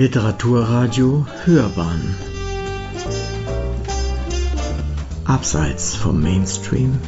Literaturradio 0.00 1.26
Hörbahn 1.44 2.16
Abseits 5.26 5.94
vom 5.94 6.22
Mainstream 6.22 6.98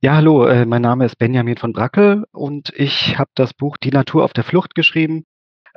Ja, 0.00 0.14
hallo, 0.14 0.46
äh, 0.46 0.64
mein 0.64 0.82
Name 0.82 1.06
ist 1.06 1.18
Benjamin 1.18 1.56
von 1.56 1.72
Brackel 1.72 2.26
und 2.30 2.72
ich 2.76 3.18
habe 3.18 3.30
das 3.34 3.52
Buch 3.52 3.76
Die 3.78 3.90
Natur 3.90 4.22
auf 4.22 4.32
der 4.32 4.44
Flucht 4.44 4.76
geschrieben, 4.76 5.24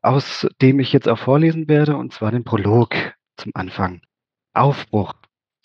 aus 0.04 0.48
dem 0.62 0.80
ich 0.80 0.94
jetzt 0.94 1.10
auch 1.10 1.18
vorlesen 1.18 1.68
werde, 1.68 1.98
und 1.98 2.14
zwar 2.14 2.30
den 2.30 2.44
Prolog 2.44 2.94
zum 3.36 3.52
Anfang. 3.56 4.04
Aufbruch. 4.54 5.16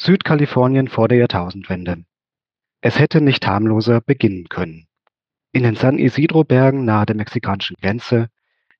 Südkalifornien 0.00 0.88
vor 0.88 1.08
der 1.08 1.18
Jahrtausendwende. 1.18 2.06
Es 2.80 2.98
hätte 2.98 3.20
nicht 3.20 3.46
harmloser 3.46 4.00
beginnen 4.00 4.48
können. 4.48 4.86
In 5.54 5.62
den 5.62 5.76
San 5.76 6.00
Isidro-Bergen 6.00 6.84
nahe 6.84 7.06
der 7.06 7.14
mexikanischen 7.14 7.76
Grenze 7.80 8.28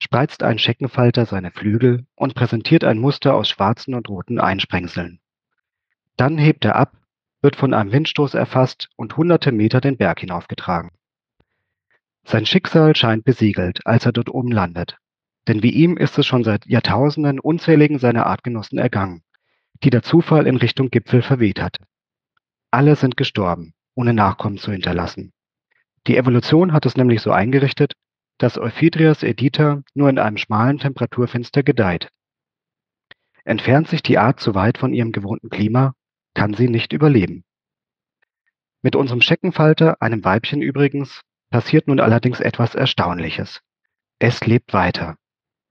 spreizt 0.01 0.43
ein 0.43 0.59
Scheckenfalter 0.59 1.25
seine 1.25 1.53
Flügel 1.53 2.05
und 2.17 2.35
präsentiert 2.35 2.83
ein 2.83 2.99
Muster 2.99 3.37
aus 3.37 3.49
schwarzen 3.49 3.95
und 3.95 4.09
roten 4.09 4.41
Einsprengseln. 4.41 5.21
Dann 6.17 6.37
hebt 6.37 6.65
er 6.65 6.75
ab, 6.75 6.97
wird 7.43 7.55
von 7.55 7.75
einem 7.75 7.93
Windstoß 7.93 8.35
erfasst 8.35 8.89
und 8.97 9.17
hunderte 9.17 9.53
Meter 9.53 9.81
den 9.81 9.97
Berg 9.97 10.19
hinaufgetragen. 10.19 10.91
Sein 12.25 12.45
Schicksal 12.45 12.97
scheint 12.97 13.25
besiegelt, 13.25 13.87
als 13.87 14.05
er 14.05 14.11
dort 14.11 14.31
oben 14.31 14.51
landet. 14.51 14.99
Denn 15.47 15.63
wie 15.63 15.71
ihm 15.71 15.97
ist 15.97 16.19
es 16.19 16.27
schon 16.27 16.43
seit 16.43 16.67
Jahrtausenden 16.67 17.39
unzähligen 17.39 18.01
seiner 18.01 18.27
Artgenossen 18.27 18.79
ergangen, 18.79 19.23
die 19.85 19.91
der 19.91 20.03
Zufall 20.03 20.49
in 20.49 20.57
Richtung 20.57 20.91
Gipfel 20.91 21.23
verweht 21.23 21.63
hatte. 21.63 21.85
Alle 22.73 22.97
sind 22.97 23.17
gestorben, 23.17 23.75
ohne 23.95 24.13
Nachkommen 24.13 24.59
zu 24.59 24.73
hinterlassen. 24.73 25.34
Die 26.07 26.17
Evolution 26.17 26.73
hat 26.73 26.87
es 26.87 26.97
nämlich 26.97 27.23
so 27.23 27.31
eingerichtet, 27.31 27.95
dass 28.39 28.59
Euphydrias 28.59 29.23
edita 29.23 29.83
nur 29.95 30.11
in 30.11 30.19
einem 30.19 30.37
schmalen 30.37 30.79
Temperaturfenster 30.79 31.63
gedeiht. 31.63 32.11
Entfernt 33.45 33.89
sich 33.89 34.03
die 34.03 34.19
Art 34.19 34.41
zu 34.41 34.55
weit 34.55 34.79
von 34.79 34.93
ihrem 34.93 35.13
gewohnten 35.13 35.51
Klima, 35.51 35.95
kann 36.35 36.55
sie 36.55 36.69
nicht 36.69 36.93
überleben. 36.93 37.45
Mit 38.83 38.97
unserem 38.97 39.21
Scheckenfalter, 39.21 40.03
einem 40.03 40.25
Weibchen 40.25 40.61
übrigens, 40.61 41.23
passiert 41.51 41.89
nun 41.89 42.01
allerdings 42.01 42.41
etwas 42.41 42.75
Erstaunliches. 42.75 43.61
Es 44.19 44.45
lebt 44.47 44.73
weiter. 44.73 45.17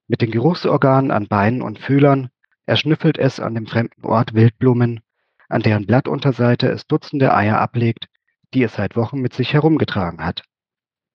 Mit 0.07 0.21
den 0.21 0.31
Geruchsorganen 0.31 1.11
an 1.11 1.27
Beinen 1.27 1.61
und 1.61 1.79
Fühlern 1.79 2.29
erschnüffelt 2.65 3.17
es 3.17 3.39
an 3.39 3.55
dem 3.55 3.67
fremden 3.67 4.05
Ort 4.05 4.33
Wildblumen, 4.33 5.01
an 5.49 5.61
deren 5.61 5.85
Blattunterseite 5.85 6.69
es 6.69 6.87
Dutzende 6.87 7.35
Eier 7.35 7.59
ablegt, 7.59 8.07
die 8.53 8.63
es 8.63 8.73
seit 8.75 8.95
Wochen 8.95 9.19
mit 9.19 9.33
sich 9.33 9.53
herumgetragen 9.53 10.23
hat. 10.23 10.43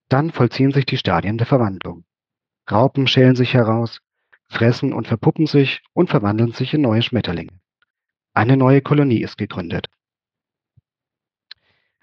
Dann 0.09 0.31
vollziehen 0.31 0.73
sich 0.73 0.87
die 0.87 0.99
Stadien 0.99 1.39
der 1.39 1.47
Verwandlung. 1.47 2.05
Raupen 2.71 3.07
schälen 3.07 3.37
sich 3.37 3.55
heraus, 3.55 4.01
fressen 4.49 4.93
und 4.93 5.07
verpuppen 5.07 5.47
sich 5.47 5.83
und 5.93 6.11
verwandeln 6.11 6.53
sich 6.53 6.75
in 6.75 6.81
neue 6.81 7.03
Schmetterlinge. 7.03 7.61
Eine 8.35 8.57
neue 8.57 8.83
Kolonie 8.83 9.23
ist 9.23 9.39
gegründet. 9.39 9.89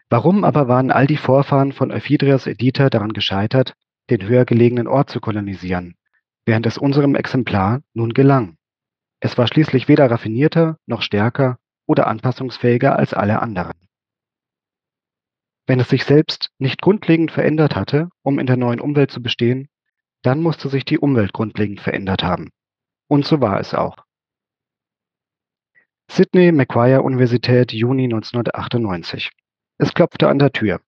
Warum 0.10 0.44
aber 0.44 0.68
waren 0.68 0.92
all 0.92 1.08
die 1.08 1.18
Vorfahren 1.18 1.72
von 1.72 1.92
Euphydrias 1.92 2.46
edita 2.46 2.90
daran 2.90 3.14
gescheitert, 3.14 3.74
den 4.10 4.28
höher 4.28 4.46
gelegenen 4.46 4.88
Ort 4.88 5.10
zu 5.10 5.20
kolonisieren, 5.20 5.96
während 6.46 6.66
es 6.68 6.78
unserem 6.78 7.16
Exemplar 7.16 7.82
nun 7.94 8.14
gelang? 8.14 8.58
Es 9.20 9.38
war 9.38 9.48
schließlich 9.48 9.88
weder 9.88 10.10
raffinierter 10.12 10.78
noch 10.86 11.02
stärker 11.02 11.58
oder 11.88 12.08
anpassungsfähiger 12.08 12.98
als 12.98 13.14
alle 13.14 13.42
anderen. 13.42 13.74
Wenn 15.68 15.80
es 15.80 15.90
sich 15.90 16.06
selbst 16.06 16.52
nicht 16.60 16.82
grundlegend 16.82 17.32
verändert 17.32 17.76
hatte, 17.76 18.10
um 18.22 18.40
in 18.40 18.46
der 18.46 18.58
neuen 18.58 18.80
Umwelt 18.80 19.12
zu 19.12 19.22
bestehen, 19.22 19.68
dann 20.22 20.42
musste 20.42 20.70
sich 20.70 20.86
die 20.86 21.00
Umwelt 21.00 21.34
grundlegend 21.34 21.82
verändert 21.82 22.24
haben. 22.24 22.50
Und 23.08 23.26
so 23.26 23.42
war 23.42 23.60
es 23.60 23.74
auch. 23.74 23.98
Sydney 26.10 26.52
Macquarie 26.52 27.04
Universität, 27.04 27.74
Juni 27.74 28.06
1998. 28.06 29.32
Es 29.78 29.94
klopfte 29.94 30.30
an 30.30 30.40
der 30.40 30.52
Tür. 30.52 30.82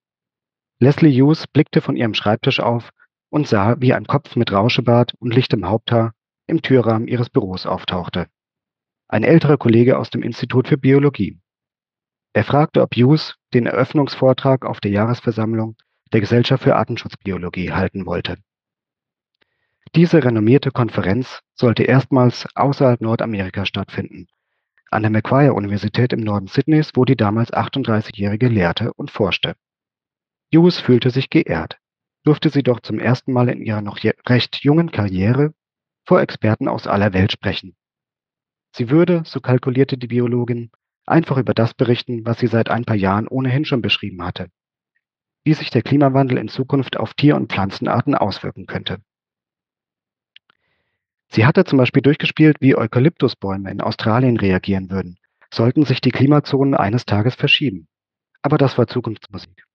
Leslie 0.79 1.21
Hughes 1.21 1.47
blickte 1.47 1.81
von 1.81 1.95
ihrem 1.95 2.13
Schreibtisch 2.13 2.59
auf 2.59 2.91
und 3.29 3.47
sah, 3.47 3.75
wie 3.79 3.93
ein 3.93 4.05
Kopf 4.05 4.35
mit 4.35 4.51
Rauschebart 4.51 5.15
und 5.19 5.33
lichtem 5.33 5.67
Haupthaar 5.67 6.13
im 6.45 6.61
Türrahmen 6.61 7.07
ihres 7.07 7.29
Büros 7.29 7.65
auftauchte. 7.65 8.27
Ein 9.07 9.23
älterer 9.23 9.57
Kollege 9.57 9.97
aus 9.97 10.09
dem 10.09 10.21
Institut 10.21 10.67
für 10.67 10.77
Biologie. 10.77 11.39
Er 12.37 12.43
fragte, 12.43 12.83
ob 12.83 12.95
Hughes 12.95 13.33
den 13.55 13.65
Eröffnungsvortrag 13.65 14.63
auf 14.63 14.79
der 14.79 14.91
Jahresversammlung 14.91 15.75
der 16.13 16.21
Gesellschaft 16.21 16.61
für 16.61 16.75
Artenschutzbiologie 16.75 17.71
halten 17.71 18.05
wollte. 18.05 18.37
Diese 19.95 20.23
renommierte 20.23 20.69
Konferenz 20.69 21.41
sollte 21.55 21.81
erstmals 21.81 22.45
außerhalb 22.53 23.01
Nordamerikas 23.01 23.67
stattfinden, 23.67 24.27
an 24.91 25.01
der 25.01 25.09
Macquarie-Universität 25.09 26.13
im 26.13 26.19
Norden 26.19 26.45
Sydneys, 26.45 26.91
wo 26.93 27.05
die 27.05 27.15
damals 27.15 27.51
38-Jährige 27.51 28.49
lehrte 28.49 28.93
und 28.93 29.09
forschte. 29.09 29.55
Hughes 30.53 30.77
fühlte 30.77 31.09
sich 31.09 31.31
geehrt, 31.31 31.79
durfte 32.23 32.51
sie 32.51 32.61
doch 32.61 32.81
zum 32.81 32.99
ersten 32.99 33.33
Mal 33.33 33.49
in 33.49 33.63
ihrer 33.63 33.81
noch 33.81 33.97
recht 34.29 34.57
jungen 34.63 34.91
Karriere 34.91 35.55
vor 36.05 36.21
Experten 36.21 36.67
aus 36.67 36.85
aller 36.85 37.13
Welt 37.13 37.31
sprechen. 37.31 37.75
Sie 38.75 38.91
würde, 38.91 39.23
so 39.25 39.39
kalkulierte 39.39 39.97
die 39.97 40.05
Biologin, 40.05 40.69
einfach 41.07 41.37
über 41.37 41.53
das 41.53 41.73
berichten, 41.73 42.25
was 42.25 42.39
sie 42.39 42.47
seit 42.47 42.69
ein 42.69 42.85
paar 42.85 42.95
Jahren 42.95 43.27
ohnehin 43.27 43.65
schon 43.65 43.81
beschrieben 43.81 44.23
hatte, 44.23 44.49
wie 45.43 45.53
sich 45.53 45.69
der 45.69 45.81
Klimawandel 45.81 46.37
in 46.37 46.49
Zukunft 46.49 46.97
auf 46.97 47.13
Tier- 47.13 47.35
und 47.35 47.51
Pflanzenarten 47.51 48.15
auswirken 48.15 48.65
könnte. 48.65 49.01
Sie 51.29 51.45
hatte 51.45 51.65
zum 51.65 51.77
Beispiel 51.77 52.01
durchgespielt, 52.01 52.57
wie 52.61 52.75
Eukalyptusbäume 52.75 53.69
in 53.69 53.81
Australien 53.81 54.37
reagieren 54.37 54.89
würden, 54.89 55.17
sollten 55.53 55.85
sich 55.85 56.01
die 56.01 56.11
Klimazonen 56.11 56.73
eines 56.73 57.05
Tages 57.05 57.35
verschieben. 57.35 57.87
Aber 58.41 58.57
das 58.57 58.77
war 58.77 58.87
Zukunftsmusik. 58.87 59.65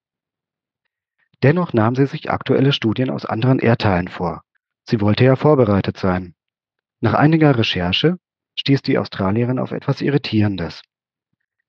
Dennoch 1.42 1.72
nahm 1.72 1.94
sie 1.94 2.06
sich 2.06 2.30
aktuelle 2.30 2.72
Studien 2.72 3.10
aus 3.10 3.26
anderen 3.26 3.58
Erdteilen 3.58 4.08
vor. 4.08 4.42
Sie 4.84 5.00
wollte 5.00 5.24
ja 5.24 5.36
vorbereitet 5.36 5.98
sein. 5.98 6.34
Nach 7.00 7.14
einiger 7.14 7.58
Recherche 7.58 8.18
stieß 8.56 8.82
die 8.82 8.98
Australierin 8.98 9.58
auf 9.58 9.72
etwas 9.72 10.00
Irritierendes. 10.00 10.82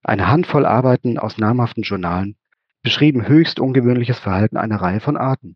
Eine 0.06 0.28
Handvoll 0.28 0.66
Arbeiten 0.66 1.18
aus 1.18 1.38
namhaften 1.38 1.84
Journalen 1.84 2.36
beschrieben 2.82 3.26
höchst 3.26 3.62
ungewöhnliches 3.62 4.20
Verhalten 4.20 4.58
einer 4.58 4.82
Reihe 4.82 5.00
von 5.00 5.16
Arten. 5.16 5.56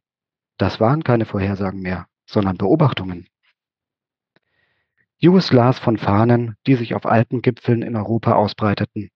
Das 0.57 0.79
waren 0.79 1.03
keine 1.03 1.25
Vorhersagen 1.25 1.81
mehr, 1.81 2.07
sondern 2.25 2.57
Beobachtungen. 2.57 3.27
Hughes 5.21 5.51
las 5.51 5.79
von 5.79 5.97
Fahnen, 5.97 6.55
die 6.65 6.75
sich 6.75 6.95
auf 6.95 7.05
Alpengipfeln 7.05 7.81
in 7.81 7.97
Europa 7.97 8.35
ausbreiteten, 8.35 9.09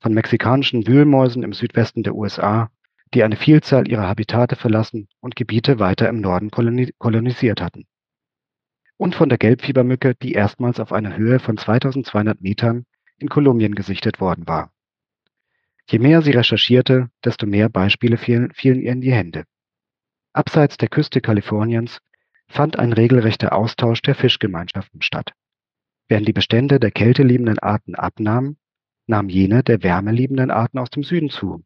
von 0.00 0.14
mexikanischen 0.14 0.86
Wühlmäusen 0.86 1.42
im 1.42 1.52
Südwesten 1.52 2.02
der 2.02 2.14
USA, 2.14 2.70
die 3.12 3.22
eine 3.22 3.36
Vielzahl 3.36 3.88
ihrer 3.88 4.08
Habitate 4.08 4.56
verlassen 4.56 5.08
und 5.20 5.36
Gebiete 5.36 5.78
weiter 5.78 6.08
im 6.08 6.22
Norden 6.22 6.50
kolonisiert 6.50 7.60
hatten. 7.60 7.86
Und 8.96 9.14
von 9.14 9.28
der 9.28 9.38
Gelbfiebermücke, 9.38 10.14
die 10.14 10.32
erstmals 10.32 10.80
auf 10.80 10.92
einer 10.92 11.16
Höhe 11.16 11.40
von 11.40 11.58
2200 11.58 12.40
Metern 12.40 12.86
in 13.18 13.28
Kolumbien 13.28 13.74
gesichtet 13.74 14.20
worden 14.20 14.46
war. 14.46 14.72
Je 15.90 15.98
mehr 15.98 16.20
sie 16.20 16.32
recherchierte, 16.32 17.10
desto 17.24 17.46
mehr 17.46 17.68
Beispiele 17.70 18.18
fielen, 18.18 18.52
fielen 18.52 18.80
ihr 18.82 18.92
in 18.92 19.00
die 19.00 19.12
Hände. 19.12 19.44
Abseits 20.34 20.76
der 20.76 20.88
Küste 20.88 21.20
Kaliforniens 21.20 22.00
fand 22.46 22.78
ein 22.78 22.92
regelrechter 22.92 23.54
Austausch 23.54 24.02
der 24.02 24.14
Fischgemeinschaften 24.14 25.00
statt. 25.00 25.32
Während 26.06 26.28
die 26.28 26.32
Bestände 26.32 26.78
der 26.78 26.90
kälteliebenden 26.90 27.58
Arten 27.58 27.94
abnahmen, 27.94 28.58
nahmen 29.06 29.30
jene 29.30 29.62
der 29.62 29.82
wärmeliebenden 29.82 30.50
Arten 30.50 30.78
aus 30.78 30.90
dem 30.90 31.02
Süden 31.02 31.30
zu. 31.30 31.64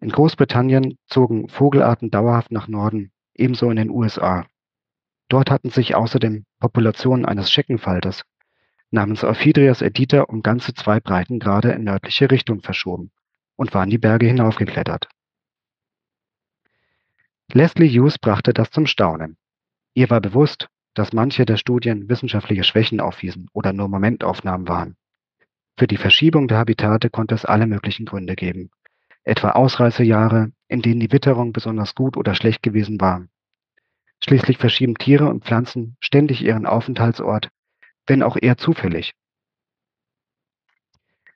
In 0.00 0.10
Großbritannien 0.10 0.96
zogen 1.06 1.48
Vogelarten 1.48 2.10
dauerhaft 2.10 2.50
nach 2.50 2.68
Norden, 2.68 3.12
ebenso 3.34 3.70
in 3.70 3.76
den 3.76 3.90
USA. 3.90 4.46
Dort 5.28 5.50
hatten 5.50 5.70
sich 5.70 5.94
außerdem 5.94 6.44
Populationen 6.58 7.26
eines 7.26 7.50
Scheckenfalters 7.52 8.22
namens 8.90 9.24
Euphydrias 9.24 9.82
edita 9.82 10.22
um 10.22 10.42
ganze 10.42 10.74
zwei 10.74 11.00
Breitengrade 11.00 11.72
in 11.72 11.84
nördliche 11.84 12.30
Richtung 12.30 12.60
verschoben 12.60 13.10
und 13.56 13.72
waren 13.74 13.90
die 13.90 13.98
Berge 13.98 14.26
hinaufgeklettert. 14.26 15.08
Leslie 17.52 17.88
Hughes 17.88 18.18
brachte 18.18 18.52
das 18.52 18.70
zum 18.70 18.86
Staunen. 18.86 19.36
Ihr 19.94 20.08
war 20.10 20.20
bewusst, 20.20 20.68
dass 20.94 21.12
manche 21.12 21.44
der 21.44 21.56
Studien 21.56 22.08
wissenschaftliche 22.08 22.64
Schwächen 22.64 23.00
aufwiesen 23.00 23.48
oder 23.52 23.72
nur 23.72 23.88
Momentaufnahmen 23.88 24.68
waren. 24.68 24.96
Für 25.76 25.86
die 25.86 25.96
Verschiebung 25.96 26.48
der 26.48 26.58
Habitate 26.58 27.10
konnte 27.10 27.34
es 27.34 27.44
alle 27.44 27.66
möglichen 27.66 28.06
Gründe 28.06 28.36
geben, 28.36 28.70
etwa 29.24 29.50
Ausreißerjahre, 29.50 30.52
in 30.68 30.82
denen 30.82 31.00
die 31.00 31.12
Witterung 31.12 31.52
besonders 31.52 31.94
gut 31.94 32.16
oder 32.16 32.34
schlecht 32.34 32.62
gewesen 32.62 33.00
war. 33.00 33.26
Schließlich 34.22 34.58
verschieben 34.58 34.96
Tiere 34.96 35.28
und 35.28 35.44
Pflanzen 35.44 35.96
ständig 36.00 36.42
ihren 36.42 36.66
Aufenthaltsort 36.66 37.50
wenn 38.06 38.22
auch 38.22 38.36
eher 38.40 38.56
zufällig. 38.56 39.12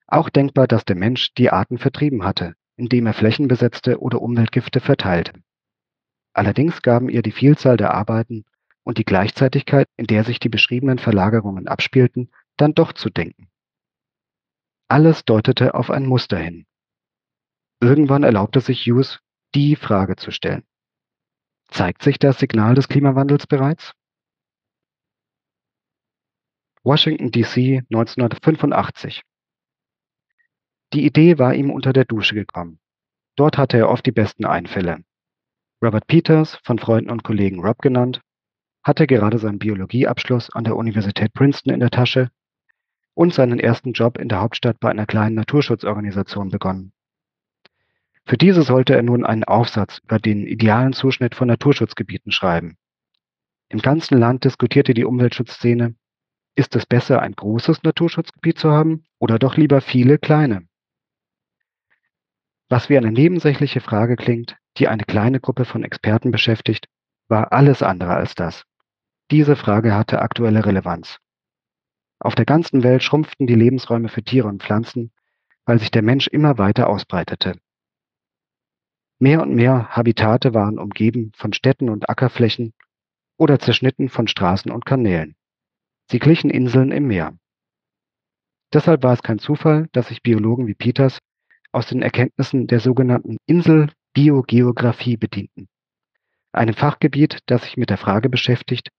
Auch 0.06 0.28
denkbar, 0.28 0.66
dass 0.66 0.84
der 0.84 0.96
Mensch 0.96 1.34
die 1.34 1.50
Arten 1.50 1.78
vertrieben 1.78 2.25
hatte, 2.25 2.55
indem 2.76 3.06
er 3.06 3.14
Flächen 3.14 3.49
besetzte 3.49 4.00
oder 4.00 4.20
Umweltgifte 4.20 4.81
verteilte. 4.81 5.32
Allerdings 6.32 6.82
gaben 6.82 7.08
ihr 7.08 7.22
die 7.22 7.32
Vielzahl 7.32 7.76
der 7.76 7.94
Arbeiten 7.94 8.44
und 8.82 8.99
die 8.99 9.05
Gleichzeitigkeit, 9.05 9.88
in 9.96 10.06
der 10.06 10.25
sich 10.25 10.40
die 10.40 10.49
beschriebenen 10.49 10.99
Verlagerungen 10.99 11.69
abspielten, 11.69 12.31
dann 12.56 12.75
doch 12.75 12.93
zu 12.93 13.11
denken. 13.11 13.49
Alles 14.88 15.25
deutete 15.25 15.75
auf 15.75 15.90
ein 15.90 16.06
Muster 16.06 16.38
hin. 16.38 16.66
Irgendwann 17.81 18.22
erlaubte 18.22 18.61
sich 18.61 18.84
Hughes, 18.84 19.20
die 19.55 19.76
Frage 19.76 20.16
zu 20.16 20.31
stellen. 20.31 20.64
Zeigt 21.69 22.02
sich 22.02 22.19
das 22.19 22.38
Signal 22.38 22.75
des 22.75 22.88
Klimawandels 22.88 23.46
bereits? 23.46 23.94
Washington, 26.86 27.31
D.C. 27.31 27.78
1985 27.90 29.22
Die 30.92 31.06
Idee 31.06 31.38
war 31.38 31.54
ihm 31.54 31.70
unter 31.70 31.94
der 31.94 32.04
Dusche 32.04 32.34
gekommen. 32.34 32.78
Dort 33.36 33.56
hatte 33.56 33.78
er 33.78 33.88
oft 33.88 34.04
die 34.04 34.12
besten 34.12 34.44
Einfälle. 34.44 34.98
Robert 35.82 36.06
Peters, 36.06 36.60
von 36.62 36.78
Freunden 36.78 37.10
und 37.10 37.25
Kollegen 37.25 37.60
Rob 37.60 37.78
genannt, 37.78 38.20
hatte 38.82 39.06
gerade 39.06 39.38
seinen 39.38 39.58
Biologieabschluss 39.58 40.50
an 40.50 40.64
der 40.64 40.76
Universität 40.76 41.32
Princeton 41.32 41.72
in 41.72 41.81
der 41.81 41.88
Tasche 41.88 42.31
und 43.14 43.32
seinen 43.32 43.60
ersten 43.60 43.92
Job 43.92 44.19
in 44.19 44.28
der 44.28 44.42
Hauptstadt 44.42 44.78
bei 44.78 44.90
einer 44.90 45.06
kleinen 45.06 45.37
Naturschutzorganisation 45.37 46.50
begonnen. 46.50 46.92
Für 48.26 48.37
diese 48.37 48.60
sollte 48.60 48.94
er 48.94 49.02
nun 49.02 49.25
einen 49.25 49.44
Aufsatz 49.44 50.00
über 50.04 50.19
den 50.19 50.46
idealen 50.46 50.92
Zuschnitt 50.92 51.34
von 51.34 51.48
Naturschutzgebieten 51.48 52.30
schreiben. 52.30 52.76
Im 53.70 53.78
ganzen 53.78 54.19
Land 54.19 54.44
diskutierte 54.44 54.92
die 54.92 55.06
Umweltschutzszene, 55.06 55.94
ist 56.54 56.76
es 56.76 56.86
besser, 56.86 57.20
ein 57.20 57.32
großes 57.32 57.82
Naturschutzgebiet 57.82 58.58
zu 58.58 58.70
haben 58.70 59.04
oder 59.18 59.38
doch 59.38 59.56
lieber 59.56 59.80
viele 59.80 60.18
kleine? 60.18 60.66
Was 62.68 62.88
wie 62.88 62.96
eine 62.96 63.12
nebensächliche 63.12 63.80
Frage 63.80 64.16
klingt, 64.16 64.56
die 64.78 64.88
eine 64.88 65.04
kleine 65.04 65.40
Gruppe 65.40 65.64
von 65.64 65.84
Experten 65.84 66.30
beschäftigt, 66.30 66.88
war 67.28 67.52
alles 67.52 67.82
andere 67.82 68.14
als 68.14 68.34
das. 68.34 68.64
Diese 69.30 69.56
Frage 69.56 69.94
hatte 69.94 70.20
aktuelle 70.20 70.64
Relevanz. 70.64 71.18
Auf 72.18 72.34
der 72.34 72.44
ganzen 72.44 72.82
Welt 72.82 73.02
schrumpften 73.02 73.46
die 73.46 73.54
Lebensräume 73.54 74.08
für 74.08 74.22
Tiere 74.22 74.48
und 74.48 74.62
Pflanzen, 74.62 75.12
weil 75.66 75.78
sich 75.78 75.90
der 75.90 76.02
Mensch 76.02 76.26
immer 76.26 76.58
weiter 76.58 76.88
ausbreitete. 76.88 77.58
Mehr 79.18 79.42
und 79.42 79.54
mehr 79.54 79.88
Habitate 79.90 80.54
waren 80.54 80.78
umgeben 80.78 81.32
von 81.36 81.52
Städten 81.52 81.88
und 81.88 82.08
Ackerflächen 82.08 82.74
oder 83.36 83.58
zerschnitten 83.58 84.08
von 84.08 84.28
Straßen 84.28 84.70
und 84.70 84.84
Kanälen. 84.84 85.36
Sie 86.10 86.18
glichen 86.18 86.50
Inseln 86.50 86.92
im 86.92 87.06
Meer. 87.06 87.36
Deshalb 88.72 89.02
war 89.02 89.12
es 89.12 89.22
kein 89.22 89.38
Zufall, 89.38 89.88
dass 89.92 90.08
sich 90.08 90.22
Biologen 90.22 90.66
wie 90.66 90.74
Peters 90.74 91.18
aus 91.72 91.86
den 91.86 92.02
Erkenntnissen 92.02 92.66
der 92.66 92.80
sogenannten 92.80 93.38
Inselbiogeographie 93.46 95.16
bedienten, 95.16 95.68
einem 96.52 96.74
Fachgebiet, 96.74 97.38
das 97.46 97.62
sich 97.62 97.76
mit 97.76 97.90
der 97.90 97.98
Frage 97.98 98.28
beschäftigt, 98.28 98.90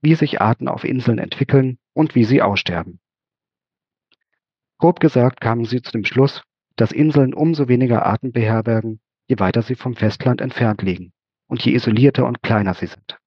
wie 0.00 0.14
sich 0.14 0.40
Arten 0.40 0.68
auf 0.68 0.84
Inseln 0.84 1.18
entwickeln 1.18 1.78
und 1.94 2.14
wie 2.14 2.24
sie 2.24 2.42
aussterben. 2.42 3.00
Grob 4.78 5.00
gesagt 5.00 5.40
kamen 5.40 5.64
sie 5.64 5.80
zu 5.80 5.92
dem 5.92 6.04
Schluss, 6.04 6.42
dass 6.76 6.90
Inseln 6.90 7.34
umso 7.34 7.68
weniger 7.68 8.04
Arten 8.04 8.32
beherbergen, 8.32 9.00
je 9.28 9.38
weiter 9.38 9.62
sie 9.62 9.76
vom 9.76 9.94
Festland 9.94 10.40
entfernt 10.40 10.82
liegen 10.82 11.12
und 11.46 11.64
je 11.64 11.74
isolierter 11.74 12.26
und 12.26 12.42
kleiner 12.42 12.74
sie 12.74 12.86
sind. 12.86 13.18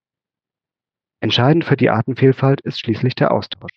Entscheidend 1.26 1.66
für 1.66 1.76
die 1.76 1.90
Artenvielfalt 1.90 2.62
ist 2.62 2.80
schließlich 2.80 3.16
der 3.16 3.32
Austausch. 3.32 3.72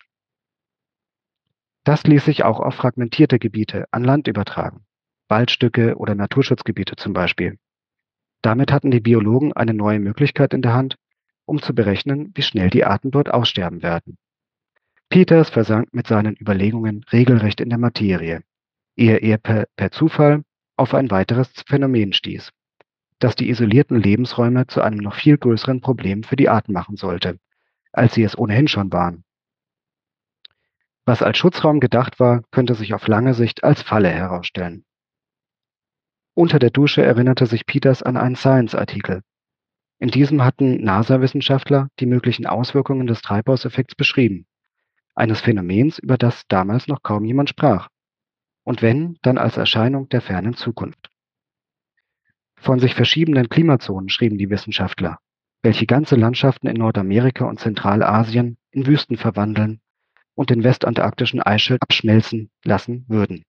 Das 1.83 2.03
ließ 2.03 2.27
sich 2.27 2.45
auch 2.45 2.61
auf 2.61 2.75
fragmentierte 2.75 3.39
Gebiete 3.39 3.87
an 3.91 4.05
Land 4.05 4.29
übertragen, 4.29 4.85
Waldstücke 5.29 5.97
oder 5.97 6.15
Naturschutzgebiete 6.15 6.97
zum 6.97 7.15
Beispiel. 7.15 7.59
Damit 8.43 8.71
hatten 8.71 8.91
die 8.91 9.01
Biologen 9.01 9.55
eine 9.55 9.73
neue 9.73 9.99
Möglichkeit 9.99 10.53
in 10.53 10.61
der 10.61 10.75
Hand, 10.75 10.97
um 11.47 11.63
zu 11.63 11.75
berechnen, 11.75 12.33
wie 12.35 12.43
schnell 12.43 12.69
die 12.69 12.85
Arten 12.85 13.13
dort 13.13 13.31
aussterben 13.31 13.83
werden. 13.83 14.19
Peters 15.09 15.49
versank 15.49 15.95
mit 15.95 16.07
seinen 16.07 16.37
Überlegungen 16.39 17.03
regelrecht 17.11 17.63
in 17.63 17.71
der 17.71 17.79
Materie, 17.79 18.43
ehe 18.95 19.17
er 19.17 19.39
per, 19.39 19.69
per 19.75 19.91
Zufall 19.91 20.43
auf 20.77 20.93
ein 20.93 21.11
weiteres 21.11 21.51
Phänomen 21.67 22.13
stieß, 22.13 22.51
das 23.19 23.37
die 23.37 23.51
isolierten 23.51 24.01
Lebensräume 24.01 24.67
zu 24.67 24.81
einem 24.81 24.99
noch 24.99 25.15
viel 25.15 25.39
größeren 25.39 25.81
Problem 25.81 26.23
für 26.23 26.37
die 26.37 26.49
Arten 26.49 26.73
machen 26.73 26.97
sollte, 26.97 27.39
als 27.93 28.15
sie 28.15 28.23
es 28.23 28.37
ohnehin 28.37 28.69
schon 28.69 28.93
waren. 28.93 29.25
Was 31.05 31.23
als 31.23 31.39
Schutzraum 31.39 31.81
gedacht 31.81 32.21
war, 32.21 32.43
könnte 32.51 32.75
sich 32.75 32.95
auf 32.95 33.09
lange 33.09 33.35
Sicht 33.35 33.65
als 33.65 33.83
Falle 33.83 34.11
herausstellen. 34.11 34.85
Unter 36.35 36.59
der 36.59 36.71
Dusche 36.71 37.03
erinnerte 37.03 37.47
sich 37.47 37.67
Peters 37.67 38.03
an 38.03 38.17
einen 38.17 38.37
Science-Artikel, 38.37 39.23
in 40.01 40.11
diesem 40.11 40.45
hatten 40.45 40.83
NASA-Wissenschaftler 40.85 41.89
die 41.99 42.07
möglichen 42.07 42.47
Auswirkungen 42.47 43.09
des 43.09 43.21
Treibhauseffekts 43.21 43.97
beschrieben, 43.97 44.47
eines 45.17 45.41
Phänomens, 45.41 45.99
über 45.99 46.17
das 46.17 46.47
damals 46.47 46.87
noch 46.87 47.03
kaum 47.03 47.25
jemand 47.25 47.51
sprach, 47.51 47.89
und 48.63 48.81
wenn, 48.81 49.19
dann 49.23 49.39
als 49.39 49.57
Erscheinung 49.57 50.09
der 50.09 50.21
fernen 50.21 50.55
Zukunft. 50.55 51.11
Von 52.61 52.81
sich 52.81 52.95
verschiebenden 52.95 53.49
Klimazonen 53.49 54.09
schrieben 54.09 54.39
die 54.39 54.51
Wissenschaftler, 54.51 55.19
welche 55.63 55.87
ganze 55.87 56.17
Landschaften 56.17 56.67
in 56.67 56.77
Nordamerika 56.77 57.45
und 57.45 57.61
Zentralasien 57.61 58.59
in 58.71 58.87
Wüsten 58.87 59.17
verwandeln 59.17 59.81
und 60.35 60.51
den 60.51 60.63
westantarktischen 60.63 61.43
Eisschild 61.43 61.83
abschmelzen 61.83 62.51
lassen 62.65 63.05
würden. 63.09 63.45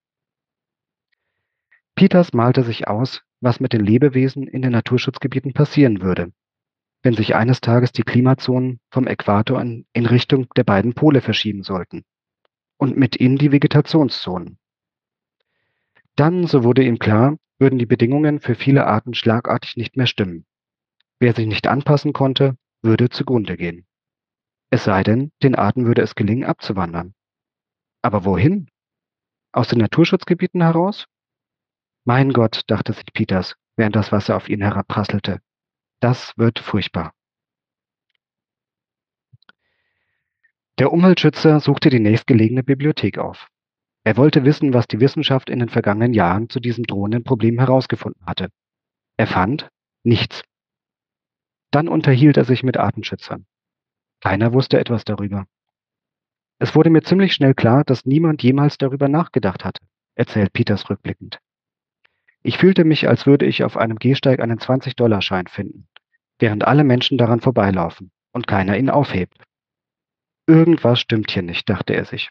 Peters 1.96 2.34
malte 2.34 2.64
sich 2.64 2.88
aus, 2.88 3.22
was 3.42 3.60
mit 3.60 3.74
den 3.74 3.84
Lebewesen 3.84 4.48
in 4.48 4.62
den 4.62 4.72
Naturschutzgebieten 4.72 5.54
passieren 5.54 6.02
würde, 6.02 6.32
wenn 7.04 7.14
sich 7.14 7.36
eines 7.36 7.62
Tages 7.62 7.92
die 7.92 8.04
Klimazonen 8.04 8.80
vom 8.90 9.08
Äquator 9.08 9.62
in, 9.62 9.86
in 9.94 10.06
Richtung 10.06 10.48
der 10.56 10.64
beiden 10.64 10.94
Pole 10.94 11.22
verschieben 11.22 11.64
sollten 11.64 12.06
und 12.78 12.98
mit 12.98 13.20
ihnen 13.20 13.38
die 13.38 13.52
Vegetationszonen. 13.52 14.58
Dann, 16.16 16.48
so 16.48 16.64
wurde 16.64 16.84
ihm 16.84 17.00
klar, 17.00 17.38
würden 17.60 17.78
die 17.78 17.86
Bedingungen 17.86 18.40
für 18.40 18.56
viele 18.56 18.88
Arten 18.88 19.14
schlagartig 19.14 19.78
nicht 19.78 19.98
mehr 19.98 20.08
stimmen. 20.08 20.46
Wer 21.20 21.36
sich 21.36 21.46
nicht 21.46 21.68
anpassen 21.68 22.14
konnte, 22.14 22.58
würde 22.82 23.10
zugrunde 23.10 23.58
gehen. 23.58 23.86
Es 24.70 24.86
sei 24.86 25.04
denn, 25.04 25.32
den 25.44 25.56
Arten 25.56 25.86
würde 25.86 26.02
es 26.02 26.16
gelingen, 26.16 26.46
abzuwandern. 26.46 27.14
Aber 28.02 28.24
wohin? 28.24 28.70
Aus 29.52 29.68
den 29.68 29.80
Naturschutzgebieten 29.80 30.62
heraus? 30.62 31.08
Mein 32.06 32.32
Gott, 32.32 32.62
dachte 32.68 32.94
sich 32.94 33.12
Peters, 33.14 33.56
während 33.76 33.96
das 33.96 34.12
Wasser 34.12 34.38
auf 34.38 34.48
ihn 34.48 34.62
herabprasselte. 34.62 35.42
Das 36.00 36.38
wird 36.38 36.60
furchtbar. 36.60 37.14
Der 40.78 40.94
Umweltschützer 40.94 41.60
suchte 41.60 41.90
die 41.90 42.00
nächstgelegene 42.00 42.64
Bibliothek 42.64 43.18
auf. 43.18 43.50
Er 44.04 44.18
wollte 44.18 44.46
wissen, 44.46 44.74
was 44.74 44.88
die 44.88 45.00
Wissenschaft 45.00 45.50
in 45.50 45.60
den 45.60 45.70
vergangenen 45.70 46.14
Jahren 46.14 46.50
zu 46.50 46.60
diesem 46.60 46.86
drohenden 46.86 47.24
Problem 47.24 47.60
herausgefunden 47.60 48.26
hatte. 48.26 48.50
Er 49.18 49.28
fand 49.28 49.70
nichts. 50.04 50.44
Dann 51.72 51.88
unterhielt 51.88 52.38
er 52.38 52.46
sich 52.46 52.64
mit 52.64 52.78
Artenschützern. 52.78 53.46
Keiner 54.22 54.54
wusste 54.54 54.80
etwas 54.80 55.04
darüber. 55.04 55.46
Es 56.58 56.76
wurde 56.76 56.90
mir 56.90 57.04
ziemlich 57.04 57.34
schnell 57.34 57.54
klar, 57.54 57.84
dass 57.84 58.06
niemand 58.06 58.44
jemals 58.44 58.78
darüber 58.78 59.08
nachgedacht 59.08 59.64
hatte, 59.64 59.82
erzählt 60.16 60.52
Peters 60.54 60.90
rückblickend. 60.90 61.40
Ich 62.42 62.58
fühlte 62.58 62.86
mich, 62.86 63.08
als 63.08 63.26
würde 63.26 63.46
ich 63.46 63.64
auf 63.64 63.78
einem 63.78 63.98
Gehsteig 63.98 64.40
einen 64.40 64.60
20-Dollar-Schein 64.60 65.48
finden, 65.48 65.88
während 66.38 66.66
alle 66.66 66.84
Menschen 66.84 67.18
daran 67.18 67.42
vorbeilaufen 67.42 68.12
und 68.32 68.48
keiner 68.48 68.78
ihn 68.78 68.90
aufhebt. 68.90 69.38
Irgendwas 70.48 71.00
stimmt 71.00 71.32
hier 71.32 71.44
nicht, 71.44 71.70
dachte 71.70 71.94
er 71.94 72.06
sich. 72.06 72.30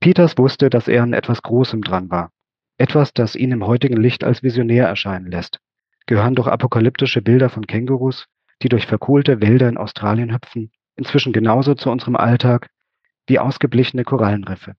Peters 0.00 0.38
wusste, 0.38 0.70
dass 0.70 0.88
er 0.88 1.02
an 1.02 1.12
etwas 1.12 1.42
Großem 1.42 1.82
dran 1.82 2.10
war. 2.10 2.32
Etwas, 2.78 3.12
das 3.12 3.36
ihn 3.36 3.52
im 3.52 3.66
heutigen 3.66 3.98
Licht 3.98 4.24
als 4.24 4.42
Visionär 4.42 4.88
erscheinen 4.88 5.30
lässt. 5.30 5.60
Gehören 6.06 6.34
doch 6.34 6.46
apokalyptische 6.46 7.20
Bilder 7.20 7.50
von 7.50 7.66
Kängurus, 7.66 8.26
die 8.62 8.70
durch 8.70 8.86
verkohlte 8.86 9.42
Wälder 9.42 9.68
in 9.68 9.76
Australien 9.76 10.32
hüpfen, 10.32 10.72
inzwischen 10.96 11.34
genauso 11.34 11.74
zu 11.74 11.90
unserem 11.90 12.16
Alltag 12.16 12.70
wie 13.26 13.38
ausgeblichene 13.38 14.04
Korallenriffe. 14.04 14.74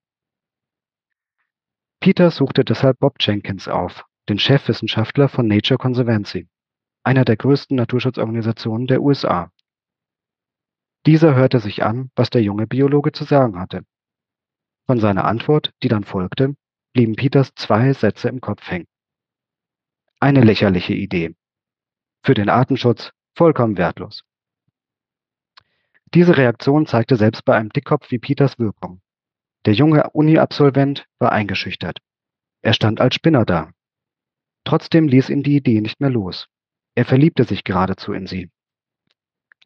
Peter 2.00 2.32
suchte 2.32 2.64
deshalb 2.64 2.98
Bob 2.98 3.14
Jenkins 3.20 3.68
auf, 3.68 4.04
den 4.28 4.40
Chefwissenschaftler 4.40 5.28
von 5.28 5.46
Nature 5.46 5.78
Conservancy, 5.78 6.48
einer 7.04 7.24
der 7.24 7.36
größten 7.36 7.76
Naturschutzorganisationen 7.76 8.88
der 8.88 9.00
USA. 9.00 9.52
Dieser 11.06 11.36
hörte 11.36 11.60
sich 11.60 11.84
an, 11.84 12.10
was 12.16 12.30
der 12.30 12.42
junge 12.42 12.66
Biologe 12.66 13.12
zu 13.12 13.22
sagen 13.22 13.58
hatte. 13.58 13.84
Von 14.86 15.00
seiner 15.00 15.24
Antwort, 15.24 15.72
die 15.82 15.88
dann 15.88 16.04
folgte, 16.04 16.54
blieben 16.92 17.16
Peters 17.16 17.54
zwei 17.54 17.92
Sätze 17.92 18.28
im 18.28 18.40
Kopf 18.40 18.68
hängen. 18.70 18.86
Eine 20.20 20.42
lächerliche 20.42 20.94
Idee. 20.94 21.34
Für 22.24 22.34
den 22.34 22.48
Artenschutz 22.48 23.12
vollkommen 23.34 23.76
wertlos. 23.76 24.22
Diese 26.14 26.36
Reaktion 26.36 26.86
zeigte 26.86 27.16
selbst 27.16 27.44
bei 27.44 27.56
einem 27.56 27.70
Dickkopf 27.70 28.10
wie 28.10 28.18
Peters 28.18 28.58
Wirkung. 28.58 29.00
Der 29.64 29.74
junge 29.74 30.10
Uni-Absolvent 30.10 31.06
war 31.18 31.32
eingeschüchtert. 31.32 31.98
Er 32.60 32.74
stand 32.74 33.00
als 33.00 33.14
Spinner 33.14 33.44
da. 33.44 33.70
Trotzdem 34.64 35.08
ließ 35.08 35.30
ihn 35.30 35.42
die 35.42 35.56
Idee 35.56 35.80
nicht 35.80 36.00
mehr 36.00 36.10
los. 36.10 36.48
Er 36.94 37.04
verliebte 37.04 37.44
sich 37.44 37.64
geradezu 37.64 38.12
in 38.12 38.26
sie. 38.26 38.50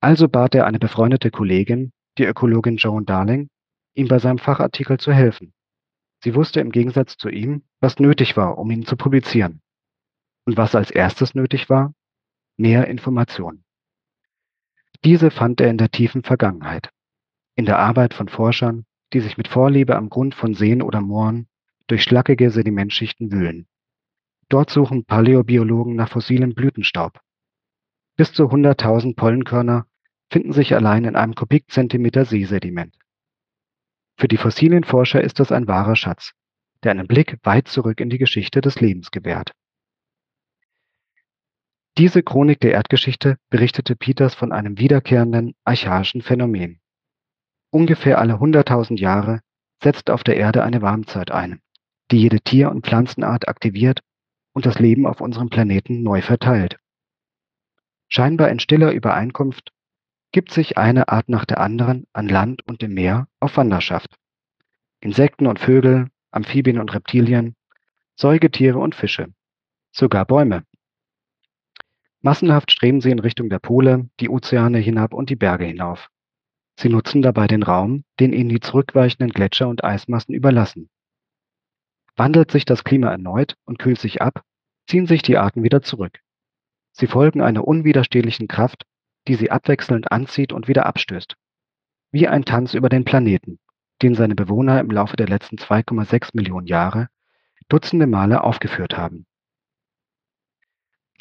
Also 0.01 0.29
bat 0.29 0.55
er 0.55 0.67
eine 0.67 0.79
befreundete 0.79 1.31
Kollegin, 1.31 1.93
die 2.19 2.25
Ökologin 2.25 2.77
Joan 2.77 3.05
Darling, 3.05 3.49
ihm 3.97 4.09
bei 4.09 4.19
seinem 4.19 4.39
Fachartikel 4.39 4.99
zu 4.99 5.13
helfen. 5.13 5.53
Sie 6.23 6.35
wusste 6.35 6.61
im 6.61 6.71
Gegensatz 6.71 7.17
zu 7.17 7.29
ihm, 7.29 7.63
was 7.81 7.99
nötig 7.99 8.37
war, 8.37 8.59
um 8.59 8.71
ihn 8.71 8.85
zu 8.85 8.97
publizieren. 8.97 9.61
Und 10.45 10.57
was 10.57 10.75
als 10.75 10.91
erstes 10.91 11.35
nötig 11.35 11.69
war? 11.69 11.95
Mehr 12.57 12.89
Information. 12.89 13.65
Diese 15.05 15.31
fand 15.31 15.61
er 15.61 15.71
in 15.71 15.79
der 15.79 15.91
tiefen 15.91 16.23
Vergangenheit, 16.23 16.91
in 17.55 17.67
der 17.67 17.79
Arbeit 17.79 18.15
von 18.15 18.29
Forschern, 18.29 18.87
die 19.13 19.21
sich 19.21 19.37
mit 19.37 19.49
Vorliebe 19.49 19.97
am 19.97 20.09
Grund 20.09 20.35
von 20.35 20.55
Seen 20.55 20.83
oder 20.83 21.01
Mooren 21.01 21.49
durch 21.87 22.03
schlackige 22.03 22.51
Sedimentschichten 22.51 23.31
wühlen. 23.31 23.67
Dort 24.49 24.71
suchen 24.71 25.05
Paläobiologen 25.05 25.97
nach 25.97 26.09
fossilem 26.09 26.55
Blütenstaub. 26.55 27.21
Bis 28.17 28.33
zu 28.33 28.45
100.000 28.45 29.17
Pollenkörner 29.17 29.87
finden 30.31 30.53
sich 30.53 30.75
allein 30.75 31.05
in 31.05 31.17
einem 31.17 31.35
Kubikzentimeter 31.35 32.25
Seesediment. 32.25 32.97
Für 34.17 34.29
die 34.29 34.39
fossilen 34.39 34.85
Forscher 34.85 35.23
ist 35.23 35.41
das 35.41 35.53
ein 35.53 35.69
wahrer 35.69 35.97
Schatz, 35.97 36.33
der 36.83 36.93
einen 36.93 37.07
Blick 37.07 37.39
weit 37.43 37.69
zurück 37.69 38.01
in 38.01 38.11
die 38.11 38.19
Geschichte 38.19 38.61
des 38.61 38.81
Lebens 38.81 39.11
gewährt. 39.11 39.53
Diese 41.99 42.23
Chronik 42.23 42.61
der 42.61 42.73
Erdgeschichte 42.73 43.39
berichtete 43.49 43.97
Peters 43.97 44.35
von 44.35 44.53
einem 44.53 44.79
wiederkehrenden 44.79 45.55
archaischen 45.65 46.23
Phänomen. 46.23 46.81
Ungefähr 47.71 48.19
alle 48.19 48.35
100.000 48.35 48.99
Jahre 48.99 49.41
setzt 49.83 50.11
auf 50.11 50.23
der 50.25 50.37
Erde 50.37 50.63
eine 50.63 50.83
Warmzeit 50.83 51.31
ein, 51.31 51.61
die 52.11 52.19
jede 52.19 52.41
Tier- 52.41 52.71
und 52.71 52.87
Pflanzenart 52.87 53.49
aktiviert 53.49 54.01
und 54.53 54.67
das 54.67 54.79
Leben 54.79 55.07
auf 55.07 55.21
unserem 55.21 55.51
Planeten 55.51 56.03
neu 56.03 56.23
verteilt. 56.23 56.79
Scheinbar 58.09 58.51
in 58.51 58.61
stiller 58.61 58.93
Übereinkunft 58.93 59.73
gibt 60.37 60.53
sich 60.53 60.77
eine 60.77 61.09
Art 61.09 61.31
nach 61.31 61.47
der 61.47 61.63
anderen 61.63 62.07
an 62.13 62.29
Land 62.29 62.61
und 62.69 62.83
im 62.83 62.93
Meer 62.93 63.27
auf 63.41 63.57
Wanderschaft. 63.57 64.19
Insekten 65.01 65.47
und 65.47 65.59
Vögel, 65.59 66.11
Amphibien 66.31 66.79
und 66.79 66.93
Reptilien, 66.93 67.57
Säugetiere 68.17 68.79
und 68.79 68.95
Fische, 68.95 69.33
sogar 69.93 70.27
Bäume. 70.27 70.65
Massenhaft 72.21 72.71
streben 72.71 73.01
sie 73.01 73.13
in 73.13 73.19
Richtung 73.19 73.49
der 73.49 73.61
Pole, 73.61 74.11
die 74.21 74.29
Ozeane 74.29 74.77
hinab 74.77 75.15
und 75.15 75.31
die 75.31 75.37
Berge 75.37 75.65
hinauf. 75.65 76.11
Sie 76.79 76.91
nutzen 76.91 77.23
dabei 77.23 77.47
den 77.47 77.63
Raum, 77.63 78.05
den 78.21 78.35
ihnen 78.35 78.51
die 78.51 78.61
zurückweichenden 78.61 79.31
Gletscher 79.31 79.69
und 79.69 79.85
Eismassen 79.85 80.35
überlassen. 80.35 80.91
Wandelt 82.15 82.51
sich 82.51 82.67
das 82.67 82.85
Klima 82.85 83.11
erneut 83.11 83.57
und 83.65 83.79
kühlt 83.79 84.01
sich 84.01 84.21
ab, 84.21 84.43
ziehen 84.87 85.07
sich 85.07 85.23
die 85.23 85.39
Arten 85.39 85.63
wieder 85.63 85.81
zurück. 85.81 86.21
Sie 86.93 87.07
folgen 87.07 87.41
einer 87.41 87.67
unwiderstehlichen 87.67 88.49
Kraft, 88.49 88.85
die 89.29 89.35
sie 89.35 89.51
abwechselnd 89.51 90.13
anzieht 90.13 90.53
und 90.53 90.69
wieder 90.69 90.87
abstößt. 90.87 91.35
Wie 92.13 92.29
ein 92.29 92.45
Tanz 92.45 92.75
über 92.75 92.89
den 92.89 93.05
Planeten, 93.05 93.59
den 94.03 94.15
seine 94.15 94.35
Bewohner 94.35 94.81
im 94.81 94.91
Laufe 94.91 95.17
der 95.17 95.29
letzten 95.29 95.57
2,6 95.57 96.31
Millionen 96.35 96.67
Jahre 96.67 97.09
dutzende 97.69 98.07
Male 98.07 98.45
aufgeführt 98.45 98.97
haben. 98.97 99.27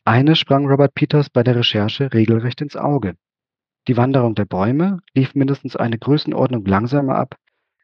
Eine 0.03 0.35
sprang 0.35 0.67
Robert 0.67 0.93
Peters 0.93 1.29
bei 1.31 1.41
der 1.41 1.55
Recherche 1.55 2.13
regelrecht 2.13 2.61
ins 2.61 2.75
Auge. 2.75 3.17
Die 3.87 3.97
Wanderung 3.97 4.35
der 4.35 4.45
Bäume 4.45 4.99
lief 5.15 5.33
mindestens 5.33 5.75
eine 5.75 5.97
Größenordnung 5.97 6.65
langsamer 6.65 7.15
ab 7.15 7.37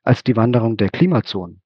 als 0.04 0.24
die 0.24 0.36
Wanderung 0.36 0.78
der 0.78 0.90
Klimazonen. 0.90 1.62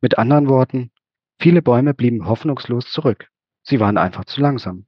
Mit 0.00 0.18
anderen 0.18 0.48
Worten, 0.48 0.90
viele 1.38 1.62
Bäume 1.62 1.94
blieben 1.94 2.26
hoffnungslos 2.26 2.90
zurück. 2.90 3.28
Sie 3.62 3.80
waren 3.80 3.96
einfach 3.96 4.24
zu 4.24 4.40
langsam. 4.40 4.86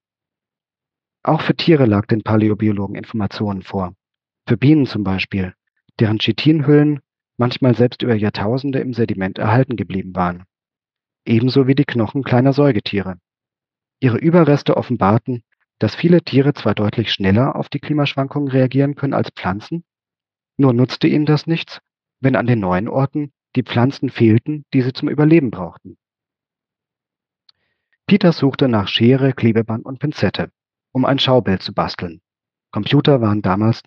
Auch 1.26 1.40
für 1.40 1.56
Tiere 1.56 1.86
lag 1.86 2.04
den 2.04 2.22
Paläobiologen 2.22 2.96
Informationen 2.96 3.62
vor. 3.62 3.94
Für 4.46 4.58
Bienen 4.58 4.84
zum 4.84 5.04
Beispiel, 5.04 5.54
deren 5.98 6.18
Chitinhüllen 6.18 7.00
manchmal 7.38 7.74
selbst 7.74 8.02
über 8.02 8.14
Jahrtausende 8.14 8.80
im 8.80 8.92
Sediment 8.92 9.38
erhalten 9.38 9.76
geblieben 9.76 10.14
waren. 10.14 10.44
Ebenso 11.24 11.66
wie 11.66 11.74
die 11.74 11.86
Knochen 11.86 12.24
kleiner 12.24 12.52
Säugetiere. 12.52 13.16
Ihre 14.00 14.18
Überreste 14.18 14.76
offenbarten, 14.76 15.42
dass 15.78 15.94
viele 15.94 16.20
Tiere 16.20 16.52
zwar 16.52 16.74
deutlich 16.74 17.10
schneller 17.10 17.56
auf 17.56 17.70
die 17.70 17.80
Klimaschwankungen 17.80 18.50
reagieren 18.50 18.94
können 18.94 19.14
als 19.14 19.30
Pflanzen, 19.30 19.82
nur 20.58 20.74
nutzte 20.74 21.08
ihnen 21.08 21.24
das 21.24 21.46
nichts, 21.46 21.80
wenn 22.20 22.36
an 22.36 22.46
den 22.46 22.60
neuen 22.60 22.86
Orten 22.86 23.32
die 23.56 23.62
Pflanzen 23.62 24.10
fehlten, 24.10 24.66
die 24.74 24.82
sie 24.82 24.92
zum 24.92 25.08
Überleben 25.08 25.50
brauchten. 25.50 25.96
Peter 28.06 28.32
suchte 28.32 28.68
nach 28.68 28.88
Schere, 28.88 29.32
Klebeband 29.32 29.86
und 29.86 29.98
Pinzette 29.98 30.50
um 30.94 31.04
ein 31.04 31.18
Schaubild 31.18 31.60
zu 31.60 31.74
basteln. 31.74 32.22
Computer 32.70 33.20
waren 33.20 33.42
damals 33.42 33.82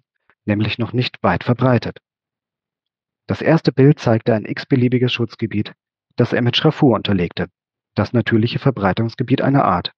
nämlich 0.45 0.77
noch 0.77 0.91
nicht 0.91 1.23
weit 1.23 1.43
verbreitet. 1.43 1.99
Das 3.27 3.41
erste 3.41 3.71
Bild 3.71 3.99
zeigte 3.99 4.33
ein 4.33 4.45
x-beliebiges 4.45 5.13
Schutzgebiet, 5.13 5.73
das 6.17 6.33
er 6.33 6.41
mit 6.41 6.57
Schraffur 6.57 6.95
unterlegte, 6.95 7.47
das 7.95 8.11
natürliche 8.11 8.59
Verbreitungsgebiet 8.59 9.41
einer 9.41 9.63
Art. 9.63 9.93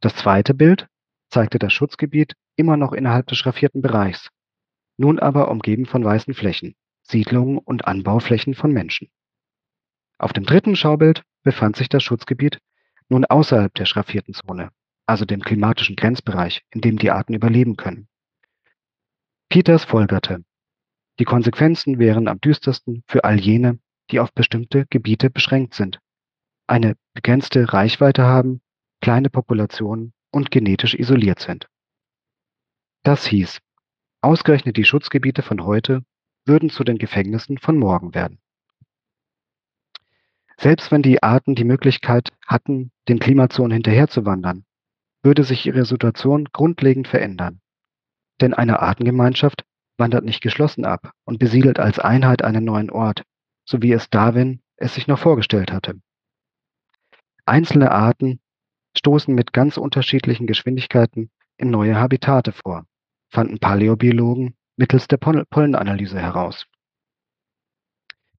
Das 0.00 0.14
zweite 0.14 0.54
Bild 0.54 0.86
zeigte 1.28 1.58
das 1.58 1.72
Schutzgebiet 1.72 2.34
immer 2.56 2.76
noch 2.76 2.92
innerhalb 2.92 3.26
des 3.26 3.38
schraffierten 3.38 3.82
Bereichs, 3.82 4.30
nun 4.96 5.18
aber 5.18 5.50
umgeben 5.50 5.86
von 5.86 6.04
weißen 6.04 6.34
Flächen, 6.34 6.76
Siedlungen 7.02 7.58
und 7.58 7.86
Anbauflächen 7.86 8.54
von 8.54 8.72
Menschen. 8.72 9.10
Auf 10.18 10.32
dem 10.32 10.44
dritten 10.44 10.76
Schaubild 10.76 11.24
befand 11.42 11.76
sich 11.76 11.88
das 11.88 12.04
Schutzgebiet 12.04 12.60
nun 13.08 13.24
außerhalb 13.24 13.74
der 13.74 13.86
schraffierten 13.86 14.34
Zone 14.34 14.70
also 15.08 15.24
dem 15.24 15.40
klimatischen 15.40 15.96
Grenzbereich, 15.96 16.62
in 16.70 16.80
dem 16.82 16.98
die 16.98 17.10
Arten 17.10 17.34
überleben 17.34 17.76
können. 17.76 18.08
Peters 19.48 19.84
folgerte, 19.84 20.44
die 21.18 21.24
Konsequenzen 21.24 21.98
wären 21.98 22.28
am 22.28 22.40
düstersten 22.40 23.02
für 23.06 23.24
all 23.24 23.40
jene, 23.40 23.78
die 24.10 24.20
auf 24.20 24.32
bestimmte 24.32 24.86
Gebiete 24.90 25.30
beschränkt 25.30 25.74
sind, 25.74 25.98
eine 26.66 26.96
begrenzte 27.14 27.72
Reichweite 27.72 28.24
haben, 28.24 28.60
kleine 29.00 29.30
Populationen 29.30 30.12
und 30.30 30.50
genetisch 30.50 30.94
isoliert 30.94 31.40
sind. 31.40 31.66
Das 33.02 33.26
hieß, 33.26 33.60
ausgerechnet 34.20 34.76
die 34.76 34.84
Schutzgebiete 34.84 35.42
von 35.42 35.64
heute 35.64 36.04
würden 36.44 36.68
zu 36.68 36.84
den 36.84 36.98
Gefängnissen 36.98 37.58
von 37.58 37.78
morgen 37.78 38.14
werden. 38.14 38.40
Selbst 40.58 40.90
wenn 40.90 41.02
die 41.02 41.22
Arten 41.22 41.54
die 41.54 41.64
Möglichkeit 41.64 42.30
hatten, 42.46 42.90
den 43.08 43.18
Klimazonen 43.18 43.72
hinterherzuwandern, 43.72 44.64
würde 45.28 45.44
sich 45.44 45.66
ihre 45.66 45.84
Situation 45.84 46.46
grundlegend 46.54 47.06
verändern. 47.06 47.60
Denn 48.40 48.54
eine 48.54 48.80
Artengemeinschaft 48.80 49.66
wandert 49.98 50.24
nicht 50.24 50.40
geschlossen 50.40 50.86
ab 50.86 51.12
und 51.24 51.38
besiedelt 51.38 51.78
als 51.78 51.98
Einheit 51.98 52.40
einen 52.40 52.64
neuen 52.64 52.88
Ort, 52.88 53.24
so 53.66 53.82
wie 53.82 53.92
es 53.92 54.08
Darwin 54.08 54.62
es 54.76 54.94
sich 54.94 55.06
noch 55.06 55.18
vorgestellt 55.18 55.70
hatte. 55.70 56.00
Einzelne 57.44 57.90
Arten 57.90 58.40
stoßen 58.96 59.34
mit 59.34 59.52
ganz 59.52 59.76
unterschiedlichen 59.76 60.46
Geschwindigkeiten 60.46 61.30
in 61.58 61.70
neue 61.70 61.96
Habitate 61.96 62.52
vor, 62.52 62.86
fanden 63.28 63.58
Paläobiologen 63.58 64.56
mittels 64.78 65.08
der 65.08 65.18
Pollenanalyse 65.18 66.18
heraus. 66.18 66.64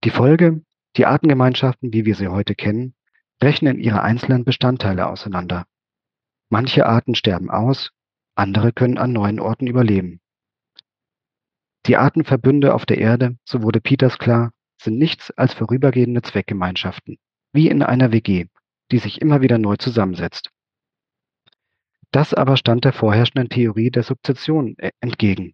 Die 0.04 0.10
Folge, 0.10 0.64
die 0.98 1.06
Artengemeinschaften, 1.06 1.94
wie 1.94 2.06
wir 2.06 2.16
sie 2.16 2.30
heute 2.30 2.56
kennen, 2.56 2.96
brechen 3.38 3.68
in 3.68 3.80
ihre 3.80 4.02
einzelnen 4.02 4.44
Bestandteile 4.44 5.06
auseinander 5.06 5.68
Manche 6.50 6.88
Arten 6.88 7.14
sterben 7.14 7.52
aus, 7.52 7.92
andere 8.36 8.74
können 8.74 8.98
an 8.98 9.14
neuen 9.14 9.40
Orten 9.40 9.68
überleben. 9.68 10.20
Die 11.86 11.96
Artenverbünde 11.96 12.74
auf 12.74 12.86
der 12.86 12.98
Erde, 12.98 13.38
so 13.46 13.62
wurde 13.62 13.82
Peters 13.82 14.18
klar, 14.18 14.52
sind 14.82 14.98
nichts 14.98 15.32
als 15.32 15.54
vorübergehende 15.54 16.22
Zweckgemeinschaften, 16.22 17.18
wie 17.54 17.68
in 17.70 17.84
einer 17.84 18.12
WG, 18.12 18.48
die 18.92 18.98
sich 18.98 19.22
immer 19.22 19.42
wieder 19.42 19.58
neu 19.58 19.76
zusammensetzt. 19.76 20.50
Das 22.12 22.34
aber 22.34 22.58
stand 22.58 22.86
der 22.86 22.94
vorherrschenden 22.94 23.50
Theorie 23.50 23.92
der 23.92 24.04
Sukzession 24.04 24.76
äh, 24.80 24.92
entgegen, 25.00 25.54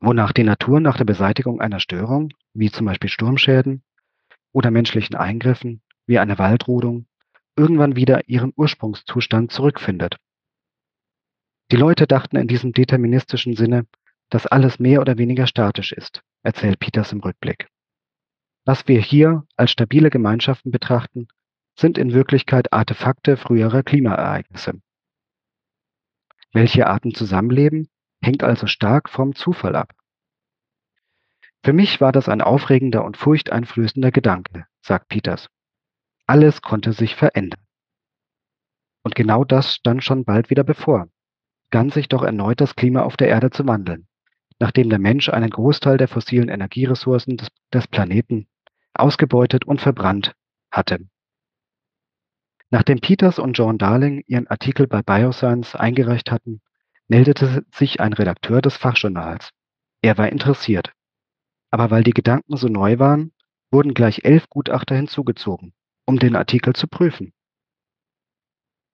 wonach 0.00 0.32
die 0.32 0.44
Natur 0.44 0.78
nach 0.78 0.96
der 0.96 1.04
Beseitigung 1.04 1.60
einer 1.60 1.80
Störung, 1.80 2.32
wie 2.54 2.70
zum 2.70 2.86
Beispiel 2.86 3.10
Sturmschäden 3.10 3.82
oder 4.52 4.70
menschlichen 4.70 5.16
Eingriffen, 5.16 5.82
wie 6.06 6.20
einer 6.20 6.38
Waldrodung 6.38 7.06
irgendwann 7.56 7.96
wieder 7.96 8.28
ihren 8.28 8.52
Ursprungszustand 8.56 9.50
zurückfindet. 9.50 10.16
Die 11.72 11.76
Leute 11.76 12.06
dachten 12.06 12.36
in 12.36 12.46
diesem 12.46 12.72
deterministischen 12.72 13.56
Sinne, 13.56 13.86
dass 14.30 14.46
alles 14.46 14.78
mehr 14.78 15.00
oder 15.00 15.18
weniger 15.18 15.46
statisch 15.46 15.92
ist, 15.92 16.22
erzählt 16.42 16.78
Peters 16.78 17.12
im 17.12 17.20
Rückblick. 17.20 17.68
Was 18.64 18.88
wir 18.88 19.00
hier 19.00 19.44
als 19.56 19.70
stabile 19.70 20.10
Gemeinschaften 20.10 20.70
betrachten, 20.70 21.28
sind 21.78 21.98
in 21.98 22.12
Wirklichkeit 22.12 22.72
Artefakte 22.72 23.36
früherer 23.36 23.82
Klimaereignisse. 23.82 24.80
Welche 26.52 26.86
Arten 26.86 27.14
zusammenleben, 27.14 27.88
hängt 28.22 28.42
also 28.42 28.66
stark 28.66 29.08
vom 29.08 29.34
Zufall 29.34 29.76
ab. 29.76 29.92
Für 31.62 31.72
mich 31.72 32.00
war 32.00 32.12
das 32.12 32.28
ein 32.28 32.40
aufregender 32.40 33.04
und 33.04 33.16
furchteinflößender 33.16 34.10
Gedanke, 34.10 34.66
sagt 34.80 35.08
Peters. 35.08 35.48
Alles 36.26 36.60
konnte 36.60 36.92
sich 36.92 37.14
verändern. 37.14 37.60
Und 39.04 39.14
genau 39.14 39.44
das 39.44 39.74
stand 39.74 40.02
schon 40.02 40.24
bald 40.24 40.50
wieder 40.50 40.64
bevor. 40.64 41.08
begann 41.70 41.90
sich 41.90 42.08
doch 42.08 42.22
erneut 42.22 42.60
das 42.60 42.74
Klima 42.74 43.02
auf 43.02 43.16
der 43.16 43.28
Erde 43.28 43.50
zu 43.50 43.66
wandeln, 43.66 44.08
nachdem 44.58 44.88
der 44.88 44.98
Mensch 44.98 45.28
einen 45.28 45.50
Großteil 45.50 45.98
der 45.98 46.08
fossilen 46.08 46.48
Energieressourcen 46.48 47.36
des, 47.36 47.48
des 47.72 47.86
Planeten 47.86 48.48
ausgebeutet 48.94 49.64
und 49.64 49.80
verbrannt 49.80 50.34
hatte. 50.70 50.98
Nachdem 52.70 53.00
Peters 53.00 53.38
und 53.38 53.52
John 53.52 53.78
Darling 53.78 54.24
ihren 54.26 54.48
Artikel 54.48 54.86
bei 54.88 55.02
Bioscience 55.02 55.76
eingereicht 55.76 56.30
hatten, 56.30 56.60
meldete 57.08 57.64
sich 57.72 58.00
ein 58.00 58.12
Redakteur 58.12 58.60
des 58.60 58.76
Fachjournals. 58.76 59.50
Er 60.02 60.18
war 60.18 60.28
interessiert. 60.30 60.92
Aber 61.70 61.90
weil 61.90 62.02
die 62.02 62.12
Gedanken 62.12 62.56
so 62.56 62.68
neu 62.68 62.98
waren, 62.98 63.32
wurden 63.70 63.94
gleich 63.94 64.24
elf 64.24 64.48
Gutachter 64.48 64.96
hinzugezogen, 64.96 65.74
um 66.06 66.18
den 66.18 66.36
Artikel 66.36 66.72
zu 66.74 66.86
prüfen. 66.86 67.32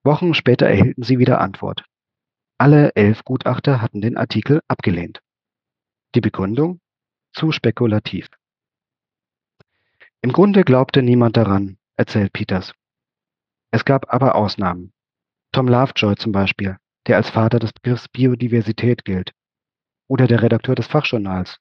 Wochen 0.05 0.35
später 0.35 0.67
erhielten 0.67 1.03
sie 1.03 1.19
wieder 1.19 1.41
Antwort. 1.41 1.85
Alle 2.59 2.95
elf 2.97 3.25
Gutachter 3.25 3.81
hatten 3.81 4.01
den 4.01 4.17
Artikel 4.17 4.61
abgelehnt. 4.67 5.21
Die 6.15 6.21
Begründung? 6.21 6.81
Zu 7.33 7.53
spekulativ. 7.53 8.29
Im 10.21 10.33
Grunde 10.33 10.65
glaubte 10.65 11.03
niemand 11.03 11.37
daran, 11.37 11.79
erzählt 11.97 12.33
Peters. 12.33 12.75
Es 13.71 13.85
gab 13.85 14.13
aber 14.13 14.35
Ausnahmen. 14.35 14.93
Tom 15.53 15.67
Lovejoy 15.69 16.17
zum 16.17 16.33
Beispiel, 16.33 16.77
der 17.07 17.17
als 17.17 17.31
Vater 17.31 17.59
des 17.59 17.73
Begriffs 17.73 18.09
Biodiversität 18.09 19.05
gilt. 19.05 19.33
Oder 20.09 20.27
der 20.27 20.43
Redakteur 20.43 20.75
des 20.75 20.87
Fachjournals, 20.87 21.59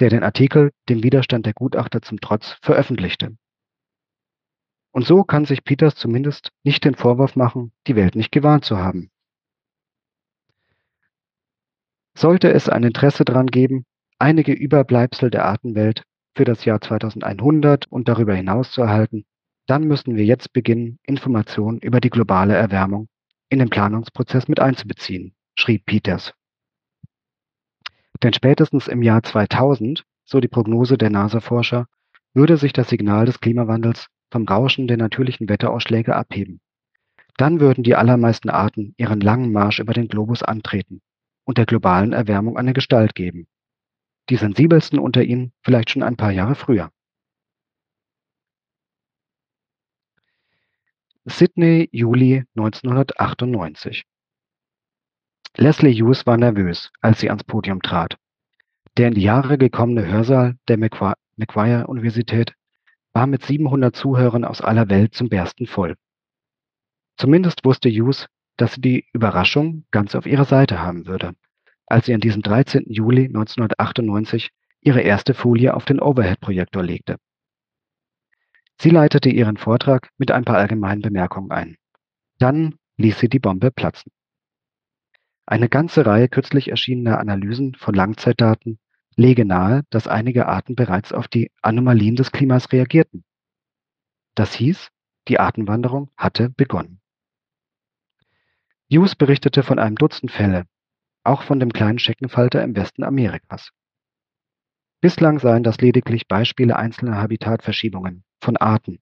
der 0.00 0.10
den 0.10 0.22
Artikel 0.22 0.72
dem 0.88 1.02
Widerstand 1.02 1.46
der 1.46 1.54
Gutachter 1.54 2.02
zum 2.02 2.20
Trotz 2.20 2.58
veröffentlichte. 2.60 3.36
Und 4.94 5.04
so 5.04 5.24
kann 5.24 5.44
sich 5.44 5.64
Peters 5.64 5.96
zumindest 5.96 6.52
nicht 6.62 6.84
den 6.84 6.94
Vorwurf 6.94 7.34
machen, 7.34 7.72
die 7.88 7.96
Welt 7.96 8.14
nicht 8.14 8.30
gewarnt 8.30 8.64
zu 8.64 8.78
haben. 8.78 9.10
Sollte 12.16 12.52
es 12.52 12.68
ein 12.68 12.84
Interesse 12.84 13.24
daran 13.24 13.48
geben, 13.48 13.86
einige 14.20 14.52
Überbleibsel 14.52 15.30
der 15.30 15.46
Artenwelt 15.46 16.04
für 16.36 16.44
das 16.44 16.64
Jahr 16.64 16.80
2100 16.80 17.90
und 17.90 18.06
darüber 18.06 18.36
hinaus 18.36 18.70
zu 18.70 18.82
erhalten, 18.82 19.24
dann 19.66 19.82
müssen 19.82 20.14
wir 20.14 20.24
jetzt 20.24 20.52
beginnen, 20.52 21.00
Informationen 21.02 21.80
über 21.80 22.00
die 22.00 22.10
globale 22.10 22.54
Erwärmung 22.54 23.08
in 23.48 23.58
den 23.58 23.70
Planungsprozess 23.70 24.46
mit 24.46 24.60
einzubeziehen, 24.60 25.34
schrieb 25.58 25.86
Peters. 25.86 26.34
Denn 28.22 28.32
spätestens 28.32 28.86
im 28.86 29.02
Jahr 29.02 29.24
2000, 29.24 30.04
so 30.24 30.38
die 30.38 30.46
Prognose 30.46 30.96
der 30.96 31.10
NASA-Forscher, 31.10 31.86
würde 32.32 32.58
sich 32.58 32.72
das 32.72 32.88
Signal 32.88 33.26
des 33.26 33.40
Klimawandels 33.40 34.06
vom 34.34 34.48
Rauschen 34.48 34.88
der 34.88 34.96
natürlichen 34.96 35.48
Wetterausschläge 35.48 36.16
abheben. 36.16 36.60
Dann 37.36 37.60
würden 37.60 37.84
die 37.84 37.94
allermeisten 37.94 38.50
Arten 38.50 38.92
ihren 38.96 39.20
langen 39.20 39.52
Marsch 39.52 39.78
über 39.78 39.92
den 39.92 40.08
Globus 40.08 40.42
antreten 40.42 41.02
und 41.44 41.56
der 41.56 41.66
globalen 41.66 42.12
Erwärmung 42.12 42.56
eine 42.56 42.72
Gestalt 42.72 43.14
geben. 43.14 43.46
Die 44.28 44.34
sensibelsten 44.34 44.98
unter 44.98 45.22
ihnen 45.22 45.52
vielleicht 45.62 45.90
schon 45.90 46.02
ein 46.02 46.16
paar 46.16 46.32
Jahre 46.32 46.56
früher. 46.56 46.90
Sydney, 51.24 51.88
Juli 51.92 52.42
1998. 52.56 54.04
Leslie 55.56 55.94
Hughes 55.94 56.26
war 56.26 56.38
nervös, 56.38 56.90
als 57.00 57.20
sie 57.20 57.30
ans 57.30 57.44
Podium 57.44 57.82
trat. 57.82 58.16
Der 58.96 59.06
in 59.08 59.14
die 59.14 59.22
Jahre 59.22 59.58
gekommene 59.58 60.04
Hörsaal 60.04 60.56
der 60.66 60.78
Macquarie-Universität 60.78 62.56
war 63.14 63.26
mit 63.26 63.44
700 63.44 63.94
Zuhörern 63.94 64.44
aus 64.44 64.60
aller 64.60 64.90
Welt 64.90 65.14
zum 65.14 65.28
Bersten 65.28 65.66
voll. 65.66 65.94
Zumindest 67.16 67.64
wusste 67.64 67.88
Hughes, 67.88 68.26
dass 68.56 68.74
sie 68.74 68.80
die 68.80 69.06
Überraschung 69.12 69.84
ganz 69.92 70.14
auf 70.14 70.26
ihrer 70.26 70.44
Seite 70.44 70.80
haben 70.80 71.06
würde, 71.06 71.32
als 71.86 72.06
sie 72.06 72.14
an 72.14 72.20
diesem 72.20 72.42
13. 72.42 72.84
Juli 72.88 73.26
1998 73.26 74.50
ihre 74.80 75.00
erste 75.00 75.32
Folie 75.32 75.74
auf 75.74 75.84
den 75.84 76.00
Overhead-Projektor 76.00 76.82
legte. 76.82 77.16
Sie 78.80 78.90
leitete 78.90 79.30
ihren 79.30 79.56
Vortrag 79.56 80.10
mit 80.18 80.32
ein 80.32 80.44
paar 80.44 80.58
allgemeinen 80.58 81.00
Bemerkungen 81.00 81.52
ein. 81.52 81.76
Dann 82.38 82.74
ließ 82.96 83.18
sie 83.20 83.28
die 83.28 83.38
Bombe 83.38 83.70
platzen. 83.70 84.10
Eine 85.46 85.68
ganze 85.68 86.04
Reihe 86.04 86.28
kürzlich 86.28 86.68
erschienener 86.68 87.18
Analysen 87.18 87.74
von 87.76 87.94
Langzeitdaten 87.94 88.78
lege 89.16 89.44
nahe, 89.44 89.82
dass 89.90 90.08
einige 90.08 90.46
Arten 90.46 90.74
bereits 90.74 91.12
auf 91.12 91.28
die 91.28 91.50
Anomalien 91.62 92.16
des 92.16 92.32
Klimas 92.32 92.72
reagierten. 92.72 93.24
Das 94.34 94.54
hieß, 94.54 94.88
die 95.28 95.38
Artenwanderung 95.38 96.10
hatte 96.16 96.50
begonnen. 96.50 97.00
Hughes 98.90 99.14
berichtete 99.14 99.62
von 99.62 99.78
einem 99.78 99.96
Dutzend 99.96 100.30
Fälle, 100.30 100.66
auch 101.22 101.42
von 101.42 101.58
dem 101.58 101.72
kleinen 101.72 101.98
Scheckenfalter 101.98 102.62
im 102.62 102.76
Westen 102.76 103.02
Amerikas. 103.02 103.70
Bislang 105.00 105.38
seien 105.38 105.62
das 105.62 105.78
lediglich 105.78 106.28
Beispiele 106.28 106.76
einzelner 106.76 107.16
Habitatverschiebungen 107.16 108.24
von 108.40 108.56
Arten. 108.56 109.00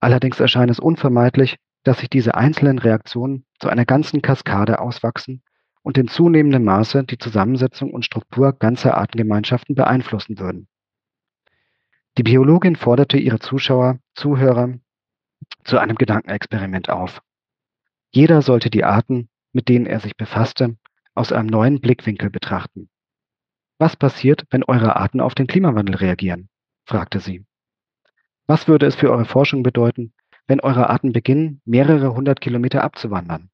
Allerdings 0.00 0.40
erscheint 0.40 0.70
es 0.70 0.80
unvermeidlich, 0.80 1.56
dass 1.84 1.98
sich 1.98 2.10
diese 2.10 2.34
einzelnen 2.34 2.78
Reaktionen 2.78 3.44
zu 3.58 3.68
einer 3.68 3.84
ganzen 3.84 4.22
Kaskade 4.22 4.80
auswachsen 4.80 5.42
und 5.82 5.98
in 5.98 6.08
zunehmendem 6.08 6.64
Maße 6.64 7.04
die 7.04 7.18
Zusammensetzung 7.18 7.92
und 7.92 8.04
Struktur 8.04 8.52
ganzer 8.52 8.96
Artengemeinschaften 8.96 9.74
beeinflussen 9.74 10.38
würden. 10.38 10.68
Die 12.18 12.22
Biologin 12.22 12.76
forderte 12.76 13.18
ihre 13.18 13.38
Zuschauer, 13.38 13.98
Zuhörer 14.14 14.74
zu 15.64 15.78
einem 15.78 15.96
Gedankenexperiment 15.96 16.90
auf. 16.90 17.22
Jeder 18.10 18.42
sollte 18.42 18.70
die 18.70 18.84
Arten, 18.84 19.28
mit 19.52 19.68
denen 19.68 19.86
er 19.86 20.00
sich 20.00 20.16
befasste, 20.16 20.76
aus 21.14 21.32
einem 21.32 21.48
neuen 21.48 21.80
Blickwinkel 21.80 22.30
betrachten. 22.30 22.88
Was 23.78 23.96
passiert, 23.96 24.44
wenn 24.50 24.64
eure 24.64 24.96
Arten 24.96 25.20
auf 25.20 25.34
den 25.34 25.46
Klimawandel 25.46 25.96
reagieren? 25.96 26.48
fragte 26.84 27.20
sie. 27.20 27.44
Was 28.46 28.68
würde 28.68 28.86
es 28.86 28.94
für 28.94 29.10
eure 29.10 29.24
Forschung 29.24 29.62
bedeuten, 29.62 30.12
wenn 30.46 30.60
eure 30.60 30.90
Arten 30.90 31.12
beginnen, 31.12 31.60
mehrere 31.64 32.14
hundert 32.14 32.40
Kilometer 32.40 32.84
abzuwandern? 32.84 33.51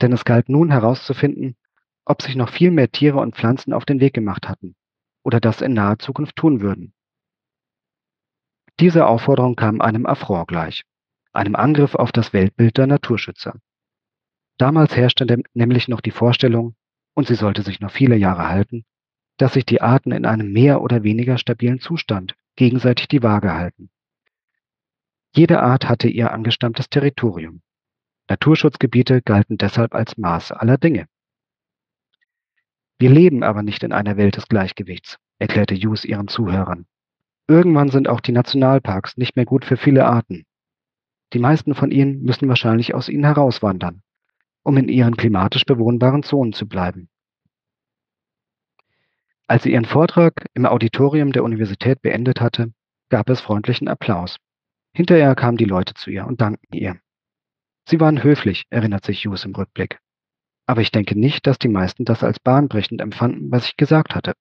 Denn 0.00 0.12
es 0.12 0.24
galt 0.24 0.48
nun 0.48 0.70
herauszufinden, 0.70 1.56
ob 2.04 2.22
sich 2.22 2.36
noch 2.36 2.50
viel 2.50 2.70
mehr 2.70 2.90
Tiere 2.90 3.18
und 3.18 3.36
Pflanzen 3.36 3.72
auf 3.72 3.84
den 3.84 4.00
Weg 4.00 4.14
gemacht 4.14 4.48
hatten 4.48 4.74
oder 5.22 5.40
das 5.40 5.62
in 5.62 5.72
naher 5.72 5.98
Zukunft 5.98 6.36
tun 6.36 6.60
würden. 6.60 6.92
Diese 8.80 9.06
Aufforderung 9.06 9.56
kam 9.56 9.80
einem 9.80 10.04
Affront 10.04 10.48
gleich, 10.48 10.84
einem 11.32 11.54
Angriff 11.54 11.94
auf 11.94 12.12
das 12.12 12.32
Weltbild 12.32 12.76
der 12.76 12.86
Naturschützer. 12.86 13.58
Damals 14.58 14.96
herrschte 14.96 15.42
nämlich 15.54 15.88
noch 15.88 16.00
die 16.00 16.10
Vorstellung, 16.10 16.76
und 17.14 17.26
sie 17.28 17.36
sollte 17.36 17.62
sich 17.62 17.80
noch 17.80 17.90
viele 17.90 18.16
Jahre 18.16 18.48
halten, 18.48 18.84
dass 19.36 19.54
sich 19.54 19.64
die 19.64 19.80
Arten 19.80 20.12
in 20.12 20.26
einem 20.26 20.52
mehr 20.52 20.80
oder 20.82 21.02
weniger 21.02 21.38
stabilen 21.38 21.80
Zustand 21.80 22.34
gegenseitig 22.56 23.08
die 23.08 23.22
Waage 23.22 23.52
halten. 23.52 23.90
Jede 25.34 25.60
Art 25.60 25.88
hatte 25.88 26.08
ihr 26.08 26.32
angestammtes 26.32 26.88
Territorium. 26.88 27.62
Naturschutzgebiete 28.28 29.22
galten 29.22 29.58
deshalb 29.58 29.94
als 29.94 30.16
Maß 30.16 30.52
aller 30.52 30.78
Dinge. 30.78 31.06
Wir 32.98 33.10
leben 33.10 33.42
aber 33.42 33.62
nicht 33.62 33.82
in 33.82 33.92
einer 33.92 34.16
Welt 34.16 34.36
des 34.36 34.48
Gleichgewichts, 34.48 35.18
erklärte 35.38 35.74
Hughes 35.74 36.04
ihren 36.04 36.28
Zuhörern. 36.28 36.86
Irgendwann 37.48 37.90
sind 37.90 38.08
auch 38.08 38.20
die 38.20 38.32
Nationalparks 38.32 39.18
nicht 39.18 39.36
mehr 39.36 39.44
gut 39.44 39.64
für 39.64 39.76
viele 39.76 40.06
Arten. 40.06 40.46
Die 41.34 41.38
meisten 41.38 41.74
von 41.74 41.90
ihnen 41.90 42.22
müssen 42.22 42.48
wahrscheinlich 42.48 42.94
aus 42.94 43.08
ihnen 43.08 43.24
herauswandern, 43.24 44.02
um 44.62 44.76
in 44.78 44.88
ihren 44.88 45.16
klimatisch 45.16 45.64
bewohnbaren 45.66 46.22
Zonen 46.22 46.54
zu 46.54 46.66
bleiben. 46.66 47.10
Als 49.46 49.64
sie 49.64 49.72
ihren 49.72 49.84
Vortrag 49.84 50.46
im 50.54 50.64
Auditorium 50.64 51.32
der 51.32 51.44
Universität 51.44 52.00
beendet 52.00 52.40
hatte, 52.40 52.72
gab 53.10 53.28
es 53.28 53.42
freundlichen 53.42 53.88
Applaus. 53.88 54.38
Hinterher 54.94 55.34
kamen 55.34 55.58
die 55.58 55.66
Leute 55.66 55.92
zu 55.92 56.10
ihr 56.10 56.26
und 56.26 56.40
dankten 56.40 56.74
ihr. 56.74 56.98
Sie 57.86 58.00
waren 58.00 58.22
höflich, 58.22 58.64
erinnert 58.70 59.04
sich 59.04 59.24
Hughes 59.24 59.44
im 59.44 59.54
Rückblick. 59.54 59.98
Aber 60.66 60.80
ich 60.80 60.90
denke 60.90 61.18
nicht, 61.18 61.46
dass 61.46 61.58
die 61.58 61.68
meisten 61.68 62.04
das 62.04 62.24
als 62.24 62.40
bahnbrechend 62.40 63.00
empfanden, 63.00 63.50
was 63.50 63.66
ich 63.66 63.76
gesagt 63.76 64.14
hatte. 64.14 64.32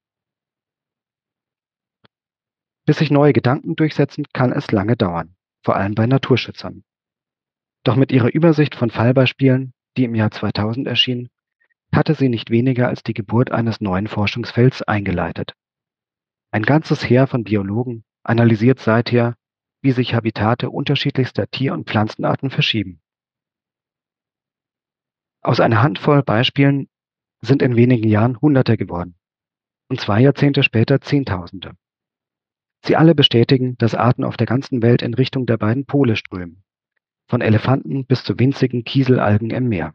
Bis 2.86 2.98
sich 2.98 3.12
neue 3.12 3.34
Gedanken 3.34 3.76
durchsetzen, 3.76 4.26
kann 4.34 4.52
es 4.52 4.72
lange 4.72 4.96
dauern, 4.96 5.36
vor 5.64 5.76
allem 5.76 5.96
bei 5.96 6.06
Naturschützern. 6.06 6.84
Doch 7.84 7.96
mit 7.96 8.12
ihrer 8.12 8.34
Übersicht 8.34 8.76
von 8.76 8.90
Fallbeispielen, 8.90 9.74
die 9.98 10.06
im 10.06 10.16
Jahr 10.16 10.32
2000 10.32 10.88
erschien, 10.88 11.30
hatte 11.94 12.16
sie 12.16 12.30
nicht 12.30 12.50
weniger 12.50 12.88
als 12.88 13.04
die 13.04 13.14
Geburt 13.14 13.52
eines 13.52 13.82
neuen 13.82 14.08
Forschungsfelds 14.08 14.82
eingeleitet. 14.82 15.54
Ein 16.52 16.64
ganzes 16.64 17.08
Heer 17.08 17.28
von 17.28 17.44
Biologen 17.44 18.04
analysiert 18.24 18.80
seither, 18.80 19.36
wie 19.82 19.92
sich 19.92 20.14
Habitate 20.14 20.70
unterschiedlichster 20.70 21.48
Tier- 21.48 21.74
und 21.74 21.90
Pflanzenarten 21.90 22.50
verschieben. 22.50 23.03
Aus 25.44 25.60
einer 25.60 25.82
Handvoll 25.82 26.24
Beispielen 26.24 26.88
sind 27.42 27.62
in 27.62 27.76
wenigen 27.76 28.08
Jahren 28.08 28.40
Hunderte 28.40 28.78
geworden 28.78 29.16
und 29.90 30.00
zwei 30.00 30.22
Jahrzehnte 30.22 30.64
später 30.64 31.02
Zehntausende. 31.02 31.74
Sie 32.86 32.96
alle 32.96 33.14
bestätigen, 33.14 33.78
dass 33.78 33.94
Arten 33.94 34.24
auf 34.24 34.38
der 34.38 34.48
ganzen 34.48 34.82
Welt 34.82 35.02
in 35.02 35.14
Richtung 35.14 35.46
der 35.46 35.58
beiden 35.58 35.86
Pole 35.86 36.16
strömen, 36.16 36.64
von 37.28 37.42
Elefanten 37.42 38.06
bis 38.06 38.24
zu 38.24 38.40
winzigen 38.40 38.86
Kieselalgen 38.86 39.50
im 39.50 39.68
Meer. 39.68 39.94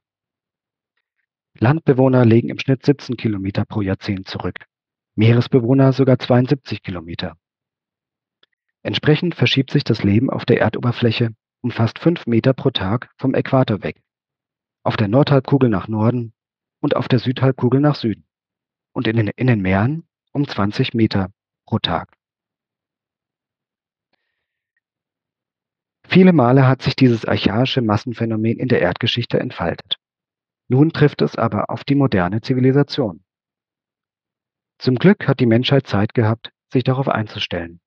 Landbewohner 1.58 2.26
legen 2.26 2.50
im 2.50 2.58
Schnitt 2.58 2.84
17 2.84 3.16
Kilometer 3.16 3.64
pro 3.64 3.80
Jahrzehnt 3.80 4.28
zurück, 4.28 4.66
Meeresbewohner 5.16 5.94
sogar 5.94 6.18
72 6.18 6.82
Kilometer. 6.82 7.36
Entsprechend 8.82 9.34
verschiebt 9.34 9.70
sich 9.70 9.84
das 9.84 10.02
Leben 10.02 10.28
auf 10.28 10.44
der 10.44 10.60
Erdoberfläche 10.60 11.30
um 11.60 11.70
fast 11.70 11.98
5 11.98 12.26
Meter 12.26 12.52
pro 12.52 12.70
Tag 12.70 13.10
vom 13.16 13.34
Äquator 13.34 13.82
weg, 13.82 14.00
auf 14.88 14.96
der 14.96 15.08
Nordhalbkugel 15.08 15.68
nach 15.68 15.86
Norden 15.86 16.32
und 16.80 16.96
auf 16.96 17.08
der 17.08 17.18
Südhalbkugel 17.18 17.78
nach 17.78 17.94
Süden 17.94 18.26
und 18.94 19.06
in 19.06 19.16
den, 19.16 19.28
in 19.36 19.46
den 19.46 19.60
Meeren 19.60 20.08
um 20.32 20.48
20 20.48 20.94
Meter 20.94 21.30
pro 21.66 21.78
Tag. 21.78 22.16
Viele 26.06 26.32
Male 26.32 26.66
hat 26.66 26.80
sich 26.80 26.96
dieses 26.96 27.26
archaische 27.26 27.82
Massenphänomen 27.82 28.58
in 28.58 28.68
der 28.68 28.80
Erdgeschichte 28.80 29.38
entfaltet. 29.38 29.96
Nun 30.68 30.88
trifft 30.88 31.20
es 31.20 31.36
aber 31.36 31.68
auf 31.68 31.84
die 31.84 31.94
moderne 31.94 32.40
Zivilisation. 32.40 33.22
Zum 34.78 34.94
Glück 34.94 35.28
hat 35.28 35.38
die 35.40 35.44
Menschheit 35.44 35.86
Zeit 35.86 36.14
gehabt, 36.14 36.50
sich 36.72 36.82
darauf 36.82 37.08
einzustellen. 37.08 37.82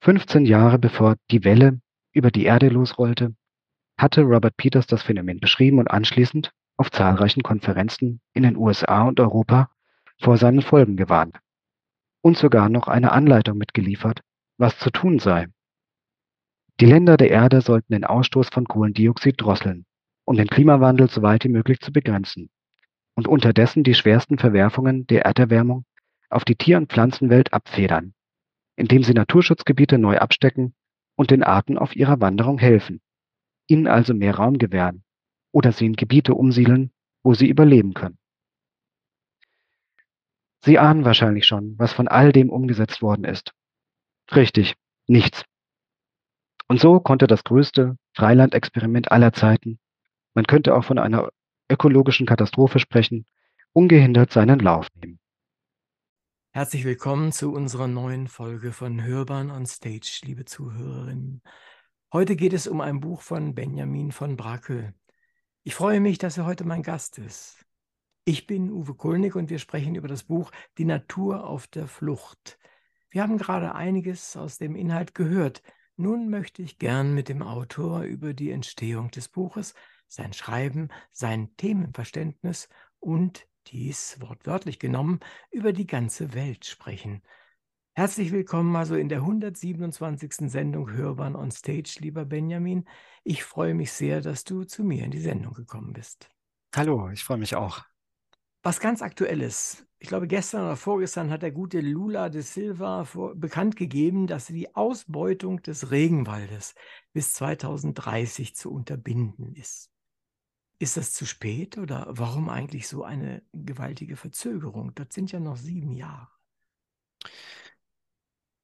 15 0.00 0.46
Jahre 0.46 0.80
bevor 0.80 1.14
die 1.30 1.44
Welle 1.44 1.80
über 2.10 2.32
die 2.32 2.44
Erde 2.44 2.70
losrollte, 2.70 3.36
hatte 3.96 4.22
Robert 4.22 4.56
Peters 4.56 4.86
das 4.86 5.02
Phänomen 5.02 5.40
beschrieben 5.40 5.78
und 5.78 5.90
anschließend 5.90 6.52
auf 6.76 6.90
zahlreichen 6.90 7.42
Konferenzen 7.42 8.20
in 8.32 8.42
den 8.42 8.56
USA 8.56 9.02
und 9.02 9.20
Europa 9.20 9.70
vor 10.20 10.36
seinen 10.36 10.62
Folgen 10.62 10.96
gewarnt 10.96 11.38
und 12.22 12.36
sogar 12.36 12.68
noch 12.68 12.88
eine 12.88 13.12
Anleitung 13.12 13.58
mitgeliefert, 13.58 14.20
was 14.58 14.78
zu 14.78 14.90
tun 14.90 15.18
sei. 15.18 15.46
Die 16.80 16.86
Länder 16.86 17.16
der 17.16 17.30
Erde 17.30 17.60
sollten 17.60 17.92
den 17.92 18.04
Ausstoß 18.04 18.48
von 18.48 18.66
Kohlendioxid 18.66 19.40
drosseln, 19.40 19.86
um 20.24 20.36
den 20.36 20.48
Klimawandel 20.48 21.08
so 21.08 21.22
weit 21.22 21.44
wie 21.44 21.48
möglich 21.48 21.80
zu 21.80 21.92
begrenzen 21.92 22.50
und 23.14 23.28
unterdessen 23.28 23.84
die 23.84 23.94
schwersten 23.94 24.38
Verwerfungen 24.38 25.06
der 25.06 25.24
Erderwärmung 25.24 25.84
auf 26.30 26.44
die 26.44 26.56
Tier- 26.56 26.78
und 26.78 26.90
Pflanzenwelt 26.90 27.52
abfedern, 27.52 28.14
indem 28.74 29.04
sie 29.04 29.14
Naturschutzgebiete 29.14 29.98
neu 29.98 30.18
abstecken 30.18 30.74
und 31.14 31.30
den 31.30 31.44
Arten 31.44 31.78
auf 31.78 31.94
ihrer 31.94 32.20
Wanderung 32.20 32.58
helfen, 32.58 33.00
ihnen 33.66 33.86
also 33.86 34.14
mehr 34.14 34.36
Raum 34.36 34.58
gewähren 34.58 35.04
oder 35.52 35.72
sie 35.72 35.86
in 35.86 35.94
Gebiete 35.94 36.34
umsiedeln, 36.34 36.92
wo 37.22 37.34
sie 37.34 37.48
überleben 37.48 37.94
können. 37.94 38.18
Sie 40.64 40.78
ahnen 40.78 41.04
wahrscheinlich 41.04 41.46
schon, 41.46 41.78
was 41.78 41.92
von 41.92 42.08
all 42.08 42.32
dem 42.32 42.50
umgesetzt 42.50 43.02
worden 43.02 43.24
ist. 43.24 43.52
Richtig, 44.34 44.74
nichts. 45.06 45.44
Und 46.68 46.80
so 46.80 47.00
konnte 47.00 47.26
das 47.26 47.44
größte 47.44 47.96
Freilandexperiment 48.14 49.12
aller 49.12 49.32
Zeiten, 49.32 49.78
man 50.34 50.46
könnte 50.46 50.74
auch 50.74 50.84
von 50.84 50.98
einer 50.98 51.28
ökologischen 51.70 52.26
Katastrophe 52.26 52.78
sprechen, 52.78 53.26
ungehindert 53.72 54.32
seinen 54.32 54.58
Lauf 54.58 54.88
nehmen. 54.94 55.20
Herzlich 56.50 56.84
willkommen 56.84 57.32
zu 57.32 57.52
unserer 57.52 57.88
neuen 57.88 58.28
Folge 58.28 58.72
von 58.72 59.02
Hörbahn 59.02 59.50
on 59.50 59.66
Stage, 59.66 60.20
liebe 60.24 60.44
Zuhörerinnen. 60.44 61.42
Heute 62.14 62.36
geht 62.36 62.52
es 62.52 62.68
um 62.68 62.80
ein 62.80 63.00
Buch 63.00 63.22
von 63.22 63.56
Benjamin 63.56 64.12
von 64.12 64.36
Brakel. 64.36 64.94
Ich 65.64 65.74
freue 65.74 65.98
mich, 65.98 66.16
dass 66.16 66.38
er 66.38 66.46
heute 66.46 66.64
mein 66.64 66.84
Gast 66.84 67.18
ist. 67.18 67.66
Ich 68.24 68.46
bin 68.46 68.70
Uwe 68.70 68.94
Kulnig 68.94 69.34
und 69.34 69.50
wir 69.50 69.58
sprechen 69.58 69.96
über 69.96 70.06
das 70.06 70.22
Buch 70.22 70.52
Die 70.78 70.84
Natur 70.84 71.44
auf 71.44 71.66
der 71.66 71.88
Flucht. 71.88 72.56
Wir 73.10 73.24
haben 73.24 73.36
gerade 73.36 73.74
einiges 73.74 74.36
aus 74.36 74.58
dem 74.58 74.76
Inhalt 74.76 75.16
gehört. 75.16 75.60
Nun 75.96 76.30
möchte 76.30 76.62
ich 76.62 76.78
gern 76.78 77.14
mit 77.14 77.28
dem 77.28 77.42
Autor 77.42 78.02
über 78.02 78.32
die 78.32 78.52
Entstehung 78.52 79.10
des 79.10 79.26
Buches, 79.26 79.74
sein 80.06 80.32
Schreiben, 80.32 80.90
sein 81.10 81.56
Themenverständnis 81.56 82.68
und 83.00 83.48
dies 83.66 84.20
wortwörtlich 84.20 84.78
genommen, 84.78 85.18
über 85.50 85.72
die 85.72 85.88
ganze 85.88 86.32
Welt 86.32 86.64
sprechen. 86.64 87.22
Herzlich 87.96 88.32
willkommen 88.32 88.74
also 88.74 88.96
in 88.96 89.08
der 89.08 89.18
127. 89.18 90.50
Sendung 90.50 90.90
Hörbahn 90.90 91.36
on 91.36 91.52
Stage, 91.52 91.98
lieber 92.00 92.24
Benjamin. 92.24 92.88
Ich 93.22 93.44
freue 93.44 93.72
mich 93.72 93.92
sehr, 93.92 94.20
dass 94.20 94.42
du 94.42 94.64
zu 94.64 94.82
mir 94.82 95.04
in 95.04 95.12
die 95.12 95.20
Sendung 95.20 95.52
gekommen 95.52 95.92
bist. 95.92 96.28
Hallo, 96.74 97.08
ich 97.10 97.22
freue 97.22 97.38
mich 97.38 97.54
auch. 97.54 97.84
Was 98.64 98.80
ganz 98.80 99.00
aktuelles. 99.00 99.86
Ich 100.00 100.08
glaube, 100.08 100.26
gestern 100.26 100.64
oder 100.64 100.76
vorgestern 100.76 101.30
hat 101.30 101.42
der 101.42 101.52
gute 101.52 101.80
Lula 101.80 102.30
de 102.30 102.42
Silva 102.42 103.04
vor, 103.04 103.36
bekannt 103.36 103.76
gegeben, 103.76 104.26
dass 104.26 104.46
die 104.46 104.74
Ausbeutung 104.74 105.62
des 105.62 105.92
Regenwaldes 105.92 106.74
bis 107.12 107.32
2030 107.34 108.56
zu 108.56 108.72
unterbinden 108.72 109.54
ist. 109.54 109.92
Ist 110.80 110.96
das 110.96 111.12
zu 111.12 111.26
spät 111.26 111.78
oder 111.78 112.08
warum 112.08 112.48
eigentlich 112.48 112.88
so 112.88 113.04
eine 113.04 113.44
gewaltige 113.52 114.16
Verzögerung? 114.16 114.92
Das 114.96 115.14
sind 115.14 115.30
ja 115.30 115.38
noch 115.38 115.56
sieben 115.56 115.92
Jahre. 115.92 116.26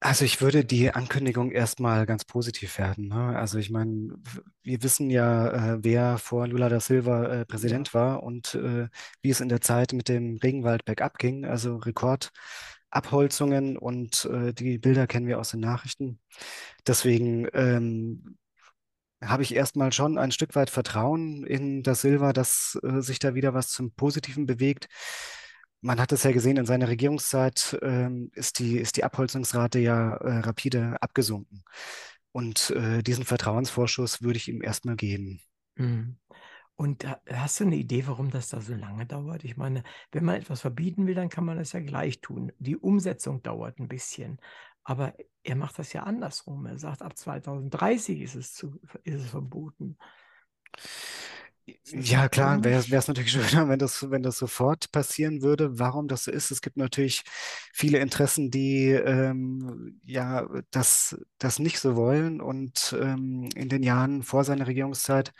Also 0.02 0.24
ich 0.24 0.40
würde 0.40 0.64
die 0.64 0.90
Ankündigung 0.92 1.50
erstmal 1.50 2.06
ganz 2.06 2.24
positiv 2.24 2.78
werden. 2.78 3.08
Ne? 3.08 3.36
Also 3.38 3.58
ich 3.58 3.68
meine, 3.68 4.14
wir 4.62 4.82
wissen 4.82 5.10
ja, 5.10 5.74
äh, 5.74 5.84
wer 5.84 6.16
vor 6.16 6.46
Lula 6.46 6.70
da 6.70 6.80
Silva 6.80 7.26
äh, 7.26 7.44
Präsident 7.44 7.92
war 7.92 8.22
und 8.22 8.54
äh, 8.54 8.88
wie 9.20 9.30
es 9.30 9.42
in 9.42 9.50
der 9.50 9.60
Zeit 9.60 9.92
mit 9.92 10.08
dem 10.08 10.38
Regenwald 10.38 10.86
bergab 10.86 11.18
ging. 11.18 11.44
Also 11.44 11.76
Rekordabholzungen 11.76 13.76
und 13.76 14.24
äh, 14.24 14.54
die 14.54 14.78
Bilder 14.78 15.06
kennen 15.06 15.26
wir 15.26 15.38
aus 15.38 15.50
den 15.50 15.60
Nachrichten. 15.60 16.18
Deswegen 16.86 17.46
ähm, 17.52 18.38
habe 19.22 19.42
ich 19.42 19.54
erstmal 19.54 19.92
schon 19.92 20.16
ein 20.16 20.32
Stück 20.32 20.54
weit 20.54 20.70
Vertrauen 20.70 21.44
in 21.44 21.82
das 21.82 22.00
Silva, 22.00 22.32
dass 22.32 22.78
äh, 22.82 23.02
sich 23.02 23.18
da 23.18 23.34
wieder 23.34 23.52
was 23.52 23.68
zum 23.68 23.92
Positiven 23.92 24.46
bewegt. 24.46 24.88
Man 25.80 26.00
hat 26.00 26.12
es 26.12 26.24
ja 26.24 26.32
gesehen, 26.32 26.56
in 26.56 26.66
seiner 26.66 26.88
Regierungszeit 26.88 27.78
ähm, 27.82 28.30
ist 28.34 28.58
die, 28.58 28.78
ist 28.78 28.96
die 28.96 29.04
Abholzungsrate 29.04 29.78
ja 29.78 30.14
äh, 30.16 30.40
rapide 30.40 30.96
abgesunken. 31.00 31.64
Und 32.32 32.70
äh, 32.70 33.02
diesen 33.02 33.24
Vertrauensvorschuss 33.24 34.22
würde 34.22 34.36
ich 34.36 34.48
ihm 34.48 34.62
erstmal 34.62 34.96
geben. 34.96 35.40
Mhm. 35.76 36.16
Und 36.76 37.06
hast 37.28 37.60
du 37.60 37.64
eine 37.64 37.76
Idee, 37.76 38.06
warum 38.06 38.30
das 38.30 38.48
da 38.48 38.62
so 38.62 38.74
lange 38.74 39.04
dauert? 39.04 39.44
Ich 39.44 39.58
meine, 39.58 39.82
wenn 40.12 40.24
man 40.24 40.36
etwas 40.36 40.62
verbieten 40.62 41.06
will, 41.06 41.14
dann 41.14 41.28
kann 41.28 41.44
man 41.44 41.58
es 41.58 41.72
ja 41.72 41.80
gleich 41.80 42.22
tun. 42.22 42.52
Die 42.58 42.76
Umsetzung 42.76 43.42
dauert 43.42 43.78
ein 43.78 43.88
bisschen. 43.88 44.40
Aber 44.82 45.14
er 45.42 45.56
macht 45.56 45.78
das 45.78 45.92
ja 45.92 46.04
andersrum. 46.04 46.64
Er 46.64 46.78
sagt, 46.78 47.02
ab 47.02 47.18
2030 47.18 48.22
ist 48.22 48.34
es, 48.34 48.54
zu, 48.54 48.80
ist 49.04 49.22
es 49.22 49.28
verboten. 49.28 49.98
Ja, 51.92 52.28
klar, 52.28 52.62
wäre 52.64 52.78
es 52.80 53.08
natürlich 53.08 53.32
schöner, 53.32 53.68
wenn 53.68 53.78
das, 53.78 54.10
wenn 54.10 54.22
das 54.22 54.38
sofort 54.38 54.90
passieren 54.92 55.42
würde. 55.42 55.78
Warum 55.78 56.08
das 56.08 56.24
so 56.24 56.30
ist, 56.30 56.50
es 56.50 56.60
gibt 56.62 56.76
natürlich 56.76 57.22
viele 57.72 57.98
Interessen, 57.98 58.50
die 58.50 58.88
ähm, 58.90 60.00
ja 60.04 60.48
das, 60.70 61.18
das 61.38 61.58
nicht 61.58 61.80
so 61.80 61.96
wollen. 61.96 62.40
Und 62.40 62.96
ähm, 63.00 63.48
in 63.54 63.68
den 63.68 63.82
Jahren 63.82 64.22
vor 64.22 64.44
seiner 64.44 64.66
Regierungszeit 64.66 65.32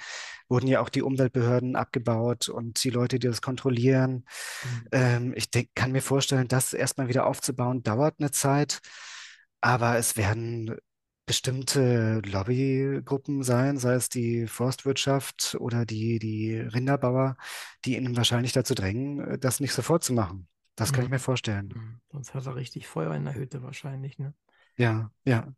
wurden 0.49 0.66
ja 0.66 0.81
auch 0.81 0.88
die 0.88 1.03
Umweltbehörden 1.03 1.77
abgebaut 1.77 2.49
und 2.49 2.83
die 2.83 2.90
Leute, 2.90 3.19
die 3.19 3.29
das 3.29 3.43
kontrollieren. 3.43 4.25
Mhm. 4.62 4.88
Ähm, 4.93 5.35
ich 5.37 5.51
denk, 5.51 5.69
kann 5.75 5.93
mir 5.93 6.03
vorstellen, 6.03 6.49
das 6.49 6.73
erstmal 6.73 7.09
wieder 7.09 7.27
aufzubauen, 7.27 7.83
dauert 7.83 8.16
eine 8.19 8.31
Zeit. 8.31 8.81
Aber 9.61 9.97
es 9.99 10.16
werden 10.16 10.77
bestimmte 11.31 12.21
Lobbygruppen 12.27 13.45
sein, 13.45 13.77
sei 13.77 13.95
es 13.95 14.09
die 14.09 14.49
Forstwirtschaft 14.49 15.57
oder 15.61 15.87
die, 15.87 16.19
die 16.19 16.57
Rinderbauer, 16.57 17.37
die 17.85 17.97
ihn 17.97 18.16
wahrscheinlich 18.16 18.53
dazu 18.53 18.75
drängen, 18.75 19.21
äh, 19.21 19.38
das 19.38 19.61
nicht 19.61 19.73
sofort 19.73 20.03
zu 20.03 20.12
machen. 20.12 20.49
Das 20.75 20.93
kann 20.93 21.05
ich 21.05 21.09
mhm. 21.09 21.14
mir 21.14 21.19
vorstellen. 21.21 21.73
Mhm. 21.73 22.01
Sonst 22.11 22.35
hat 22.35 22.47
er 22.47 22.57
richtig 22.57 22.88
Feuer 22.88 23.14
in 23.14 23.27
der 23.27 23.37
Hütte 23.37 23.62
wahrscheinlich, 23.62 24.19
ne? 24.19 24.35
Ja, 24.77 25.12
ja. 25.25 25.55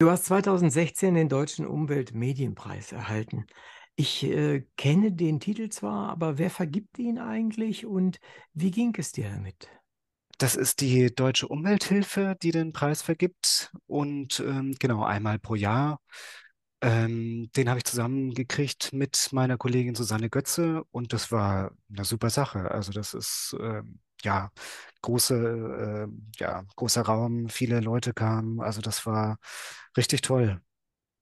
Du 0.00 0.10
hast 0.10 0.24
2016 0.24 1.14
den 1.14 1.28
Deutschen 1.28 1.64
Umweltmedienpreis 1.64 2.90
erhalten. 2.90 3.46
Ich 3.94 4.24
äh, 4.24 4.66
kenne 4.76 5.12
den 5.12 5.38
Titel 5.38 5.68
zwar, 5.68 6.08
aber 6.08 6.38
wer 6.38 6.50
vergibt 6.50 6.98
ihn 6.98 7.20
eigentlich 7.20 7.86
und 7.86 8.18
wie 8.52 8.72
ging 8.72 8.92
es 8.98 9.12
dir 9.12 9.30
damit? 9.30 9.68
Das 10.38 10.56
ist 10.56 10.80
die 10.80 11.14
Deutsche 11.14 11.48
Umwelthilfe, 11.48 12.36
die 12.42 12.50
den 12.50 12.72
Preis 12.72 13.02
vergibt. 13.02 13.72
Und 13.86 14.40
ähm, 14.40 14.74
genau 14.78 15.04
einmal 15.04 15.38
pro 15.38 15.54
Jahr. 15.54 16.00
Ähm, 16.80 17.50
den 17.56 17.68
habe 17.70 17.78
ich 17.78 17.84
zusammengekriegt 17.84 18.92
mit 18.92 19.32
meiner 19.32 19.56
Kollegin 19.56 19.94
Susanne 19.94 20.28
Götze 20.28 20.84
und 20.90 21.14
das 21.14 21.32
war 21.32 21.70
eine 21.90 22.04
super 22.04 22.28
Sache. 22.28 22.70
Also 22.70 22.92
das 22.92 23.14
ist 23.14 23.56
ähm, 23.58 24.00
ja 24.22 24.50
große, 25.00 26.08
äh, 26.08 26.12
ja 26.38 26.62
großer 26.76 27.02
Raum, 27.02 27.48
viele 27.48 27.80
Leute 27.80 28.12
kamen. 28.12 28.60
Also 28.60 28.82
das 28.82 29.06
war 29.06 29.38
richtig 29.96 30.20
toll. 30.20 30.60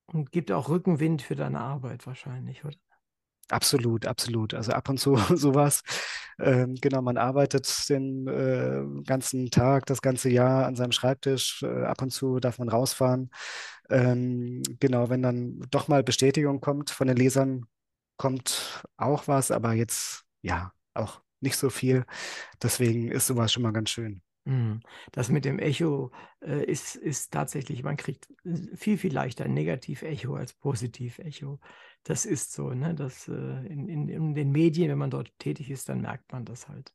Und 0.07 0.33
gibt 0.33 0.51
auch 0.51 0.68
Rückenwind 0.68 1.22
für 1.22 1.37
deine 1.37 1.61
Arbeit 1.61 2.07
wahrscheinlich, 2.07 2.64
oder? 2.64 2.77
Absolut, 3.50 4.07
absolut. 4.07 4.55
Also 4.55 4.72
ab 4.72 4.88
und 4.88 4.98
zu 4.98 5.16
sowas. 5.37 5.83
Ähm, 6.38 6.74
genau, 6.81 7.02
man 7.02 7.18
arbeitet 7.18 7.88
den 7.90 8.26
äh, 8.26 8.83
ganzen 9.05 9.50
Tag, 9.50 9.87
das 9.87 10.00
ganze 10.00 10.31
Jahr 10.31 10.66
an 10.66 10.74
seinem 10.76 10.92
Schreibtisch. 10.92 11.62
Äh, 11.62 11.85
ab 11.85 12.00
und 12.02 12.11
zu 12.11 12.40
darf 12.40 12.59
man 12.59 12.68
rausfahren. 12.70 13.31
Ähm, 13.90 14.62
genau, 14.81 15.11
wenn 15.11 15.22
dann 15.22 15.61
doch 15.70 15.88
mal 15.88 16.02
Bestätigung 16.02 16.61
kommt 16.61 16.90
von 16.90 17.09
den 17.09 17.16
Lesern, 17.16 17.66
kommt 18.16 18.83
auch 18.96 19.28
was, 19.28 19.50
aber 19.50 19.74
jetzt 19.74 20.24
ja, 20.42 20.72
auch 20.94 21.20
nicht 21.40 21.57
so 21.57 21.68
viel. 21.70 22.05
Deswegen 22.62 23.11
ist 23.11 23.26
sowas 23.26 23.52
schon 23.52 23.62
mal 23.64 23.72
ganz 23.72 23.90
schön. 23.90 24.22
Mhm. 24.44 24.81
Das 25.12 25.28
mit 25.28 25.44
dem 25.44 25.59
Echo 25.61 26.11
äh, 26.40 26.64
ist, 26.64 26.96
ist 26.96 27.33
tatsächlich, 27.33 27.83
man 27.85 27.96
kriegt 27.96 28.28
viel, 28.74 28.98
viel 28.98 29.12
leichter 29.12 29.46
Negativ-Echo 29.46 30.35
als 30.35 30.52
Positiv-Echo. 30.55 31.61
Das 32.02 32.26
ist 32.26 32.52
so, 32.52 32.70
ne? 32.70 32.94
Das, 32.94 33.28
äh, 33.28 33.33
in, 33.33 33.88
in, 33.88 34.09
in 34.09 34.35
den 34.35 34.50
Medien, 34.50 34.90
wenn 34.90 34.98
man 34.98 35.11
dort 35.11 35.33
tätig 35.38 35.70
ist, 35.70 35.88
dann 35.88 36.00
merkt 36.00 36.33
man 36.33 36.44
das 36.44 36.68
halt. 36.68 36.92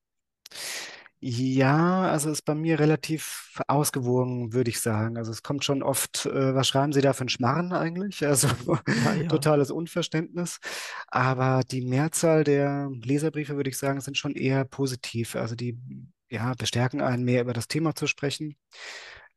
Ja, 1.20 2.12
also 2.12 2.30
ist 2.30 2.44
bei 2.44 2.54
mir 2.54 2.80
relativ 2.80 3.60
ausgewogen, 3.68 4.54
würde 4.54 4.70
ich 4.70 4.80
sagen. 4.80 5.18
Also 5.18 5.32
es 5.32 5.42
kommt 5.42 5.66
schon 5.66 5.82
oft, 5.82 6.28
äh, 6.28 6.54
was 6.54 6.68
schreiben 6.68 6.94
Sie 6.94 7.02
da 7.02 7.14
für 7.14 7.22
einen 7.22 7.30
Schmarren 7.30 7.74
eigentlich? 7.74 8.24
Also 8.26 8.48
Ja, 8.86 9.14
ja. 9.16 9.48
totales 9.48 9.72
Unverständnis. 9.72 10.60
Aber 11.08 11.64
die 11.72 11.82
Mehrzahl 11.82 12.44
der 12.44 12.92
Leserbriefe, 13.04 13.56
würde 13.56 13.70
ich 13.72 13.78
sagen, 13.80 14.00
sind 14.02 14.18
schon 14.18 14.36
eher 14.36 14.64
positiv. 14.66 15.36
Also 15.36 15.56
die, 15.56 15.76
ja, 16.30 16.54
bestärken 16.58 17.02
einen 17.02 17.24
mehr 17.24 17.42
über 17.42 17.54
das 17.54 17.68
Thema 17.68 17.96
zu 17.96 18.08
sprechen. 18.08 18.56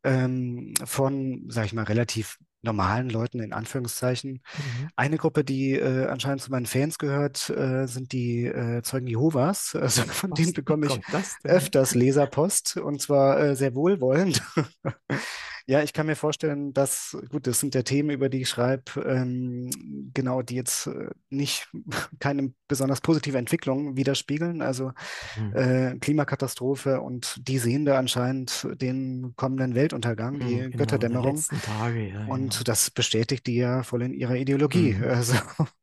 Ähm, 0.02 0.72
von, 0.84 1.44
sage 1.48 1.66
ich 1.66 1.72
mal, 1.72 1.84
relativ 1.84 2.38
normalen 2.62 3.08
Leuten 3.08 3.40
in 3.40 3.52
Anführungszeichen. 3.52 4.32
Mhm. 4.32 4.88
Eine 4.96 5.16
Gruppe, 5.16 5.44
die 5.44 5.72
äh, 5.72 6.06
anscheinend 6.06 6.42
zu 6.42 6.50
meinen 6.50 6.66
Fans 6.66 6.98
gehört, 6.98 7.50
äh, 7.50 7.86
sind 7.86 8.12
die 8.12 8.46
äh, 8.46 8.82
Zeugen 8.82 9.06
Jehovas. 9.06 9.74
Also 9.74 10.02
von 10.02 10.30
Was, 10.30 10.38
denen 10.38 10.52
bekomme 10.52 10.86
ich 10.86 11.00
öfters 11.44 11.94
Leserpost 11.94 12.76
und 12.76 13.00
zwar 13.00 13.40
äh, 13.40 13.56
sehr 13.56 13.74
wohlwollend. 13.74 14.42
Ja, 15.70 15.84
ich 15.84 15.92
kann 15.92 16.06
mir 16.06 16.16
vorstellen, 16.16 16.74
dass, 16.74 17.16
gut, 17.30 17.46
das 17.46 17.60
sind 17.60 17.76
ja 17.76 17.82
Themen, 17.82 18.10
über 18.10 18.28
die 18.28 18.40
ich 18.42 18.48
schreibe, 18.48 19.00
ähm, 19.06 19.70
genau, 20.12 20.42
die 20.42 20.56
jetzt 20.56 20.88
äh, 20.88 21.10
nicht 21.28 21.68
keine 22.18 22.52
besonders 22.66 23.00
positive 23.00 23.38
Entwicklung 23.38 23.96
widerspiegeln. 23.96 24.62
Also 24.62 24.90
Mhm. 25.36 25.52
äh, 25.54 25.96
Klimakatastrophe 26.00 27.00
und 27.00 27.46
die 27.46 27.58
sehen 27.58 27.84
da 27.84 27.98
anscheinend 28.00 28.66
den 28.82 29.34
kommenden 29.36 29.76
Weltuntergang, 29.76 30.40
die 30.40 30.56
Mhm, 30.56 30.70
genau, 30.72 30.76
Götterdämmerung. 30.78 31.36
letzten 31.36 31.62
Tage, 31.62 32.08
ja, 32.08 32.24
Und 32.26 32.52
genau. 32.52 32.64
das 32.68 32.90
bestätigt 32.90 33.46
die 33.46 33.54
ja 33.56 33.84
voll 33.84 34.02
in 34.02 34.12
ihrer 34.12 34.34
Ideologie. 34.34 34.94
Mhm. 34.94 35.04
Also, 35.04 35.34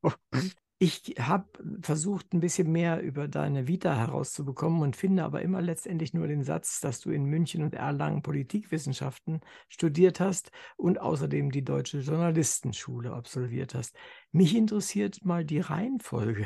Ich 0.80 1.16
habe 1.20 1.48
versucht, 1.82 2.34
ein 2.34 2.40
bisschen 2.40 2.72
mehr 2.72 3.02
über 3.02 3.28
deine 3.28 3.68
Vita 3.68 3.96
herauszubekommen 3.96 4.82
und 4.82 4.96
finde 4.96 5.24
aber 5.24 5.42
immer 5.42 5.60
letztendlich 5.60 6.14
nur 6.14 6.28
den 6.28 6.44
Satz, 6.44 6.82
dass 6.82 7.00
du 7.00 7.10
in 7.10 7.26
München 7.26 7.64
und 7.64 7.74
Erlangen 7.74 8.22
Politikwissenschaften 8.22 9.42
studiert 9.70 10.20
hast 10.20 10.52
und 10.76 11.02
außerdem 11.02 11.50
die 11.50 11.64
Deutsche 11.64 12.00
Journalistenschule 12.00 13.12
absolviert 13.12 13.74
hast. 13.74 13.96
Mich 14.32 14.56
interessiert 14.56 15.26
mal 15.26 15.44
die 15.44 15.62
Reihenfolge, 15.62 16.46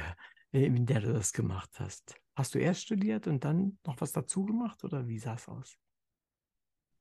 äh, 0.54 0.65
in 0.65 0.86
der 0.86 1.02
du 1.02 1.12
das 1.12 1.34
gemacht 1.34 1.72
hast. 1.80 2.15
Hast 2.34 2.56
du 2.56 2.60
erst 2.60 2.84
studiert 2.84 3.28
und 3.28 3.44
dann 3.44 3.80
noch 3.86 4.00
was 4.00 4.13
dazu 4.13 4.46
gemacht 4.46 4.86
oder 4.86 5.10
wie 5.10 5.20
sah 5.20 5.34
es 5.34 5.50
aus? 5.50 5.78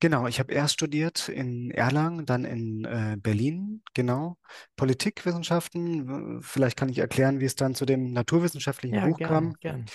Genau, 0.01 0.27
ich 0.27 0.39
habe 0.41 0.53
erst 0.55 0.75
studiert 0.75 1.29
in 1.29 1.71
Erlangen, 1.71 2.25
dann 2.25 2.45
in 2.47 2.85
äh, 2.87 3.17
Berlin, 3.19 3.83
genau. 3.93 4.39
Politikwissenschaften. 4.77 6.41
Vielleicht 6.43 6.79
kann 6.79 6.89
ich 6.89 6.99
erklären, 6.99 7.41
wie 7.41 7.45
es 7.45 7.55
dann 7.55 7.75
zu 7.75 7.85
dem 7.85 8.13
naturwissenschaftlichen 8.13 8.99
Ja, 8.99 9.03
Buch 9.03 9.21
gern, 9.21 9.53
kam. 9.53 9.57
gern. 9.61 9.91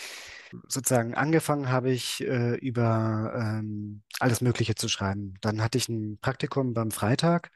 Sozusagen 0.68 1.16
angefangen 1.16 1.70
habe 1.70 1.92
ich 1.92 2.22
äh, 2.22 2.56
über 2.58 3.34
ähm, 3.36 4.04
alles 4.20 4.42
Mögliche 4.42 4.76
zu 4.76 4.88
schreiben. 4.88 5.34
Dann 5.42 5.62
hatte 5.62 5.78
ich 5.78 5.90
ein 5.90 6.18
Praktikum 6.22 6.74
beim 6.74 6.92
Freitag 6.92 7.52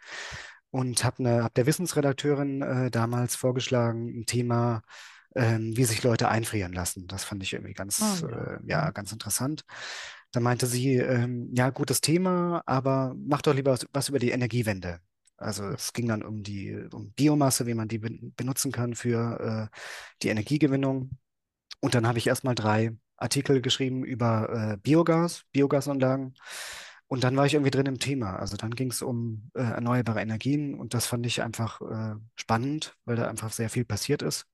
und 0.72 1.04
habe 1.04 1.24
ne, 1.24 1.44
hab 1.44 1.54
der 1.56 1.66
Wissensredakteurin 1.66 2.62
äh, 2.62 2.92
damals 2.92 3.36
vorgeschlagen, 3.36 4.08
ein 4.22 4.26
Thema, 4.26 4.82
ähm, 5.36 5.76
wie 5.78 5.86
sich 5.86 6.04
Leute 6.04 6.30
einfrieren 6.30 6.74
lassen. 6.74 7.08
Das 7.08 7.24
fand 7.24 7.44
ich 7.44 7.54
irgendwie 7.54 7.74
Ah, 8.00 8.16
ganz, 8.16 8.24
ja. 8.28 8.30
äh, 8.30 8.58
ja, 8.66 8.90
Mhm. 8.90 8.92
ganz 8.92 9.12
interessant. 9.12 9.64
Da 10.32 10.40
meinte 10.40 10.68
sie, 10.68 10.96
ähm, 10.98 11.50
ja, 11.56 11.70
gutes 11.72 12.02
Thema, 12.02 12.62
aber 12.68 13.16
mach 13.18 13.42
doch 13.42 13.54
lieber 13.54 13.72
was, 13.72 13.88
was 13.94 14.10
über 14.10 14.20
die 14.20 14.30
Energiewende. 14.32 15.00
Also 15.38 15.66
es 15.70 15.94
ging 15.94 16.08
dann 16.08 16.22
um 16.24 16.44
die 16.44 16.76
um 16.94 17.12
Biomasse, 17.14 17.66
wie 17.66 17.74
man 17.74 17.88
die 17.88 17.98
ben- 18.00 18.34
benutzen 18.36 18.72
kann 18.72 18.94
für 18.96 19.70
äh, 19.72 19.78
die 20.22 20.30
Energiegewinnung. 20.30 21.12
Und 21.82 21.96
dann 21.96 22.08
habe 22.08 22.18
ich 22.20 22.28
erstmal 22.28 22.56
drei 22.56 22.94
Artikel 23.18 23.62
geschrieben 23.62 24.04
über 24.06 24.74
äh, 24.74 24.78
Biogas, 24.78 25.46
Biogasanlagen. 25.54 26.36
Und 27.08 27.24
dann 27.24 27.36
war 27.38 27.46
ich 27.48 27.54
irgendwie 27.56 27.72
drin 27.72 27.88
im 27.88 28.00
Thema. 28.00 28.36
Also 28.38 28.58
dann 28.58 28.72
ging 28.76 28.92
es 28.92 29.02
um 29.02 29.52
äh, 29.56 29.62
erneuerbare 29.64 30.22
Energien 30.22 30.76
und 30.76 30.94
das 30.94 31.08
fand 31.08 31.26
ich 31.26 31.42
einfach 31.44 31.82
äh, 31.82 32.16
spannend, 32.36 32.96
weil 33.06 33.16
da 33.18 33.28
einfach 33.30 33.52
sehr 33.52 33.70
viel 33.70 33.86
passiert 33.86 34.22
ist. 34.22 34.48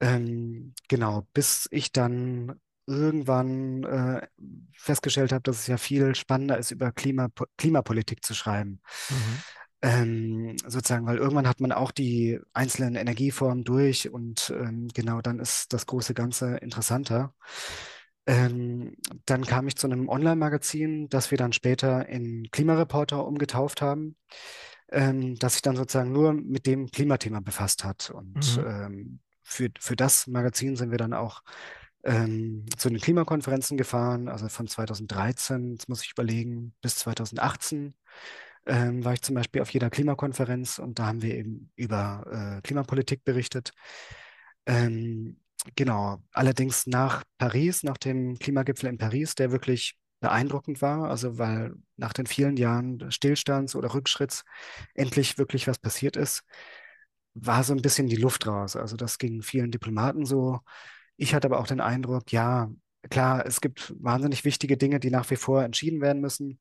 Ähm, 0.00 0.74
genau, 0.88 1.26
bis 1.32 1.68
ich 1.70 1.92
dann 1.92 2.60
irgendwann 2.86 3.84
äh, 3.84 4.26
festgestellt 4.76 5.32
habe, 5.32 5.42
dass 5.42 5.60
es 5.60 5.66
ja 5.66 5.76
viel 5.76 6.14
spannender 6.14 6.58
ist, 6.58 6.70
über 6.70 6.92
Klima, 6.92 7.28
Klimapolitik 7.56 8.24
zu 8.24 8.34
schreiben. 8.34 8.80
Mhm. 9.08 9.42
Ähm, 9.82 10.56
sozusagen, 10.66 11.06
weil 11.06 11.18
irgendwann 11.18 11.46
hat 11.46 11.60
man 11.60 11.72
auch 11.72 11.90
die 11.90 12.40
einzelnen 12.54 12.94
Energieformen 12.94 13.64
durch 13.64 14.10
und 14.10 14.50
ähm, 14.56 14.88
genau 14.94 15.20
dann 15.20 15.40
ist 15.40 15.72
das 15.74 15.86
große 15.86 16.14
Ganze 16.14 16.56
interessanter. 16.56 17.34
Ähm, 18.26 18.96
dann 19.26 19.44
kam 19.44 19.68
ich 19.68 19.76
zu 19.76 19.86
einem 19.86 20.08
Online-Magazin, 20.08 21.08
das 21.10 21.30
wir 21.30 21.36
dann 21.36 21.52
später 21.52 22.08
in 22.08 22.48
Klimareporter 22.50 23.26
umgetauft 23.26 23.82
haben, 23.82 24.16
ähm, 24.90 25.36
das 25.36 25.54
sich 25.54 25.62
dann 25.62 25.76
sozusagen 25.76 26.12
nur 26.12 26.32
mit 26.32 26.66
dem 26.66 26.90
Klimathema 26.90 27.40
befasst 27.40 27.84
hat. 27.84 28.10
Und 28.10 28.56
Mhm. 28.56 28.64
ähm, 28.66 29.20
für, 29.42 29.68
für 29.78 29.96
das 29.96 30.26
Magazin 30.26 30.76
sind 30.76 30.90
wir 30.90 30.98
dann 30.98 31.12
auch 31.12 31.42
ähm, 32.04 32.66
zu 32.76 32.88
den 32.90 33.00
Klimakonferenzen 33.00 33.76
gefahren, 33.76 34.28
also 34.28 34.48
von 34.48 34.66
2013, 34.66 35.72
jetzt 35.72 35.88
muss 35.88 36.02
ich 36.04 36.12
überlegen, 36.12 36.74
bis 36.80 36.96
2018 36.96 37.94
ähm, 38.66 39.04
war 39.04 39.14
ich 39.14 39.22
zum 39.22 39.34
Beispiel 39.34 39.62
auf 39.62 39.70
jeder 39.70 39.90
Klimakonferenz 39.90 40.78
und 40.78 40.98
da 40.98 41.06
haben 41.06 41.22
wir 41.22 41.34
eben 41.34 41.70
über 41.76 42.58
äh, 42.58 42.62
Klimapolitik 42.62 43.24
berichtet. 43.24 43.72
Ähm, 44.66 45.38
genau, 45.76 46.22
allerdings 46.32 46.86
nach 46.86 47.24
Paris, 47.38 47.82
nach 47.82 47.98
dem 47.98 48.38
Klimagipfel 48.38 48.88
in 48.88 48.98
Paris, 48.98 49.34
der 49.34 49.52
wirklich 49.52 49.96
beeindruckend 50.20 50.80
war, 50.80 51.10
also 51.10 51.38
weil 51.38 51.74
nach 51.96 52.14
den 52.14 52.26
vielen 52.26 52.56
Jahren 52.56 53.10
Stillstands 53.10 53.76
oder 53.76 53.92
Rückschritts 53.92 54.44
endlich 54.94 55.36
wirklich 55.38 55.66
was 55.68 55.78
passiert 55.78 56.16
ist, 56.16 56.42
war 57.34 57.64
so 57.64 57.74
ein 57.74 57.82
bisschen 57.82 58.06
die 58.06 58.16
Luft 58.16 58.46
raus. 58.46 58.76
Also 58.76 58.96
das 58.96 59.18
ging 59.18 59.42
vielen 59.42 59.70
Diplomaten 59.70 60.24
so. 60.24 60.60
Ich 61.16 61.34
hatte 61.34 61.46
aber 61.48 61.58
auch 61.60 61.66
den 61.66 61.80
Eindruck, 61.80 62.32
ja, 62.32 62.70
klar, 63.10 63.46
es 63.46 63.60
gibt 63.60 63.94
wahnsinnig 64.00 64.44
wichtige 64.44 64.76
Dinge, 64.76 65.00
die 65.00 65.10
nach 65.10 65.30
wie 65.30 65.36
vor 65.36 65.62
entschieden 65.62 66.00
werden 66.00 66.20
müssen. 66.20 66.58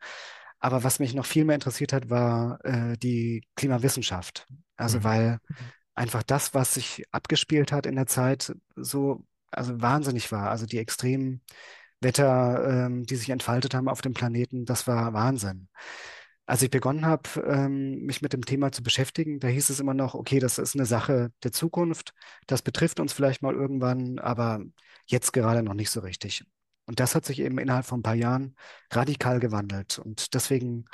Aber 0.59 0.83
was 0.83 0.99
mich 0.99 1.13
noch 1.13 1.25
viel 1.25 1.45
mehr 1.45 1.55
interessiert 1.55 1.93
hat, 1.93 2.09
war 2.09 2.63
äh, 2.65 2.97
die 2.97 3.43
Klimawissenschaft. 3.55 4.47
Also 4.77 4.99
Mhm. 4.99 5.03
weil 5.03 5.39
einfach 5.95 6.23
das, 6.23 6.53
was 6.53 6.73
sich 6.75 7.03
abgespielt 7.11 7.71
hat 7.71 7.85
in 7.85 7.95
der 7.95 8.07
Zeit, 8.07 8.53
so 8.75 9.25
also 9.51 9.81
wahnsinnig 9.81 10.31
war. 10.31 10.49
Also 10.49 10.65
die 10.65 10.79
extremen 10.79 11.41
Wetter, 12.01 12.87
ähm, 12.87 13.05
die 13.05 13.15
sich 13.15 13.29
entfaltet 13.29 13.73
haben 13.73 13.89
auf 13.89 14.01
dem 14.01 14.13
Planeten, 14.13 14.65
das 14.65 14.87
war 14.87 15.13
Wahnsinn. 15.13 15.69
Als 16.45 16.61
ich 16.61 16.69
begonnen 16.69 17.05
habe, 17.05 17.29
ähm, 17.47 18.01
mich 18.05 18.21
mit 18.21 18.33
dem 18.33 18.43
Thema 18.43 18.71
zu 18.71 18.83
beschäftigen, 18.83 19.39
da 19.39 19.47
hieß 19.47 19.69
es 19.69 19.79
immer 19.79 19.93
noch, 19.93 20.13
okay, 20.13 20.39
das 20.39 20.57
ist 20.57 20.75
eine 20.75 20.85
Sache 20.85 21.31
der 21.43 21.53
Zukunft, 21.53 22.13
das 22.47 22.61
betrifft 22.61 22.99
uns 22.99 23.13
vielleicht 23.13 23.41
mal 23.41 23.53
irgendwann, 23.53 24.19
aber 24.19 24.61
jetzt 25.05 25.31
gerade 25.31 25.63
noch 25.63 25.73
nicht 25.73 25.89
so 25.89 26.01
richtig. 26.01 26.45
Und 26.85 26.99
das 26.99 27.15
hat 27.15 27.25
sich 27.25 27.39
eben 27.39 27.57
innerhalb 27.59 27.85
von 27.85 27.99
ein 27.99 28.03
paar 28.03 28.15
Jahren 28.15 28.55
radikal 28.91 29.39
gewandelt. 29.39 29.99
Und 29.99 30.33
deswegen 30.33 30.85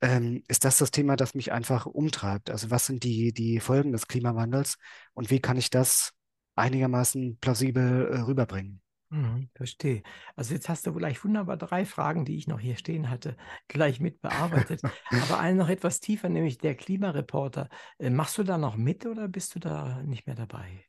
ähm, 0.00 0.42
ist 0.48 0.64
das 0.64 0.78
das 0.78 0.90
Thema, 0.90 1.16
das 1.16 1.34
mich 1.34 1.52
einfach 1.52 1.86
umtreibt. 1.86 2.50
Also 2.50 2.70
was 2.70 2.86
sind 2.86 3.02
die, 3.04 3.32
die 3.32 3.60
Folgen 3.60 3.92
des 3.92 4.08
Klimawandels 4.08 4.76
und 5.14 5.30
wie 5.30 5.40
kann 5.40 5.56
ich 5.56 5.70
das 5.70 6.12
einigermaßen 6.54 7.38
plausibel 7.40 8.08
äh, 8.12 8.20
rüberbringen? 8.20 8.82
Mhm, 9.08 9.50
verstehe. 9.54 10.02
Also 10.34 10.52
jetzt 10.54 10.68
hast 10.68 10.86
du 10.86 10.92
gleich 10.92 11.22
wunderbar 11.24 11.56
drei 11.56 11.84
Fragen, 11.86 12.24
die 12.24 12.36
ich 12.36 12.48
noch 12.48 12.58
hier 12.58 12.76
stehen 12.76 13.08
hatte, 13.08 13.36
gleich 13.68 14.00
mit 14.00 14.20
bearbeitet. 14.20 14.84
Aber 15.16 15.38
eine 15.38 15.56
noch 15.58 15.68
etwas 15.68 16.00
tiefer, 16.00 16.28
nämlich 16.28 16.58
der 16.58 16.74
Klimareporter. 16.74 17.68
Äh, 17.98 18.10
machst 18.10 18.36
du 18.38 18.42
da 18.42 18.58
noch 18.58 18.76
mit 18.76 19.06
oder 19.06 19.28
bist 19.28 19.54
du 19.54 19.60
da 19.60 20.02
nicht 20.02 20.26
mehr 20.26 20.34
dabei? 20.36 20.84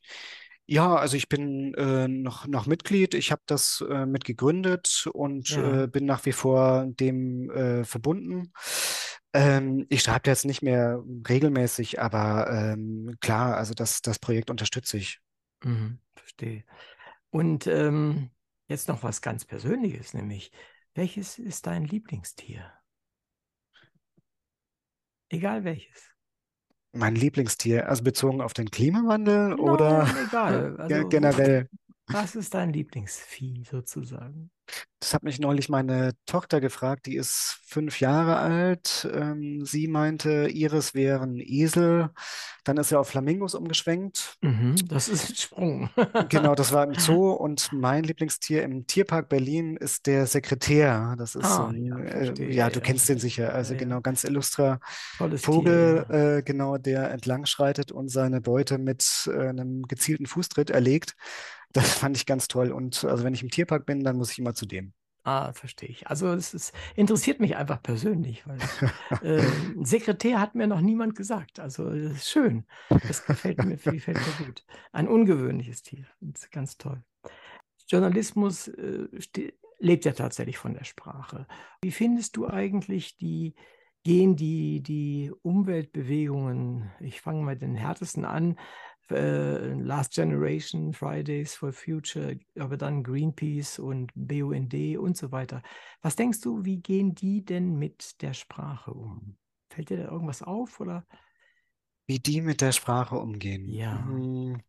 Ja, 0.69 0.95
also 0.97 1.15
ich 1.15 1.30
bin 1.30 1.73
äh, 1.75 2.08
noch, 2.10 2.45
noch 2.47 2.65
Mitglied. 2.65 3.13
Ich 3.13 3.32
habe 3.32 3.41
das 3.45 3.84
äh, 3.89 4.06
mit 4.06 4.25
gegründet 4.25 5.08
und 5.13 5.56
Ja. 5.56 5.58
äh, 5.58 5.88
bin 5.88 6.06
nach 6.06 6.25
wie 6.25 6.34
vor 6.34 6.86
dem 6.88 7.49
äh, 7.51 7.86
verbunden. 7.86 8.51
Ähm, 9.34 9.86
ich 9.89 10.01
schreibe 10.03 10.30
jetzt 10.30 10.45
nicht 10.45 10.62
mehr 10.62 11.01
regelmäßig, 11.27 12.01
aber 12.01 12.49
ähm, 12.51 13.15
klar, 13.21 13.56
also 13.56 13.73
das, 13.73 14.01
das 14.01 14.19
Projekt 14.19 14.49
unterstütze 14.49 14.97
ich. 14.97 15.19
Mhm, 15.63 15.99
verstehe. 16.15 16.63
Und 17.38 17.67
ähm, 17.67 18.32
jetzt 18.67 18.88
noch 18.88 19.04
was 19.04 19.21
ganz 19.21 19.45
Persönliches, 19.45 20.15
nämlich, 20.15 20.52
welches 20.95 21.38
ist 21.38 21.67
dein 21.67 21.86
Lieblingstier? 21.86 22.73
Egal 25.30 25.63
welches. 25.63 26.15
Mein 26.93 27.13
Lieblingstier, 27.13 27.88
also 27.88 28.04
bezogen 28.04 28.41
auf 28.41 28.54
den 28.54 28.71
Klimawandel 28.71 29.54
oder 29.54 30.06
Nein, 30.06 30.26
egal. 30.28 30.76
Also 30.80 31.10
generell? 31.10 31.69
Was 32.08 32.36
ist 32.36 32.56
dein 32.56 32.73
Lieblingsvieh 32.73 33.65
sozusagen? 33.65 34.50
Das 34.99 35.13
hat 35.13 35.23
mich 35.23 35.39
neulich 35.39 35.69
meine 35.69 36.13
Tochter 36.25 36.60
gefragt, 36.60 37.06
die 37.06 37.15
ist 37.17 37.60
fünf 37.67 37.99
Jahre 37.99 38.38
alt. 38.38 39.08
Ähm, 39.13 39.63
sie 39.65 39.88
meinte, 39.88 40.47
ihres 40.47 40.93
wären 40.95 41.39
Esel. 41.39 42.10
Dann 42.63 42.77
ist 42.77 42.91
er 42.91 42.99
auf 42.99 43.10
Flamingos 43.10 43.53
umgeschwenkt. 43.56 44.38
Mhm, 44.41 44.88
das 44.88 45.08
ist 45.10 45.30
ein 45.30 45.36
Sprung. 45.36 45.89
Genau, 46.30 46.56
das 46.56 46.71
war 46.73 46.84
im 46.84 46.95
Zoo. 46.95 47.32
Und 47.32 47.71
mein 47.71 48.03
Lieblingstier 48.03 48.63
im 48.63 48.86
Tierpark 48.88 49.30
Berlin 49.30 49.77
ist 49.77 50.08
der 50.08 50.27
Sekretär. 50.27 51.15
Das 51.17 51.36
ist 51.36 51.56
so 51.56 51.63
Ah, 51.63 51.67
ein, 51.67 51.86
ja, 51.86 51.97
äh, 51.99 52.34
ja, 52.53 52.69
du 52.69 52.82
kennst 52.82 53.08
den 53.10 53.19
sicher. 53.19 53.53
Also 53.53 53.73
ja, 53.73 53.75
genau, 53.75 54.01
ganz 54.01 54.23
illustrer 54.23 54.80
Tolles 55.17 55.49
Tier, 55.49 55.53
Vogel, 55.53 56.06
ja. 56.10 56.38
äh, 56.38 56.43
genau, 56.43 56.77
der 56.77 57.12
entlang 57.12 57.45
schreitet 57.45 57.91
und 57.91 58.10
seine 58.10 58.41
Beute 58.41 58.77
mit 58.77 59.30
äh, 59.32 59.49
einem 59.49 59.84
gezielten 59.84 60.25
Fußtritt 60.25 60.69
erlegt. 60.69 61.15
Das 61.73 61.93
fand 61.93 62.17
ich 62.17 62.25
ganz 62.25 62.47
toll. 62.47 62.71
Und 62.71 63.03
also 63.03 63.23
wenn 63.23 63.34
ich 63.34 63.43
im 63.43 63.49
Tierpark 63.49 63.86
bin, 63.86 64.03
dann 64.03 64.17
muss 64.17 64.32
ich 64.32 64.39
immer 64.39 64.53
zu 64.53 64.65
dem. 64.65 64.93
Ah, 65.23 65.51
verstehe 65.51 65.89
ich. 65.89 66.08
Also 66.08 66.32
es 66.32 66.53
ist, 66.53 66.73
interessiert 66.95 67.41
mich 67.41 67.58
einfach 67.58 67.84
persönlich, 67.84 68.47
weil 68.47 68.60
äh, 69.23 69.43
Sekretär 69.84 70.39
hat 70.39 70.56
mir 70.56 70.67
noch 70.67 70.80
niemand 70.80 71.15
gesagt. 71.15 71.60
Also 71.60 71.89
das 71.89 72.13
ist 72.13 72.30
schön. 72.30 72.65
Das 72.89 73.25
gefällt 73.25 73.63
mir, 73.65 73.75
gefällt 73.77 74.17
mir 74.17 74.45
gut. 74.45 74.65
Ein 74.93 75.10
ungewöhnliches 75.10 75.84
Tier. 75.84 76.06
Das 76.21 76.43
ist 76.43 76.51
ganz 76.51 76.77
toll. 76.77 77.03
Journalismus 77.89 78.69
äh, 78.69 79.08
lebt 79.80 80.06
ja 80.06 80.13
tatsächlich 80.13 80.58
von 80.58 80.73
der 80.73 80.86
Sprache. 80.86 81.45
Wie 81.82 81.91
findest 81.91 82.38
du 82.38 82.47
eigentlich 82.47 83.17
die, 83.17 83.56
gehen 84.06 84.38
die, 84.38 84.82
die 84.82 85.34
Umweltbewegungen, 85.41 86.89
ich 87.01 87.19
fange 87.19 87.43
mal 87.43 87.58
den 87.58 87.75
härtesten 87.75 88.23
an, 88.23 88.58
äh, 89.12 89.74
Last 89.74 90.13
Generation, 90.13 90.93
Fridays 90.93 91.56
for 91.56 91.72
Future, 91.74 92.39
aber 92.60 92.78
dann 92.78 93.04
Greenpeace 93.04 93.80
und 93.80 94.12
BUND 94.15 94.74
und 94.98 95.17
so 95.17 95.32
weiter. 95.32 95.62
Was 96.02 96.15
denkst 96.15 96.41
du, 96.41 96.65
wie 96.65 96.78
gehen 96.82 97.15
die 97.15 97.43
denn 97.46 97.78
mit 97.78 98.22
der 98.22 98.34
Sprache 98.34 98.91
um? 98.93 99.38
Fällt 99.70 99.89
dir 99.89 99.98
da 99.98 100.12
irgendwas 100.12 100.41
auf 100.43 100.80
oder 100.80 101.06
Wie 102.06 102.20
die 102.20 102.41
mit 102.41 102.60
der 102.60 102.74
Sprache 102.74 103.15
umgehen. 103.17 103.80
Ja. 103.80 103.91
Hm, 103.91 104.62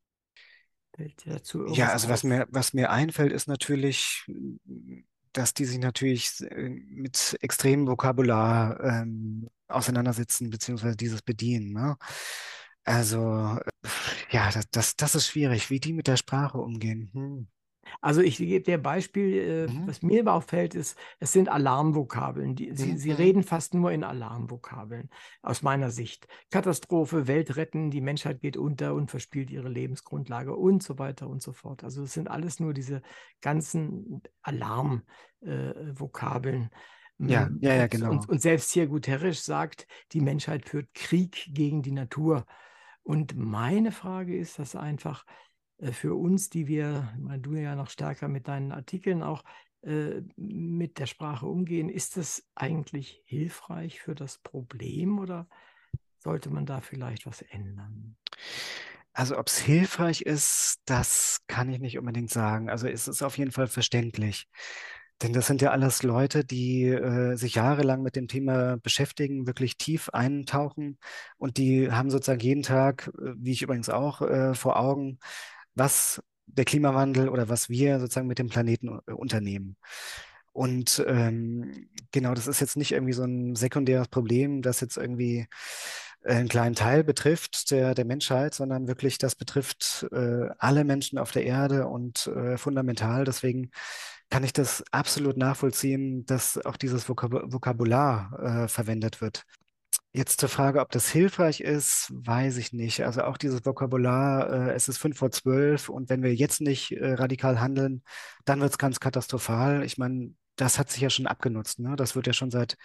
fällt 0.94 1.24
dir 1.24 1.32
dazu 1.34 1.60
Ja, 1.64 1.88
irgendwas 1.88 1.92
also 1.92 2.08
was 2.08 2.22
auf? 2.22 2.24
mir, 2.24 2.46
was 2.50 2.72
mir 2.72 2.90
einfällt, 2.90 3.32
ist 3.32 3.46
natürlich, 3.46 4.24
dass 5.32 5.52
die 5.54 5.64
sich 5.66 5.78
natürlich 5.78 6.40
äh, 6.50 6.68
mit 6.70 7.36
extremem 7.42 7.86
Vokabular 7.86 8.80
ähm, 8.82 9.48
auseinandersetzen, 9.68 10.50
beziehungsweise 10.50 10.96
dieses 10.96 11.22
bedienen, 11.22 11.72
ne? 11.72 11.96
Also, 12.88 13.58
äh, 13.84 13.88
ja, 14.30 14.50
das, 14.50 14.70
das, 14.70 14.96
das 14.96 15.14
ist 15.14 15.28
schwierig, 15.28 15.70
wie 15.70 15.80
die 15.80 15.92
mit 15.92 16.06
der 16.06 16.16
Sprache 16.16 16.58
umgehen. 16.58 17.10
Hm. 17.12 17.48
Also 18.00 18.20
ich 18.20 18.36
gebe 18.36 18.62
dir 18.62 18.74
ein 18.74 18.82
Beispiel, 18.82 19.34
äh, 19.34 19.68
Mhm. 19.68 19.86
was 19.86 20.02
mir 20.02 20.26
auffällt, 20.32 20.74
ist, 20.74 20.98
es 21.20 21.32
sind 21.32 21.48
Alarmvokabeln. 21.48 22.54
Die, 22.54 22.74
sie, 22.74 22.92
Mhm, 22.92 22.98
sie 22.98 23.12
reden 23.12 23.42
fast 23.42 23.74
nur 23.74 23.92
in 23.92 24.04
Alarmvokabeln, 24.04 25.08
aus 25.42 25.62
meiner 25.62 25.90
Sicht. 25.90 26.28
Katastrophe, 26.50 27.26
Welt 27.26 27.56
retten, 27.56 27.90
die 27.90 28.02
Menschheit 28.02 28.40
geht 28.40 28.56
unter 28.56 28.94
und 28.94 29.10
verspielt 29.10 29.50
ihre 29.50 29.68
Lebensgrundlage 29.68 30.54
und 30.54 30.82
so 30.82 30.98
weiter 30.98 31.28
und 31.28 31.42
so 31.42 31.52
fort. 31.52 31.84
Also 31.84 32.02
es 32.02 32.12
sind 32.12 32.28
alles 32.28 32.60
nur 32.60 32.74
diese 32.74 33.02
ganzen 33.40 34.22
Alarmvokabeln. 34.42 36.70
Ja, 37.20 37.50
ja, 37.60 37.74
ja, 37.74 37.82
und, 37.82 37.90
genau. 37.90 38.10
und, 38.10 38.28
und 38.28 38.42
selbst 38.42 38.72
hier 38.72 38.86
Guterres 38.86 39.44
sagt, 39.44 39.86
die 40.12 40.20
Menschheit 40.20 40.68
führt 40.68 40.92
Krieg 40.94 41.48
gegen 41.52 41.82
die 41.82 41.92
Natur. 41.92 42.44
Und 43.08 43.36
meine 43.36 43.90
Frage 43.90 44.36
ist 44.36 44.58
das 44.58 44.76
einfach, 44.76 45.24
äh, 45.78 45.92
für 45.92 46.14
uns, 46.14 46.50
die 46.50 46.66
wir, 46.66 47.10
meine, 47.18 47.40
du 47.40 47.54
ja 47.54 47.74
noch 47.74 47.88
stärker 47.88 48.28
mit 48.28 48.48
deinen 48.48 48.70
Artikeln 48.70 49.22
auch 49.22 49.44
äh, 49.80 50.20
mit 50.36 50.98
der 50.98 51.06
Sprache 51.06 51.46
umgehen, 51.46 51.88
ist 51.88 52.18
das 52.18 52.46
eigentlich 52.54 53.22
hilfreich 53.24 54.02
für 54.02 54.14
das 54.14 54.36
Problem 54.36 55.18
oder 55.18 55.48
sollte 56.18 56.50
man 56.50 56.66
da 56.66 56.82
vielleicht 56.82 57.24
was 57.24 57.40
ändern? 57.40 58.18
Also 59.14 59.38
ob 59.38 59.46
es 59.46 59.56
hilfreich 59.56 60.20
ist, 60.20 60.82
das 60.84 61.38
kann 61.46 61.70
ich 61.70 61.80
nicht 61.80 61.96
unbedingt 61.98 62.28
sagen. 62.28 62.68
Also 62.68 62.88
es 62.88 63.08
ist 63.08 63.22
auf 63.22 63.38
jeden 63.38 63.52
Fall 63.52 63.68
verständlich. 63.68 64.50
Denn 65.22 65.32
das 65.32 65.48
sind 65.48 65.62
ja 65.62 65.70
alles 65.72 66.02
Leute, 66.04 66.44
die 66.44 66.84
äh, 66.84 67.34
sich 67.36 67.56
jahrelang 67.56 68.02
mit 68.02 68.14
dem 68.14 68.28
Thema 68.28 68.76
beschäftigen, 68.78 69.46
wirklich 69.46 69.76
tief 69.76 70.10
eintauchen 70.10 70.98
und 71.38 71.56
die 71.56 71.90
haben 71.90 72.10
sozusagen 72.10 72.40
jeden 72.40 72.62
Tag, 72.62 73.10
äh, 73.18 73.32
wie 73.36 73.52
ich 73.52 73.62
übrigens 73.62 73.88
auch, 73.88 74.22
äh, 74.22 74.54
vor 74.54 74.78
Augen, 74.78 75.18
was 75.74 76.22
der 76.46 76.64
Klimawandel 76.64 77.28
oder 77.28 77.48
was 77.48 77.68
wir 77.68 78.00
sozusagen 78.00 78.28
mit 78.28 78.38
dem 78.38 78.48
Planeten 78.48 79.00
äh, 79.06 79.12
unternehmen. 79.12 79.76
Und 80.52 81.04
ähm, 81.06 81.88
genau, 82.12 82.34
das 82.34 82.46
ist 82.48 82.60
jetzt 82.60 82.76
nicht 82.76 82.92
irgendwie 82.92 83.12
so 83.12 83.24
ein 83.24 83.54
sekundäres 83.54 84.08
Problem, 84.08 84.62
das 84.62 84.80
jetzt 84.80 84.96
irgendwie 84.96 85.46
äh, 86.24 86.34
einen 86.34 86.48
kleinen 86.48 86.74
Teil 86.74 87.04
betrifft 87.04 87.70
der, 87.70 87.94
der 87.94 88.04
Menschheit, 88.04 88.54
sondern 88.54 88.88
wirklich 88.88 89.18
das 89.18 89.34
betrifft 89.34 90.06
äh, 90.12 90.48
alle 90.58 90.84
Menschen 90.84 91.18
auf 91.18 91.32
der 91.32 91.44
Erde 91.44 91.86
und 91.86 92.26
äh, 92.28 92.56
fundamental. 92.58 93.24
Deswegen 93.24 93.70
kann 94.30 94.44
ich 94.44 94.52
das 94.52 94.84
absolut 94.90 95.36
nachvollziehen, 95.36 96.26
dass 96.26 96.58
auch 96.64 96.76
dieses 96.76 97.08
Vokab 97.08 97.32
Vokabular 97.32 98.64
äh, 98.64 98.68
verwendet 98.68 99.20
wird. 99.20 99.44
Jetzt 100.12 100.40
zur 100.40 100.48
Frage, 100.48 100.80
ob 100.80 100.90
das 100.90 101.10
hilfreich 101.10 101.60
ist, 101.60 102.10
weiß 102.12 102.56
ich 102.56 102.72
nicht. 102.72 103.04
Also 103.04 103.22
auch 103.22 103.36
dieses 103.36 103.64
Vokabular, 103.64 104.68
äh, 104.68 104.72
es 104.72 104.88
ist 104.88 104.98
fünf 104.98 105.18
vor 105.18 105.30
zwölf 105.30 105.88
und 105.88 106.08
wenn 106.08 106.22
wir 106.22 106.34
jetzt 106.34 106.60
nicht 106.60 106.92
äh, 106.92 107.14
radikal 107.14 107.60
handeln, 107.60 108.02
dann 108.44 108.60
wird 108.60 108.72
es 108.72 108.78
ganz 108.78 109.00
katastrophal. 109.00 109.84
Ich 109.84 109.98
meine, 109.98 110.34
das 110.56 110.78
hat 110.78 110.90
sich 110.90 111.02
ja 111.02 111.10
schon 111.10 111.26
abgenutzt. 111.26 111.78
Ne? 111.78 111.94
Das 111.96 112.16
wird 112.16 112.26
ja 112.26 112.32
schon 112.32 112.50
seit 112.50 112.76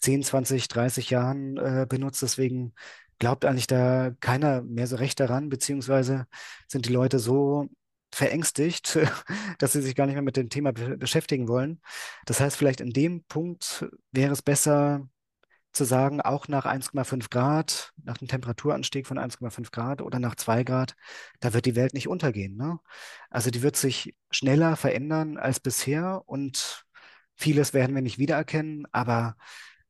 10, 0.00 0.22
20, 0.22 0.68
30 0.68 1.10
Jahren 1.10 1.56
äh, 1.56 1.86
benutzt. 1.88 2.22
Deswegen 2.22 2.74
glaubt 3.18 3.44
eigentlich 3.44 3.66
da 3.68 4.10
keiner 4.20 4.62
mehr 4.62 4.86
so 4.86 4.96
recht 4.96 5.20
daran, 5.20 5.48
beziehungsweise 5.48 6.26
sind 6.68 6.86
die 6.86 6.92
Leute 6.92 7.18
so 7.18 7.68
verängstigt, 8.12 8.98
dass 9.58 9.72
sie 9.72 9.82
sich 9.82 9.94
gar 9.94 10.06
nicht 10.06 10.14
mehr 10.14 10.22
mit 10.22 10.36
dem 10.36 10.50
Thema 10.50 10.72
be 10.72 10.96
beschäftigen 10.96 11.48
wollen. 11.48 11.80
Das 12.26 12.40
heißt, 12.40 12.56
vielleicht 12.56 12.80
in 12.80 12.92
dem 12.92 13.24
Punkt 13.24 13.86
wäre 14.12 14.32
es 14.32 14.42
besser, 14.42 15.08
zu 15.72 15.84
sagen, 15.84 16.20
auch 16.20 16.48
nach 16.48 16.66
1,5 16.66 17.30
Grad, 17.30 17.92
nach 18.04 18.20
einem 18.20 18.28
Temperaturanstieg 18.28 19.06
von 19.06 19.18
1,5 19.18 19.70
Grad 19.70 20.02
oder 20.02 20.18
nach 20.18 20.34
2 20.34 20.64
Grad, 20.64 20.94
da 21.40 21.54
wird 21.54 21.66
die 21.66 21.76
Welt 21.76 21.94
nicht 21.94 22.08
untergehen. 22.08 22.56
Ne? 22.56 22.78
Also 23.30 23.50
die 23.50 23.62
wird 23.62 23.76
sich 23.76 24.14
schneller 24.30 24.76
verändern 24.76 25.38
als 25.38 25.60
bisher 25.60 26.22
und 26.26 26.84
vieles 27.36 27.72
werden 27.72 27.94
wir 27.94 28.02
nicht 28.02 28.18
wiedererkennen, 28.18 28.86
aber 28.92 29.36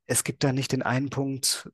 es 0.05 0.23
gibt 0.23 0.43
da 0.43 0.53
nicht 0.53 0.71
den 0.71 0.83
einen 0.83 1.09
Punkt 1.09 1.69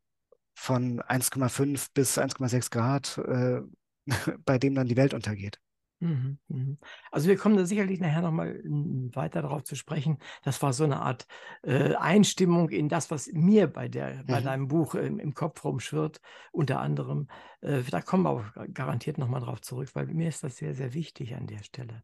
von 0.55 1.01
1,5 1.01 1.87
bis 1.93 2.17
1,6 2.17 2.71
Grad, 2.71 3.17
äh, 3.19 3.61
bei 4.45 4.57
dem 4.57 4.75
dann 4.75 4.87
die 4.87 4.97
Welt 4.97 5.13
untergeht. 5.13 5.59
Mhm, 6.01 6.39
mhm. 6.47 6.77
Also 7.11 7.27
wir 7.27 7.35
kommen 7.35 7.57
da 7.57 7.65
sicherlich 7.65 7.99
nachher 7.99 8.21
nochmal 8.21 8.61
weiter 8.63 9.41
darauf 9.41 9.63
zu 9.65 9.75
sprechen. 9.75 10.17
Das 10.43 10.61
war 10.61 10.71
so 10.71 10.85
eine 10.85 11.01
Art 11.01 11.27
äh, 11.61 11.93
Einstimmung 11.95 12.69
in 12.69 12.87
das, 12.87 13.11
was 13.11 13.27
mir 13.33 13.67
bei, 13.67 13.89
der, 13.89 14.23
bei 14.25 14.39
Mhm. 14.39 14.45
deinem 14.45 14.67
Buch 14.69 14.95
im, 14.95 15.19
im 15.19 15.33
Kopf 15.33 15.63
rumschwirrt, 15.65 16.21
unter 16.53 16.79
anderem. 16.79 17.27
Äh, 17.59 17.83
da 17.83 18.01
kommen 18.01 18.23
wir 18.23 18.29
auch 18.29 18.43
garantiert 18.73 19.17
nochmal 19.17 19.41
drauf 19.41 19.59
zurück, 19.59 19.89
weil 19.93 20.05
mir 20.07 20.29
ist 20.29 20.41
das 20.43 20.55
sehr, 20.57 20.73
sehr 20.73 20.93
wichtig 20.93 21.35
an 21.35 21.47
der 21.47 21.63
Stelle. 21.63 22.03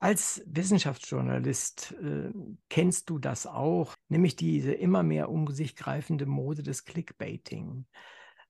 Als 0.00 0.42
Wissenschaftsjournalist 0.46 1.94
äh, 2.00 2.30
kennst 2.68 3.10
du 3.10 3.18
das 3.18 3.46
auch, 3.46 3.94
nämlich 4.08 4.36
diese 4.36 4.72
immer 4.72 5.02
mehr 5.02 5.28
um 5.30 5.50
sich 5.50 5.74
greifende 5.74 6.26
Mode 6.26 6.62
des 6.62 6.84
Clickbaiting. 6.84 7.86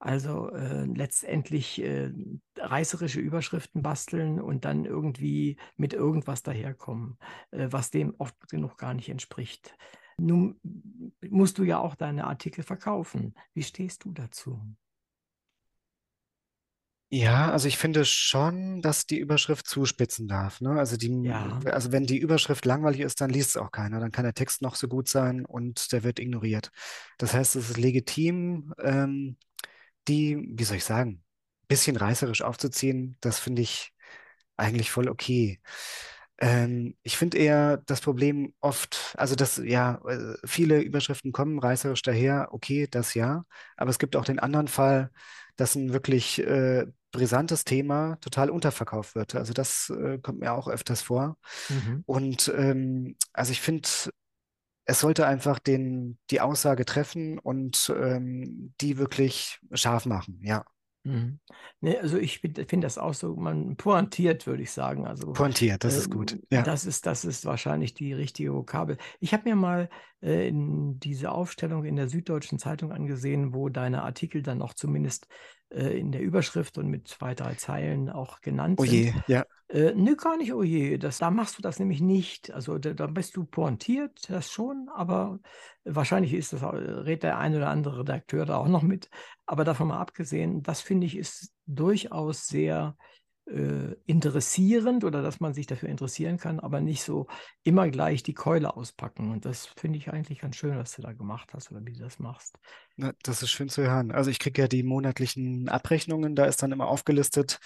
Also 0.01 0.51
äh, 0.51 0.85
letztendlich 0.85 1.83
äh, 1.83 2.13
reißerische 2.57 3.19
Überschriften 3.21 3.83
basteln 3.83 4.41
und 4.41 4.65
dann 4.65 4.85
irgendwie 4.85 5.57
mit 5.77 5.93
irgendwas 5.93 6.43
daherkommen, 6.45 7.19
äh, 7.51 7.67
was 7.71 7.91
dem 7.91 8.15
oft 8.19 8.49
genug 8.49 8.79
gar 8.79 8.95
nicht 8.95 9.09
entspricht. 9.09 9.77
Nun 10.17 10.61
musst 11.29 11.59
du 11.59 11.65
ja 11.65 11.79
auch 11.79 11.97
deine 11.97 12.27
Artikel 12.27 12.63
verkaufen. 12.63 13.35
Wie 13.55 13.63
stehst 13.65 14.05
du 14.05 14.13
dazu? 14.13 14.61
Ja, 17.11 17.51
also 17.51 17.69
ich 17.69 17.79
finde 17.79 18.05
schon, 18.05 18.83
dass 18.83 19.07
die 19.07 19.19
Überschrift 19.19 19.67
zuspitzen 19.67 20.29
darf. 20.29 20.61
Ne? 20.61 20.73
Also 20.73 20.99
die, 20.99 21.09
Ja. 21.27 21.59
also 21.65 21.91
wenn 21.91 22.05
die 22.05 22.19
Überschrift 22.19 22.67
langweilig 22.67 23.01
ist, 23.01 23.21
dann 23.23 23.31
liest 23.31 23.51
es 23.51 23.57
auch 23.57 23.71
keiner. 23.71 23.99
Dann 23.99 24.13
kann 24.13 24.25
der 24.25 24.35
Text 24.35 24.61
noch 24.61 24.75
so 24.75 24.89
gut 24.89 25.09
sein 25.09 25.47
und 25.47 25.91
der 25.93 26.03
wird 26.05 26.19
ignoriert. 26.19 26.71
Das 27.17 27.33
heißt, 27.33 27.57
es 27.57 27.71
ist 27.71 27.79
legitim, 27.79 28.75
ähm, 28.83 29.39
die, 30.07 30.39
wie 30.51 30.65
soll 30.65 30.77
ich 30.77 30.85
sagen, 30.85 31.23
bisschen 31.69 31.97
reißerisch 31.97 32.43
aufzuziehen. 32.43 33.17
Das 33.21 33.39
finde 33.39 33.63
ich 33.63 33.93
eigentlich 34.57 34.91
voll 34.91 35.09
okay. 35.09 35.61
Ähm, 36.41 36.97
ich 37.03 37.17
finde 37.17 37.39
eher 37.39 37.79
das 37.79 38.01
Problem 38.01 38.55
oft, 38.61 39.15
also 39.19 39.35
dass 39.35 39.57
ja, 39.59 40.01
äh, 40.07 40.35
viele 40.45 40.81
Überschriften 40.81 41.33
kommen 41.33 41.59
reißerisch 41.59 42.03
daher, 42.03 42.49
okay, 42.53 42.87
das 42.89 43.15
ja, 43.15 43.45
aber 43.77 43.91
es 43.91 43.99
gibt 43.99 44.15
auch 44.15 44.25
den 44.25 44.39
anderen 44.39 44.69
Fall, 44.69 45.11
dass 45.57 45.75
ein 45.75 45.93
wirklich 45.93 46.39
äh, 46.39 46.87
brisantes 47.11 47.65
Thema 47.65 48.17
total 48.21 48.51
unterverkauft 48.51 49.17
wird. 49.17 49.35
Also 49.35 49.53
das 49.53 49.91
äh, 49.91 50.19
kommt 50.19 50.41
mir 50.41 50.53
auch 50.53 50.69
öfters 50.69 51.03
vor. 51.03 51.37
Mhm. 51.69 52.05
Und 52.07 52.53
ähm, 52.57 53.17
also 53.33 53.51
ich 53.51 53.61
finde, 53.61 53.89
es 54.89 55.01
sollte 55.01 55.27
einfach 55.27 55.59
den, 55.59 56.19
die 56.31 56.41
Aussage 56.41 56.87
treffen 56.87 57.39
und 57.39 57.93
ähm, 57.95 58.73
die 58.81 58.97
wirklich 58.97 59.61
scharf 59.73 60.07
machen, 60.07 60.41
ja. 60.43 60.65
Mhm. 61.05 61.39
Nee, 61.81 61.99
also 61.99 62.17
ich 62.17 62.41
finde 62.41 62.81
das 62.81 62.97
auch 62.97 63.13
so, 63.13 63.37
man 63.37 63.77
pointiert, 63.77 64.47
würde 64.47 64.63
ich 64.63 64.73
sagen. 64.73 65.07
Also 65.07 65.33
Pointiert, 65.33 65.85
das 65.85 65.95
ist 65.95 66.07
äh, 66.07 66.11
gut. 66.11 66.39
Ja. 66.51 66.63
das 66.63 66.87
ist, 66.87 67.05
das 67.05 67.27
ist 67.27 67.45
wahrscheinlich 67.45 67.93
die 67.93 68.15
richtige 68.15 68.55
Vokabel. 68.55 68.97
Ich 69.21 69.35
habe 69.35 69.49
mir 69.49 69.57
mal 69.57 69.91
äh, 70.23 70.49
in 70.49 70.99
diese 70.99 71.33
Aufstellung 71.33 71.85
in 71.85 71.97
der 71.97 72.09
Süddeutschen 72.09 72.59
Zeitung 72.59 72.91
angesehen, 72.91 73.53
wo 73.53 73.69
deine 73.69 74.03
Artikel 74.03 74.43
dann 74.43 74.63
auch 74.63 74.73
zumindest 74.73 75.29
äh, 75.71 75.99
in 75.99 76.13
der 76.13 76.23
Überschrift 76.23 76.79
und 76.79 76.89
mit 76.89 77.09
zwei, 77.09 77.35
drei 77.35 77.55
Zeilen 77.55 78.09
auch 78.11 78.41
genannt 78.41 78.81
Oh 78.81 78.85
sind. 78.85 79.15
ja. 79.27 79.45
Äh, 79.69 79.93
nö, 79.95 80.17
gar 80.17 80.37
nicht, 80.39 80.53
oh 80.55 80.63
je. 80.63 80.97
Das, 80.99 81.19
da 81.19 81.31
machst 81.31 81.59
du 81.59 81.63
das 81.63 81.79
nämlich 81.79 82.01
nicht. 82.01 82.51
Also 82.53 82.79
da, 82.79 82.95
da 82.95 83.07
bist 83.07 83.37
du 83.37 83.45
pointiert, 83.45 84.31
das 84.31 84.51
schon, 84.51 84.89
aber 84.95 85.41
wahrscheinlich 85.85 86.33
ist 86.33 86.53
das, 86.55 86.63
auch- 86.63 86.73
redet 86.73 87.25
der 87.25 87.39
ein 87.39 87.55
oder 87.55 87.69
andere 87.69 88.01
Redakteur 88.01 88.47
da 88.47 88.57
auch 88.57 88.69
noch 88.69 88.83
mit. 88.83 89.11
Aber 89.47 89.65
davon 89.65 89.89
mal 89.89 89.99
abgesehen, 90.01 90.63
das 90.63 90.81
finde 90.81 91.07
ich 91.07 91.17
ist 91.17 91.53
durchaus 91.67 92.47
sehr 92.47 92.97
äh, 93.49 93.97
interessierend 94.07 95.05
oder 95.05 95.23
dass 95.23 95.41
man 95.41 95.55
sich 95.55 95.67
dafür 95.67 95.89
interessieren 95.89 96.37
kann, 96.37 96.61
aber 96.61 96.81
nicht 96.81 97.03
so 97.03 97.27
immer 97.63 97.89
gleich 97.89 98.23
die 98.23 98.35
Keule 98.35 98.77
auspacken. 98.77 99.31
Und 99.31 99.45
das 99.45 99.67
finde 99.67 99.99
ich 99.99 100.11
eigentlich 100.11 100.41
ganz 100.41 100.57
schön, 100.57 100.77
was 100.77 100.93
du 100.93 101.03
da 101.03 101.13
gemacht 101.13 101.51
hast 101.55 101.71
oder 101.71 101.85
wie 101.85 101.93
du 101.93 102.01
das 102.01 102.19
machst. 102.19 102.59
Na, 102.97 103.13
das 103.23 103.43
ist 103.43 103.51
schön 103.51 103.69
zu 103.69 103.83
hören. 103.83 104.11
Also 104.11 104.31
ich 104.31 104.39
kriege 104.39 104.63
ja 104.63 104.69
die 104.69 104.83
monatlichen 104.83 105.69
Abrechnungen, 105.69 106.37
da 106.37 106.45
ist 106.45 106.63
dann 106.63 106.73
immer 106.73 106.89
aufgelistet 106.89 107.59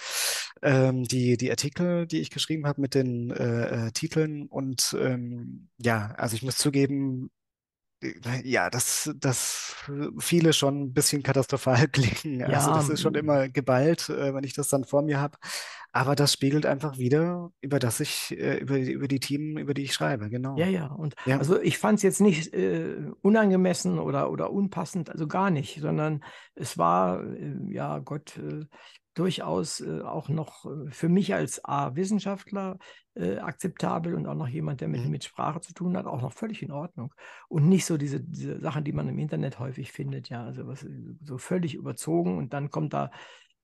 ähm, 0.62 1.04
die, 1.04 1.36
die 1.36 1.50
Artikel, 1.50 2.06
die 2.06 2.20
ich 2.20 2.30
geschrieben 2.30 2.66
habe 2.66 2.80
mit 2.80 2.94
den 2.94 3.30
äh, 3.30 3.86
äh, 3.86 3.92
Titeln. 3.92 4.46
Und 4.46 4.96
ähm, 5.00 5.68
ja, 5.78 6.12
also 6.16 6.36
ich 6.36 6.42
muss 6.42 6.56
zugeben, 6.56 7.30
ja, 8.44 8.70
dass, 8.70 9.10
dass 9.16 9.74
viele 10.18 10.52
schon 10.52 10.80
ein 10.82 10.92
bisschen 10.94 11.22
katastrophal 11.22 11.88
klingen. 11.92 12.42
Also 12.44 12.70
Ja, 12.70 12.72
das 12.72 12.88
ist 12.88 13.00
schon 13.00 13.14
m- 13.14 13.14
immer 13.14 13.48
geballt, 13.48 14.08
äh, 14.08 14.34
wenn 14.34 14.44
ich 14.44 14.54
das 14.54 14.68
dann 14.68 14.84
vor 14.84 15.02
mir 15.02 15.20
habe. 15.20 15.38
Aber 15.92 16.14
das 16.16 16.32
spiegelt 16.32 16.66
einfach 16.66 16.98
wieder, 16.98 17.52
über 17.60 17.78
das 17.78 18.00
ich, 18.00 18.32
äh, 18.38 18.58
über, 18.58 18.78
die- 18.78 18.92
über 18.92 19.08
die 19.08 19.20
Themen, 19.20 19.58
über 19.58 19.74
die 19.74 19.82
ich 19.84 19.92
schreibe, 19.94 20.30
Ja, 20.54 20.66
genau. 20.66 20.66
ja, 20.66 20.86
und 20.88 21.14
Ja. 21.24 21.38
also 21.38 21.58
ich 21.60 21.78
fand 21.78 21.96
es 21.96 22.02
jetzt 22.02 22.20
nicht 22.20 22.52
äh, 22.52 22.96
unangemessen 23.22 23.98
oder, 23.98 24.30
oder 24.30 24.50
unpassend, 24.52 25.08
also 25.08 25.26
gar 25.26 25.48
nicht, 25.50 25.80
sondern 25.80 26.22
es 26.54 26.76
war, 26.76 27.24
äh, 27.24 27.56
ja 27.70 27.98
Gott, 28.00 28.36
äh, 28.36 28.66
durchaus 29.14 29.80
äh, 29.80 30.00
auch 30.02 30.28
noch 30.28 30.64
äh, 30.66 30.90
für 30.90 31.08
mich 31.08 31.34
als 31.34 31.64
A, 31.64 31.94
Wissenschaftler 31.96 32.78
äh, 33.14 33.38
akzeptabel 33.38 34.14
und 34.14 34.26
auch 34.26 34.34
noch 34.34 34.48
jemand, 34.48 34.80
der 34.80 34.88
mit, 34.88 35.04
Mhm. 35.04 35.10
mit 35.10 35.24
Sprache 35.24 35.60
zu 35.60 35.74
tun 35.74 35.96
hat, 35.96 36.06
auch 36.06 36.22
noch 36.22 36.32
völlig 36.32 36.62
in 36.62 36.72
Ordnung. 36.72 37.14
Und 37.48 37.68
nicht 37.68 37.84
so 37.84 37.96
diese, 37.96 38.20
diese 38.20 38.60
Sachen, 38.60 38.84
die 38.84 38.92
man 38.92 39.08
im 39.08 39.18
Internet 39.18 39.58
häufig 39.58 39.92
findet, 39.92 40.28
ja, 40.28 40.44
also 40.44 40.66
was, 40.66 40.84
äh, 40.84 40.88
so 41.22 41.38
völlig 41.38 41.74
überzogen 41.74 42.38
und 42.38 42.52
dann 42.52 42.70
kommt 42.70 42.94
da 42.94 43.10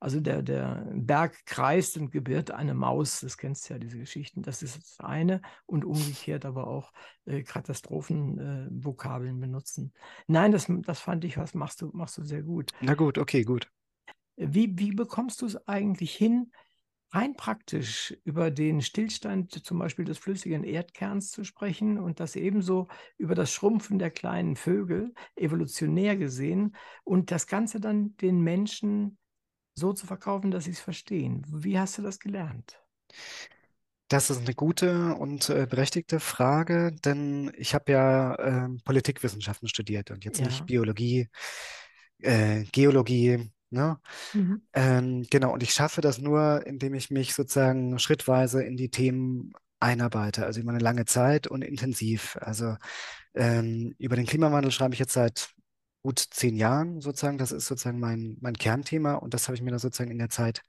also 0.01 0.21
der, 0.21 0.43
der 0.43 0.87
Berg 0.95 1.45
kreist 1.45 1.97
und 1.97 2.13
gebiert 2.13 2.53
eine 2.53 2.73
Maus, 2.75 3.21
das 3.21 3.37
kennst 3.37 3.69
du 3.69 3.75
ja, 3.75 3.81
diese 3.81 3.99
Geschichten. 3.99 4.43
Das 4.43 4.63
ist 4.63 4.77
das 4.77 5.01
eine 5.01 5.43
und 5.67 5.85
umgekehrt 5.85 6.45
aber 6.45 6.69
auch 6.69 6.93
äh, 7.25 7.43
Katastrophenvokabeln 7.43 8.85
Vokabeln 8.85 9.41
benutzen. 9.41 9.93
Nein, 10.29 10.53
das, 10.53 10.67
das 10.83 11.01
fand 11.01 11.25
ich, 11.25 11.37
was 11.37 11.55
machst 11.55 11.83
du, 11.83 11.91
machst 11.93 12.17
du 12.17 12.23
sehr 12.23 12.43
gut. 12.43 12.71
Na 12.81 12.95
gut, 12.95 13.19
okay, 13.19 13.43
gut. 13.43 13.69
Wie, 14.39 14.79
wie 14.79 14.93
bekommst 14.93 15.43
du 15.43 15.47
es 15.47 15.69
eigentlich 15.69 16.15
hin, 16.15 16.53
rein 17.11 17.35
praktisch 17.35 18.17
über 18.25 18.51
den 18.51 18.83
Stillstand 18.83 19.53
zum 19.65 19.79
Beispiel 19.79 20.05
des 20.05 20.19
flüssigen 20.19 20.63
Erdkerns 20.63 21.31
zu 21.31 21.43
sprechen 21.43 21.99
und 21.99 22.21
das 22.21 22.37
ebenso 22.37 22.89
über 23.17 23.35
das 23.35 23.53
Schrumpfen 23.53 23.99
der 23.99 24.11
kleinen 24.11 24.57
Vögel, 24.57 25.13
evolutionär 25.35 26.17
gesehen, 26.17 26.77
und 27.05 27.31
das 27.31 27.47
Ganze 27.47 27.81
dann 27.81 28.17
den 28.19 28.41
Menschen 28.43 29.19
so 29.75 29.93
zu 29.93 30.07
verkaufen, 30.07 30.51
dass 30.51 30.65
sie 30.65 30.73
es 30.73 30.81
verstehen. 30.81 31.45
Wie 31.49 31.79
hast 31.79 31.99
du 31.99 32.03
das 32.03 32.19
gelernt? 32.19 32.81
Das 34.09 34.31
ist 34.31 34.39
eine 34.41 34.55
gute 34.55 35.15
und 35.17 35.51
äh, 35.51 35.67
berechtigte 35.69 36.19
Frage, 36.19 36.93
denn 37.05 37.53
ich 37.59 37.75
habe 37.75 37.93
ja 37.93 38.39
ähm, 38.39 38.81
Politikwissenschaften 38.83 39.69
studiert 39.69 40.11
und 40.11 40.25
jetzt 40.25 40.41
nicht 40.41 40.61
Ja. 40.61 40.65
Biologie, 40.65 41.29
äh, 42.21 42.65
Geologie, 42.73 43.51
ne? 43.71 43.99
Mhm. 44.33 44.63
Ähm, 44.73 45.27
genau, 45.31 45.53
und 45.53 45.63
ich 45.63 45.73
schaffe 45.73 46.01
das 46.01 46.19
nur, 46.19 46.67
indem 46.67 46.95
ich 46.95 47.11
mich 47.11 47.35
sozusagen 47.35 47.99
schrittweise 47.99 48.63
in 48.63 48.77
die 48.77 48.91
Themen 48.91 49.53
einarbeite, 49.81 50.45
also 50.45 50.61
über 50.61 50.71
eine 50.71 50.81
lange 50.81 51.05
Zeit 51.05 51.47
und 51.47 51.63
intensiv. 51.63 52.37
Also 52.41 52.77
ähm, 53.35 53.95
über 53.99 54.17
den 54.17 54.27
Klimawandel 54.27 54.73
schreibe 54.73 54.95
ich 54.95 55.01
jetzt 55.01 55.13
seit 55.13 55.51
gut 56.03 56.19
zehn 56.19 56.57
Jahren 56.57 57.01
sozusagen. 57.01 57.39
Das 57.39 57.53
ist 57.53 57.67
sozusagen 57.67 58.01
mein, 58.01 58.39
mein 58.41 58.55
Kernthema 58.55 59.15
und 59.15 59.35
das 59.35 59.49
habe 59.49 59.57
ich 59.57 59.63
mir 59.63 59.71
da 59.71 59.79
sozusagen 59.79 60.11
in 60.11 60.19
der 60.19 60.31
Zeit 60.31 60.63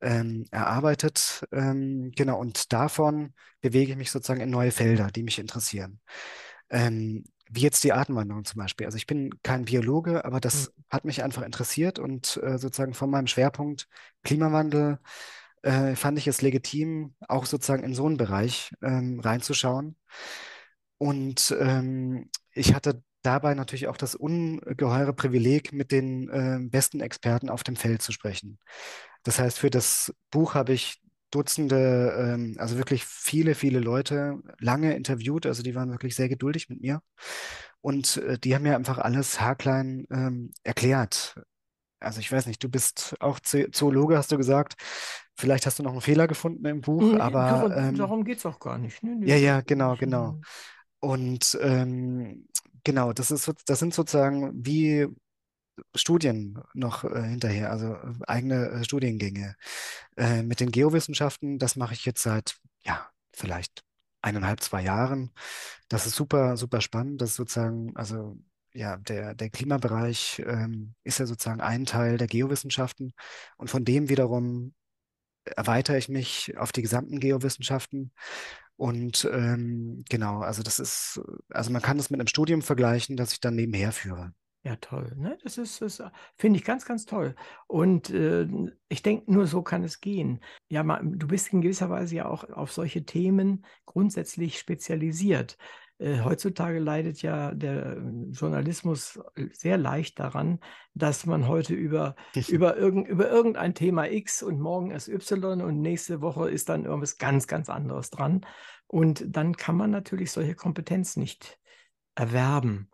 ähm, 0.00 0.44
erarbeitet. 0.50 1.44
Ähm, 1.52 2.12
genau, 2.14 2.38
und 2.38 2.72
davon 2.72 3.34
bewege 3.60 3.92
ich 3.92 3.98
mich 3.98 4.10
sozusagen 4.10 4.40
in 4.40 4.50
neue 4.50 4.72
Felder, 4.72 5.08
die 5.10 5.22
mich 5.22 5.38
interessieren. 5.38 6.00
Ähm, 6.70 7.24
wie 7.54 7.60
jetzt 7.60 7.84
die 7.84 7.92
Artenwanderung 7.92 8.44
zum 8.44 8.58
Beispiel. 8.58 8.86
Also 8.86 8.96
ich 8.96 9.06
bin 9.06 9.30
kein 9.42 9.66
Biologe, 9.66 10.24
aber 10.24 10.40
das 10.40 10.72
hat 10.90 11.04
mich 11.04 11.22
einfach 11.22 11.42
interessiert 11.42 11.98
und 11.98 12.40
äh, 12.42 12.58
sozusagen 12.58 12.94
von 12.94 13.10
meinem 13.10 13.26
Schwerpunkt 13.26 13.88
Klimawandel 14.24 14.98
äh, 15.62 15.94
fand 15.94 16.18
ich 16.18 16.26
es 16.26 16.40
legitim, 16.40 17.14
auch 17.28 17.44
sozusagen 17.44 17.84
in 17.84 17.94
so 17.94 18.06
einen 18.06 18.16
Bereich 18.16 18.72
ähm, 18.82 19.20
reinzuschauen. 19.20 19.96
Und 20.96 21.54
ähm, 21.60 22.30
ich 22.52 22.74
hatte 22.74 23.02
dabei 23.22 23.54
natürlich 23.54 23.86
auch 23.88 23.96
das 23.98 24.14
ungeheure 24.14 25.12
Privileg, 25.12 25.72
mit 25.72 25.92
den 25.92 26.28
äh, 26.30 26.58
besten 26.60 27.00
Experten 27.00 27.50
auf 27.50 27.64
dem 27.64 27.76
Feld 27.76 28.02
zu 28.02 28.12
sprechen. 28.12 28.58
Das 29.24 29.38
heißt, 29.38 29.58
für 29.58 29.70
das 29.70 30.12
Buch 30.30 30.54
habe 30.54 30.72
ich 30.72 31.01
Dutzende, 31.32 32.14
ähm, 32.18 32.56
also 32.58 32.78
wirklich 32.78 33.04
viele, 33.06 33.56
viele 33.56 33.80
Leute 33.80 34.40
lange 34.60 34.96
interviewt. 34.96 35.46
Also 35.46 35.64
die 35.64 35.74
waren 35.76 35.90
wirklich 35.92 36.16
sehr 36.16 36.30
geduldig 36.30 36.70
mit 36.70 36.82
mir. 36.82 37.02
Und 37.80 38.18
äh, 38.18 38.38
die 38.38 38.54
haben 38.54 38.62
mir 38.62 38.76
einfach 38.76 38.98
alles 38.98 39.40
haarklein 39.40 40.06
ähm, 40.10 40.52
erklärt. 40.64 41.36
Also 42.00 42.20
ich 42.20 42.32
weiß 42.32 42.46
nicht, 42.46 42.62
du 42.64 42.68
bist 42.70 43.16
auch 43.20 43.40
Zo- 43.40 43.70
Zoologe, 43.72 44.16
hast 44.18 44.32
du 44.32 44.38
gesagt. 44.38 44.74
Vielleicht 45.36 45.66
hast 45.66 45.78
du 45.78 45.84
noch 45.84 45.92
einen 45.92 46.00
Fehler 46.02 46.28
gefunden 46.28 46.66
im 46.66 46.80
Buch, 46.82 47.14
Nee, 47.14 47.18
aber 47.18 47.46
darum, 47.46 47.76
ähm, 47.76 47.96
darum 47.96 48.24
geht 48.24 48.38
es 48.38 48.46
auch 48.46 48.58
gar 48.60 48.78
nicht. 48.78 49.02
Nee, 49.02 49.14
ja, 49.24 49.36
ja, 49.36 49.60
genau, 49.60 49.96
genau. 49.96 50.36
Und 51.00 51.58
ähm, 51.62 52.48
genau, 52.84 53.12
das 53.12 53.30
ist, 53.30 53.52
das 53.66 53.78
sind 53.78 53.94
sozusagen 53.94 54.52
wie 54.66 55.06
Studien 55.94 56.58
noch 56.74 57.04
äh, 57.04 57.22
hinterher, 57.22 57.70
also 57.70 57.94
äh, 57.94 58.14
eigene 58.26 58.68
äh, 58.70 58.84
Studiengänge. 58.84 59.56
Äh, 60.16 60.42
mit 60.42 60.60
den 60.60 60.70
Geowissenschaften, 60.70 61.58
das 61.58 61.76
mache 61.76 61.94
ich 61.94 62.04
jetzt 62.04 62.22
seit, 62.22 62.56
ja, 62.84 63.08
vielleicht 63.34 63.84
eineinhalb, 64.22 64.60
zwei 64.60 64.82
Jahren. 64.82 65.32
Das 65.88 66.06
ist 66.06 66.16
super, 66.16 66.56
super 66.56 66.80
spannend. 66.80 67.20
Das 67.20 67.30
ist 67.30 67.36
sozusagen, 67.36 67.96
also 67.96 68.38
ja, 68.74 68.96
der, 68.96 69.34
der 69.34 69.50
Klimabereich 69.50 70.42
ähm, 70.46 70.94
ist 71.04 71.18
ja 71.18 71.26
sozusagen 71.26 71.60
ein 71.60 71.84
Teil 71.86 72.18
der 72.18 72.28
Geowissenschaften. 72.28 73.12
Und 73.56 73.68
von 73.70 73.84
dem 73.84 74.08
wiederum 74.08 74.74
erweitere 75.44 75.98
ich 75.98 76.08
mich 76.08 76.56
auf 76.56 76.72
die 76.72 76.82
gesamten 76.82 77.20
Geowissenschaften. 77.20 78.12
Und 78.76 79.28
ähm, 79.32 80.04
genau, 80.08 80.40
also 80.40 80.62
das 80.62 80.78
ist, 80.78 81.20
also 81.50 81.70
man 81.70 81.82
kann 81.82 81.98
das 81.98 82.10
mit 82.10 82.20
einem 82.20 82.28
Studium 82.28 82.62
vergleichen, 82.62 83.16
das 83.16 83.32
ich 83.32 83.40
dann 83.40 83.54
nebenher 83.54 83.92
führe. 83.92 84.32
Ja, 84.64 84.76
toll. 84.76 85.12
Ne? 85.16 85.36
Das 85.42 85.58
ist, 85.58 85.82
das 85.82 86.00
finde 86.36 86.58
ich 86.58 86.64
ganz, 86.64 86.84
ganz 86.84 87.04
toll. 87.04 87.34
Und 87.66 88.10
äh, 88.10 88.46
ich 88.88 89.02
denke, 89.02 89.32
nur 89.32 89.46
so 89.46 89.62
kann 89.62 89.82
es 89.82 90.00
gehen. 90.00 90.38
Ja, 90.68 90.84
ma- 90.84 91.00
du 91.02 91.26
bist 91.26 91.52
in 91.52 91.62
gewisser 91.62 91.90
Weise 91.90 92.14
ja 92.14 92.26
auch 92.26 92.48
auf 92.48 92.70
solche 92.70 93.04
Themen 93.04 93.66
grundsätzlich 93.86 94.60
spezialisiert. 94.60 95.58
Äh, 95.98 96.20
heutzutage 96.20 96.78
leidet 96.78 97.22
ja 97.22 97.52
der 97.52 98.00
Journalismus 98.30 99.18
sehr 99.52 99.78
leicht 99.78 100.20
daran, 100.20 100.60
dass 100.94 101.26
man 101.26 101.48
heute 101.48 101.74
über, 101.74 102.14
über, 102.48 102.76
irgend, 102.76 103.08
über 103.08 103.28
irgendein 103.28 103.74
Thema 103.74 104.08
X 104.10 104.44
und 104.44 104.60
morgen 104.60 104.92
ist 104.92 105.08
Y 105.08 105.60
und 105.60 105.80
nächste 105.80 106.20
Woche 106.20 106.48
ist 106.48 106.68
dann 106.68 106.84
irgendwas 106.84 107.18
ganz, 107.18 107.48
ganz 107.48 107.68
anderes 107.68 108.10
dran. 108.10 108.46
Und 108.86 109.24
dann 109.26 109.56
kann 109.56 109.76
man 109.76 109.90
natürlich 109.90 110.30
solche 110.30 110.54
Kompetenz 110.54 111.16
nicht 111.16 111.58
erwerben. 112.14 112.90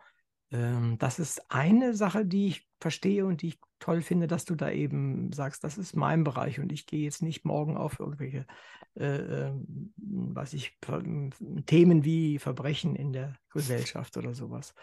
Ähm, 0.51 0.97
das 0.99 1.19
ist 1.19 1.51
eine 1.51 1.95
Sache, 1.95 2.25
die 2.25 2.49
ich 2.49 2.69
verstehe 2.81 3.27
und 3.27 3.43
die 3.43 3.49
ich 3.49 3.61
toll 3.79 4.03
finde, 4.03 4.27
dass 4.27 4.45
du 4.45 4.55
da 4.55 4.71
eben 4.71 5.33
sagst, 5.33 5.63
das 5.63 5.79
ist 5.79 5.95
mein 5.95 6.25
Bereich 6.25 6.59
und 6.59 6.73
ich 6.73 6.87
gehe 6.87 7.05
jetzt 7.05 7.23
nicht 7.23 7.45
morgen 7.45 7.77
auf 7.77 8.01
irgendwelche, 8.01 8.47
äh, 8.95 9.47
ähm, 9.49 9.93
was 9.97 10.53
ich, 10.53 10.79
Themen 11.67 12.05
wie 12.05 12.39
Verbrechen 12.39 12.97
in 12.97 13.13
der 13.13 13.35
Gesellschaft 13.53 14.17
oder 14.17 14.35
sowas. 14.35 14.75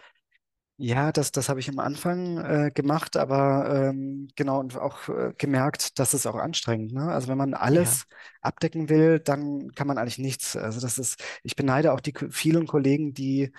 Ja, 0.78 1.14
das, 1.14 1.32
das 1.32 1.48
habe 1.48 1.62
ich 1.62 1.70
am 1.70 1.80
Anfang 1.80 2.38
äh, 2.38 2.70
gemacht, 2.74 3.16
aber 3.16 3.90
ähm, 3.92 4.28
genau 4.36 4.60
und 4.60 4.76
auch 4.76 5.08
äh, 5.08 5.34
gemerkt, 5.38 6.00
dass 6.00 6.14
es 6.14 6.26
auch 6.26 6.36
anstrengend, 6.36 6.92
ne? 6.92 7.04
Also 7.14 7.30
wenn 7.30 7.38
man 7.38 7.54
Ja. 7.68 8.00
alles 8.00 8.06
abdecken 8.42 8.90
will, 8.90 9.20
dann 9.22 9.72
kann 9.74 9.88
man 9.88 9.98
eigentlich 9.98 10.18
nichts. 10.18 10.58
Also 10.58 10.82
das 10.82 10.98
ist, 10.98 11.24
ich 11.44 11.56
beneide 11.56 11.94
auch 11.94 12.02
die 12.02 12.14
vielen 12.30 12.68
Kollegen, 12.68 13.14
die 13.14 13.54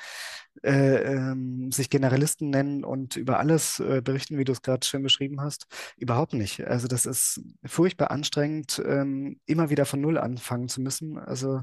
äh, 0.62 0.96
ähm, 1.14 1.72
sich 1.72 1.90
Generalisten 1.90 2.50
nennen 2.50 2.84
und 2.84 3.16
über 3.16 3.38
alles 3.40 3.80
äh, 3.80 4.02
berichten, 4.02 4.38
wie 4.38 4.44
du 4.44 4.52
es 4.52 4.62
gerade 4.62 4.86
schön 4.86 5.02
beschrieben 5.02 5.40
hast. 5.40 5.66
Überhaupt 5.96 6.34
nicht. 6.34 6.66
Also 6.66 6.88
das 6.88 7.06
ist 7.06 7.40
furchtbar 7.64 8.10
anstrengend, 8.10 8.82
ähm, 8.86 9.40
immer 9.46 9.70
wieder 9.70 9.86
von 9.86 10.00
Null 10.02 10.18
anfangen 10.18 10.68
zu 10.68 10.82
müssen. 10.82 11.18
Also 11.18 11.62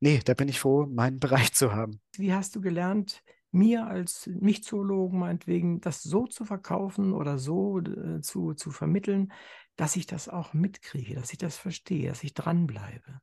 nee, 0.00 0.20
da 0.24 0.34
bin 0.34 0.48
ich 0.48 0.60
froh, 0.60 0.86
meinen 0.86 1.20
Bereich 1.20 1.54
zu 1.54 1.72
haben. 1.74 2.00
Wie 2.16 2.32
hast 2.32 2.56
du 2.56 2.60
gelernt, 2.60 3.22
mir 3.56 3.86
als 3.86 4.26
Nicht-Zoologen 4.26 5.18
meinetwegen 5.18 5.80
das 5.80 6.02
so 6.02 6.26
zu 6.26 6.44
verkaufen 6.44 7.12
oder 7.12 7.38
so 7.38 7.80
äh, 7.80 8.20
zu, 8.20 8.54
zu 8.54 8.70
vermitteln, 8.70 9.32
dass 9.76 9.96
ich 9.96 10.06
das 10.06 10.28
auch 10.28 10.54
mitkriege, 10.54 11.14
dass 11.14 11.32
ich 11.32 11.38
das 11.38 11.56
verstehe, 11.56 12.08
dass 12.08 12.22
ich 12.22 12.34
dranbleibe 12.34 13.20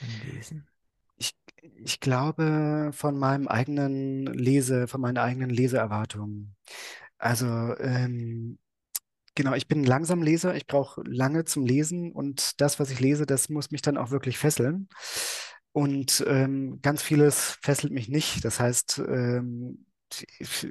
beim 0.00 0.32
Lesen? 0.32 0.68
Ich, 1.16 1.34
ich 1.84 2.00
glaube 2.00 2.90
von 2.92 3.18
meinem 3.18 3.48
eigenen 3.48 4.26
Lese, 4.26 4.86
von 4.88 5.00
meinen 5.00 5.18
eigenen 5.18 5.50
Leseerwartungen. 5.50 6.56
Also 7.18 7.46
ähm, 7.46 8.58
genau, 9.34 9.54
ich 9.54 9.68
bin 9.68 9.84
langsam 9.84 10.22
Leser, 10.22 10.54
ich 10.54 10.66
brauche 10.66 11.02
lange 11.02 11.44
zum 11.44 11.64
Lesen 11.64 12.12
und 12.12 12.60
das, 12.60 12.78
was 12.78 12.90
ich 12.90 13.00
lese, 13.00 13.26
das 13.26 13.48
muss 13.48 13.70
mich 13.70 13.82
dann 13.82 13.96
auch 13.96 14.10
wirklich 14.10 14.38
fesseln. 14.38 14.88
Und 15.76 16.24
ähm, 16.26 16.78
ganz 16.80 17.02
vieles 17.02 17.58
fesselt 17.60 17.92
mich 17.92 18.08
nicht. 18.08 18.42
Das 18.46 18.60
heißt, 18.60 19.02
ähm, 19.08 19.84
ich, 20.38 20.68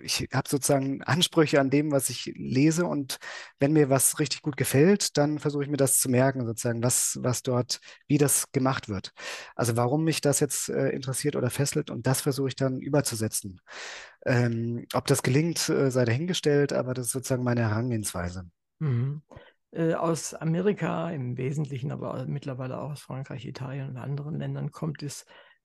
ich 0.00 0.28
habe 0.32 0.48
sozusagen 0.48 1.02
Ansprüche 1.02 1.60
an 1.60 1.68
dem, 1.68 1.92
was 1.92 2.08
ich 2.08 2.32
lese 2.34 2.86
und 2.86 3.18
wenn 3.60 3.74
mir 3.74 3.90
was 3.90 4.18
richtig 4.20 4.40
gut 4.40 4.56
gefällt, 4.56 5.18
dann 5.18 5.38
versuche 5.38 5.64
ich 5.64 5.68
mir 5.68 5.76
das 5.76 5.98
zu 5.98 6.08
merken, 6.08 6.46
sozusagen, 6.46 6.82
was, 6.82 7.18
was 7.20 7.42
dort, 7.42 7.80
wie 8.08 8.16
das 8.16 8.50
gemacht 8.52 8.88
wird. 8.88 9.12
Also 9.54 9.76
warum 9.76 10.02
mich 10.02 10.22
das 10.22 10.40
jetzt 10.40 10.70
äh, 10.70 10.88
interessiert 10.88 11.36
oder 11.36 11.50
fesselt 11.50 11.90
und 11.90 12.06
das 12.06 12.22
versuche 12.22 12.48
ich 12.48 12.56
dann 12.56 12.80
überzusetzen. 12.80 13.60
Ähm, 14.24 14.86
ob 14.94 15.06
das 15.08 15.22
gelingt, 15.22 15.68
äh, 15.68 15.90
sei 15.90 16.06
dahingestellt, 16.06 16.72
aber 16.72 16.94
das 16.94 17.08
ist 17.08 17.12
sozusagen 17.12 17.44
meine 17.44 17.68
Herangehensweise. 17.68 18.46
Mhm. 18.78 19.20
Äh, 19.72 19.94
aus 19.94 20.34
Amerika 20.34 21.10
im 21.10 21.38
Wesentlichen, 21.38 21.92
aber 21.92 22.26
mittlerweile 22.26 22.78
auch 22.78 22.92
aus 22.92 23.00
Frankreich, 23.00 23.46
Italien 23.46 23.88
und 23.88 23.96
anderen 23.96 24.38
Ländern 24.38 24.70
kommt 24.70 25.00
das 25.00 25.24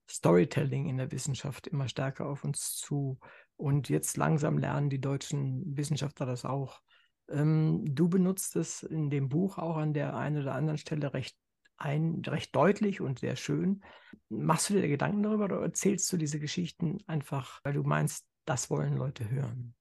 Storytelling 0.10 0.88
in 0.88 0.96
der 0.96 1.12
Wissenschaft 1.12 1.68
immer 1.68 1.90
stärker 1.90 2.26
auf 2.28 2.46
uns 2.46 2.78
zu. 2.78 3.20
Und 3.58 3.90
jetzt 3.90 4.16
langsam 4.16 4.58
lernen 4.58 4.90
die 4.90 5.02
deutschen 5.02 5.76
Wissenschaftler 5.76 6.26
das 6.26 6.46
auch. 6.46 6.82
Ähm, 7.30 7.84
du 7.84 8.08
benutzt 8.08 8.56
es 8.56 8.82
in 8.84 9.10
dem 9.10 9.28
Buch 9.28 9.58
auch 9.58 9.76
an 9.76 9.94
der 9.94 10.16
einen 10.16 10.42
oder 10.42 10.56
anderen 10.56 10.78
Stelle 10.78 11.14
recht, 11.14 11.36
ein, 11.76 12.22
recht 12.26 12.56
deutlich 12.56 13.02
und 13.02 13.20
sehr 13.20 13.36
schön. 13.36 13.84
Machst 14.30 14.70
du 14.70 14.76
dir 14.76 14.88
Gedanken 14.88 15.24
darüber 15.24 15.46
oder 15.46 15.62
erzählst 15.62 16.12
du 16.14 16.18
diese 16.18 16.40
Geschichten 16.40 17.00
einfach, 17.08 17.60
weil 17.66 17.74
du 17.74 17.84
meinst, 17.84 18.26
das 18.46 18.70
wollen 18.70 18.96
Leute 18.96 19.30
hören? 19.30 19.76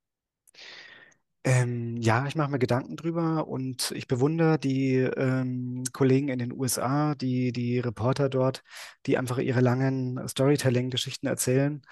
Ähm, 1.49 1.97
ja, 1.99 2.27
ich 2.27 2.35
mache 2.35 2.51
mir 2.51 2.59
Gedanken 2.59 2.97
drüber 2.97 3.47
und 3.47 3.93
ich 3.93 4.09
bewundere 4.09 4.59
die 4.59 4.97
ähm, 4.97 5.85
Kollegen 5.93 6.29
in 6.29 6.41
den 6.41 6.53
USA, 6.53 7.15
die, 7.15 7.53
die 7.53 7.79
Reporter 7.79 8.29
dort, 8.29 8.65
die 9.07 9.17
einfach 9.17 9.39
ihre 9.39 9.61
langen 9.61 10.27
Storytelling-Geschichten 10.27 11.29
erzählen, 11.29 11.83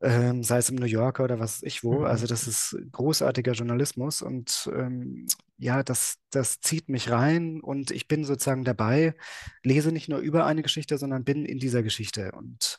ähm, 0.00 0.42
sei 0.42 0.58
es 0.58 0.70
im 0.70 0.76
New 0.76 0.86
Yorker 0.86 1.24
oder 1.24 1.38
was 1.38 1.56
weiß 1.58 1.62
ich 1.64 1.84
wo. 1.84 2.04
Also 2.04 2.24
Mhm. 2.24 2.28
das 2.28 2.46
ist 2.48 2.74
großartiger 2.92 3.52
Journalismus 3.52 4.22
und 4.22 4.70
ähm, 4.74 5.26
ja, 5.58 5.82
das, 5.82 6.16
das 6.30 6.60
zieht 6.60 6.88
mich 6.88 7.10
rein 7.10 7.60
und 7.60 7.90
ich 7.90 8.08
bin 8.08 8.24
sozusagen 8.24 8.64
dabei, 8.64 9.14
lese 9.62 9.92
nicht 9.92 10.08
nur 10.08 10.20
über 10.20 10.46
eine 10.46 10.62
Geschichte, 10.62 10.96
sondern 10.96 11.24
bin 11.24 11.44
in 11.44 11.58
dieser 11.58 11.82
Geschichte 11.82 12.32
und 12.32 12.78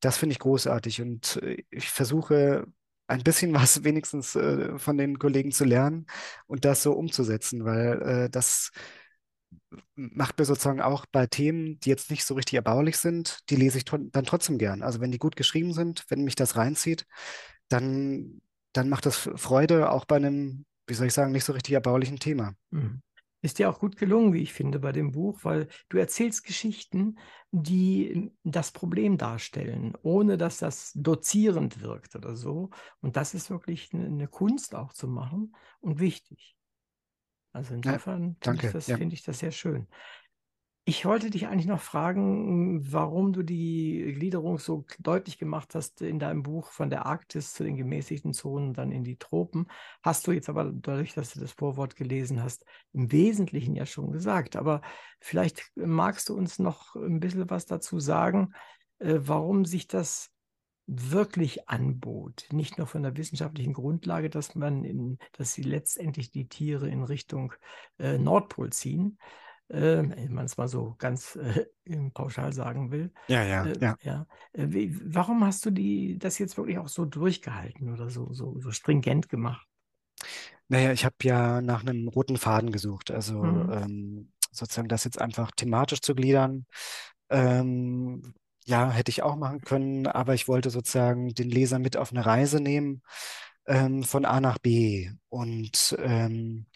das 0.00 0.16
finde 0.18 0.32
ich 0.32 0.38
großartig 0.38 1.02
und 1.02 1.36
äh, 1.42 1.62
ich 1.70 1.88
versuche 1.90 2.66
ein 3.08 3.22
bisschen 3.24 3.54
was 3.54 3.84
wenigstens 3.84 4.36
äh, 4.36 4.78
von 4.78 4.96
den 4.98 5.18
Kollegen 5.18 5.52
zu 5.52 5.64
lernen 5.64 6.06
und 6.46 6.64
das 6.64 6.82
so 6.82 6.92
umzusetzen, 6.92 7.64
weil 7.64 8.02
äh, 8.02 8.30
das 8.30 8.70
macht 9.94 10.38
mir 10.38 10.44
sozusagen 10.44 10.80
auch 10.80 11.06
bei 11.10 11.26
Themen, 11.26 11.78
die 11.80 11.90
jetzt 11.90 12.10
nicht 12.10 12.24
so 12.24 12.34
richtig 12.34 12.54
erbaulich 12.54 12.96
sind, 12.96 13.40
die 13.50 13.56
lese 13.56 13.78
ich 13.78 13.84
dann 13.84 14.24
trotzdem 14.24 14.58
gern. 14.58 14.82
Also 14.82 15.00
wenn 15.00 15.10
die 15.12 15.18
gut 15.18 15.36
geschrieben 15.36 15.72
sind, 15.72 16.04
wenn 16.08 16.24
mich 16.24 16.36
das 16.36 16.56
reinzieht, 16.56 17.04
dann, 17.68 18.40
dann 18.72 18.88
macht 18.88 19.06
das 19.06 19.16
Freude 19.16 19.90
auch 19.90 20.04
bei 20.04 20.16
einem, 20.16 20.64
wie 20.86 20.94
soll 20.94 21.06
ich 21.06 21.14
sagen, 21.14 21.32
nicht 21.32 21.44
so 21.44 21.52
richtig 21.52 21.74
erbaulichen 21.74 22.18
Thema. 22.18 22.54
Mhm. 22.70 23.00
Ist 23.40 23.58
dir 23.58 23.70
auch 23.70 23.78
gut 23.78 23.96
gelungen, 23.96 24.32
wie 24.32 24.42
ich 24.42 24.52
finde, 24.52 24.80
bei 24.80 24.92
dem 24.92 25.12
Buch, 25.12 25.40
weil 25.44 25.68
du 25.88 25.98
erzählst 25.98 26.44
Geschichten, 26.44 27.18
die 27.52 28.32
das 28.44 28.72
Problem 28.72 29.16
darstellen, 29.16 29.96
ohne 30.02 30.36
dass 30.38 30.58
das 30.58 30.92
dozierend 30.94 31.80
wirkt 31.80 32.16
oder 32.16 32.34
so. 32.36 32.70
Und 33.00 33.16
das 33.16 33.34
ist 33.34 33.50
wirklich 33.50 33.92
eine, 33.94 34.06
eine 34.06 34.28
Kunst 34.28 34.74
auch 34.74 34.92
zu 34.92 35.06
machen 35.08 35.54
und 35.80 36.00
wichtig. 36.00 36.56
Also 37.52 37.74
Ja, 37.84 38.00
insofern 38.00 38.38
ich 38.50 38.68
danke. 38.68 38.70
das, 38.70 38.90
Ja. 38.90 38.98
finde 38.98 39.14
ich 39.14 39.22
das 39.22 39.40
sehr 39.40 39.52
schön. 39.52 39.88
Ich 40.88 41.04
wollte 41.04 41.28
dich 41.28 41.48
eigentlich 41.48 41.66
noch 41.66 41.82
fragen, 41.82 42.80
warum 42.90 43.34
du 43.34 43.42
die 43.42 44.14
Gliederung 44.16 44.56
so 44.56 44.86
deutlich 44.98 45.36
gemacht 45.36 45.74
hast 45.74 46.00
in 46.00 46.18
deinem 46.18 46.42
Buch 46.42 46.70
von 46.70 46.88
der 46.88 47.04
Arktis 47.04 47.52
zu 47.52 47.62
den 47.62 47.76
gemäßigten 47.76 48.32
Zonen, 48.32 48.72
dann 48.72 48.90
in 48.90 49.04
die 49.04 49.18
Tropen. 49.18 49.66
Hast 50.02 50.26
du 50.26 50.32
jetzt 50.32 50.48
aber 50.48 50.72
dadurch, 50.72 51.12
dass 51.12 51.34
du 51.34 51.40
das 51.40 51.52
Vorwort 51.52 51.94
gelesen 51.94 52.42
hast, 52.42 52.64
im 52.94 53.12
Wesentlichen 53.12 53.76
ja 53.76 53.84
schon 53.84 54.12
gesagt. 54.12 54.56
Aber 54.56 54.80
vielleicht 55.20 55.70
magst 55.74 56.30
du 56.30 56.34
uns 56.34 56.58
noch 56.58 56.96
ein 56.96 57.20
bisschen 57.20 57.50
was 57.50 57.66
dazu 57.66 58.00
sagen, 58.00 58.54
äh, 58.98 59.18
warum 59.18 59.66
sich 59.66 59.88
das 59.88 60.30
wirklich 60.86 61.68
anbot, 61.68 62.46
nicht 62.50 62.78
nur 62.78 62.86
von 62.86 63.02
der 63.02 63.14
wissenschaftlichen 63.14 63.74
Grundlage, 63.74 64.30
dass 64.30 64.54
man 64.54 64.84
in, 64.84 65.18
dass 65.32 65.52
sie 65.52 65.64
letztendlich 65.64 66.30
die 66.30 66.48
Tiere 66.48 66.88
in 66.88 67.02
Richtung 67.02 67.52
äh, 67.98 68.16
Nordpol 68.16 68.72
ziehen, 68.72 69.18
wenn 69.68 70.32
man 70.32 70.46
es 70.46 70.56
mal 70.56 70.68
so 70.68 70.94
ganz 70.98 71.36
äh, 71.36 71.66
pauschal 72.14 72.52
sagen 72.52 72.90
will. 72.90 73.12
Ja, 73.28 73.42
ja, 73.44 73.68
Äh, 73.68 73.78
ja. 73.80 73.96
ja. 74.02 74.26
Äh, 74.52 74.66
wie, 74.70 74.98
warum 75.14 75.44
hast 75.44 75.64
du 75.66 75.70
die, 75.70 76.18
das 76.18 76.38
jetzt 76.38 76.56
wirklich 76.56 76.78
auch 76.78 76.88
so 76.88 77.04
durchgehalten 77.04 77.92
oder 77.92 78.10
so, 78.10 78.32
so, 78.32 78.58
so 78.60 78.70
stringent 78.72 79.28
gemacht? 79.28 79.66
Naja, 80.68 80.92
ich 80.92 81.04
habe 81.04 81.16
ja 81.22 81.60
nach 81.60 81.82
einem 81.82 82.08
roten 82.08 82.36
Faden 82.36 82.72
gesucht. 82.72 83.10
Also 83.10 83.34
Mhm. 83.42 83.68
ähm, 83.68 84.32
sozusagen 84.52 84.88
das 84.88 85.04
jetzt 85.04 85.20
einfach 85.20 85.50
thematisch 85.52 86.00
zu 86.00 86.14
gliedern. 86.14 86.66
Ähm, 87.30 88.34
ja, 88.66 88.90
hätte 88.90 89.10
ich 89.10 89.22
auch 89.22 89.36
machen 89.36 89.60
können, 89.62 90.06
aber 90.06 90.34
ich 90.34 90.48
wollte 90.48 90.70
sozusagen 90.70 91.28
den 91.34 91.48
Leser 91.50 91.78
mit 91.78 91.96
auf 91.96 92.12
eine 92.12 92.26
Reise 92.26 92.60
nehmen, 92.60 93.02
ähm, 93.66 94.02
von 94.04 94.24
A 94.24 94.40
nach 94.40 94.58
B. 94.58 95.10
Und 95.30 95.96
ähm, 96.00 96.66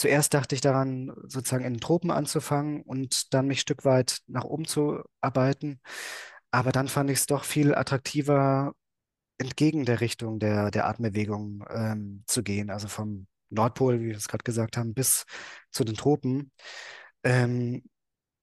zuerst 0.00 0.32
dachte 0.34 0.54
ich 0.54 0.62
daran, 0.62 1.12
sozusagen 1.24 1.64
in 1.64 1.74
den 1.74 1.80
Tropen 1.80 2.10
anzufangen 2.10 2.82
und 2.82 3.34
dann 3.34 3.46
mich 3.46 3.60
Stück 3.60 3.84
weit 3.84 4.20
nach 4.26 4.44
oben 4.44 4.64
zu 4.64 5.02
arbeiten. 5.20 5.80
Aber 6.50 6.72
dann 6.72 6.88
fand 6.88 7.10
ich 7.10 7.18
es 7.18 7.26
doch 7.26 7.44
viel 7.44 7.74
attraktiver, 7.74 8.72
entgegen 9.38 9.84
der 9.84 10.00
Richtung 10.00 10.38
der, 10.38 10.70
der 10.70 10.86
Artenbewegung 10.86 11.64
ähm, 11.70 12.24
zu 12.26 12.42
gehen, 12.42 12.70
also 12.70 12.88
vom 12.88 13.26
Nordpol, 13.50 14.00
wie 14.00 14.06
wir 14.06 14.16
es 14.16 14.28
gerade 14.28 14.44
gesagt 14.44 14.76
haben, 14.76 14.94
bis 14.94 15.26
zu 15.70 15.84
den 15.84 15.96
Tropen. 15.96 16.50
Ähm, 17.22 17.82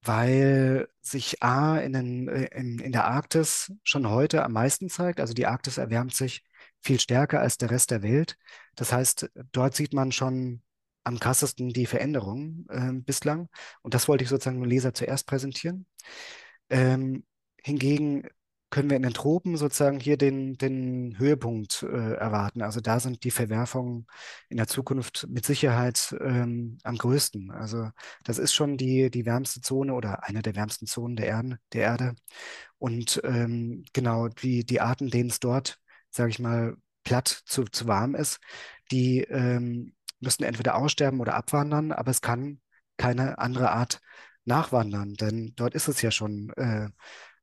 weil 0.02 0.88
sich 1.00 1.42
A 1.42 1.78
in, 1.78 1.92
den, 1.92 2.28
in, 2.28 2.78
in 2.78 2.92
der 2.92 3.06
Arktis 3.06 3.72
schon 3.82 4.08
heute 4.08 4.44
am 4.44 4.52
meisten 4.52 4.88
zeigt. 4.88 5.18
Also 5.20 5.34
die 5.34 5.46
Arktis 5.46 5.76
erwärmt 5.76 6.14
sich 6.14 6.44
viel 6.80 7.00
stärker 7.00 7.40
als 7.40 7.58
der 7.58 7.70
Rest 7.70 7.90
der 7.90 8.02
Welt. 8.02 8.36
Das 8.76 8.92
heißt, 8.92 9.28
dort 9.52 9.74
sieht 9.74 9.92
man 9.92 10.12
schon 10.12 10.62
am 11.08 11.18
krassesten 11.18 11.70
die 11.70 11.86
Veränderungen 11.86 12.66
äh, 12.68 12.92
bislang. 12.92 13.48
Und 13.82 13.94
das 13.94 14.08
wollte 14.08 14.24
ich 14.24 14.30
sozusagen 14.30 14.60
dem 14.60 14.68
Leser 14.68 14.92
zuerst 14.92 15.26
präsentieren. 15.26 15.86
Ähm, 16.68 17.24
hingegen 17.62 18.28
können 18.70 18.90
wir 18.90 18.98
in 18.98 19.02
den 19.02 19.14
Tropen 19.14 19.56
sozusagen 19.56 19.98
hier 19.98 20.18
den, 20.18 20.58
den 20.58 21.18
Höhepunkt 21.18 21.82
äh, 21.82 22.12
erwarten. 22.12 22.60
Also 22.60 22.82
da 22.82 23.00
sind 23.00 23.24
die 23.24 23.30
Verwerfungen 23.30 24.06
in 24.50 24.58
der 24.58 24.66
Zukunft 24.66 25.26
mit 25.30 25.46
Sicherheit 25.46 26.14
ähm, 26.20 26.76
am 26.82 26.98
größten. 26.98 27.50
Also 27.50 27.88
das 28.24 28.38
ist 28.38 28.52
schon 28.52 28.76
die, 28.76 29.10
die 29.10 29.24
wärmste 29.24 29.62
Zone 29.62 29.94
oder 29.94 30.24
eine 30.24 30.42
der 30.42 30.54
wärmsten 30.54 30.86
Zonen 30.86 31.16
der 31.16 31.26
Erde, 31.26 31.58
der 31.72 31.82
Erde. 31.84 32.14
Und 32.76 33.20
ähm, 33.24 33.84
genau, 33.94 34.28
die, 34.28 34.66
die 34.66 34.82
Arten, 34.82 35.08
denen 35.08 35.30
es 35.30 35.40
dort, 35.40 35.78
sage 36.10 36.28
ich 36.28 36.38
mal, 36.38 36.76
platt 37.04 37.28
zu, 37.46 37.64
zu 37.64 37.86
warm 37.86 38.14
ist, 38.14 38.38
die 38.90 39.22
ähm, 39.22 39.94
müssen 40.20 40.44
entweder 40.44 40.76
aussterben 40.76 41.20
oder 41.20 41.34
abwandern, 41.34 41.92
aber 41.92 42.10
es 42.10 42.20
kann 42.20 42.60
keine 42.96 43.38
andere 43.38 43.70
Art 43.70 44.00
nachwandern, 44.44 45.14
denn 45.14 45.52
dort 45.56 45.74
ist 45.74 45.88
es 45.88 46.02
ja 46.02 46.10
schon 46.10 46.50
äh, 46.56 46.88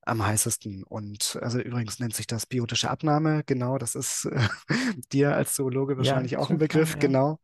am 0.06 0.26
heißesten. 0.26 0.84
Und 0.84 1.38
also 1.42 1.60
übrigens 1.60 2.00
nennt 2.00 2.16
sich 2.16 2.28
das 2.28 2.46
biotische 2.46 2.90
Abnahme. 2.90 3.44
Genau, 3.46 3.78
das 3.78 3.96
ist 3.96 4.26
äh, 4.26 4.48
dir 5.12 5.36
als 5.36 5.56
Zoologe 5.56 5.94
Ja, 5.94 5.98
wahrscheinlich 5.98 6.38
auch 6.38 6.48
schon 6.48 6.58
ein 6.58 6.60
Begriff. 6.60 6.92
klar, 6.92 7.02
ja. 7.04 7.08
Genau. 7.08 7.40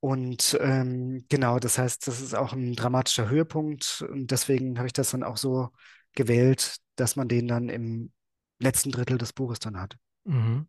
Und 0.00 0.58
ähm, 0.60 1.26
genau, 1.28 1.58
das 1.58 1.78
heißt, 1.78 2.06
das 2.08 2.20
ist 2.20 2.34
auch 2.34 2.52
ein 2.52 2.74
dramatischer 2.74 3.28
Höhepunkt. 3.28 4.04
Und 4.10 4.30
deswegen 4.30 4.78
habe 4.78 4.86
ich 4.86 4.92
das 4.92 5.10
dann 5.10 5.22
auch 5.22 5.36
so 5.36 5.70
gewählt, 6.14 6.76
dass 6.96 7.14
man 7.14 7.28
den 7.28 7.46
dann 7.46 7.68
im 7.68 8.12
letzten 8.58 8.90
Drittel 8.90 9.18
des 9.18 9.32
Buches 9.32 9.58
dann 9.60 9.80
hat. 9.80 9.96
Mhm. 10.24 10.66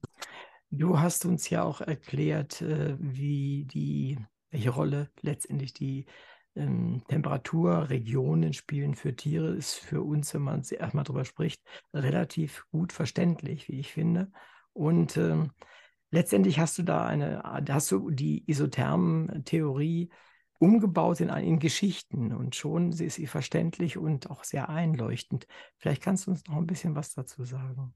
Du 0.76 1.00
hast 1.00 1.26
uns 1.26 1.52
ja 1.52 1.62
auch 1.64 1.82
erklärt, 1.82 2.64
äh, 2.64 2.96
wie 3.00 3.66
die, 3.66 4.18
welche 4.50 4.72
Rolle 4.72 5.12
letztendlich 5.22 5.72
die 5.74 6.08
ähm, 6.56 7.04
Temperaturregionen 7.08 8.54
spielen 8.54 8.96
für 8.96 9.16
Tiere, 9.16 9.50
ist 9.50 9.76
für 9.76 10.02
uns, 10.02 10.34
wenn 10.34 10.42
man 10.42 10.64
erstmal 10.64 11.04
drüber 11.04 11.26
spricht, 11.26 11.62
relativ 11.94 12.66
gut 12.72 12.92
verständlich, 12.92 13.68
wie 13.68 13.80
ich 13.80 13.94
finde. 13.94 14.32
Und 14.74 15.16
ähm, 15.16 15.52
letztendlich 16.10 16.58
hast 16.58 16.80
du 16.80 16.82
da 16.82 17.06
eine, 17.06 17.44
hast 17.70 17.92
du 17.92 18.10
die 18.10 18.44
Isothermen-Theorie 18.50 20.10
umgebaut 20.58 21.20
in, 21.20 21.30
in 21.30 21.60
Geschichten 21.60 22.34
und 22.34 22.56
schon 22.56 22.94
ist 22.94 23.14
sie 23.14 23.28
verständlich 23.28 24.00
und 24.00 24.32
auch 24.32 24.44
sehr 24.44 24.70
einleuchtend. 24.70 25.46
Vielleicht 25.78 26.02
kannst 26.02 26.26
du 26.26 26.32
uns 26.32 26.44
noch 26.48 26.56
ein 26.56 26.66
bisschen 26.66 26.96
was 26.96 27.14
dazu 27.14 27.46
sagen. 27.46 27.94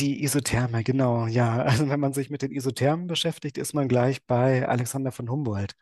Die 0.00 0.22
Isotherme, 0.24 0.82
genau, 0.84 1.26
ja. 1.26 1.62
Also 1.64 1.88
wenn 1.88 2.00
man 2.00 2.12
sich 2.12 2.30
mit 2.30 2.42
den 2.42 2.52
Isothermen 2.52 3.06
beschäftigt, 3.06 3.58
ist 3.58 3.74
man 3.74 3.88
gleich 3.88 4.24
bei 4.26 4.66
Alexander 4.68 5.12
von 5.12 5.30
Humboldt. 5.30 5.74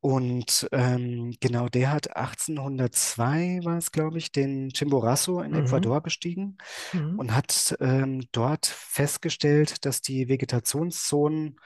Und 0.00 0.68
ähm, 0.72 1.32
genau, 1.40 1.68
der 1.68 1.92
hat 1.92 2.16
1802, 2.16 3.60
war 3.62 3.78
es, 3.78 3.92
glaube 3.92 4.18
ich, 4.18 4.32
den 4.32 4.70
Chimborazo 4.70 5.40
in 5.42 5.52
Mhm. 5.52 5.58
Ecuador 5.58 6.00
bestiegen 6.00 6.58
Mhm. 6.92 7.18
und 7.18 7.34
hat 7.34 7.76
ähm, 7.80 8.26
dort 8.32 8.66
festgestellt, 8.66 9.84
dass 9.84 10.02
die 10.02 10.28
Vegetationszonen 10.28 11.56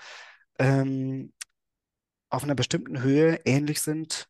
ähm, 0.59 1.33
auf 2.31 2.45
einer 2.45 2.55
bestimmten 2.55 3.03
Höhe 3.03 3.41
ähnlich 3.45 3.81
sind, 3.81 4.29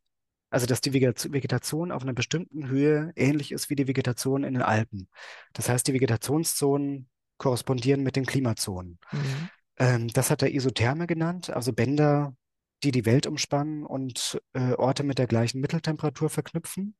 also 0.50 0.66
dass 0.66 0.80
die 0.80 0.92
Vegeta- 0.92 1.32
Vegetation 1.32 1.92
auf 1.92 2.02
einer 2.02 2.12
bestimmten 2.12 2.68
Höhe 2.68 3.12
ähnlich 3.16 3.52
ist 3.52 3.70
wie 3.70 3.76
die 3.76 3.88
Vegetation 3.88 4.44
in 4.44 4.54
den 4.54 4.62
Alpen. 4.62 5.08
Das 5.52 5.68
heißt, 5.68 5.86
die 5.88 5.94
Vegetationszonen 5.94 7.08
korrespondieren 7.38 8.02
mit 8.02 8.16
den 8.16 8.26
Klimazonen. 8.26 8.98
Mhm. 9.12 9.48
Ähm, 9.78 10.08
das 10.08 10.30
hat 10.30 10.42
er 10.42 10.52
Isotherme 10.52 11.06
genannt, 11.06 11.50
also 11.50 11.72
Bänder, 11.72 12.34
die 12.82 12.90
die 12.90 13.06
Welt 13.06 13.26
umspannen 13.26 13.84
und 13.84 14.40
äh, 14.52 14.72
Orte 14.72 15.02
mit 15.02 15.18
der 15.18 15.26
gleichen 15.26 15.60
Mitteltemperatur 15.60 16.30
verknüpfen. 16.30 16.94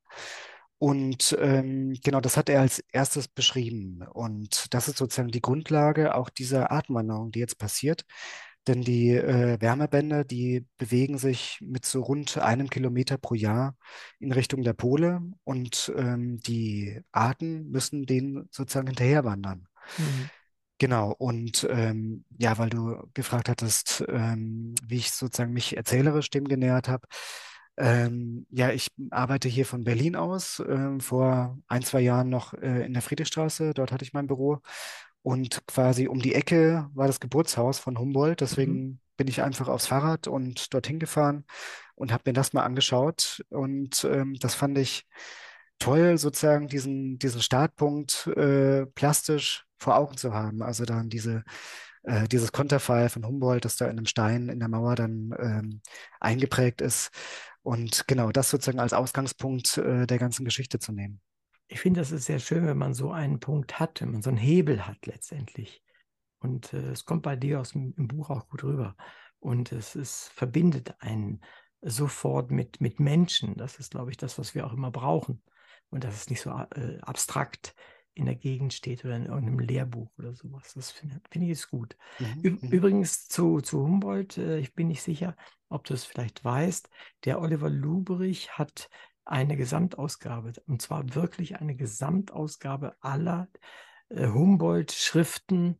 Und 0.79 1.35
ähm, 1.39 1.97
genau, 2.03 2.21
das 2.21 2.37
hat 2.37 2.49
er 2.49 2.61
als 2.61 2.83
erstes 2.91 3.27
beschrieben. 3.27 4.03
Und 4.13 4.73
das 4.73 4.87
ist 4.87 4.97
sozusagen 4.97 5.29
die 5.29 5.41
Grundlage 5.41 6.13
auch 6.13 6.29
dieser 6.29 6.71
Artenwanderung, 6.71 7.31
die 7.31 7.39
jetzt 7.39 7.57
passiert. 7.57 8.05
Denn 8.67 8.81
die 8.81 9.11
äh, 9.11 9.59
Wärmebänder, 9.61 10.25
die 10.25 10.67
bewegen 10.77 11.17
sich 11.17 11.57
mit 11.61 11.85
so 11.85 12.01
rund 12.01 12.37
einem 12.37 12.69
Kilometer 12.69 13.17
pro 13.17 13.33
Jahr 13.33 13.77
in 14.19 14.33
Richtung 14.33 14.61
der 14.61 14.73
Pole 14.73 15.21
und 15.45 15.91
ähm, 15.95 16.39
die 16.41 16.99
Arten 17.13 17.69
müssen 17.69 18.05
denen 18.05 18.49
sozusagen 18.51 18.87
hinterherwandern. 18.87 19.67
Mhm. 19.97 20.29
Genau, 20.79 21.11
und 21.17 21.65
ähm, 21.71 22.23
ja, 22.37 22.57
weil 22.59 22.69
du 22.69 22.97
gefragt 23.15 23.49
hattest, 23.49 24.03
ähm, 24.09 24.75
wie 24.85 24.97
ich 24.97 25.11
sozusagen 25.11 25.51
mich 25.53 25.75
erzählerisch 25.75 26.29
dem 26.29 26.47
genähert 26.47 26.87
habe. 26.87 27.07
Ähm, 27.77 28.45
ja, 28.51 28.69
ich 28.71 28.89
arbeite 29.11 29.49
hier 29.49 29.65
von 29.65 29.83
Berlin 29.83 30.15
aus, 30.15 30.61
ähm, 30.67 30.99
vor 30.99 31.57
ein, 31.67 31.81
zwei 31.83 32.01
Jahren 32.01 32.29
noch 32.29 32.53
äh, 32.53 32.85
in 32.85 32.93
der 32.93 33.01
Friedrichstraße, 33.01 33.73
dort 33.73 33.91
hatte 33.91 34.03
ich 34.05 34.13
mein 34.13 34.27
Büro. 34.27 34.59
Und 35.23 35.65
quasi 35.67 36.07
um 36.07 36.19
die 36.19 36.35
Ecke 36.35 36.89
war 36.93 37.07
das 37.07 37.19
Geburtshaus 37.19 37.79
von 37.79 37.97
Humboldt, 37.99 38.41
Mhm. 38.41 38.45
deswegen 38.47 39.01
bin 39.17 39.27
ich 39.27 39.41
einfach 39.41 39.67
aufs 39.67 39.87
Fahrrad 39.87 40.27
und 40.27 40.73
dorthin 40.73 40.99
gefahren 40.99 41.43
und 41.95 42.11
habe 42.11 42.23
mir 42.27 42.33
das 42.33 42.53
mal 42.53 42.63
angeschaut. 42.63 43.43
Und 43.49 44.03
ähm, 44.05 44.35
das 44.39 44.53
fand 44.55 44.77
ich 44.77 45.07
toll, 45.79 46.17
sozusagen 46.17 46.67
diesen, 46.67 47.19
diesen 47.19 47.41
Startpunkt 47.41 48.27
äh, 48.27 48.85
plastisch 48.87 49.66
vor 49.77 49.95
Augen 49.95 50.17
zu 50.17 50.33
haben. 50.33 50.61
Also 50.61 50.85
dann 50.85 51.09
diese, 51.09 51.43
äh, 52.03 52.27
dieses 52.27 52.51
Konterfei 52.51 53.09
von 53.09 53.25
Humboldt, 53.25 53.65
das 53.65 53.75
da 53.75 53.85
in 53.85 53.91
einem 53.91 54.05
Stein 54.05 54.49
in 54.49 54.59
der 54.59 54.69
Mauer 54.69 54.95
dann 54.95 55.35
ähm, 55.39 55.81
eingeprägt 56.19 56.81
ist. 56.81 57.11
Und 57.61 58.07
genau 58.07 58.31
das 58.31 58.49
sozusagen 58.49 58.79
als 58.79 58.93
Ausgangspunkt 58.93 59.77
äh, 59.77 60.07
der 60.07 60.17
ganzen 60.17 60.45
Geschichte 60.45 60.79
zu 60.79 60.93
nehmen. 60.93 61.19
Ich 61.67 61.81
finde, 61.81 61.99
das 61.99 62.11
ist 62.11 62.25
sehr 62.25 62.39
schön, 62.39 62.65
wenn 62.65 62.77
man 62.77 62.93
so 62.93 63.11
einen 63.11 63.41
Punkt 63.41 63.79
hat, 63.79 63.99
wenn 64.01 64.11
man 64.11 64.21
so 64.21 64.29
einen 64.29 64.37
Hebel 64.37 64.87
hat 64.87 65.05
letztendlich. 65.05 65.83
Und 66.39 66.73
äh, 66.73 66.91
es 66.91 67.05
kommt 67.05 67.23
bei 67.23 67.35
dir 67.35 67.59
aus 67.59 67.71
dem 67.71 67.93
Buch 67.95 68.29
auch 68.29 68.47
gut 68.47 68.63
rüber. 68.63 68.95
Und 69.39 69.71
es 69.71 69.95
ist, 69.95 70.29
verbindet 70.33 70.95
einen 70.99 71.41
sofort 71.81 72.51
mit, 72.51 72.79
mit 72.81 72.99
Menschen. 72.99 73.55
Das 73.55 73.79
ist, 73.79 73.91
glaube 73.91 74.11
ich, 74.11 74.17
das, 74.17 74.39
was 74.39 74.55
wir 74.55 74.65
auch 74.65 74.73
immer 74.73 74.91
brauchen. 74.91 75.43
Und 75.89 76.03
dass 76.03 76.15
es 76.15 76.29
nicht 76.29 76.41
so 76.41 76.51
äh, 76.51 76.99
abstrakt 77.01 77.75
in 78.17 78.25
der 78.25 78.35
Gegend 78.35 78.73
steht 78.73 79.05
oder 79.05 79.15
in 79.15 79.25
irgendeinem 79.25 79.59
Lehrbuch 79.59 80.09
oder 80.17 80.33
sowas. 80.33 80.73
Das 80.73 80.91
finde 80.91 81.21
find 81.29 81.45
ich 81.45 81.51
ist 81.51 81.69
gut. 81.69 81.95
Mhm, 82.19 82.59
mhm. 82.61 82.69
übrigens 82.71 83.27
zu, 83.27 83.61
zu 83.61 83.83
Humboldt, 83.83 84.37
äh, 84.37 84.59
ich 84.59 84.73
bin 84.73 84.87
nicht 84.87 85.03
sicher, 85.03 85.35
ob 85.69 85.83
du 85.83 85.93
es 85.93 86.05
vielleicht 86.05 86.43
weißt, 86.43 86.89
der 87.25 87.41
Oliver 87.41 87.69
Luberich 87.69 88.57
hat 88.57 88.89
eine 89.25 89.57
Gesamtausgabe, 89.57 90.53
und 90.67 90.81
zwar 90.81 91.13
wirklich 91.13 91.57
eine 91.57 91.75
Gesamtausgabe 91.75 92.95
aller 93.01 93.49
äh, 94.09 94.27
Humboldt-Schriften, 94.27 95.79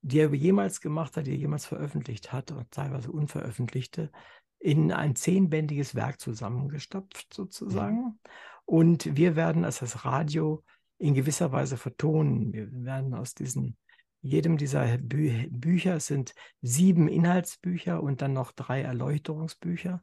die 0.00 0.20
er 0.20 0.32
jemals 0.34 0.80
gemacht 0.80 1.16
hat, 1.16 1.26
die 1.26 1.32
er 1.32 1.36
jemals 1.36 1.66
veröffentlicht 1.66 2.32
hat, 2.32 2.50
und 2.52 2.70
teilweise 2.70 3.12
unveröffentlichte, 3.12 4.10
in 4.58 4.92
ein 4.92 5.14
zehnbändiges 5.14 5.94
Werk 5.94 6.20
zusammengestopft 6.20 7.32
sozusagen. 7.32 8.18
Und 8.64 9.16
wir 9.16 9.36
werden 9.36 9.64
als 9.64 9.80
das 9.80 10.04
Radio 10.04 10.64
in 10.98 11.14
gewisser 11.14 11.52
Weise 11.52 11.76
vertonen. 11.76 12.52
Wir 12.52 12.68
werden 12.72 13.14
aus 13.14 13.34
diesen, 13.34 13.76
jedem 14.22 14.56
dieser 14.56 14.98
Bü 14.98 15.48
Bücher, 15.50 15.96
es 15.96 16.06
sind 16.06 16.34
sieben 16.62 17.08
Inhaltsbücher 17.08 18.02
und 18.02 18.22
dann 18.22 18.32
noch 18.32 18.52
drei 18.52 18.82
Erläuterungsbücher, 18.82 20.00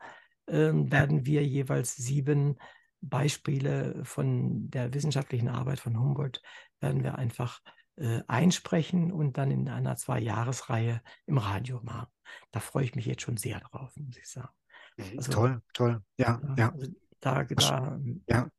ähm, 0.48 0.92
werden 0.92 1.26
wir 1.26 1.46
jeweils 1.46 1.96
sieben 1.96 2.58
Beispiele 3.02 4.02
von 4.06 4.70
der 4.70 4.94
wissenschaftlichen 4.94 5.50
Arbeit 5.50 5.80
von 5.80 6.00
Humboldt, 6.00 6.42
werden 6.80 7.04
wir 7.04 7.18
einfach 7.18 7.62
äh, 7.96 8.22
einsprechen 8.28 9.12
und 9.12 9.38
dann 9.38 9.52
in 9.52 9.70
einer 9.70 9.96
Zwei-Jahres-Reihe 9.96 11.02
im 11.26 11.38
Radio 11.38 11.82
machen. 11.84 12.08
Da 12.52 12.60
freue 12.60 12.86
ich 12.86 12.96
mich 12.96 13.06
jetzt 13.06 13.22
schon 13.22 13.38
sehr 13.38 13.60
drauf, 13.60 13.92
muss 13.98 14.18
ich 14.18 14.28
sagen. 14.28 14.54
Mhm, 14.98 15.18
Also, 15.18 15.32
Toll, 15.32 15.62
toll. 15.74 16.04
Ja, 16.18 16.42
ja, 16.44 16.56
ja, 16.58 16.72
also 16.72 16.88
da, 17.20 17.44
da, 17.44 18.00
ja. 18.28 18.50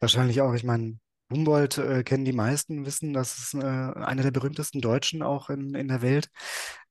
Wahrscheinlich 0.00 0.40
auch. 0.40 0.52
Ich 0.54 0.64
meine, 0.64 0.98
Humboldt 1.34 1.78
äh, 1.78 2.02
kennen 2.04 2.24
die 2.24 2.32
meisten, 2.32 2.86
wissen, 2.86 3.12
das 3.12 3.38
ist 3.38 3.54
äh, 3.54 3.58
einer 3.58 4.22
der 4.22 4.30
berühmtesten 4.30 4.80
Deutschen 4.80 5.22
auch 5.22 5.50
in, 5.50 5.74
in 5.74 5.88
der 5.88 6.02
Welt. 6.02 6.30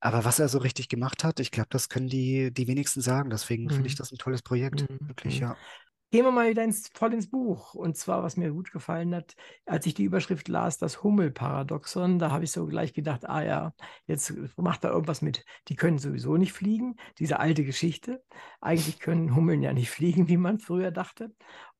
Aber 0.00 0.24
was 0.24 0.38
er 0.38 0.48
so 0.48 0.58
richtig 0.58 0.88
gemacht 0.88 1.24
hat, 1.24 1.40
ich 1.40 1.50
glaube, 1.50 1.68
das 1.70 1.88
können 1.88 2.08
die, 2.08 2.52
die 2.52 2.68
wenigsten 2.68 3.00
sagen. 3.00 3.30
Deswegen 3.30 3.70
finde 3.70 3.88
ich 3.88 3.94
Mhm. 3.94 3.98
das 3.98 4.12
ein 4.12 4.18
tolles 4.18 4.42
Projekt. 4.42 4.86
Mhm, 4.90 5.00
Wirklich, 5.08 5.40
mhm. 5.40 5.42
ja. 5.42 5.58
Gehen 6.10 6.24
wir 6.24 6.30
mal 6.30 6.48
wieder 6.48 6.62
ins, 6.62 6.88
voll 6.94 7.12
ins 7.12 7.28
Buch. 7.28 7.74
Und 7.74 7.96
zwar, 7.96 8.22
was 8.22 8.36
mir 8.36 8.52
gut 8.52 8.70
gefallen 8.70 9.12
hat, 9.16 9.34
als 9.66 9.84
ich 9.86 9.94
die 9.94 10.04
Überschrift 10.04 10.46
las, 10.46 10.78
das 10.78 11.02
Hummel-Paradoxon, 11.02 12.20
da 12.20 12.30
habe 12.30 12.44
ich 12.44 12.52
so 12.52 12.66
gleich 12.66 12.92
gedacht, 12.92 13.28
ah 13.28 13.42
ja, 13.42 13.74
jetzt 14.06 14.32
macht 14.56 14.84
er 14.84 14.90
irgendwas 14.92 15.22
mit, 15.22 15.44
die 15.68 15.74
können 15.74 15.98
sowieso 15.98 16.36
nicht 16.36 16.52
fliegen, 16.52 16.94
diese 17.18 17.40
alte 17.40 17.64
Geschichte. 17.64 18.22
Eigentlich 18.60 19.00
können 19.00 19.34
Hummeln 19.34 19.60
ja 19.62 19.72
nicht 19.72 19.90
fliegen, 19.90 20.28
wie 20.28 20.36
man 20.36 20.60
früher 20.60 20.92
dachte. 20.92 21.34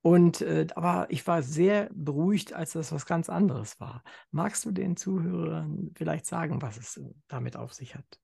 Und 0.05 0.43
äh, 0.43 0.69
aber 0.77 1.09
ich 1.11 1.27
war 1.27 1.43
sehr 1.43 1.91
beruhigt, 1.95 2.55
als 2.55 2.73
das 2.75 2.93
was 2.93 3.07
ganz 3.07 3.31
anderes 3.31 3.81
war. 3.81 4.05
Magst 4.33 4.65
du 4.67 4.73
den 4.73 4.97
Zuhörern 4.99 5.93
vielleicht 5.97 6.27
sagen, 6.27 6.63
was 6.63 6.79
es 6.79 6.99
äh, 6.99 7.15
damit 7.29 7.57
auf 7.57 7.75
sich 7.75 7.97
hat? 7.97 8.21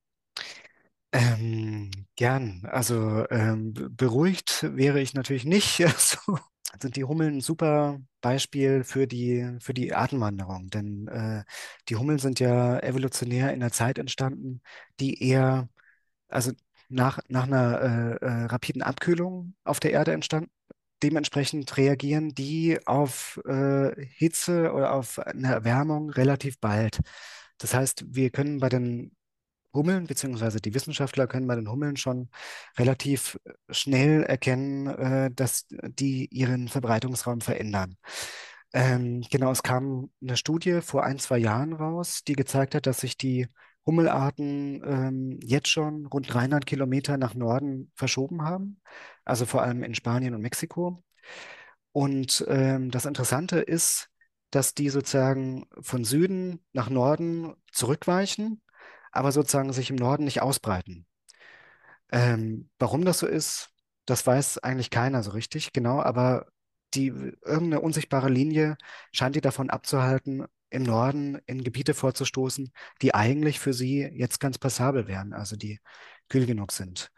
Ähm, 1.13 1.91
gern. 2.15 2.63
Also 2.65 3.25
ähm, 3.29 3.73
be- 3.73 3.89
beruhigt 3.89 4.63
wäre 4.75 5.01
ich 5.01 5.13
natürlich 5.13 5.45
nicht. 5.45 5.79
So 5.97 6.37
sind 6.81 6.95
die 6.95 7.03
Hummeln 7.03 7.37
ein 7.37 7.41
super 7.41 7.99
Beispiel 8.21 8.83
für 8.85 9.05
die, 9.07 9.57
für 9.59 9.73
die 9.73 9.93
Artenwanderung. 9.93 10.69
Denn 10.69 11.07
äh, 11.09 11.43
die 11.89 11.97
Hummeln 11.97 12.17
sind 12.19 12.39
ja 12.39 12.79
evolutionär 12.79 13.49
in 13.53 13.61
einer 13.61 13.71
Zeit 13.73 13.97
entstanden, 13.97 14.61
die 15.01 15.21
eher, 15.23 15.67
also 16.29 16.51
nach, 16.89 17.19
nach 17.29 17.45
einer 17.47 17.81
äh, 18.21 18.25
äh, 18.25 18.45
rapiden 18.45 18.83
Abkühlung 18.83 19.55
auf 19.65 19.79
der 19.81 19.91
Erde 19.93 20.13
entstanden. 20.13 20.51
Dementsprechend 21.03 21.77
reagieren 21.77 22.33
die 22.35 22.79
auf 22.85 23.39
äh, 23.45 24.05
Hitze 24.05 24.71
oder 24.73 24.93
auf 24.93 25.19
eine 25.19 25.51
Erwärmung 25.51 26.09
relativ 26.09 26.59
bald. 26.59 26.99
Das 27.57 27.73
heißt, 27.73 28.05
wir 28.07 28.29
können 28.29 28.59
bei 28.59 28.69
den 28.69 29.15
Hummeln, 29.73 30.05
beziehungsweise 30.07 30.59
die 30.59 30.73
Wissenschaftler 30.73 31.27
können 31.27 31.47
bei 31.47 31.55
den 31.55 31.69
Hummeln 31.69 31.95
schon 31.95 32.29
relativ 32.77 33.39
schnell 33.69 34.23
erkennen, 34.23 34.87
äh, 34.87 35.31
dass 35.31 35.67
die 35.69 36.27
ihren 36.31 36.67
Verbreitungsraum 36.67 37.41
verändern. 37.41 37.97
Ähm, 38.73 39.23
genau, 39.29 39.51
es 39.51 39.63
kam 39.63 40.11
eine 40.21 40.37
Studie 40.37 40.81
vor 40.81 41.03
ein, 41.03 41.19
zwei 41.19 41.37
Jahren 41.37 41.73
raus, 41.73 42.23
die 42.25 42.33
gezeigt 42.33 42.75
hat, 42.75 42.85
dass 42.87 43.01
sich 43.01 43.17
die 43.17 43.47
Hummelarten 43.85 44.81
ähm, 44.85 45.39
jetzt 45.43 45.69
schon 45.69 46.05
rund 46.05 46.31
300 46.31 46.65
Kilometer 46.65 47.17
nach 47.17 47.33
Norden 47.33 47.91
verschoben 47.95 48.43
haben, 48.43 48.81
also 49.25 49.45
vor 49.45 49.63
allem 49.63 49.83
in 49.83 49.95
Spanien 49.95 50.35
und 50.35 50.41
Mexiko. 50.41 51.03
Und 51.91 52.45
ähm, 52.47 52.91
das 52.91 53.05
Interessante 53.05 53.59
ist, 53.59 54.09
dass 54.51 54.73
die 54.73 54.89
sozusagen 54.89 55.65
von 55.81 56.03
Süden 56.03 56.63
nach 56.73 56.89
Norden 56.89 57.53
zurückweichen, 57.71 58.61
aber 59.11 59.31
sozusagen 59.31 59.73
sich 59.73 59.89
im 59.89 59.95
Norden 59.95 60.25
nicht 60.25 60.41
ausbreiten. 60.41 61.05
Ähm, 62.11 62.69
warum 62.79 63.05
das 63.05 63.19
so 63.19 63.27
ist, 63.27 63.69
das 64.05 64.25
weiß 64.25 64.57
eigentlich 64.59 64.89
keiner 64.89 65.23
so 65.23 65.31
richtig 65.31 65.73
genau, 65.73 66.01
aber 66.01 66.47
die 66.93 67.07
irgendeine 67.07 67.81
unsichtbare 67.81 68.29
Linie 68.29 68.77
scheint 69.13 69.35
die 69.35 69.41
davon 69.41 69.69
abzuhalten, 69.69 70.45
im 70.71 70.83
Norden 70.83 71.37
in 71.45 71.63
Gebiete 71.63 71.93
vorzustoßen, 71.93 72.71
die 73.01 73.13
eigentlich 73.13 73.59
für 73.59 73.73
sie 73.73 74.01
jetzt 74.01 74.39
ganz 74.39 74.57
passabel 74.57 75.07
wären, 75.07 75.33
also 75.33 75.55
die 75.55 75.79
kühl 76.29 76.45
genug 76.45 76.71
sind. 76.71 77.11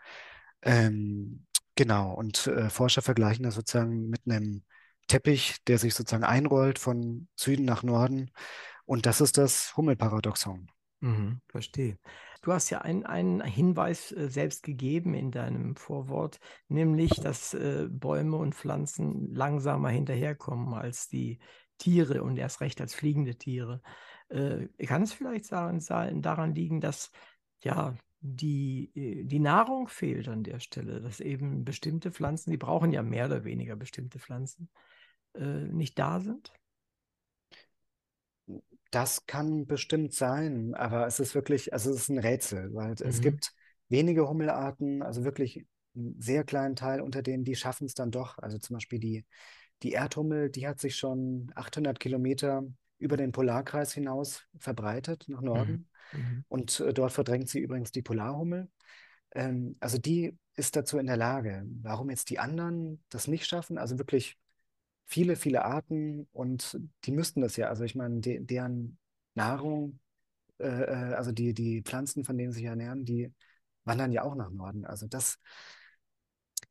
Ähm, 0.61 1.45
genau, 1.75 2.13
und 2.13 2.47
äh, 2.47 2.69
Forscher 2.69 3.01
vergleichen 3.01 3.43
das 3.43 3.55
sozusagen 3.55 4.09
mit 4.09 4.21
einem 4.25 4.63
Teppich, 5.07 5.63
der 5.67 5.77
sich 5.77 5.93
sozusagen 5.93 6.23
einrollt 6.23 6.79
von 6.79 7.27
Süden 7.35 7.65
nach 7.65 7.83
Norden. 7.83 8.31
Und 8.85 9.05
das 9.05 9.21
ist 9.21 9.37
das 9.37 9.75
Hummelparadoxon. 9.77 10.69
Mhm, 11.01 11.41
verstehe. 11.47 11.97
Du 12.41 12.51
hast 12.51 12.69
ja 12.69 12.79
einen, 12.79 13.41
Hinweis 13.41 14.11
äh, 14.11 14.29
selbst 14.29 14.63
gegeben 14.63 15.13
in 15.13 15.31
deinem 15.31 15.75
Vorwort, 15.75 16.39
nämlich, 16.67 17.11
dass 17.11 17.53
äh, 17.53 17.87
Bäume 17.89 18.37
und 18.37 18.55
Pflanzen 18.55 19.33
langsamer 19.33 19.89
hinterherkommen 19.89 20.73
als 20.73 21.07
die 21.07 21.39
Tiere 21.77 22.23
und 22.23 22.37
erst 22.37 22.61
recht 22.61 22.81
als 22.81 22.93
fliegende 22.95 23.35
Tiere. 23.35 23.81
Äh, 24.29 24.67
kann 24.85 25.03
es 25.03 25.13
vielleicht 25.13 25.51
daran, 25.51 25.79
daran 26.21 26.55
liegen, 26.55 26.81
dass 26.81 27.11
ja 27.63 27.95
die, 28.21 28.91
äh, 28.95 29.23
die 29.25 29.39
Nahrung 29.39 29.87
fehlt 29.87 30.27
an 30.29 30.43
der 30.43 30.59
Stelle, 30.59 31.01
dass 31.01 31.19
eben 31.19 31.65
bestimmte 31.65 32.11
Pflanzen, 32.11 32.51
die 32.51 32.57
brauchen 32.57 32.91
ja 32.91 33.03
mehr 33.03 33.25
oder 33.27 33.43
weniger 33.43 33.75
bestimmte 33.75 34.19
Pflanzen, 34.19 34.69
äh, 35.35 35.41
nicht 35.43 35.99
da 35.99 36.19
sind? 36.21 36.53
Das 38.91 39.25
kann 39.25 39.65
bestimmt 39.65 40.13
sein, 40.13 40.75
aber 40.75 41.07
es 41.07 41.19
ist 41.19 41.33
wirklich, 41.33 41.73
also 41.73 41.89
es 41.91 42.01
ist 42.03 42.09
ein 42.09 42.19
Rätsel, 42.19 42.73
weil 42.75 42.93
es 42.99 43.21
Mhm. 43.21 43.21
gibt 43.21 43.51
wenige 43.89 44.27
Hummelarten, 44.27 45.01
also 45.01 45.23
wirklich 45.23 45.65
einen 45.95 46.19
sehr 46.21 46.43
kleinen 46.43 46.75
Teil 46.75 47.01
unter 47.01 47.21
denen, 47.23 47.43
die 47.43 47.55
schaffen 47.55 47.85
es 47.85 47.95
dann 47.95 48.11
doch. 48.11 48.37
Also 48.37 48.59
zum 48.59 48.75
Beispiel 48.75 48.99
die, 48.99 49.25
die 49.83 49.91
Erdhummel, 49.93 50.49
die 50.49 50.67
hat 50.67 50.79
sich 50.79 50.95
schon 50.95 51.51
800 51.55 51.99
Kilometer 51.99 52.63
über 52.97 53.17
den 53.17 53.31
Polarkreis 53.31 53.93
hinaus 53.93 54.43
verbreitet 54.57 55.25
nach 55.27 55.41
Mhm. 55.41 55.45
Norden. 55.45 55.89
Mhm. 56.11 56.45
Und 56.47 56.79
äh, 56.79 56.93
dort 56.93 57.11
verdrängt 57.11 57.49
sie 57.49 57.59
übrigens 57.59 57.91
die 57.91 58.01
Polarhummel. 58.01 58.69
Ähm, 59.35 59.75
also 59.79 59.97
die 59.97 60.37
ist 60.55 60.75
dazu 60.75 60.97
in 60.97 61.07
der 61.07 61.17
Lage. 61.17 61.65
Warum 61.81 62.09
jetzt 62.09 62.29
die 62.29 62.39
anderen 62.39 63.03
das 63.09 63.27
nicht 63.27 63.45
schaffen? 63.47 63.77
Also 63.77 63.97
wirklich 63.97 64.37
viele, 65.05 65.35
viele 65.35 65.65
Arten 65.65 66.27
und 66.31 66.79
die 67.05 67.11
müssten 67.11 67.41
das 67.41 67.57
ja. 67.57 67.69
Also 67.69 67.83
ich 67.83 67.95
meine, 67.95 68.19
de 68.21 68.39
deren 68.39 68.97
Nahrung, 69.35 69.99
äh, 70.59 70.67
äh, 70.67 71.13
also 71.15 71.31
die, 71.31 71.53
die 71.53 71.81
Pflanzen, 71.81 72.23
von 72.23 72.37
denen 72.37 72.51
sie 72.51 72.59
sich 72.59 72.67
ernähren, 72.67 73.05
die 73.05 73.33
wandern 73.85 74.11
ja 74.11 74.23
auch 74.23 74.35
nach 74.35 74.49
Norden. 74.49 74.85
Also 74.85 75.07
das 75.07 75.39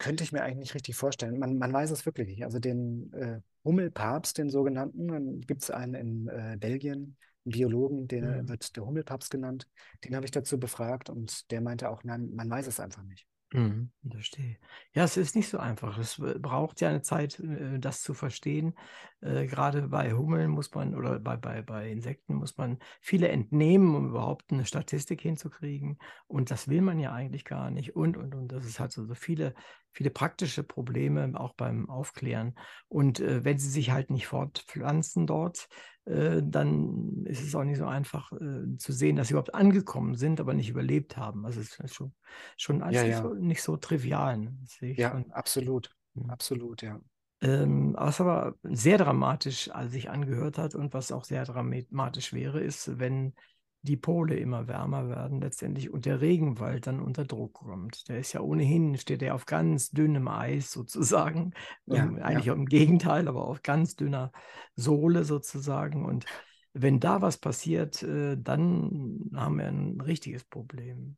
könnte 0.03 0.25
ich 0.25 0.33
mir 0.33 0.43
eigentlich 0.43 0.59
nicht 0.59 0.75
richtig 0.75 0.97
vorstellen. 0.97 1.39
Man, 1.39 1.59
man 1.59 1.73
weiß 1.73 1.91
es 1.91 2.05
wirklich 2.05 2.29
nicht. 2.29 2.45
Also 2.45 2.59
den 2.59 3.13
äh, 3.13 3.41
Hummelpapst, 3.65 4.37
den 4.37 4.51
sogenannten, 4.51 5.09
dann 5.09 5.41
gibt 5.41 5.63
es 5.63 5.71
einen 5.71 5.95
in 5.95 6.29
äh, 6.29 6.57
Belgien, 6.59 7.17
einen 7.45 7.53
Biologen, 7.53 8.09
der 8.09 8.43
Mhm. 8.43 8.49
wird 8.49 8.77
der 8.77 8.85
Hummelpapst 8.85 9.31
genannt. 9.31 9.69
Den 10.05 10.17
habe 10.17 10.25
ich 10.25 10.33
dazu 10.33 10.59
befragt 10.59 11.09
und 11.09 11.51
der 11.51 11.61
meinte 11.61 11.89
auch, 11.89 12.05
nein, 12.05 12.31
man 12.35 12.51
weiß 12.51 12.67
es 12.67 12.81
einfach 12.81 13.05
nicht. 13.05 13.27
Mhm, 13.55 13.91
verstehe. 14.11 14.57
Ja, 14.95 15.05
es 15.05 15.19
ist 15.19 15.37
nicht 15.37 15.51
so 15.51 15.59
einfach. 15.59 15.99
Es 15.99 16.17
braucht 16.17 16.81
ja 16.81 16.89
eine 16.89 17.03
Zeit, 17.03 17.39
äh, 17.39 17.79
das 17.79 18.01
zu 18.01 18.15
verstehen. 18.15 18.75
Äh, 19.21 19.47
Gerade 19.47 19.89
bei 19.89 20.15
Hummeln 20.15 20.51
muss 20.51 20.73
man 20.73 20.95
oder 20.95 21.21
bei, 21.21 21.37
bei, 21.37 21.61
bei 21.61 21.91
Insekten 21.91 22.35
muss 22.35 22.57
man 22.57 22.79
viele 23.03 23.29
entnehmen, 23.29 23.95
um 23.95 24.09
überhaupt 24.09 24.53
eine 24.53 24.65
Statistik 24.65 25.21
hinzukriegen. 25.21 25.99
Und 26.27 26.51
das 26.51 26.69
will 26.69 26.81
man 26.81 26.99
ja 26.99 27.13
eigentlich 27.13 27.45
gar 27.45 27.71
nicht. 27.71 27.95
Und, 27.95 28.17
und, 28.17 28.35
und. 28.35 28.49
Das 28.53 28.65
ist 28.65 28.81
halt 28.81 28.93
so, 28.93 29.05
so 29.05 29.15
viele, 29.15 29.55
viele 29.93 30.11
praktische 30.11 30.63
Probleme 30.63 31.33
auch 31.39 31.55
beim 31.55 31.89
Aufklären. 31.91 32.55
Und 32.89 33.21
äh, 33.21 33.45
wenn 33.45 33.59
sie 33.59 33.69
sich 33.71 33.91
halt 33.91 34.11
nicht 34.11 34.27
fortpflanzen 34.27 35.27
dort, 35.27 35.69
äh, 36.05 36.43
dann 36.45 37.25
ist 37.27 37.43
es 37.43 37.55
auch 37.55 37.65
nicht 37.65 37.79
so 37.79 37.87
einfach 37.87 38.33
äh, 38.33 38.77
zu 38.79 38.93
sehen, 38.93 39.17
dass 39.17 39.29
sie 39.29 39.33
überhaupt 39.35 39.55
angekommen 39.55 40.15
sind, 40.15 40.41
aber 40.41 40.55
nicht 40.55 40.69
überlebt 40.71 41.17
haben. 41.17 41.47
Also 41.47 41.61
es 41.61 41.79
ist 41.79 41.95
schon, 41.95 42.15
schon 42.57 42.79
Ja, 42.89 43.03
nicht, 43.03 43.11
ja. 43.11 43.23
so, 43.23 43.35
nicht 43.35 43.63
so 43.63 43.77
trivial. 43.77 44.39
Ne? 44.39 44.59
Ja, 44.97 45.11
schon. 45.11 45.31
absolut. 45.31 45.91
Mhm. 46.15 46.31
Absolut, 46.31 46.83
ja. 46.83 47.01
Ähm, 47.41 47.95
was 47.99 48.21
aber 48.21 48.55
sehr 48.63 48.99
dramatisch 48.99 49.71
als 49.71 49.93
sich 49.93 50.11
angehört 50.11 50.59
hat 50.59 50.75
und 50.77 50.95
was 50.95 51.11
auch 51.11 51.25
sehr 51.25 51.45
dramatisch 51.45 52.33
wäre, 52.33 52.61
ist, 52.61 52.99
wenn 53.01 53.35
die 53.83 53.97
Pole 53.97 54.37
immer 54.37 54.69
wärmer 54.69 55.09
werden 55.09 55.41
letztendlich 55.41 55.91
und 55.91 56.07
der 56.07 56.21
Regenwald 56.21 56.87
dann 56.87 57.01
unter 57.01 57.25
Druck 57.25 57.55
kommt. 57.55 58.09
Der 58.09 58.19
ist 58.19 58.33
ja 58.33 58.41
ohnehin, 58.41 58.97
steht 58.99 59.23
er 59.23 59.35
auf 59.35 59.47
ganz 59.47 59.91
dünnem 59.91 60.29
Eis 60.29 60.71
sozusagen. 60.73 61.53
Ja, 61.87 62.05
Ähm, 62.05 62.19
Eigentlich 62.23 62.49
ja. 62.49 62.53
auch 62.53 62.57
im 62.57 62.67
Gegenteil, 62.67 63.29
aber 63.29 63.45
auf 63.47 63.63
ganz 63.63 63.97
dünner 63.97 64.33
Sohle 64.77 65.25
sozusagen. 65.25 66.05
Und 66.05 66.27
wenn 66.75 67.01
da 67.01 67.21
was 67.23 67.39
passiert, 67.39 68.03
äh, 68.03 68.37
dann 68.41 69.31
haben 69.35 69.59
wir 69.59 69.67
ein 69.67 70.01
richtiges 70.01 70.45
Problem. 70.45 71.17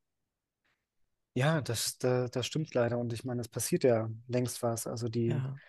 Ja, 1.37 1.61
das, 1.61 1.99
da, 1.99 2.29
das 2.29 2.47
stimmt 2.47 2.75
leider. 2.75 2.99
Und 2.99 3.13
ich 3.13 3.25
meine, 3.25 3.41
es 3.41 3.49
passiert 3.49 3.83
ja 3.85 4.09
längst 4.29 4.63
was. 4.63 4.87
Also 4.87 5.09
die 5.09 5.31
Ja. 5.31 5.61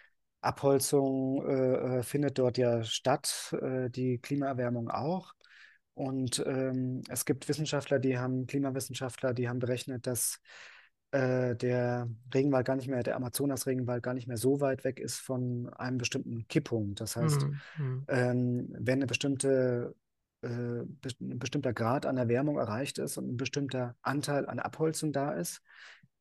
Abholzung 0.41 1.45
äh, 1.47 1.99
äh, 1.99 2.03
findet 2.03 2.39
dort 2.39 2.57
ja 2.57 2.83
statt, 2.83 3.55
äh, 3.61 3.89
die 3.89 4.19
Klimaerwärmung 4.19 4.89
auch. 4.91 5.33
Und 5.95 6.43
ähm, 6.45 7.01
es 7.09 7.25
gibt 7.25 7.47
Wissenschaftler, 7.47 7.99
die 7.99 8.17
haben, 8.19 8.47
Klimawissenschaftler, 8.47 9.33
die 9.33 9.49
haben 9.49 9.59
berechnet, 9.59 10.05
dass 10.05 10.41
äh, 11.11 11.55
der 11.55 12.09
Regenwald 12.33 12.67
gar 12.67 12.75
nicht 12.75 12.89
mehr, 12.89 13.01
der 13.01 13.15
Amazonas-Regenwald 13.15 14.03
gar 14.03 14.13
nicht 14.13 14.27
mehr 14.27 14.37
so 14.37 14.59
weit 14.59 14.83
weg 14.83 14.99
ist 14.99 15.19
von 15.19 15.69
einem 15.73 15.97
bestimmten 15.97 16.47
Kipppunkt. 16.47 16.99
Das 16.99 17.15
heißt, 17.15 17.43
Mhm. 17.43 17.61
Mhm. 17.77 18.03
ähm, 18.09 18.75
wenn 18.77 18.99
eine 18.99 19.07
bestimmte, 19.07 19.95
äh, 20.41 20.47
ein 20.47 21.39
bestimmter 21.39 21.73
Grad 21.73 22.05
an 22.05 22.17
Erwärmung 22.17 22.57
erreicht 22.57 22.97
ist 22.99 23.17
und 23.17 23.29
ein 23.29 23.37
bestimmter 23.37 23.95
Anteil 24.01 24.47
an 24.47 24.59
Abholzung 24.59 25.13
da 25.13 25.31
ist, 25.31 25.61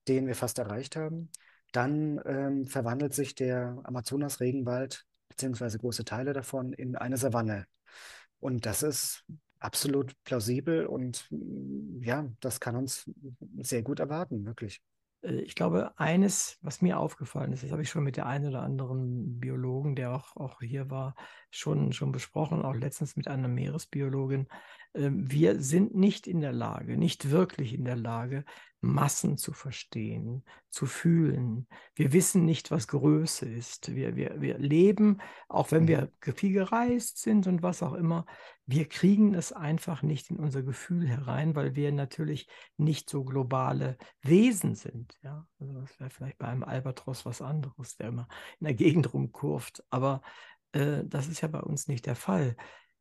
den 0.07 0.29
wir 0.29 0.37
fast 0.37 0.59
erreicht 0.59 0.95
haben, 0.95 1.31
dann 1.73 2.21
ähm, 2.25 2.67
verwandelt 2.67 3.15
sich 3.15 3.35
der 3.35 3.81
Amazonas-Regenwald, 3.83 5.05
beziehungsweise 5.29 5.79
große 5.79 6.05
Teile 6.05 6.33
davon, 6.33 6.73
in 6.73 6.95
eine 6.95 7.17
Savanne. 7.17 7.67
Und 8.39 8.67
das 8.67 8.85
ist 8.85 9.25
absolut 9.65 10.15
plausibel 10.25 10.87
und 10.87 11.27
mm, 11.31 12.03
ja, 12.03 12.29
das 12.41 12.61
kann 12.61 12.77
uns 12.77 13.11
sehr 13.61 13.83
gut 13.83 14.01
erwarten, 14.01 14.45
wirklich. 14.45 14.83
Äh, 15.23 15.41
Ich 15.43 15.55
glaube, 15.55 15.93
eines, 15.99 16.59
was 16.61 16.83
mir 16.83 16.99
aufgefallen 16.99 17.53
ist, 17.53 17.63
das 17.65 17.73
habe 17.73 17.83
ich 17.83 17.91
schon 17.91 18.05
mit 18.05 18.17
der 18.17 18.27
einen 18.27 18.49
oder 18.49 18.63
anderen 18.63 19.41
Biologen, 19.41 19.97
der 19.97 20.15
auch, 20.15 20.37
auch 20.37 20.61
hier 20.61 20.91
war, 20.91 21.15
schon, 21.51 21.93
schon 21.93 22.13
besprochen, 22.13 22.63
auch 22.63 22.75
letztens 22.75 23.17
mit 23.17 23.29
einer 23.29 23.49
Meeresbiologin. 23.49 24.49
Ähm, 24.95 25.31
Wir 25.31 25.61
sind 25.61 25.95
nicht 25.95 26.27
in 26.27 26.41
der 26.41 26.53
Lage, 26.53 26.97
nicht 26.97 27.31
wirklich 27.31 27.73
in 27.75 27.85
der 27.85 27.97
Lage, 27.97 28.45
Massen 28.85 29.37
zu 29.37 29.53
verstehen, 29.53 30.45
zu 30.71 30.87
fühlen. 30.87 31.67
Wir 31.95 32.13
wissen 32.13 32.45
nicht, 32.45 32.71
was 32.71 32.89
Größe 32.89 33.47
ist. 33.47 33.95
Wir, 33.95 34.17
wir, 34.17 34.41
wir 34.41 34.59
leben, 34.59 35.19
auch 35.49 35.73
wenn 35.73 35.85
Mhm. 35.85 35.89
wir 35.89 36.13
viel 36.35 36.53
gereist 36.53 37.19
sind 37.19 37.47
und 37.47 37.63
was 37.63 37.83
auch 37.83 37.95
immer, 37.95 38.27
wir 38.67 38.89
kriegen 38.89 39.35
es 39.35 39.53
einfach 39.53 40.03
nicht 40.03 40.31
in 40.31 40.37
unser 40.37 40.63
Gefühl 40.63 41.07
herein, 41.09 41.55
weil 41.55 41.75
wir 41.75 41.93
natürlich 41.93 42.49
nicht 42.77 43.11
so 43.11 43.25
globale 43.25 43.97
Wesen 44.23 44.75
sind. 44.75 45.19
Ja, 45.23 45.47
also 45.59 45.81
das 45.81 45.99
wäre 46.01 46.11
vielleicht 46.11 46.39
bei 46.39 46.47
einem 46.49 46.63
Albatros 46.63 47.27
was 47.27 47.43
anderes, 47.43 47.97
der 47.97 48.09
immer 48.09 48.29
in 48.61 48.67
der 48.67 48.75
Gegend 48.75 49.13
rumkurft. 49.13 49.85
Aber 49.91 50.23
äh, 50.73 51.03
das 51.05 51.29
ist 51.29 51.41
ja 51.41 51.49
bei 51.49 51.61
uns 51.61 51.89
nicht 51.89 52.07
der 52.07 52.17
Fall. 52.17 52.57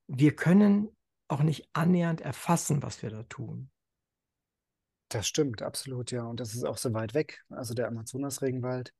Wir 0.07 0.35
können 0.35 0.89
auch 1.29 1.43
nicht 1.43 1.69
annähernd 1.73 2.21
erfassen, 2.21 2.83
was 2.83 3.01
wir 3.01 3.09
da 3.09 3.23
tun. 3.23 3.69
Das 5.13 5.27
stimmt, 5.27 5.61
absolut, 5.61 6.11
ja. 6.11 6.23
Und 6.23 6.39
das 6.39 6.55
ist 6.55 6.63
auch 6.63 6.77
so 6.77 6.91
weit 6.95 7.13
weg, 7.13 7.43
also 7.49 7.75
der 7.75 7.87
Amazonas-Regenwald. 7.87 8.93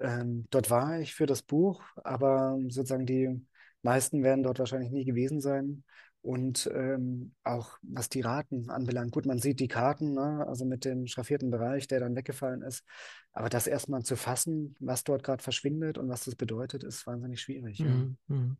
Ähm, 0.00 0.48
dort 0.50 0.70
war 0.70 0.98
ich 0.98 1.14
für 1.14 1.26
das 1.26 1.42
Buch, 1.42 1.84
aber 2.02 2.58
sozusagen 2.68 3.06
die 3.06 3.46
meisten 3.82 4.24
werden 4.24 4.42
dort 4.42 4.58
wahrscheinlich 4.58 4.90
nie 4.90 5.04
gewesen 5.04 5.40
sein. 5.40 5.84
Und 6.20 6.68
ähm, 6.74 7.34
auch 7.44 7.78
was 7.82 8.08
die 8.08 8.22
Raten 8.22 8.70
anbelangt, 8.70 9.12
gut, 9.12 9.24
man 9.24 9.38
sieht 9.38 9.60
die 9.60 9.68
Karten, 9.68 10.14
ne, 10.14 10.44
also 10.48 10.64
mit 10.64 10.84
dem 10.84 11.06
schraffierten 11.06 11.50
Bereich, 11.52 11.86
der 11.86 12.00
dann 12.00 12.16
weggefallen 12.16 12.62
ist. 12.62 12.84
Aber 13.32 13.48
das 13.48 13.68
erstmal 13.68 14.02
zu 14.02 14.16
fassen, 14.16 14.74
was 14.80 15.04
dort 15.04 15.22
gerade 15.22 15.42
verschwindet 15.44 15.96
und 15.96 16.08
was 16.08 16.24
das 16.24 16.34
bedeutet, 16.34 16.82
ist 16.82 17.06
wahnsinnig 17.06 17.40
schwierig, 17.40 17.78
ja. 17.78 17.86
Mhm. 17.86 18.16
Mhm. 18.26 18.56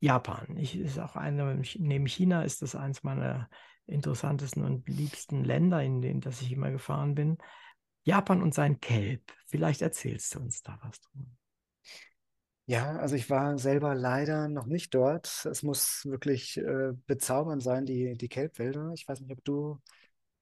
Japan. 0.00 0.56
Ich 0.56 0.78
ist 0.78 0.98
auch 0.98 1.14
eine, 1.14 1.62
neben 1.76 2.06
China 2.06 2.42
ist 2.42 2.62
das 2.62 2.74
eines 2.74 3.02
meiner 3.02 3.50
interessantesten 3.92 4.64
und 4.64 4.88
liebsten 4.88 5.44
Länder, 5.44 5.82
in 5.82 6.00
denen 6.00 6.20
das 6.20 6.42
ich 6.42 6.52
immer 6.52 6.70
gefahren 6.70 7.14
bin. 7.14 7.38
Japan 8.04 8.42
und 8.42 8.54
sein 8.54 8.80
Kelb. 8.80 9.32
Vielleicht 9.46 9.82
erzählst 9.82 10.34
du 10.34 10.40
uns 10.40 10.62
da 10.62 10.78
was 10.82 11.00
drüber. 11.00 11.30
Ja, 12.66 12.96
also 12.96 13.16
ich 13.16 13.28
war 13.28 13.58
selber 13.58 13.94
leider 13.94 14.48
noch 14.48 14.66
nicht 14.66 14.94
dort. 14.94 15.46
Es 15.46 15.62
muss 15.62 16.04
wirklich 16.04 16.56
äh, 16.56 16.92
bezaubernd 17.06 17.62
sein, 17.62 17.84
die, 17.84 18.16
die 18.16 18.28
Kelbwälder. 18.28 18.92
Ich 18.94 19.06
weiß 19.06 19.20
nicht, 19.20 19.32
ob 19.32 19.44
du 19.44 19.80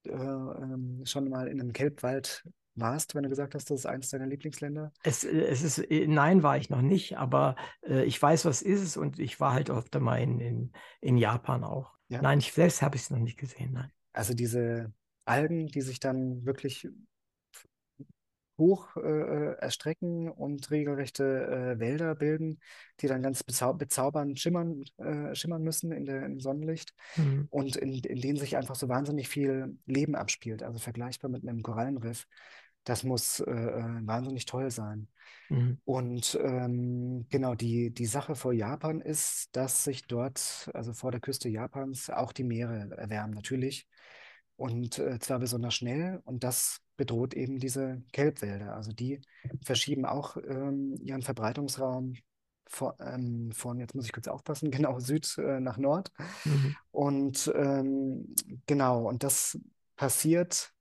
äh, 0.04 0.12
ähm, 0.12 1.02
schon 1.04 1.28
mal 1.28 1.48
in 1.48 1.60
einem 1.60 1.72
Kelbwald 1.72 2.44
warst, 2.74 3.14
wenn 3.14 3.22
du 3.22 3.28
gesagt 3.28 3.54
hast, 3.54 3.70
das 3.70 3.80
ist 3.80 3.86
eines 3.86 4.10
deiner 4.10 4.26
Lieblingsländer. 4.26 4.92
Es, 5.02 5.24
es 5.24 5.62
ist, 5.62 5.78
äh, 5.78 6.06
nein, 6.06 6.42
war 6.42 6.56
ich 6.56 6.70
noch 6.70 6.82
nicht, 6.82 7.18
aber 7.18 7.56
äh, 7.86 8.04
ich 8.04 8.20
weiß, 8.20 8.44
was 8.44 8.62
ist 8.62 8.82
es 8.82 8.96
und 8.96 9.18
ich 9.18 9.40
war 9.40 9.52
halt 9.52 9.70
oft 9.70 9.98
mal 9.98 10.16
in, 10.16 10.40
in, 10.40 10.72
in 11.00 11.16
Japan 11.16 11.64
auch. 11.64 11.92
Ja. 12.10 12.20
Nein, 12.22 12.40
ich 12.40 12.52
selbst 12.52 12.82
habe 12.82 12.96
ich 12.96 13.02
es 13.02 13.10
noch 13.10 13.18
nicht 13.18 13.38
gesehen, 13.38 13.72
nein. 13.72 13.90
Also 14.12 14.34
diese 14.34 14.92
Algen, 15.24 15.68
die 15.68 15.80
sich 15.80 16.00
dann 16.00 16.44
wirklich 16.44 16.86
hoch 18.58 18.94
äh, 18.96 19.54
erstrecken 19.54 20.28
und 20.30 20.70
regelrechte 20.70 21.24
äh, 21.76 21.78
Wälder 21.78 22.14
bilden, 22.14 22.60
die 23.00 23.06
dann 23.06 23.22
ganz 23.22 23.42
bezau 23.42 23.72
bezaubernd 23.72 24.38
schimmern, 24.38 24.84
äh, 24.98 25.34
schimmern 25.34 25.62
müssen 25.62 25.92
in 25.92 26.04
der, 26.04 26.26
im 26.26 26.40
Sonnenlicht 26.40 26.94
Mhm. 27.16 27.48
und 27.48 27.76
in, 27.76 27.94
in 28.00 28.20
denen 28.20 28.36
sich 28.38 28.56
einfach 28.58 28.74
so 28.74 28.88
wahnsinnig 28.88 29.28
viel 29.28 29.78
Leben 29.86 30.14
abspielt, 30.14 30.62
also 30.62 30.78
vergleichbar 30.78 31.30
mit 31.30 31.42
einem 31.46 31.62
Korallenriff. 31.62 32.26
Das 32.84 33.02
muss 33.02 33.40
äh, 33.40 33.50
äh, 33.50 34.06
wahnsinnig 34.06 34.44
toll 34.44 34.70
sein. 34.70 35.08
Mhm. 35.48 35.78
Und 35.84 36.38
ähm, 36.42 37.26
genau, 37.28 37.54
die, 37.54 37.90
die 37.92 38.06
Sache 38.06 38.34
vor 38.34 38.52
Japan 38.52 39.00
ist, 39.00 39.48
dass 39.52 39.84
sich 39.84 40.06
dort, 40.06 40.70
also 40.74 40.92
vor 40.92 41.10
der 41.10 41.20
Küste 41.20 41.48
Japans, 41.48 42.08
auch 42.10 42.32
die 42.32 42.44
Meere 42.44 42.90
erwärmen, 42.96 43.34
natürlich. 43.34 43.88
Und 44.56 44.98
äh, 44.98 45.18
zwar 45.18 45.38
besonders 45.38 45.74
schnell. 45.74 46.20
Und 46.24 46.44
das 46.44 46.80
bedroht 46.96 47.34
eben 47.34 47.58
diese 47.58 48.02
Kelbwälder. 48.12 48.74
Also 48.74 48.92
die 48.92 49.20
verschieben 49.64 50.04
auch 50.04 50.36
ähm, 50.36 50.96
ihren 51.02 51.22
Verbreitungsraum 51.22 52.14
von, 52.66 52.92
ähm, 53.00 53.52
von, 53.52 53.80
jetzt 53.80 53.94
muss 53.94 54.06
ich 54.06 54.12
kurz 54.12 54.28
aufpassen, 54.28 54.70
genau, 54.70 54.98
Süd 55.00 55.36
äh, 55.38 55.60
nach 55.60 55.78
Nord. 55.78 56.12
Mhm. 56.44 56.76
Und 56.92 57.52
ähm, 57.54 58.34
genau, 58.66 59.08
und 59.08 59.22
das 59.24 59.58
passiert 59.96 60.72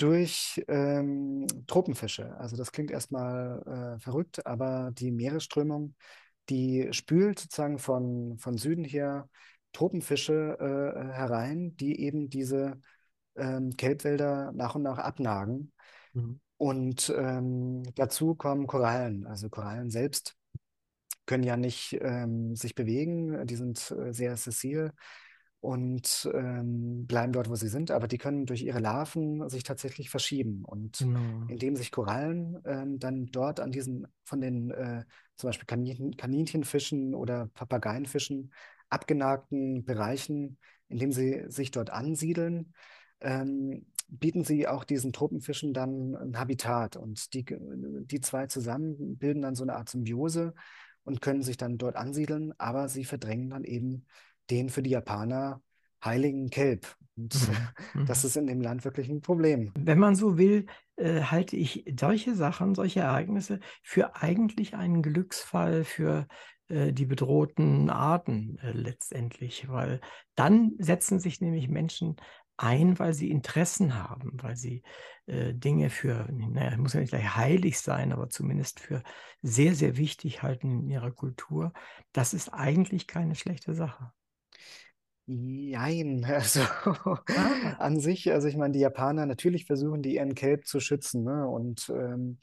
durch 0.00 0.64
ähm, 0.68 1.46
Tropenfische. 1.66 2.34
Also 2.38 2.56
das 2.56 2.72
klingt 2.72 2.90
erstmal 2.90 3.96
äh, 3.96 4.00
verrückt, 4.00 4.46
aber 4.46 4.92
die 4.92 5.10
Meeresströmung, 5.10 5.94
die 6.48 6.88
spült 6.92 7.40
sozusagen 7.40 7.78
von, 7.78 8.38
von 8.38 8.56
Süden 8.56 8.84
her 8.84 9.28
Tropenfische 9.72 10.56
äh, 10.58 11.12
herein, 11.12 11.76
die 11.76 12.00
eben 12.00 12.30
diese 12.30 12.80
ähm, 13.36 13.76
Kelbwälder 13.76 14.52
nach 14.52 14.74
und 14.74 14.82
nach 14.82 14.98
abnagen. 14.98 15.72
Mhm. 16.14 16.40
Und 16.56 17.12
ähm, 17.16 17.82
dazu 17.94 18.34
kommen 18.34 18.66
Korallen. 18.66 19.26
Also 19.26 19.50
Korallen 19.50 19.90
selbst 19.90 20.34
können 21.26 21.44
ja 21.44 21.58
nicht 21.58 21.98
ähm, 22.00 22.56
sich 22.56 22.74
bewegen, 22.74 23.46
die 23.46 23.56
sind 23.56 23.90
äh, 23.90 24.12
sehr 24.12 24.36
sessil 24.36 24.92
und 25.60 26.28
ähm, 26.32 27.06
bleiben 27.06 27.32
dort, 27.32 27.50
wo 27.50 27.54
sie 27.54 27.68
sind, 27.68 27.90
aber 27.90 28.08
die 28.08 28.16
können 28.18 28.46
durch 28.46 28.62
ihre 28.62 28.78
Larven 28.80 29.46
sich 29.50 29.62
tatsächlich 29.62 30.08
verschieben. 30.08 30.64
Und 30.64 30.98
Genau. 30.98 31.44
indem 31.48 31.76
sich 31.76 31.92
Korallen 31.92 32.58
ähm, 32.64 32.98
dann 32.98 33.26
dort 33.26 33.60
an 33.60 33.70
diesen 33.70 34.06
von 34.24 34.40
den 34.40 34.70
äh, 34.70 35.04
zum 35.36 35.48
Beispiel 35.48 35.66
Kaninchen, 35.66 36.16
Kaninchenfischen 36.16 37.14
oder 37.14 37.46
Papageienfischen 37.54 38.52
abgenagten 38.88 39.84
Bereichen, 39.84 40.58
indem 40.88 41.12
sie 41.12 41.44
sich 41.48 41.70
dort 41.70 41.90
ansiedeln, 41.90 42.72
ähm, 43.20 43.86
bieten 44.08 44.44
sie 44.44 44.66
auch 44.66 44.84
diesen 44.84 45.12
Tropenfischen 45.12 45.72
dann 45.72 46.16
ein 46.16 46.38
Habitat. 46.38 46.96
Und 46.96 47.32
die, 47.34 47.44
die 47.44 48.20
zwei 48.20 48.46
zusammen 48.46 49.18
bilden 49.18 49.42
dann 49.42 49.54
so 49.54 49.62
eine 49.62 49.76
Art 49.76 49.88
Symbiose 49.88 50.54
und 51.04 51.20
können 51.20 51.42
sich 51.42 51.56
dann 51.56 51.78
dort 51.78 51.96
ansiedeln, 51.96 52.52
aber 52.58 52.88
sie 52.88 53.04
verdrängen 53.04 53.50
dann 53.50 53.64
eben 53.64 54.06
den 54.50 54.68
für 54.68 54.82
die 54.82 54.90
Japaner 54.90 55.62
heiligen 56.04 56.50
Kelb. 56.50 56.96
Und 57.16 57.34
Mhm. 57.34 57.68
das 58.06 58.24
Mhm. 58.24 58.28
ist 58.28 58.36
in 58.36 58.46
dem 58.46 58.60
Land 58.60 58.84
wirklich 58.84 59.08
ein 59.08 59.20
Problem. 59.20 59.72
Wenn 59.74 59.98
man 59.98 60.16
so 60.16 60.36
will, 60.38 60.66
äh, 60.96 61.22
halte 61.22 61.56
ich 61.56 61.84
solche 61.98 62.34
Sachen, 62.34 62.74
solche 62.74 63.00
Ereignisse 63.00 63.60
für 63.82 64.16
eigentlich 64.16 64.74
einen 64.74 65.02
Glücksfall 65.02 65.84
für 65.84 66.26
äh, 66.68 66.92
die 66.92 67.06
bedrohten 67.06 67.88
Arten 67.90 68.58
äh, 68.58 68.72
letztendlich, 68.72 69.68
weil 69.68 70.00
dann 70.34 70.72
setzen 70.78 71.20
sich 71.20 71.40
nämlich 71.40 71.68
Menschen 71.68 72.16
ein, 72.56 72.98
weil 72.98 73.14
sie 73.14 73.30
Interessen 73.30 73.94
haben, 73.94 74.32
weil 74.42 74.56
sie 74.56 74.82
äh, 75.26 75.54
Dinge 75.54 75.88
für, 75.88 76.28
naja, 76.30 76.76
muss 76.76 76.92
ja 76.92 77.00
nicht 77.00 77.10
gleich 77.10 77.36
heilig 77.36 77.80
sein, 77.80 78.12
aber 78.12 78.28
zumindest 78.28 78.80
für 78.80 79.02
sehr, 79.40 79.74
sehr 79.74 79.96
wichtig 79.96 80.42
halten 80.42 80.70
in 80.82 80.90
ihrer 80.90 81.10
Kultur. 81.12 81.72
Das 82.12 82.34
ist 82.34 82.48
eigentlich 82.50 83.06
keine 83.06 83.34
schlechte 83.34 83.74
Sache. 83.74 84.12
Jein, 85.26 86.24
also 86.28 86.60
Ah. 87.36 87.76
an 87.78 88.00
sich, 88.00 88.32
also 88.32 88.48
ich 88.48 88.56
meine, 88.56 88.72
die 88.72 88.80
Japaner 88.80 89.26
natürlich 89.26 89.66
versuchen 89.66 90.02
die 90.02 90.16
ihren 90.16 90.34
Kelb 90.34 90.66
zu 90.66 90.80
schützen, 90.80 91.22
ne? 91.24 91.46
Und 91.48 91.88
ähm, 91.94 92.38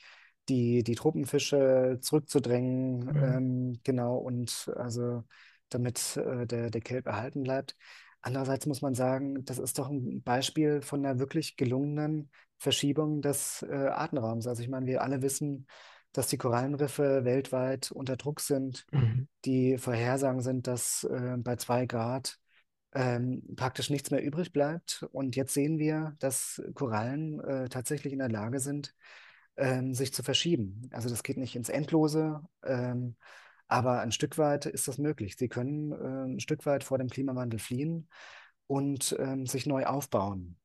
die, 0.49 0.83
die 0.83 0.95
Tropenfische 0.95 1.97
zurückzudrängen, 2.01 2.99
Mhm. 3.05 3.23
ähm, 3.23 3.79
genau, 3.83 4.17
und 4.17 4.71
also 4.77 5.23
damit 5.69 6.15
äh, 6.17 6.47
der, 6.47 6.69
der 6.69 6.81
Kelb 6.81 7.07
erhalten 7.07 7.43
bleibt. 7.43 7.75
Andererseits 8.21 8.65
muss 8.65 8.81
man 8.81 8.93
sagen, 8.95 9.43
das 9.45 9.59
ist 9.59 9.77
doch 9.77 9.89
ein 9.89 10.23
Beispiel 10.23 10.81
von 10.81 11.05
einer 11.05 11.19
wirklich 11.19 11.57
gelungenen 11.57 12.29
Verschiebung 12.57 13.21
des 13.21 13.63
äh, 13.69 13.73
Artenraums. 13.75 14.47
Also 14.47 14.61
ich 14.63 14.69
meine, 14.69 14.85
wir 14.85 15.01
alle 15.01 15.21
wissen, 15.21 15.67
dass 16.13 16.27
die 16.27 16.37
Korallenriffe 16.37 17.25
weltweit 17.25 17.91
unter 17.91 18.17
Druck 18.17 18.39
sind. 18.39 18.85
Mhm. 18.91 19.27
Die 19.45 19.77
Vorhersagen 19.77 20.41
sind, 20.41 20.67
dass 20.67 21.03
äh, 21.03 21.35
bei 21.37 21.55
zwei 21.55 21.85
Grad 21.85 22.39
ähm, 22.93 23.43
praktisch 23.55 23.89
nichts 23.89 24.11
mehr 24.11 24.23
übrig 24.23 24.51
bleibt. 24.51 25.05
Und 25.11 25.35
jetzt 25.35 25.53
sehen 25.53 25.77
wir, 25.77 26.15
dass 26.19 26.61
Korallen 26.73 27.39
äh, 27.41 27.69
tatsächlich 27.69 28.13
in 28.13 28.19
der 28.19 28.29
Lage 28.29 28.59
sind, 28.59 28.95
ähm, 29.57 29.93
sich 29.93 30.13
zu 30.13 30.23
verschieben. 30.23 30.89
Also 30.91 31.09
das 31.09 31.23
geht 31.23 31.37
nicht 31.37 31.55
ins 31.55 31.69
Endlose, 31.69 32.41
ähm, 32.63 33.15
aber 33.67 33.99
ein 33.99 34.11
Stück 34.11 34.37
weit 34.37 34.65
ist 34.65 34.87
das 34.87 34.97
möglich. 34.97 35.35
Sie 35.37 35.49
können 35.49 35.91
äh, 35.91 36.33
ein 36.33 36.39
Stück 36.39 36.65
weit 36.65 36.83
vor 36.83 36.97
dem 36.97 37.09
Klimawandel 37.09 37.59
fliehen 37.59 38.07
und 38.67 39.15
ähm, 39.19 39.45
sich 39.45 39.65
neu 39.65 39.85
aufbauen. 39.85 40.57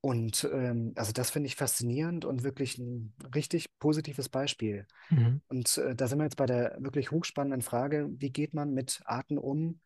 Und 0.00 0.48
ähm, 0.52 0.92
also 0.94 1.12
das 1.12 1.30
finde 1.30 1.48
ich 1.48 1.56
faszinierend 1.56 2.24
und 2.24 2.44
wirklich 2.44 2.78
ein 2.78 3.12
richtig 3.34 3.78
positives 3.78 4.28
Beispiel. 4.28 4.86
Mhm. 5.10 5.40
Und 5.48 5.76
äh, 5.78 5.94
da 5.96 6.06
sind 6.06 6.18
wir 6.18 6.24
jetzt 6.24 6.36
bei 6.36 6.46
der 6.46 6.76
wirklich 6.78 7.10
hochspannenden 7.10 7.62
Frage, 7.62 8.08
wie 8.12 8.30
geht 8.30 8.54
man 8.54 8.72
mit 8.72 9.00
Arten 9.06 9.38
um, 9.38 9.80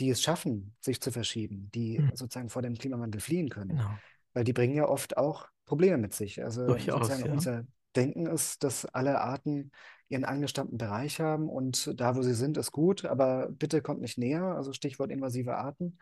die 0.00 0.10
es 0.10 0.22
schaffen, 0.22 0.74
sich 0.80 1.00
zu 1.00 1.10
verschieben, 1.10 1.70
die 1.74 1.98
Mhm. 1.98 2.10
sozusagen 2.14 2.48
vor 2.48 2.62
dem 2.62 2.76
Klimawandel 2.76 3.20
fliehen 3.20 3.50
können? 3.50 3.70
Genau. 3.70 3.98
Weil 4.32 4.44
die 4.44 4.52
bringen 4.52 4.74
ja 4.74 4.88
oft 4.88 5.16
auch 5.18 5.48
Probleme 5.66 5.98
mit 5.98 6.14
sich. 6.14 6.42
Also 6.42 6.66
Durchaus, 6.66 7.08
sozusagen 7.08 7.26
ja. 7.26 7.32
unser 7.32 7.64
Denken 7.94 8.26
ist, 8.26 8.62
dass 8.64 8.86
alle 8.86 9.20
Arten 9.20 9.70
ihren 10.08 10.24
angestammten 10.24 10.78
Bereich 10.78 11.20
haben 11.20 11.50
und 11.50 11.92
da, 12.00 12.16
wo 12.16 12.22
sie 12.22 12.32
sind, 12.32 12.56
ist 12.56 12.72
gut, 12.72 13.04
aber 13.04 13.48
bitte 13.50 13.82
kommt 13.82 14.00
nicht 14.00 14.16
näher, 14.16 14.44
also 14.44 14.72
Stichwort 14.72 15.10
invasive 15.10 15.56
Arten. 15.56 15.98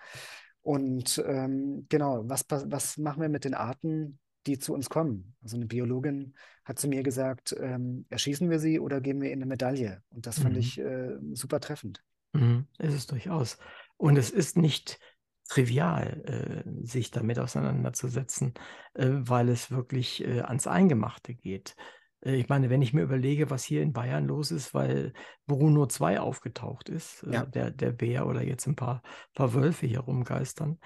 Und 0.67 1.23
ähm, 1.25 1.87
genau, 1.89 2.25
was, 2.29 2.45
was 2.49 2.99
machen 2.99 3.23
wir 3.23 3.29
mit 3.29 3.45
den 3.45 3.55
Arten, 3.55 4.19
die 4.49 4.59
zu 4.59 4.75
uns 4.75 4.91
kommen? 4.91 5.37
Also 5.41 5.55
eine 5.55 5.67
Biologin 5.67 6.35
hat 6.65 6.81
zu 6.81 6.89
mir 6.89 7.05
gesagt, 7.05 7.55
ähm, 7.61 8.05
erschießen 8.09 8.51
wir 8.51 8.59
sie 8.59 8.81
oder 8.81 9.01
geben 9.01 9.21
wir 9.23 9.31
ihnen 9.31 9.43
eine 9.43 9.47
Medaille? 9.49 10.03
Und 10.09 10.27
das 10.27 10.41
fand 10.41 10.57
Mhm. 10.57 10.59
ich 10.59 10.77
äh, 10.79 11.19
super 11.35 11.61
treffend. 11.61 12.03
Mhm, 12.33 12.67
ist 12.79 12.95
es 12.95 13.07
durchaus. 13.07 13.59
Und 13.97 14.17
es 14.17 14.31
ist 14.31 14.57
nicht 14.57 14.99
trivial, 15.49 16.65
äh, 16.67 16.87
sich 16.87 17.11
damit 17.11 17.39
auseinanderzusetzen, 17.39 18.55
äh, 18.95 19.09
weil 19.11 19.49
es 19.49 19.71
wirklich 19.71 20.25
äh, 20.25 20.41
ans 20.41 20.67
Eingemachte 20.67 21.35
geht. 21.35 21.77
Äh, 22.25 22.37
ich 22.37 22.49
meine, 22.49 22.71
wenn 22.71 22.83
ich 22.83 22.93
mir 22.93 23.03
überlege, 23.03 23.51
was 23.51 23.65
hier 23.65 23.83
in 23.83 23.93
Bayern 23.93 24.27
los 24.27 24.51
ist, 24.51 24.75
weil 24.75 25.13
Bruno 25.47 25.87
2 25.87 26.21
aufgetaucht 26.21 26.89
ist, 26.89 27.23
äh, 27.25 27.33
Ja. 27.33 27.45
der, 27.47 27.71
der 27.71 27.93
Bär 27.93 28.27
oder 28.27 28.43
jetzt 28.43 28.67
ein 28.67 28.77
paar, 28.77 29.03
paar 29.35 29.55
Wölfe 29.55 29.87
hier 29.87 30.01
rumgeistern, 30.01 30.79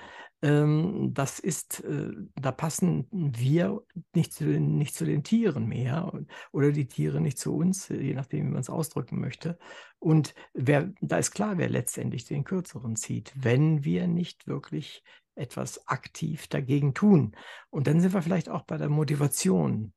ähm, 0.43 1.11
das 1.13 1.39
ist, 1.39 1.85
äh, 1.85 2.11
da 2.35 2.51
passen 2.53 3.07
wir 3.11 3.83
nicht 4.15 4.33
zu 4.33 4.45
den, 4.45 4.79
nicht 4.79 4.95
zu 4.95 5.05
den 5.05 5.23
Tieren 5.23 5.67
mehr 5.67 6.13
oder 6.53 6.73
die 6.73 6.87
Tiere 6.87 7.21
nicht 7.21 7.39
zu 7.39 7.55
uns, 7.55 7.89
je 7.89 8.15
nachdem, 8.15 8.47
wie 8.47 8.51
man 8.53 8.61
es 8.61 8.71
ausdrücken 8.71 9.21
möchte. 9.21 9.59
Und 9.99 10.35
wer, 10.55 10.93
da 11.03 11.19
ist 11.19 11.33
klar, 11.33 11.59
wer 11.59 11.69
letztendlich 11.69 12.25
den 12.25 12.45
Kürzeren 12.45 12.97
zieht, 12.97 13.33
wenn 13.37 13.85
wir 13.85 14.07
nicht 14.07 14.47
wirklich 14.47 15.03
etwas 15.35 15.87
aktiv 15.87 16.49
dagegen 16.49 16.95
tun. 16.95 17.37
Und 17.71 17.87
dann 17.87 18.01
sind 18.01 18.15
wir 18.15 18.23
vielleicht 18.23 18.49
auch 18.49 18.63
bei 18.63 18.79
der 18.79 18.89
Motivation. 18.89 19.93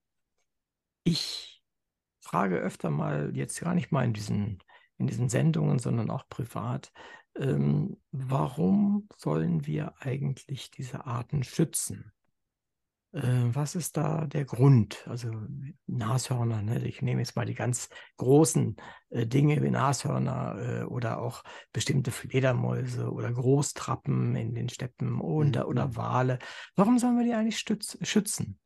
Ich 1.03 1.63
frage 2.21 2.57
öfter 2.57 2.89
mal, 2.89 3.35
jetzt 3.35 3.59
gar 3.59 3.75
nicht 3.75 3.91
mal 3.91 4.05
in 4.05 4.13
diesen 4.13 4.63
in 4.97 5.07
diesen 5.07 5.29
Sendungen, 5.29 5.79
sondern 5.79 6.09
auch 6.09 6.27
privat. 6.29 6.91
Ähm, 7.35 7.97
warum 8.11 9.07
sollen 9.17 9.65
wir 9.65 9.93
eigentlich 9.99 10.71
diese 10.71 11.05
Arten 11.05 11.43
schützen? 11.43 12.11
Äh, 13.11 13.21
was 13.21 13.75
ist 13.75 13.97
da 13.97 14.25
der 14.25 14.45
Grund? 14.45 15.05
Also 15.07 15.31
Nashörner, 15.87 16.61
ne? 16.61 16.85
ich 16.87 17.01
nehme 17.01 17.21
jetzt 17.21 17.35
mal 17.35 17.45
die 17.45 17.55
ganz 17.55 17.89
großen 18.17 18.75
äh, 19.09 19.25
Dinge 19.25 19.61
wie 19.61 19.71
Nashörner 19.71 20.81
äh, 20.81 20.83
oder 20.83 21.19
auch 21.19 21.43
bestimmte 21.71 22.11
Fledermäuse 22.11 23.11
oder 23.11 23.31
Großtrappen 23.31 24.35
in 24.35 24.53
den 24.53 24.69
Steppen 24.69 25.19
oder, 25.19 25.63
mhm. 25.63 25.69
oder 25.69 25.95
Wale. 25.95 26.39
Warum 26.75 26.99
sollen 26.99 27.17
wir 27.17 27.25
die 27.25 27.33
eigentlich 27.33 27.59
stütz, 27.59 27.97
schützen? 28.01 28.59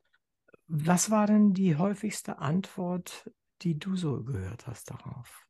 Was 0.68 1.10
war 1.10 1.26
denn 1.26 1.54
die 1.54 1.76
häufigste 1.76 2.38
Antwort, 2.38 3.30
die 3.62 3.78
du 3.78 3.96
so 3.96 4.22
gehört 4.22 4.66
hast 4.66 4.90
darauf? 4.90 5.46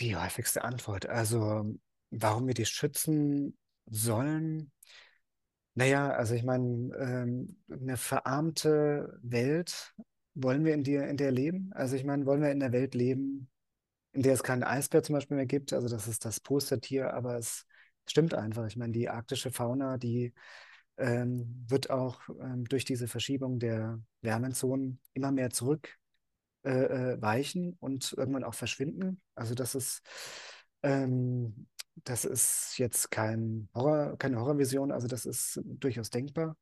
Die 0.00 0.16
häufigste 0.16 0.64
Antwort, 0.64 1.06
also 1.06 1.78
warum 2.10 2.46
wir 2.48 2.54
die 2.54 2.66
schützen 2.66 3.56
sollen, 3.86 4.72
naja, 5.74 6.10
also 6.10 6.34
ich 6.34 6.42
meine, 6.42 6.92
ähm, 6.96 7.56
eine 7.70 7.96
verarmte 7.96 9.18
Welt, 9.22 9.94
wollen 10.34 10.64
wir 10.64 10.74
in 10.74 10.82
der, 10.82 11.08
in 11.08 11.16
der 11.16 11.30
leben? 11.30 11.72
Also 11.74 11.96
ich 11.96 12.04
meine, 12.04 12.26
wollen 12.26 12.42
wir 12.42 12.50
in 12.50 12.60
der 12.60 12.72
Welt 12.72 12.94
leben, 12.94 13.48
in 14.12 14.22
der 14.22 14.34
es 14.34 14.42
keinen 14.42 14.64
Eisbär 14.64 15.02
zum 15.02 15.14
Beispiel 15.14 15.36
mehr 15.36 15.46
gibt? 15.46 15.72
Also 15.72 15.88
das 15.88 16.08
ist 16.08 16.24
das 16.24 16.40
Postertier, 16.40 17.14
aber 17.14 17.36
es 17.36 17.66
stimmt 18.08 18.34
einfach. 18.34 18.66
Ich 18.66 18.76
meine, 18.76 18.92
die 18.92 19.08
arktische 19.08 19.52
Fauna, 19.52 19.96
die 19.96 20.34
ähm, 21.00 21.64
wird 21.68 21.90
auch 21.90 22.20
ähm, 22.40 22.64
durch 22.66 22.84
diese 22.84 23.08
Verschiebung 23.08 23.58
der 23.58 24.00
Wärmezonen 24.22 25.00
immer 25.14 25.32
mehr 25.32 25.50
zurückweichen 25.50 25.94
äh, 26.64 27.68
äh, 27.70 27.76
und 27.80 28.14
irgendwann 28.16 28.44
auch 28.44 28.54
verschwinden. 28.54 29.20
Also 29.34 29.54
das 29.54 29.74
ist 29.74 30.02
ähm, 30.82 31.66
das 32.04 32.24
ist 32.24 32.78
jetzt 32.78 33.10
kein 33.10 33.68
Horror, 33.74 34.16
keine 34.18 34.38
Horrorvision, 34.40 34.92
also 34.92 35.06
das 35.06 35.26
ist 35.26 35.60
durchaus 35.64 36.10
denkbar. 36.10 36.56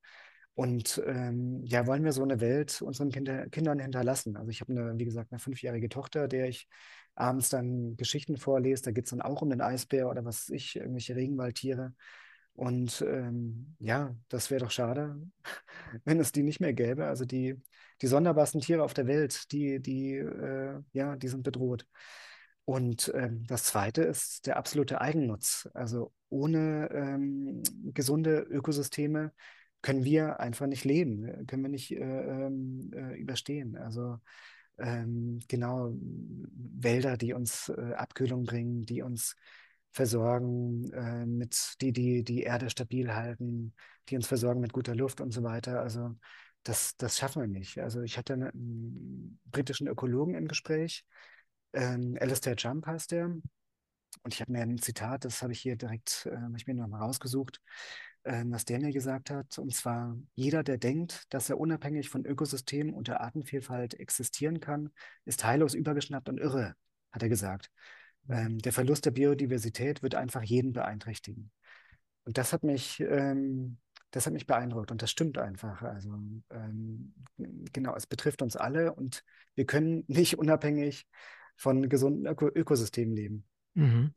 Und 0.55 1.01
ähm, 1.07 1.62
ja, 1.64 1.86
wollen 1.86 2.05
wir 2.05 2.12
so 2.12 2.22
eine 2.24 2.41
Welt 2.41 2.82
unseren 2.82 3.11
Kinder, 3.12 3.49
Kindern 3.49 3.78
hinterlassen? 3.78 4.36
Also 4.36 4.51
ich 4.51 4.61
habe 4.61 4.72
eine, 4.72 4.99
wie 4.99 5.05
gesagt, 5.05 5.30
eine 5.30 5.39
fünfjährige 5.39 5.89
Tochter, 5.89 6.26
der 6.26 6.49
ich 6.49 6.66
abends 7.14 7.49
dann 7.49 7.97
Geschichten 7.97 8.36
vorlese. 8.36 8.82
Da 8.82 8.91
geht 8.91 9.05
es 9.05 9.11
dann 9.11 9.22
auch 9.22 9.41
um 9.41 9.51
den 9.51 9.61
Eisbär 9.61 10.09
oder 10.09 10.24
was 10.24 10.49
weiß 10.49 10.57
ich, 10.57 10.74
irgendwelche 10.76 11.14
Regenwaldtiere. 11.14 11.95
Und 12.59 13.04
ähm, 13.06 13.76
ja, 13.78 14.16
das 14.28 14.50
wäre 14.50 14.64
doch 14.64 14.72
schade, 14.72 15.16
wenn 16.04 16.18
es 16.18 16.32
die 16.32 16.42
nicht 16.42 16.59
mehr 16.59 16.72
gäbe. 16.72 17.06
Also 17.06 17.24
die, 17.24 17.54
die 18.02 18.09
sonderbarsten 18.09 18.61
Tiere 18.61 18.82
auf 18.82 18.94
der 18.94 19.06
Welt, 19.06 19.52
die, 19.52 19.80
die, 19.80 20.14
äh, 20.16 20.80
ja, 20.92 21.14
die 21.14 21.28
sind 21.28 21.44
bedroht. 21.44 21.86
Und 22.64 23.12
ähm, 23.14 23.44
das 23.46 23.62
Zweite 23.62 24.02
ist 24.02 24.48
der 24.48 24.56
absolute 24.56 25.00
Eigennutz. 25.00 25.68
Also 25.72 26.12
ohne 26.30 26.90
ähm, 26.90 27.62
gesunde 27.94 28.40
Ökosysteme 28.40 29.32
können 29.80 30.02
wir 30.02 30.40
einfach 30.40 30.66
nicht 30.66 30.84
leben, 30.84 31.46
können 31.46 31.62
wir 31.62 31.70
nicht 31.70 31.92
äh, 31.92 32.00
ähm, 32.00 32.90
äh, 32.92 33.20
überstehen. 33.20 33.76
Also 33.76 34.18
ähm, 34.78 35.38
genau 35.46 35.92
Wälder, 35.94 37.16
die 37.18 37.34
uns 37.34 37.68
äh, 37.68 37.94
Abkühlung 37.94 38.46
bringen, 38.46 38.84
die 38.84 39.02
uns 39.02 39.36
versorgen, 39.93 40.91
äh, 40.93 41.26
mit, 41.26 41.74
die, 41.80 41.93
die 41.93 42.24
die 42.24 42.43
Erde 42.43 42.70
stabil 42.70 43.14
halten, 43.14 43.74
die 44.09 44.16
uns 44.16 44.26
versorgen 44.26 44.61
mit 44.61 44.72
guter 44.72 44.95
Luft 44.95 45.20
und 45.20 45.32
so 45.32 45.43
weiter. 45.43 45.80
Also 45.80 46.16
das, 46.62 46.97
das 46.97 47.18
schaffen 47.18 47.43
wir 47.43 47.49
nicht. 47.49 47.78
Also 47.78 48.03
ich 48.03 48.18
hatte 48.18 48.34
einen 48.34 49.41
britischen 49.47 49.89
Ökologen 49.89 50.34
im 50.34 50.49
Gespräch, 50.49 51.05
ähm, 51.72 52.16
Alistair 52.20 52.55
Jump 52.57 52.86
heißt 52.86 53.12
der. 53.12 53.26
Und 53.26 54.34
ich 54.34 54.41
habe 54.41 54.53
mir 54.53 54.62
ein 54.62 54.78
Zitat, 54.78 55.24
das 55.24 55.43
habe 55.43 55.53
ich 55.53 55.61
hier 55.61 55.76
direkt, 55.76 56.26
äh, 56.30 56.57
ich 56.57 56.66
mir 56.66 56.74
nochmal 56.74 57.03
rausgesucht, 57.03 57.61
äh, 58.24 58.45
was 58.47 58.64
der 58.64 58.80
mir 58.80 58.93
gesagt 58.93 59.30
hat. 59.30 59.59
Und 59.59 59.74
zwar, 59.74 60.16
jeder, 60.34 60.62
der 60.62 60.78
denkt, 60.78 61.24
dass 61.30 61.51
er 61.51 61.61
unabhängig 61.61 62.09
von 62.09 62.24
Ökosystemen 62.24 62.95
und 62.95 63.09
der 63.09 63.20
Artenvielfalt 63.20 63.95
existieren 63.95 64.61
kann, 64.61 64.91
ist 65.24 65.45
heillos 65.45 65.74
übergeschnappt 65.74 66.28
und 66.28 66.39
irre, 66.39 66.74
hat 67.12 67.22
er 67.22 67.28
gesagt. 67.28 67.70
Ähm, 68.29 68.59
der 68.59 68.72
Verlust 68.72 69.07
der 69.07 69.11
Biodiversität 69.11 70.03
wird 70.03 70.14
einfach 70.14 70.43
jeden 70.43 70.72
beeinträchtigen. 70.72 71.51
Und 72.24 72.37
das 72.37 72.53
hat 72.53 72.62
mich, 72.62 73.01
ähm, 73.01 73.79
das 74.11 74.26
hat 74.26 74.33
mich 74.33 74.47
beeindruckt 74.47 74.91
und 74.91 75.01
das 75.01 75.11
stimmt 75.11 75.39
einfach. 75.39 75.83
Also 75.83 76.11
ähm, 76.51 77.14
genau, 77.72 77.95
es 77.95 78.07
betrifft 78.07 78.43
uns 78.43 78.57
alle 78.57 78.93
und 78.93 79.24
wir 79.55 79.64
können 79.64 80.05
nicht 80.09 80.39
unabhängig 80.39 81.07
von 81.57 81.89
gesunden 81.89 82.26
Öko 82.26 82.49
Ökosystemen 82.49 83.14
leben. 83.14 83.45
Mhm. 83.74 84.12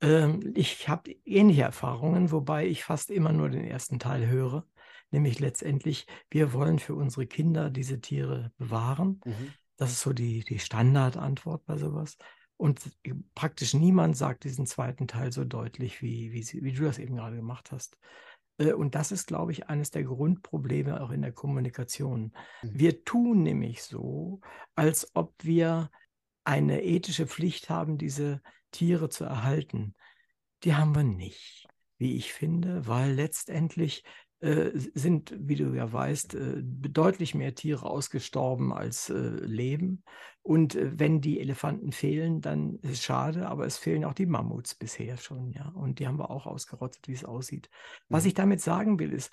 Ähm, 0.00 0.52
ich 0.54 0.88
habe 0.88 1.10
ähnliche 1.24 1.62
Erfahrungen, 1.62 2.30
wobei 2.30 2.66
ich 2.66 2.84
fast 2.84 3.10
immer 3.10 3.32
nur 3.32 3.48
den 3.48 3.64
ersten 3.64 3.98
Teil 3.98 4.28
höre, 4.28 4.66
nämlich 5.10 5.40
letztendlich, 5.40 6.06
wir 6.30 6.52
wollen 6.52 6.78
für 6.78 6.94
unsere 6.94 7.26
Kinder 7.26 7.70
diese 7.70 8.00
Tiere 8.00 8.52
bewahren. 8.58 9.20
Mhm. 9.24 9.54
Das 9.76 9.90
ist 9.92 10.02
so 10.02 10.12
die, 10.12 10.44
die 10.44 10.58
Standardantwort 10.58 11.64
bei 11.64 11.76
sowas. 11.76 12.18
Und 12.58 12.90
praktisch 13.34 13.72
niemand 13.72 14.16
sagt 14.16 14.44
diesen 14.44 14.66
zweiten 14.66 15.06
Teil 15.06 15.32
so 15.32 15.44
deutlich, 15.44 16.02
wie, 16.02 16.32
wie, 16.32 16.44
wie 16.62 16.72
du 16.72 16.84
das 16.84 16.98
eben 16.98 17.16
gerade 17.16 17.36
gemacht 17.36 17.70
hast. 17.70 17.96
Äh, 18.58 18.72
und 18.72 18.94
das 18.94 19.12
ist, 19.12 19.28
glaube 19.28 19.52
ich, 19.52 19.68
eines 19.68 19.90
der 19.90 20.04
Grundprobleme 20.04 21.00
auch 21.00 21.10
in 21.10 21.22
der 21.22 21.32
Kommunikation. 21.32 22.32
Mhm. 22.62 22.70
Wir 22.74 23.04
tun 23.04 23.42
nämlich 23.42 23.82
so, 23.84 24.40
als 24.74 25.10
ob 25.14 25.34
wir 25.42 25.90
eine 26.44 26.82
ethische 26.82 27.26
Pflicht 27.26 27.70
haben, 27.70 27.96
diese 27.96 28.42
Tiere 28.72 29.08
zu 29.08 29.24
erhalten. 29.24 29.94
Die 30.64 30.74
haben 30.74 30.94
wir 30.94 31.04
nicht, 31.04 31.68
wie 31.96 32.16
ich 32.16 32.32
finde, 32.32 32.86
weil 32.86 33.12
letztendlich 33.12 34.02
äh, 34.04 34.08
sind, 34.40 35.34
wie 35.36 35.56
du 35.56 35.74
ja 35.74 35.92
weißt, 35.92 36.34
äh, 36.34 36.62
deutlich 36.62 37.34
mehr 37.34 37.54
Tiere 37.54 37.86
ausgestorben 37.86 38.72
als 38.72 39.10
äh, 39.10 39.14
leben. 39.14 40.04
Und 40.42 40.76
äh, 40.76 40.92
wenn 40.96 41.20
die 41.20 41.40
Elefanten 41.40 41.90
fehlen, 41.90 42.40
dann 42.40 42.76
ist 42.76 42.92
es 42.92 43.02
schade, 43.02 43.48
aber 43.48 43.66
es 43.66 43.78
fehlen 43.78 44.04
auch 44.04 44.14
die 44.14 44.26
Mammuts 44.26 44.76
bisher 44.76 45.16
schon, 45.16 45.50
ja. 45.50 45.68
Und 45.70 45.98
die 45.98 46.06
haben 46.06 46.18
wir 46.18 46.30
auch 46.30 46.46
ausgerottet, 46.46 47.08
wie 47.08 47.14
es 47.14 47.24
aussieht. 47.24 47.68
Was 48.08 48.22
mhm. 48.22 48.28
ich 48.28 48.34
damit 48.34 48.60
sagen 48.60 49.00
will, 49.00 49.12
ist, 49.12 49.32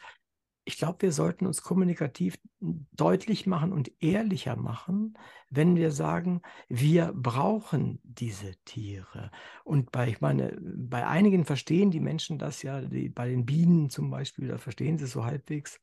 ich 0.65 0.77
glaube, 0.77 1.03
wir 1.03 1.11
sollten 1.11 1.45
uns 1.45 1.61
kommunikativ 1.61 2.37
deutlich 2.59 3.45
machen 3.45 3.71
und 3.71 3.91
ehrlicher 4.01 4.55
machen, 4.55 5.17
wenn 5.49 5.75
wir 5.75 5.91
sagen, 5.91 6.41
wir 6.67 7.13
brauchen 7.15 7.99
diese 8.03 8.55
Tiere. 8.65 9.29
Und 9.63 9.91
bei, 9.91 10.07
ich 10.09 10.21
meine, 10.21 10.57
bei 10.59 11.05
einigen 11.05 11.45
verstehen 11.45 11.91
die 11.91 11.99
Menschen 11.99 12.39
das 12.39 12.63
ja, 12.63 12.81
die, 12.81 13.09
bei 13.09 13.29
den 13.29 13.45
Bienen 13.45 13.91
zum 13.91 14.09
Beispiel, 14.09 14.47
da 14.47 14.57
verstehen 14.57 14.97
sie 14.97 15.05
es 15.05 15.11
so 15.11 15.23
halbwegs, 15.23 15.79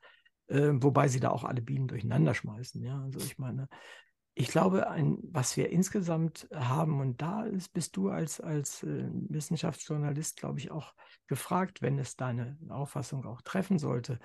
äh, 0.48 0.70
wobei 0.72 1.06
sie 1.06 1.20
da 1.20 1.30
auch 1.30 1.44
alle 1.44 1.62
Bienen 1.62 1.86
durcheinander 1.86 2.34
schmeißen. 2.34 2.82
Ja, 2.82 3.00
also 3.02 3.20
ich 3.20 3.38
meine, 3.38 3.68
ich 4.34 4.48
glaube, 4.48 4.88
ein, 4.88 5.18
was 5.22 5.56
wir 5.56 5.70
insgesamt 5.70 6.48
haben, 6.54 7.00
und 7.00 7.20
da 7.20 7.44
ist, 7.44 7.72
bist 7.72 7.96
du 7.96 8.08
als, 8.08 8.40
als 8.40 8.82
äh, 8.82 9.08
Wissenschaftsjournalist, 9.28 10.38
glaube 10.38 10.58
ich, 10.58 10.70
auch 10.70 10.94
gefragt, 11.26 11.82
wenn 11.82 11.98
es 11.98 12.16
deine 12.16 12.58
Auffassung 12.70 13.26
auch 13.26 13.42
treffen 13.42 13.78
sollte. 13.78 14.18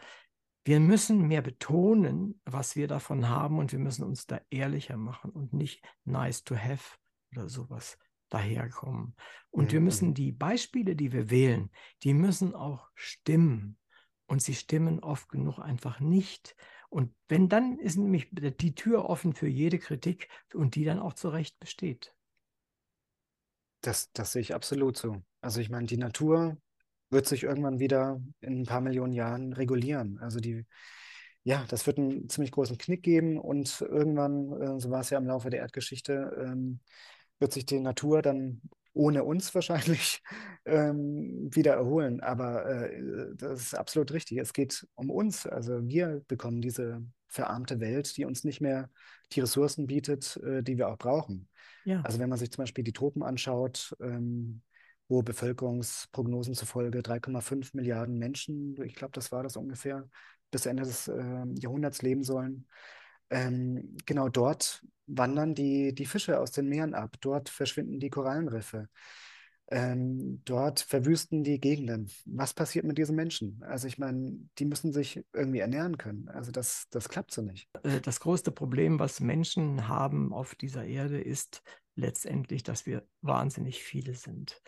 Wir 0.68 0.82
müssen 0.82 1.30
mehr 1.30 1.42
betonen, 1.42 2.42
was 2.44 2.76
wir 2.76 2.90
davon 2.90 3.30
haben 3.30 3.58
und 3.58 3.72
wir 3.72 3.80
müssen 3.80 4.04
uns 4.04 4.28
da 4.28 4.42
ehrlicher 4.50 4.98
machen 4.98 5.32
und 5.32 5.54
nicht 5.54 5.82
nice 6.04 6.44
to 6.44 6.58
have 6.58 6.98
oder 7.32 7.48
sowas 7.48 7.98
daherkommen. 8.28 9.16
Und 9.50 9.68
mhm. 9.68 9.72
wir 9.72 9.80
müssen 9.80 10.14
die 10.14 10.34
Beispiele, 10.34 10.98
die 10.98 11.14
wir 11.14 11.30
wählen, 11.30 11.72
die 12.04 12.14
müssen 12.14 12.54
auch 12.54 12.90
stimmen. 12.96 13.78
Und 14.26 14.42
sie 14.42 14.56
stimmen 14.56 15.00
oft 15.00 15.30
genug 15.30 15.58
einfach 15.58 16.02
nicht. 16.02 16.54
Und 16.90 17.16
wenn 17.30 17.48
dann 17.48 17.80
ist 17.80 17.96
nämlich 17.96 18.28
die 18.34 18.76
Tür 18.76 19.10
offen 19.10 19.32
für 19.32 19.48
jede 19.48 19.80
Kritik 19.80 20.28
und 20.54 20.76
die 20.76 20.84
dann 20.84 21.00
auch 21.00 21.14
zu 21.14 21.30
Recht 21.30 21.58
besteht. 21.62 22.14
Das, 23.80 24.12
das 24.12 24.34
sehe 24.34 24.42
ich 24.42 24.54
absolut 24.54 24.98
so. 24.98 25.24
Also 25.40 25.62
ich 25.62 25.70
meine, 25.70 25.88
die 25.88 25.96
Natur 25.96 26.58
wird 27.10 27.28
sich 27.28 27.44
irgendwann 27.44 27.80
wieder 27.80 28.22
in 28.42 28.62
ein 28.62 28.66
paar 28.66 28.82
Millionen 28.82 29.14
Jahren 29.14 29.54
regulieren. 29.54 30.20
Also 30.20 30.40
die, 30.40 30.66
ja, 31.44 31.66
das 31.70 31.88
wird 31.88 31.98
einen 31.98 32.30
ziemlich 32.30 32.52
großen 32.52 32.78
Knick 32.78 33.04
geben 33.04 33.38
und 33.38 33.82
irgendwann, 33.82 34.52
äh, 34.62 34.80
so 34.80 34.90
war 34.90 35.02
es 35.02 35.10
ja 35.10 35.18
im 35.18 35.28
Laufe 35.28 35.50
der 35.50 35.62
Erdgeschichte, 35.62 36.36
ähm, 36.44 36.80
wird 37.40 37.54
sich 37.54 37.66
die 37.66 37.80
Natur 37.80 38.22
dann 38.22 38.62
ohne 38.94 39.24
uns 39.24 39.54
wahrscheinlich 39.56 40.22
ähm, 40.66 41.50
wieder 41.54 41.74
erholen. 41.76 42.20
Aber 42.20 42.66
äh, 42.66 43.36
das 43.36 43.62
ist 43.62 43.74
absolut 43.76 44.12
richtig. 44.12 44.40
Es 44.40 44.54
geht 44.54 44.88
um 44.96 45.10
uns. 45.10 45.48
Also 45.48 45.88
wir 45.88 46.24
bekommen 46.28 46.62
diese 46.62 47.02
verarmte 47.28 47.80
Welt, 47.80 48.18
die 48.18 48.26
uns 48.26 48.44
nicht 48.44 48.62
mehr 48.62 48.90
die 49.34 49.42
Ressourcen 49.42 49.88
bietet, 49.88 50.38
äh, 50.38 50.64
die 50.64 50.78
wir 50.78 50.90
auch 50.90 50.98
brauchen. 50.98 51.48
Ja. 51.86 52.02
Also 52.02 52.20
wenn 52.20 52.30
man 52.30 52.40
sich 52.40 52.52
zum 52.52 52.64
Beispiel 52.64 52.84
die 52.84 52.94
Tropen 52.94 53.24
anschaut, 53.24 53.96
ähm, 54.02 54.62
wo 55.08 55.22
Bevölkerungsprognosen 55.22 56.54
zufolge 56.54 57.02
3,5 57.02 57.70
Milliarden 57.74 58.18
Menschen, 58.18 58.82
ich 58.84 58.96
glaube, 58.96 59.14
das 59.14 59.32
war 59.32 59.44
das 59.44 59.56
ungefähr, 59.56 60.10
bis 60.52 60.66
Ende 60.66 60.84
des 60.84 61.08
äh, 61.08 61.46
Jahrhunderts 61.60 62.02
leben 62.02 62.24
sollen. 62.24 62.68
Ähm, 63.30 63.98
genau 64.06 64.30
dort 64.30 64.84
wandern 65.08 65.56
die, 65.56 65.94
die 65.94 66.06
Fische 66.06 66.40
aus 66.40 66.52
den 66.52 66.68
Meeren 66.70 66.94
ab, 66.94 67.16
dort 67.22 67.50
verschwinden 67.50 68.00
die 68.00 68.10
Korallenriffe. 68.10 68.90
Ähm, 69.70 70.42
dort 70.46 70.80
verwüsten 70.80 71.44
die 71.44 71.60
Gegenden. 71.60 72.10
Was 72.26 72.54
passiert 72.54 72.86
mit 72.86 72.98
diesen 72.98 73.18
Menschen? 73.18 73.62
Also 73.64 73.88
ich 73.88 73.98
meine, 73.98 74.32
die 74.60 74.66
müssen 74.66 74.94
sich 74.94 75.26
irgendwie 75.34 75.60
ernähren 75.60 75.98
können. 75.98 76.30
Also 76.30 76.52
das, 76.52 76.88
das 76.90 77.10
klappt 77.10 77.34
so 77.34 77.42
nicht. 77.42 77.70
Äh, 77.84 78.00
das 78.00 78.22
größte 78.22 78.52
Problem, 78.52 78.98
was 78.98 79.20
Menschen 79.20 79.90
haben 79.90 80.32
auf 80.32 80.56
dieser 80.56 80.86
Erde, 80.86 81.20
ist 81.20 81.64
letztendlich, 81.96 82.64
dass 82.64 82.86
wir 82.86 83.06
wahnsinnig 83.22 83.84
viele 83.84 84.14
sind. 84.14 84.62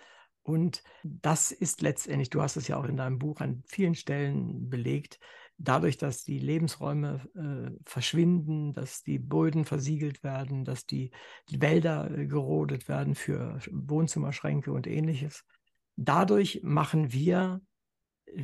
Und 0.44 0.84
das 1.04 1.52
ist 1.52 1.82
letztendlich, 1.82 2.30
du 2.30 2.42
hast 2.42 2.56
es 2.56 2.68
ja 2.68 2.78
auch 2.78 2.86
in 2.86 2.98
deinem 2.98 3.20
Buch 3.20 3.42
an 3.42 3.64
vielen 3.68 3.96
Stellen 3.96 4.70
belegt, 4.70 5.20
dadurch, 5.60 5.98
dass 5.98 6.24
die 6.24 6.40
Lebensräume 6.40 7.22
äh, 7.36 7.78
verschwinden, 7.86 8.74
dass 8.74 9.04
die 9.04 9.20
Böden 9.20 9.66
versiegelt 9.66 10.24
werden, 10.24 10.64
dass 10.64 10.86
die, 10.86 11.12
Wälder 11.52 12.10
äh, 12.10 12.26
gerodet 12.26 12.88
werden 12.88 13.14
für 13.14 13.60
Wohnzimmerschränke 13.72 14.72
und 14.72 14.88
ähnliches. 14.88 15.44
Dadurch 15.98 16.62
machen 16.64 17.12
wir 17.12 17.62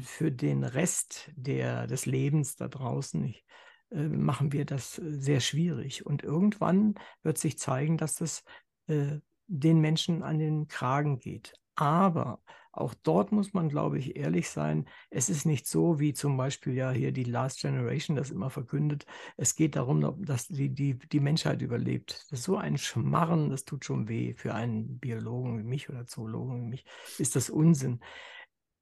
für 0.02 0.32
den 0.32 0.64
Rest 0.64 1.32
der, 1.36 1.88
des 1.88 2.06
Lebens 2.06 2.56
da 2.56 2.68
draußen, 2.68 3.24
ich, 3.24 3.46
äh, 3.92 4.08
machen 4.08 4.52
wir 4.52 4.66
das 4.66 4.96
sehr 4.96 5.40
schwierig. 5.40 6.06
Und 6.06 6.24
irgendwann 6.24 6.96
wird 7.24 7.38
sich 7.38 7.58
zeigen, 7.58 7.98
dass 7.98 8.16
das 8.16 8.44
äh, 8.88 9.20
den 9.48 9.80
Menschen 9.80 10.24
an 10.24 10.40
den 10.40 10.68
Kragen 10.68 11.20
geht. 11.20 11.54
Aber 11.76 12.42
auch 12.76 12.94
dort 12.94 13.32
muss 13.32 13.54
man, 13.54 13.70
glaube 13.70 13.98
ich, 13.98 14.18
ehrlich 14.18 14.50
sein. 14.50 14.86
Es 15.10 15.30
ist 15.30 15.46
nicht 15.46 15.66
so, 15.66 16.00
wie 16.00 16.14
zum 16.14 16.36
Beispiel 16.36 16.74
ja 16.74 16.92
hier 16.92 17.14
die 17.14 17.24
Last 17.24 17.62
Generation 17.62 18.18
das 18.18 18.32
immer 18.32 18.50
verkündet. 18.50 19.06
Es 19.38 19.56
geht 19.56 19.78
darum, 19.78 20.26
dass 20.26 20.48
die, 20.50 20.70
die, 20.70 20.98
die 20.98 21.20
Menschheit 21.22 21.62
überlebt. 21.62 22.26
Das 22.30 22.40
ist 22.40 22.44
so 22.44 22.58
ein 22.58 22.78
Schmarren, 22.78 23.50
das 23.50 23.64
tut 23.64 23.86
schon 23.86 24.10
weh. 24.10 24.34
Für 24.36 24.54
einen 24.54 25.00
Biologen 25.00 25.58
wie 25.58 25.64
mich 25.64 25.90
oder 25.90 26.06
Zoologen 26.06 26.66
wie 26.66 26.70
mich 26.70 26.86
ist 27.18 27.38
das 27.38 27.50
Unsinn. 27.50 28.02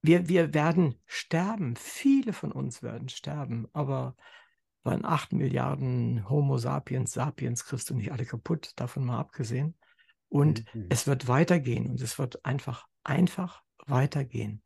Wir, 0.01 0.27
wir 0.27 0.55
werden 0.55 0.95
sterben. 1.05 1.75
Viele 1.75 2.33
von 2.33 2.51
uns 2.51 2.81
werden 2.81 3.09
sterben. 3.09 3.67
Aber 3.73 4.15
bei 4.81 4.99
acht 5.03 5.33
Milliarden 5.33 6.27
Homo 6.29 6.57
sapiens 6.57 7.13
sapiens 7.13 7.63
kriegst 7.63 7.91
du 7.91 7.93
nicht 7.93 8.11
alle 8.11 8.25
kaputt, 8.25 8.73
davon 8.75 9.05
mal 9.05 9.19
abgesehen. 9.19 9.75
Und 10.33 10.65
mhm. 10.73 10.87
es 10.89 11.05
wird 11.05 11.27
weitergehen 11.27 11.91
und 11.91 12.01
es 12.01 12.17
wird 12.17 12.43
einfach, 12.43 12.87
einfach 13.03 13.61
weitergehen. 13.85 14.63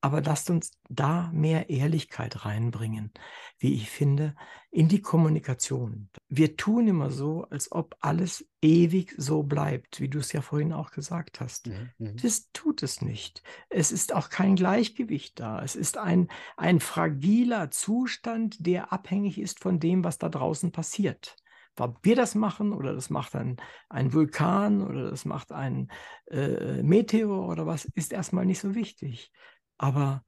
Aber 0.00 0.22
lasst 0.22 0.48
uns 0.48 0.70
da 0.88 1.30
mehr 1.34 1.68
Ehrlichkeit 1.68 2.46
reinbringen, 2.46 3.12
wie 3.58 3.74
ich 3.74 3.90
finde, 3.90 4.34
in 4.70 4.88
die 4.88 5.02
Kommunikation. 5.02 6.08
Wir 6.30 6.56
tun 6.56 6.88
immer 6.88 7.10
so, 7.10 7.44
als 7.50 7.70
ob 7.70 7.96
alles 8.00 8.48
ewig 8.62 9.14
so 9.18 9.42
bleibt, 9.42 10.00
wie 10.00 10.08
du 10.08 10.20
es 10.20 10.32
ja 10.32 10.40
vorhin 10.40 10.72
auch 10.72 10.90
gesagt 10.90 11.40
hast. 11.40 11.66
Mhm. 11.66 11.90
mhm. 11.98 12.16
Das 12.16 12.50
tut 12.54 12.82
es 12.82 13.02
nicht. 13.02 13.42
Es 13.68 13.92
ist 13.92 14.14
auch 14.14 14.30
kein 14.30 14.56
Gleichgewicht 14.56 15.38
da. 15.38 15.62
Es 15.62 15.76
ist 15.76 15.98
ein, 15.98 16.28
ein 16.56 16.80
fragiler 16.80 17.70
Zustand, 17.70 18.56
der 18.66 18.90
abhängig 18.90 19.38
ist 19.38 19.60
von 19.60 19.80
dem, 19.80 20.02
was 20.02 20.16
da 20.16 20.30
draußen 20.30 20.72
passiert. 20.72 21.36
Ob 21.80 22.04
wir 22.04 22.16
das 22.16 22.34
machen 22.34 22.72
oder 22.72 22.94
das 22.94 23.10
macht 23.10 23.34
ein, 23.34 23.56
ein 23.88 24.12
Vulkan 24.12 24.82
oder 24.82 25.10
das 25.10 25.24
macht 25.24 25.52
ein 25.52 25.90
äh, 26.30 26.82
Meteor 26.82 27.48
oder 27.48 27.66
was, 27.66 27.84
ist 27.84 28.12
erstmal 28.12 28.46
nicht 28.46 28.60
so 28.60 28.74
wichtig. 28.74 29.32
Aber 29.78 30.24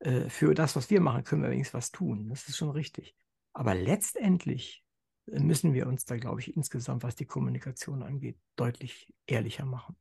äh, 0.00 0.28
für 0.28 0.54
das, 0.54 0.76
was 0.76 0.90
wir 0.90 1.00
machen, 1.00 1.24
können 1.24 1.42
wir 1.42 1.50
wenigstens 1.50 1.74
was 1.74 1.90
tun. 1.90 2.28
Das 2.28 2.48
ist 2.48 2.56
schon 2.56 2.70
richtig. 2.70 3.14
Aber 3.52 3.74
letztendlich 3.74 4.84
äh, 5.26 5.40
müssen 5.40 5.74
wir 5.74 5.86
uns 5.86 6.04
da, 6.04 6.16
glaube 6.16 6.40
ich, 6.40 6.56
insgesamt, 6.56 7.02
was 7.02 7.16
die 7.16 7.26
Kommunikation 7.26 8.02
angeht, 8.02 8.38
deutlich 8.56 9.14
ehrlicher 9.26 9.64
machen. 9.64 9.96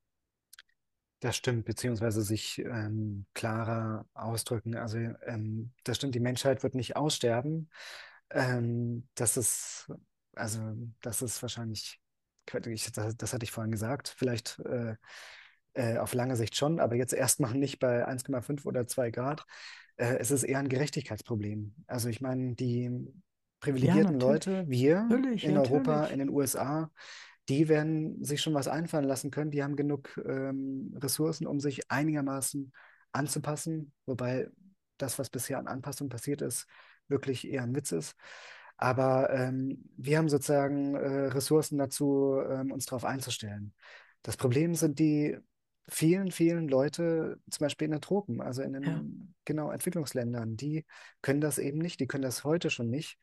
Das 1.22 1.36
stimmt, 1.36 1.66
beziehungsweise 1.66 2.22
sich 2.22 2.60
ähm, 2.60 3.26
klarer 3.34 4.06
ausdrücken. 4.14 4.76
Also 4.76 4.98
ähm, 4.98 5.74
das 5.84 5.98
stimmt, 5.98 6.16
die 6.16 6.22
Menschheit 6.22 6.64
wird 6.64 6.76
nicht 6.76 6.96
aussterben. 6.96 7.70
Ähm, 8.30 9.08
das 9.16 9.36
ist 9.36 9.92
also 10.40 10.60
das 11.02 11.22
ist 11.22 11.42
wahrscheinlich, 11.42 12.00
ich, 12.66 12.92
das, 12.92 13.16
das 13.16 13.34
hatte 13.34 13.44
ich 13.44 13.52
vorhin 13.52 13.72
gesagt, 13.72 14.14
vielleicht 14.18 14.60
äh, 14.60 14.96
äh, 15.74 15.98
auf 15.98 16.14
lange 16.14 16.36
Sicht 16.36 16.56
schon, 16.56 16.80
aber 16.80 16.96
jetzt 16.96 17.14
erstmal 17.14 17.54
nicht 17.54 17.80
bei 17.80 18.08
1,5 18.08 18.66
oder 18.66 18.88
2 18.88 19.12
Grad. 19.12 19.46
Äh, 19.98 20.18
es 20.18 20.32
ist 20.32 20.44
eher 20.44 20.60
ein 20.60 20.70
Gerechtigkeitsproblem. 20.70 21.76
Also 21.88 22.10
ich 22.10 22.22
meine, 22.22 22.56
die 22.56 22.90
privilegierten 23.60 24.20
Ja, 24.20 24.28
Leute, 24.28 24.66
wir 24.68 25.04
Natürlich, 25.04 25.44
in 25.44 25.58
Europa, 25.58 25.92
natürlich. 25.92 26.12
in 26.14 26.20
den 26.20 26.30
USA, 26.30 26.92
die 27.50 27.68
werden 27.68 28.24
sich 28.24 28.42
schon 28.42 28.54
was 28.54 28.68
einfallen 28.68 29.06
lassen 29.06 29.32
können. 29.32 29.52
Die 29.52 29.64
haben 29.64 29.76
genug 29.76 30.22
ähm, 30.26 30.96
Ressourcen, 30.98 31.48
um 31.48 31.60
sich 31.60 31.92
einigermaßen 31.92 32.72
anzupassen, 33.12 33.92
wobei 34.06 34.50
das, 34.98 35.18
was 35.20 35.30
bisher 35.30 35.58
an 35.58 35.68
Anpassung 35.68 36.10
passiert 36.10 36.42
ist, 36.42 36.68
wirklich 37.08 37.48
eher 37.48 37.64
ein 37.64 37.76
Witz 37.76 37.92
ist. 37.92 38.16
Aber 38.82 39.30
ähm, 39.32 39.84
wir 39.98 40.18
haben 40.18 40.30
sozusagen 40.30 40.96
äh, 40.96 41.26
Ressourcen 41.28 41.78
dazu, 41.78 42.40
ähm, 42.50 42.72
uns 42.72 42.86
darauf 42.86 43.04
einzustellen. 43.04 43.74
Das 44.22 44.38
Problem 44.38 44.74
sind 44.74 45.00
die 45.00 45.38
vielen, 45.90 46.32
vielen 46.32 46.70
Leute, 46.70 47.40
zum 47.50 47.66
Beispiel 47.66 47.86
in 47.86 47.92
den 47.92 48.02
Tropen, 48.02 48.42
also 48.42 48.62
in 48.62 48.74
den 48.74 48.84
Ja, 48.84 49.04
genau 49.44 49.72
Entwicklungsländern, 49.72 50.56
die 50.56 50.86
können 51.22 51.42
das 51.42 51.58
eben 51.58 51.80
nicht, 51.80 52.00
die 52.00 52.08
können 52.08 52.24
das 52.24 52.46
heute 52.46 52.70
schon 52.70 52.90
nicht. 52.90 53.18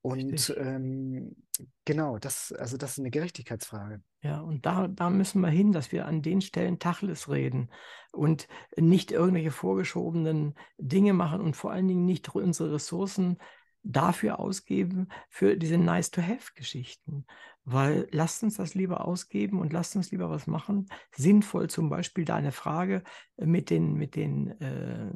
Und 0.00 0.54
ähm, 0.58 1.36
genau, 1.84 2.18
das, 2.18 2.52
also 2.52 2.76
das 2.76 2.92
ist 2.92 2.98
eine 2.98 3.10
Gerechtigkeitsfrage. 3.10 4.00
Ja, 4.22 4.40
und 4.40 4.64
da, 4.64 4.88
da 4.88 5.10
müssen 5.10 5.40
wir 5.40 5.48
hin, 5.48 5.72
dass 5.72 5.92
wir 5.92 6.06
an 6.06 6.22
den 6.22 6.40
Stellen 6.40 6.78
Tacheles 6.78 7.28
reden 7.28 7.70
und 8.12 8.48
nicht 8.76 9.12
irgendwelche 9.12 9.50
vorgeschobenen 9.50 10.54
Dinge 10.78 11.12
machen 11.12 11.40
und 11.40 11.56
vor 11.56 11.72
allen 11.72 11.88
Dingen 11.88 12.04
nicht 12.04 12.34
unsere 12.34 12.74
Ressourcen 12.74 13.38
dafür 13.82 14.40
ausgeben, 14.40 15.08
für 15.28 15.56
diese 15.56 15.78
Nice-to-Have-Geschichten. 15.78 17.26
Weil 17.64 18.08
lasst 18.12 18.42
uns 18.42 18.56
das 18.56 18.74
lieber 18.74 19.06
ausgeben 19.06 19.60
und 19.60 19.72
lasst 19.72 19.94
uns 19.94 20.10
lieber 20.10 20.30
was 20.30 20.46
machen. 20.46 20.88
Sinnvoll 21.14 21.68
zum 21.68 21.90
Beispiel 21.90 22.24
deine 22.24 22.52
Frage 22.52 23.02
mit 23.36 23.70
den, 23.70 23.94
mit 23.94 24.16
den 24.16 24.58
äh, 24.60 25.10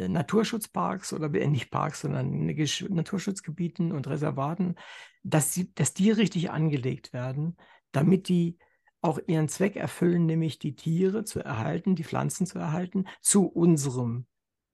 äh 0.00 0.08
Naturschutzparks 0.08 1.12
oder 1.12 1.32
äh, 1.34 1.48
nicht 1.48 1.70
Parks, 1.70 2.02
sondern 2.02 2.46
Naturschutzgebieten 2.46 3.90
und 3.90 4.06
Reservaten, 4.06 4.76
dass, 5.24 5.52
sie, 5.52 5.74
dass 5.74 5.92
die 5.92 6.12
richtig 6.12 6.50
angelegt 6.50 7.12
werden, 7.12 7.56
damit 7.90 8.28
die 8.28 8.58
auch 9.02 9.18
ihren 9.26 9.48
Zweck 9.48 9.76
erfüllen, 9.76 10.26
nämlich 10.26 10.58
die 10.58 10.76
Tiere 10.76 11.24
zu 11.24 11.40
erhalten, 11.40 11.96
die 11.96 12.04
Pflanzen 12.04 12.46
zu 12.46 12.58
erhalten, 12.58 13.06
zu 13.20 13.46
unserem, 13.46 14.26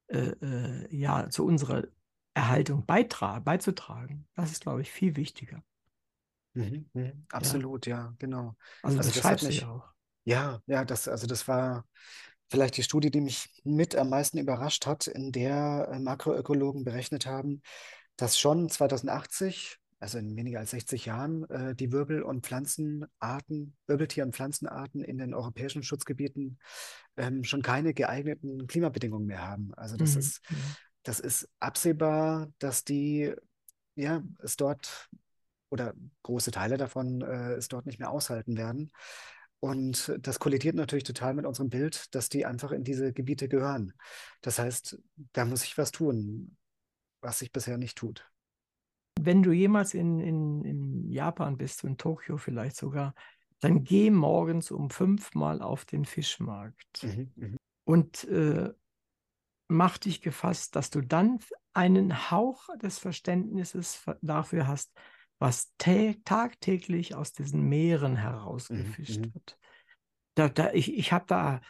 äh, 0.08 0.32
äh, 0.42 0.94
ja, 0.94 1.30
zu 1.30 1.46
unserer 1.46 1.84
Erhaltung 2.38 2.86
beizutragen. 2.86 4.26
Das 4.34 4.52
ist, 4.52 4.62
glaube 4.62 4.82
ich, 4.82 4.90
viel 4.92 5.16
wichtiger. 5.16 5.62
Mhm, 6.54 6.88
mhm, 6.92 7.26
absolut, 7.30 7.86
ja. 7.86 7.96
ja, 7.96 8.14
genau. 8.18 8.54
Also, 8.82 8.98
also 8.98 9.08
das, 9.08 9.12
das 9.12 9.22
schreibst 9.22 9.46
mich, 9.46 9.58
du 9.58 9.64
ja 9.64 9.70
auch. 9.72 9.88
Ja, 10.24 10.60
ja, 10.66 10.84
das, 10.84 11.08
also 11.08 11.26
das 11.26 11.48
war 11.48 11.84
vielleicht 12.48 12.76
die 12.76 12.82
Studie, 12.82 13.10
die 13.10 13.20
mich 13.20 13.60
mit 13.64 13.96
am 13.96 14.10
meisten 14.10 14.38
überrascht 14.38 14.86
hat, 14.86 15.06
in 15.06 15.32
der 15.32 15.88
äh, 15.92 15.98
Makroökologen 15.98 16.84
berechnet 16.84 17.26
haben, 17.26 17.60
dass 18.16 18.38
schon 18.38 18.68
2080, 18.68 19.78
also 19.98 20.18
in 20.18 20.36
weniger 20.36 20.60
als 20.60 20.70
60 20.70 21.06
Jahren, 21.06 21.48
äh, 21.50 21.74
die 21.74 21.92
Wirbel- 21.92 22.22
und 22.22 22.46
Pflanzenarten, 22.46 23.76
Wirbeltier- 23.86 24.24
und 24.24 24.34
Pflanzenarten 24.34 25.02
in 25.02 25.18
den 25.18 25.34
europäischen 25.34 25.82
Schutzgebieten 25.82 26.58
ähm, 27.16 27.42
schon 27.42 27.62
keine 27.62 27.94
geeigneten 27.94 28.66
Klimabedingungen 28.68 29.26
mehr 29.26 29.46
haben. 29.46 29.74
Also 29.74 29.96
das 29.96 30.12
mhm. 30.12 30.20
ist 30.20 30.40
das 31.08 31.20
ist 31.20 31.48
absehbar, 31.58 32.52
dass 32.58 32.84
die, 32.84 33.32
ja, 33.94 34.22
es 34.40 34.58
dort 34.58 35.08
oder 35.70 35.94
große 36.22 36.50
Teile 36.50 36.76
davon 36.76 37.22
äh, 37.22 37.54
es 37.54 37.68
dort 37.68 37.86
nicht 37.86 37.98
mehr 37.98 38.10
aushalten 38.10 38.58
werden. 38.58 38.92
Und 39.58 40.14
das 40.20 40.38
kollidiert 40.38 40.76
natürlich 40.76 41.04
total 41.04 41.32
mit 41.32 41.46
unserem 41.46 41.70
Bild, 41.70 42.14
dass 42.14 42.28
die 42.28 42.44
einfach 42.44 42.72
in 42.72 42.84
diese 42.84 43.14
Gebiete 43.14 43.48
gehören. 43.48 43.94
Das 44.42 44.58
heißt, 44.58 45.00
da 45.32 45.46
muss 45.46 45.64
ich 45.64 45.78
was 45.78 45.92
tun, 45.92 46.58
was 47.22 47.38
sich 47.38 47.52
bisher 47.52 47.78
nicht 47.78 47.96
tut. 47.96 48.30
Wenn 49.18 49.42
du 49.42 49.52
jemals 49.52 49.94
in, 49.94 50.20
in, 50.20 50.62
in 50.66 51.10
Japan 51.10 51.56
bist, 51.56 51.84
in 51.84 51.96
Tokio 51.96 52.36
vielleicht 52.36 52.76
sogar, 52.76 53.14
dann 53.60 53.82
geh 53.82 54.10
morgens 54.10 54.70
um 54.70 54.90
fünf 54.90 55.34
Mal 55.34 55.62
auf 55.62 55.86
den 55.86 56.04
Fischmarkt. 56.04 57.02
Mhm, 57.02 57.32
mh. 57.34 57.56
Und 57.84 58.24
äh, 58.24 58.74
mach 59.68 59.98
dich 59.98 60.22
gefasst, 60.22 60.74
dass 60.76 60.90
du 60.90 61.00
dann 61.00 61.38
einen 61.74 62.30
Hauch 62.30 62.68
des 62.78 62.98
Verständnisses 62.98 64.04
dafür 64.22 64.66
hast, 64.66 64.92
was 65.38 65.72
tagtäglich 65.78 67.14
aus 67.14 67.32
diesen 67.32 67.68
Meeren 67.68 68.16
herausgefischt 68.16 69.20
mhm. 69.20 69.34
wird. 69.34 69.58
Da, 70.34 70.48
da, 70.48 70.72
ich 70.72 70.96
ich 70.96 71.12
habe 71.12 71.24
da 71.28 71.60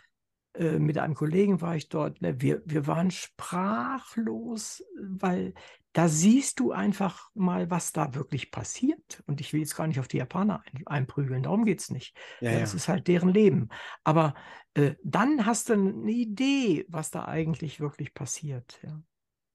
äh, 0.55 0.79
mit 0.79 0.99
einem 0.99 1.15
Kollegen 1.15 1.61
war 1.61 1.77
ich 1.77 1.89
dort, 1.89 2.23
ne, 2.23 2.41
wir, 2.41 2.63
wir 2.65 2.87
waren 2.87 3.11
sprachlos, 3.11 4.85
weil 5.01 5.55
da 5.99 6.07
siehst 6.07 6.61
du 6.61 6.71
einfach 6.71 7.29
mal, 7.35 7.73
was 7.73 7.91
da 7.91 8.15
wirklich 8.15 8.53
passiert. 8.53 9.25
Und 9.27 9.41
ich 9.41 9.53
will 9.53 9.59
jetzt 9.59 9.75
gar 9.75 9.89
nicht 9.89 9.99
auf 9.99 10.07
die 10.07 10.19
Japaner 10.19 10.63
ein, 10.73 10.87
einprügeln, 10.87 11.43
darum 11.43 11.65
geht 11.65 11.81
es 11.81 11.91
nicht. 11.91 12.17
Ja, 12.41 12.51
Ja, 12.51 12.53
ja. 12.53 12.61
das 12.61 12.73
ist 12.73 12.87
halt 12.87 13.09
deren 13.09 13.31
Leben. 13.31 13.69
Aber 14.05 14.35
äh, 14.75 14.95
dann 15.03 15.45
hast 15.45 15.71
du 15.71 15.73
eine 15.73 16.13
Idee, 16.13 16.87
was 16.89 17.11
da 17.11 17.25
eigentlich 17.25 17.81
wirklich 17.81 18.15
passiert. 18.15 18.79
Ja. 18.85 19.03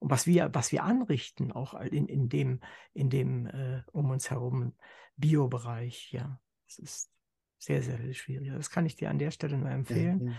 Und 0.00 0.10
was 0.10 0.26
wir, 0.26 0.50
was 0.52 0.70
wir 0.70 0.84
anrichten, 0.84 1.50
auch 1.50 1.72
in, 1.80 2.08
in 2.08 2.28
dem, 2.28 2.60
in 2.92 3.08
dem 3.08 3.46
äh, 3.46 3.82
um 3.92 4.10
uns 4.10 4.28
herum 4.28 4.74
Biobereich. 5.16 6.12
Ja, 6.12 6.38
das 6.66 6.78
ist 6.78 7.10
sehr, 7.56 7.82
sehr 7.82 7.96
viel 7.96 8.12
schwieriger. 8.12 8.56
Das 8.56 8.68
kann 8.68 8.84
ich 8.84 8.96
dir 8.96 9.08
an 9.08 9.18
der 9.18 9.30
Stelle 9.30 9.56
nur 9.56 9.70
empfehlen. 9.70 10.24
Mhm. 10.24 10.34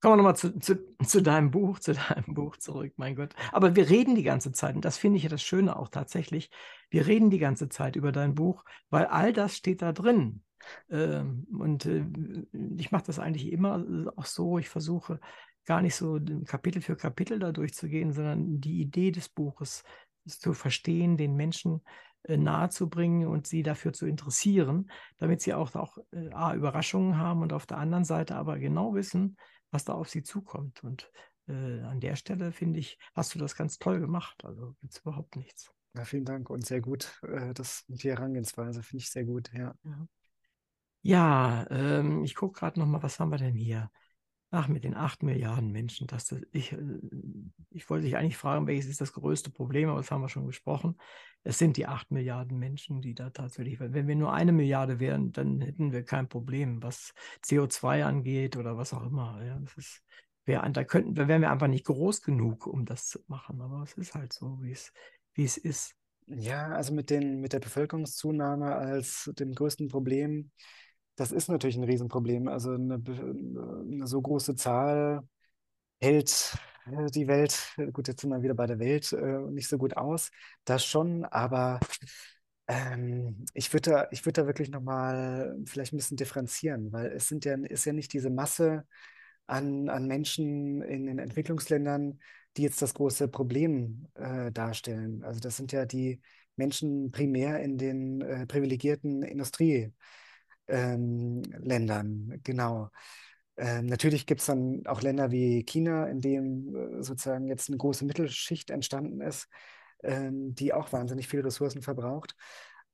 Kommen 0.00 0.12
wir 0.12 0.16
nochmal 0.18 0.36
zu, 0.36 0.58
zu, 0.58 0.76
zu 1.04 1.22
deinem 1.22 1.50
Buch, 1.50 1.78
zu 1.78 1.94
deinem 1.94 2.34
Buch 2.34 2.56
zurück, 2.58 2.92
mein 2.96 3.16
Gott. 3.16 3.34
Aber 3.52 3.74
wir 3.76 3.88
reden 3.88 4.14
die 4.14 4.22
ganze 4.22 4.52
Zeit, 4.52 4.74
und 4.74 4.84
das 4.84 4.98
finde 4.98 5.16
ich 5.16 5.22
ja 5.22 5.30
das 5.30 5.42
Schöne 5.42 5.76
auch 5.76 5.88
tatsächlich, 5.88 6.50
wir 6.90 7.06
reden 7.06 7.30
die 7.30 7.38
ganze 7.38 7.68
Zeit 7.68 7.96
über 7.96 8.12
dein 8.12 8.34
Buch, 8.34 8.64
weil 8.90 9.06
all 9.06 9.32
das 9.32 9.56
steht 9.56 9.82
da 9.82 9.92
drin. 9.92 10.42
Ähm, 10.90 11.46
und 11.50 11.86
äh, 11.86 12.04
ich 12.76 12.90
mache 12.90 13.04
das 13.06 13.18
eigentlich 13.18 13.50
immer 13.50 13.84
auch 14.16 14.26
so, 14.26 14.58
ich 14.58 14.68
versuche 14.68 15.20
gar 15.64 15.82
nicht 15.82 15.94
so 15.94 16.20
Kapitel 16.46 16.82
für 16.82 16.96
Kapitel 16.96 17.38
da 17.38 17.52
durchzugehen, 17.52 18.12
sondern 18.12 18.60
die 18.60 18.80
Idee 18.80 19.10
des 19.10 19.28
Buches 19.28 19.82
zu 20.26 20.54
verstehen, 20.54 21.16
den 21.16 21.36
Menschen 21.36 21.82
äh, 22.24 22.36
nahezubringen 22.36 23.28
und 23.28 23.46
sie 23.46 23.62
dafür 23.62 23.92
zu 23.92 24.06
interessieren, 24.06 24.90
damit 25.18 25.40
sie 25.40 25.54
auch, 25.54 25.74
auch 25.74 25.98
äh, 26.12 26.30
A, 26.32 26.54
Überraschungen 26.54 27.18
haben 27.18 27.42
und 27.42 27.52
auf 27.52 27.66
der 27.66 27.78
anderen 27.78 28.04
Seite 28.04 28.36
aber 28.36 28.58
genau 28.58 28.94
wissen, 28.94 29.36
was 29.70 29.84
da 29.84 29.94
auf 29.94 30.08
sie 30.08 30.22
zukommt. 30.22 30.82
Und 30.84 31.10
äh, 31.48 31.80
an 31.82 32.00
der 32.00 32.16
Stelle, 32.16 32.52
finde 32.52 32.80
ich, 32.80 32.98
hast 33.14 33.34
du 33.34 33.38
das 33.38 33.56
ganz 33.56 33.78
toll 33.78 34.00
gemacht. 34.00 34.44
Also 34.44 34.74
gibt 34.80 34.94
es 34.94 35.00
überhaupt 35.00 35.36
nichts. 35.36 35.72
Ja, 35.94 36.04
vielen 36.04 36.24
Dank 36.24 36.50
und 36.50 36.66
sehr 36.66 36.80
gut. 36.80 37.18
Äh, 37.22 37.54
das, 37.54 37.84
die 37.88 38.10
Herangehensweise 38.10 38.82
finde 38.82 39.02
ich 39.02 39.10
sehr 39.10 39.24
gut, 39.24 39.50
ja. 39.52 39.74
Ja, 41.02 41.66
ähm, 41.70 42.24
ich 42.24 42.34
gucke 42.34 42.58
gerade 42.58 42.80
noch 42.80 42.86
mal, 42.86 43.02
was 43.02 43.20
haben 43.20 43.30
wir 43.30 43.38
denn 43.38 43.54
hier? 43.54 43.90
Ach, 44.58 44.68
mit 44.68 44.84
den 44.84 44.94
acht 44.94 45.22
Milliarden 45.22 45.70
Menschen. 45.70 46.06
Das, 46.06 46.28
das, 46.28 46.40
ich, 46.50 46.72
äh, 46.72 46.78
ich 47.68 47.90
wollte 47.90 48.06
dich 48.06 48.16
eigentlich 48.16 48.38
fragen, 48.38 48.66
welches 48.66 48.86
ist 48.86 49.02
das 49.02 49.12
größte 49.12 49.50
Problem, 49.50 49.90
aber 49.90 49.98
das 49.98 50.10
haben 50.10 50.22
wir 50.22 50.30
schon 50.30 50.46
gesprochen. 50.46 50.96
Es 51.42 51.58
sind 51.58 51.76
die 51.76 51.86
acht 51.86 52.10
Milliarden 52.10 52.58
Menschen, 52.58 53.02
die 53.02 53.14
da 53.14 53.28
tatsächlich, 53.28 53.78
wenn 53.80 54.08
wir 54.08 54.16
nur 54.16 54.32
eine 54.32 54.52
Milliarde 54.52 54.98
wären, 54.98 55.30
dann 55.32 55.60
hätten 55.60 55.92
wir 55.92 56.04
kein 56.04 56.30
Problem, 56.30 56.82
was 56.82 57.12
CO2 57.42 58.06
angeht 58.06 58.56
oder 58.56 58.78
was 58.78 58.94
auch 58.94 59.04
immer. 59.04 59.44
Ja, 59.44 59.58
das 59.58 59.76
ist, 59.76 60.02
wär, 60.46 60.66
da 60.70 60.84
könnten, 60.84 61.16
wären 61.16 61.42
wir 61.42 61.50
einfach 61.50 61.68
nicht 61.68 61.84
groß 61.84 62.22
genug, 62.22 62.66
um 62.66 62.86
das 62.86 63.08
zu 63.08 63.18
machen. 63.26 63.60
Aber 63.60 63.82
es 63.82 63.92
ist 63.92 64.14
halt 64.14 64.32
so, 64.32 64.56
wie 64.62 64.72
es, 64.72 64.90
wie 65.34 65.44
es 65.44 65.58
ist. 65.58 65.94
Ja, 66.28 66.68
also 66.68 66.94
mit 66.94 67.10
den, 67.10 67.42
mit 67.42 67.52
der 67.52 67.60
Bevölkerungszunahme 67.60 68.74
als 68.74 69.30
dem 69.38 69.52
größten 69.52 69.88
Problem, 69.88 70.50
das 71.16 71.32
ist 71.32 71.48
natürlich 71.48 71.76
ein 71.76 71.84
Riesenproblem. 71.84 72.48
Also 72.48 72.72
eine, 72.72 72.94
eine 72.96 74.06
so 74.06 74.20
große 74.20 74.54
Zahl 74.56 75.22
hält 76.00 76.56
äh, 76.86 77.06
die 77.10 77.28
Welt, 77.28 77.72
äh, 77.78 77.90
gut, 77.92 78.08
jetzt 78.08 78.20
sind 78.22 78.30
wir 78.30 78.42
wieder 78.42 78.54
bei 78.54 78.66
der 78.66 78.78
Welt, 78.78 79.12
äh, 79.12 79.38
nicht 79.50 79.68
so 79.68 79.78
gut 79.78 79.96
aus. 79.96 80.30
Das 80.64 80.84
schon, 80.84 81.24
aber 81.24 81.80
ähm, 82.68 83.44
ich 83.54 83.72
würde 83.72 83.90
da, 83.90 84.08
ich 84.10 84.24
würde 84.26 84.42
da 84.42 84.46
wirklich 84.46 84.70
nochmal 84.70 85.56
vielleicht 85.66 85.92
ein 85.92 85.96
bisschen 85.96 86.16
differenzieren, 86.16 86.92
weil 86.92 87.06
es 87.12 87.28
sind 87.28 87.44
ja, 87.44 87.54
ist 87.56 87.84
ja 87.84 87.92
nicht 87.92 88.12
diese 88.12 88.30
Masse 88.30 88.84
an, 89.46 89.88
an 89.88 90.06
Menschen 90.06 90.82
in 90.82 91.06
den 91.06 91.18
Entwicklungsländern, 91.18 92.20
die 92.56 92.62
jetzt 92.62 92.82
das 92.82 92.94
große 92.94 93.28
Problem 93.28 94.08
äh, 94.14 94.50
darstellen. 94.52 95.22
Also 95.24 95.40
das 95.40 95.56
sind 95.56 95.72
ja 95.72 95.84
die 95.86 96.20
Menschen 96.56 97.10
primär 97.12 97.60
in 97.60 97.78
den 97.78 98.22
äh, 98.22 98.46
privilegierten 98.46 99.22
Industrieländern, 99.22 99.94
ähm, 100.68 101.42
Ländern, 101.58 102.40
genau. 102.42 102.90
Ähm, 103.56 103.86
natürlich 103.86 104.26
gibt 104.26 104.40
es 104.40 104.46
dann 104.46 104.86
auch 104.86 105.02
Länder 105.02 105.30
wie 105.30 105.64
China, 105.64 106.06
in 106.06 106.20
denen 106.20 106.98
äh, 107.00 107.02
sozusagen 107.02 107.48
jetzt 107.48 107.68
eine 107.68 107.78
große 107.78 108.04
Mittelschicht 108.04 108.70
entstanden 108.70 109.20
ist, 109.20 109.48
ähm, 110.02 110.54
die 110.54 110.74
auch 110.74 110.92
wahnsinnig 110.92 111.28
viele 111.28 111.44
Ressourcen 111.44 111.82
verbraucht. 111.82 112.34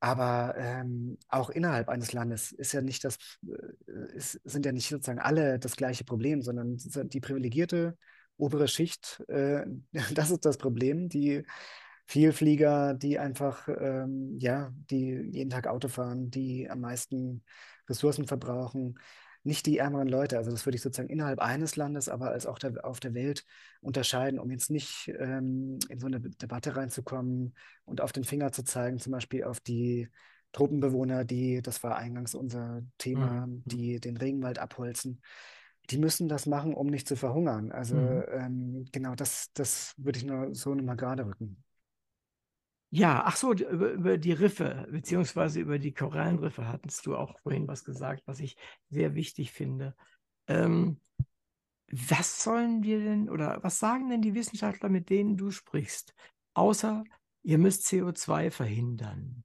Aber 0.00 0.54
ähm, 0.56 1.18
auch 1.28 1.50
innerhalb 1.50 1.88
eines 1.88 2.12
Landes 2.12 2.52
ist 2.52 2.72
ja 2.72 2.80
nicht 2.80 3.04
das, 3.04 3.18
äh, 3.46 4.16
ist, 4.16 4.40
sind 4.44 4.66
ja 4.66 4.72
nicht 4.72 4.88
sozusagen 4.88 5.20
alle 5.20 5.58
das 5.58 5.76
gleiche 5.76 6.04
Problem, 6.04 6.42
sondern 6.42 6.76
die 6.76 7.20
privilegierte 7.20 7.96
obere 8.36 8.68
Schicht, 8.68 9.22
äh, 9.28 9.64
das 10.14 10.30
ist 10.30 10.44
das 10.44 10.58
Problem. 10.58 11.08
Die 11.08 11.44
Vielflieger, 12.06 12.94
die 12.94 13.18
einfach, 13.18 13.68
ähm, 13.68 14.36
ja, 14.38 14.72
die 14.90 15.12
jeden 15.32 15.50
Tag 15.50 15.66
Auto 15.66 15.88
fahren, 15.88 16.30
die 16.30 16.68
am 16.68 16.80
meisten 16.80 17.42
Ressourcen 17.88 18.26
verbrauchen, 18.26 18.98
nicht 19.44 19.66
die 19.66 19.78
ärmeren 19.78 20.08
Leute. 20.08 20.36
Also 20.38 20.50
das 20.50 20.66
würde 20.66 20.76
ich 20.76 20.82
sozusagen 20.82 21.08
innerhalb 21.08 21.40
eines 21.40 21.76
Landes, 21.76 22.08
aber 22.08 22.30
als 22.30 22.46
auch 22.46 22.58
der, 22.58 22.84
auf 22.84 23.00
der 23.00 23.14
Welt 23.14 23.44
unterscheiden, 23.80 24.38
um 24.38 24.50
jetzt 24.50 24.70
nicht 24.70 25.08
ähm, 25.18 25.78
in 25.88 25.98
so 25.98 26.06
eine 26.06 26.20
Debatte 26.20 26.76
reinzukommen 26.76 27.54
und 27.84 28.00
auf 28.00 28.12
den 28.12 28.24
Finger 28.24 28.52
zu 28.52 28.62
zeigen, 28.64 28.98
zum 28.98 29.12
Beispiel 29.12 29.44
auf 29.44 29.60
die 29.60 30.08
Tropenbewohner, 30.52 31.24
die, 31.24 31.62
das 31.62 31.82
war 31.82 31.96
eingangs 31.96 32.34
unser 32.34 32.82
Thema, 32.98 33.46
Mhm. 33.46 33.62
die 33.64 34.00
den 34.00 34.16
Regenwald 34.16 34.58
abholzen. 34.58 35.22
Die 35.90 35.98
müssen 35.98 36.28
das 36.28 36.46
machen, 36.46 36.74
um 36.74 36.86
nicht 36.88 37.08
zu 37.08 37.16
verhungern. 37.16 37.72
Also 37.72 37.96
Mhm. 37.96 38.24
ähm, 38.30 38.84
genau, 38.92 39.14
das, 39.14 39.52
das 39.54 39.94
würde 39.96 40.18
ich 40.18 40.24
nur 40.24 40.54
so 40.54 40.74
nochmal 40.74 40.96
gerade 40.96 41.26
rücken. 41.26 41.62
Ja, 42.94 43.22
ach 43.24 43.36
so, 43.36 43.52
über, 43.54 43.90
über 43.92 44.18
die 44.18 44.32
Riffe, 44.32 44.86
beziehungsweise 44.90 45.60
über 45.60 45.78
die 45.78 45.94
Korallenriffe 45.94 46.68
hattest 46.68 47.06
du 47.06 47.16
auch 47.16 47.38
vorhin 47.40 47.66
was 47.66 47.84
gesagt, 47.84 48.22
was 48.26 48.38
ich 48.38 48.56
sehr 48.90 49.14
wichtig 49.14 49.50
finde. 49.50 49.96
Ähm, 50.46 51.00
was 51.90 52.42
sollen 52.42 52.82
wir 52.82 53.00
denn 53.00 53.30
oder 53.30 53.60
was 53.62 53.78
sagen 53.78 54.10
denn 54.10 54.22
die 54.22 54.34
Wissenschaftler, 54.34 54.88
mit 54.90 55.10
denen 55.10 55.36
du 55.36 55.50
sprichst? 55.50 56.14
Außer 56.54 57.04
ihr 57.42 57.58
müsst 57.58 57.86
CO2 57.86 58.50
verhindern, 58.50 59.44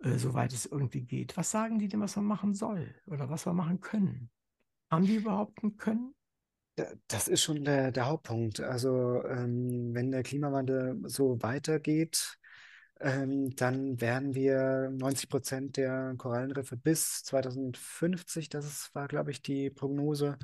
äh, 0.00 0.18
soweit 0.18 0.52
es 0.52 0.66
irgendwie 0.66 1.02
geht. 1.02 1.36
Was 1.36 1.50
sagen 1.50 1.78
die 1.78 1.88
denn, 1.88 2.00
was 2.00 2.16
man 2.16 2.26
machen 2.26 2.54
soll 2.54 2.94
oder 3.06 3.30
was 3.30 3.46
wir 3.46 3.54
machen 3.54 3.80
können? 3.80 4.30
Haben 4.90 5.06
die 5.06 5.16
überhaupt 5.16 5.62
ein 5.64 5.76
Können? 5.76 6.14
Da- 6.76 6.92
Das 7.08 7.28
ist 7.28 7.42
schon 7.42 7.64
der, 7.64 7.92
der 7.92 8.06
Hauptpunkt. 8.06 8.60
Also 8.60 9.24
ähm, 9.24 9.94
wenn 9.94 10.10
der 10.10 10.22
Klimawandel 10.22 11.00
so 11.06 11.42
weitergeht, 11.42 12.38
ähm, 13.02 13.54
dann 13.56 14.00
werden 14.00 14.34
wir 14.34 14.90
90 14.90 15.28
Prozent 15.28 15.76
der 15.76 16.14
Korallenriffe 16.16 16.76
bis 16.76 17.24
2050, 17.24 18.48
das 18.48 18.90
war, 18.94 19.08
glaube 19.08 19.30
ich, 19.32 19.42
die 19.42 19.70
Prognose, 19.70 20.38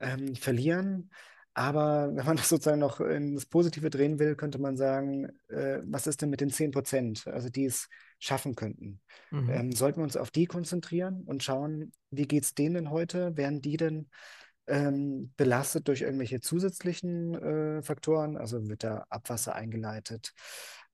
ähm, 0.00 0.34
verlieren. 0.36 1.10
Aber 1.54 2.10
wenn 2.14 2.24
man 2.24 2.36
das 2.36 2.48
sozusagen 2.48 2.78
noch 2.78 3.00
ins 3.00 3.46
Positive 3.46 3.90
drehen 3.90 4.20
will, 4.20 4.36
könnte 4.36 4.60
man 4.60 4.76
sagen, 4.76 5.28
äh, 5.48 5.80
was 5.84 6.06
ist 6.06 6.22
denn 6.22 6.30
mit 6.30 6.40
den 6.40 6.50
10 6.50 6.70
Prozent, 6.70 7.26
also 7.26 7.48
die 7.48 7.64
es 7.64 7.88
schaffen 8.20 8.54
könnten? 8.54 9.00
Mhm. 9.30 9.50
Ähm, 9.50 9.72
sollten 9.72 9.98
wir 9.98 10.04
uns 10.04 10.16
auf 10.16 10.30
die 10.30 10.46
konzentrieren 10.46 11.24
und 11.26 11.42
schauen, 11.42 11.92
wie 12.10 12.28
geht 12.28 12.44
es 12.44 12.54
denen 12.54 12.74
denn 12.74 12.90
heute? 12.90 13.36
Werden 13.36 13.60
die 13.60 13.76
denn 13.76 14.08
ähm, 14.68 15.32
belastet 15.36 15.88
durch 15.88 16.02
irgendwelche 16.02 16.40
zusätzlichen 16.40 17.34
äh, 17.34 17.82
Faktoren? 17.82 18.36
Also 18.36 18.68
wird 18.68 18.84
da 18.84 19.04
Abwasser 19.08 19.56
eingeleitet? 19.56 20.34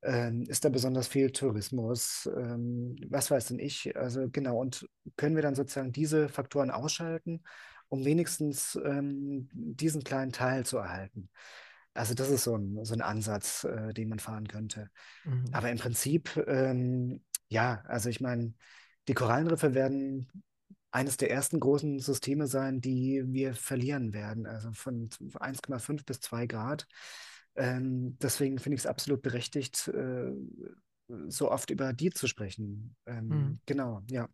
Ähm, 0.05 0.43
ist 0.49 0.65
da 0.65 0.69
besonders 0.69 1.09
viel 1.09 1.31
Tourismus? 1.31 2.29
Ähm, 2.37 2.97
was 3.09 3.31
weiß 3.31 3.47
denn 3.47 3.59
ich? 3.59 3.97
Also 3.97 4.29
genau, 4.31 4.59
und 4.59 4.89
können 5.17 5.35
wir 5.35 5.43
dann 5.43 5.55
sozusagen 5.55 5.93
diese 5.93 6.29
Faktoren 6.29 6.71
ausschalten, 6.71 7.43
um 7.89 8.05
wenigstens 8.05 8.79
ähm, 8.85 9.49
diesen 9.53 10.05
kleinen 10.05 10.33
Teil 10.33 10.67
zu 10.67 10.77
erhalten? 10.77 11.31
Also 11.95 12.15
das 12.15 12.29
ist 12.29 12.45
so 12.45 12.57
ein, 12.57 12.85
so 12.85 12.93
ein 12.93 13.01
Ansatz, 13.01 13.65
äh, 13.65 13.95
den 13.95 14.09
man 14.09 14.19
fahren 14.19 14.49
könnte. 14.49 14.91
Mhm. 15.25 15.47
Aber 15.53 15.71
im 15.71 15.79
Prinzip, 15.79 16.37
ähm, 16.49 17.23
ja, 17.49 17.83
also 17.87 18.09
ich 18.09 18.21
meine, 18.21 18.53
die 19.09 19.15
Korallenriffe 19.15 19.75
werden 19.75 20.29
eines 20.91 21.17
der 21.17 21.31
ersten 21.31 21.61
großen 21.61 21.99
Systeme 21.99 22.47
sein, 22.47 22.81
die 22.81 23.23
wir 23.27 23.55
verlieren 23.55 24.13
werden, 24.13 24.47
also 24.47 24.73
von 24.73 25.09
1,5 25.41 26.05
bis 26.05 26.21
2 26.21 26.47
Grad. 26.47 26.87
Ähm, 27.57 28.17
deswegen 28.21 28.59
finde 28.59 28.75
ich 28.75 28.83
es 28.83 28.87
absolut 28.87 29.23
berechtigt, 29.23 29.89
äh, 29.89 30.33
so 31.29 31.51
oft 31.51 31.71
über 31.71 31.93
die 31.93 32.11
zu 32.11 32.27
sprechen. 32.27 32.97
Ähm, 33.07 33.29
Mhm. 33.31 33.61
Genau, 33.67 34.03
ja. 34.11 34.29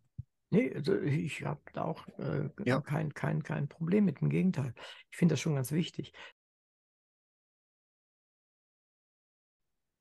Nee, 0.49 0.73
also 0.75 0.99
ich 0.99 1.45
habe 1.45 1.61
da 1.73 1.83
auch 1.85 2.05
äh, 2.19 2.49
Ja. 2.65 2.81
kein, 2.81 3.13
kein, 3.13 3.41
kein 3.41 3.67
Problem 3.69 4.05
mit, 4.05 4.21
im 4.21 4.29
Gegenteil. 4.29 4.73
Ich 5.09 5.17
finde 5.17 5.33
das 5.33 5.39
schon 5.39 5.55
ganz 5.55 5.71
wichtig. 5.71 6.13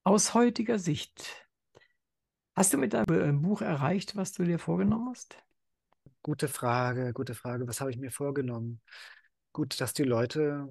Aus 0.05 0.35
heutiger 0.35 0.79
Sicht, 0.79 1.47
hast 2.57 2.73
du 2.73 2.79
mit 2.79 2.93
deinem 2.95 3.07
äh, 3.11 3.33
Buch 3.33 3.61
erreicht, 3.63 4.17
was 4.17 4.33
du 4.33 4.45
dir 4.45 4.59
vorgenommen 4.59 5.09
hast? 5.11 5.37
Gute 6.23 6.49
Frage, 6.49 7.13
gute 7.13 7.35
Frage. 7.35 7.67
Was 7.67 7.81
habe 7.81 7.91
ich 7.91 7.97
mir 7.99 8.11
vorgenommen? 8.11 8.81
Gut, 9.53 9.81
dass 9.81 9.95
die 9.95 10.05
Leute 10.05 10.69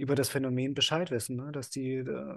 über 0.00 0.14
das 0.14 0.28
Phänomen 0.28 0.74
Bescheid 0.74 1.10
wissen, 1.10 1.36
ne? 1.36 1.52
Dass 1.52 1.70
die 1.70 1.96
äh, 1.96 2.36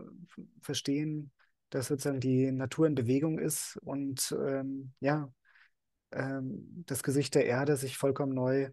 verstehen, 0.62 1.32
dass 1.70 1.88
sozusagen 1.88 2.20
die 2.20 2.52
Natur 2.52 2.88
in 2.88 2.96
Bewegung 2.96 3.40
ist 3.40 3.78
und 3.78 4.36
ähm, 4.46 4.94
ja, 5.00 5.32
ähm, 6.12 6.84
das 6.86 7.04
Gesicht 7.04 7.36
der 7.36 7.46
Erde 7.46 7.78
sich 7.78 7.98
vollkommen 7.98 8.34
neu 8.34 8.70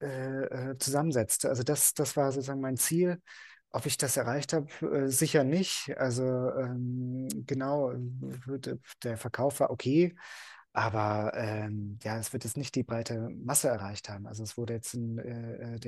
äh, 0.00 0.70
äh, 0.70 0.78
zusammensetzt. 0.78 1.44
Also 1.46 1.62
das, 1.62 1.94
das 1.94 2.16
war 2.16 2.30
sozusagen 2.32 2.60
mein 2.60 2.76
Ziel. 2.76 3.20
Ob 3.70 3.84
ich 3.84 3.98
das 3.98 4.16
erreicht 4.16 4.52
habe, 4.52 4.68
äh, 4.86 5.08
sicher 5.08 5.44
nicht. 5.44 5.92
Also 5.98 6.22
ähm, 6.24 7.28
genau, 7.46 7.92
der 9.02 9.18
Verkauf 9.18 9.60
war 9.60 9.70
okay, 9.70 10.16
aber 10.72 11.32
ähm, 11.34 11.98
ja, 12.02 12.18
es 12.18 12.32
wird 12.32 12.44
jetzt 12.44 12.56
nicht 12.56 12.74
die 12.76 12.82
breite 12.82 13.28
Masse 13.30 13.68
erreicht 13.68 14.08
haben. 14.08 14.26
Also 14.26 14.42
es 14.42 14.56
wurde 14.56 14.74
jetzt 14.74 14.94
in 14.94 15.18
äh, 15.18 15.78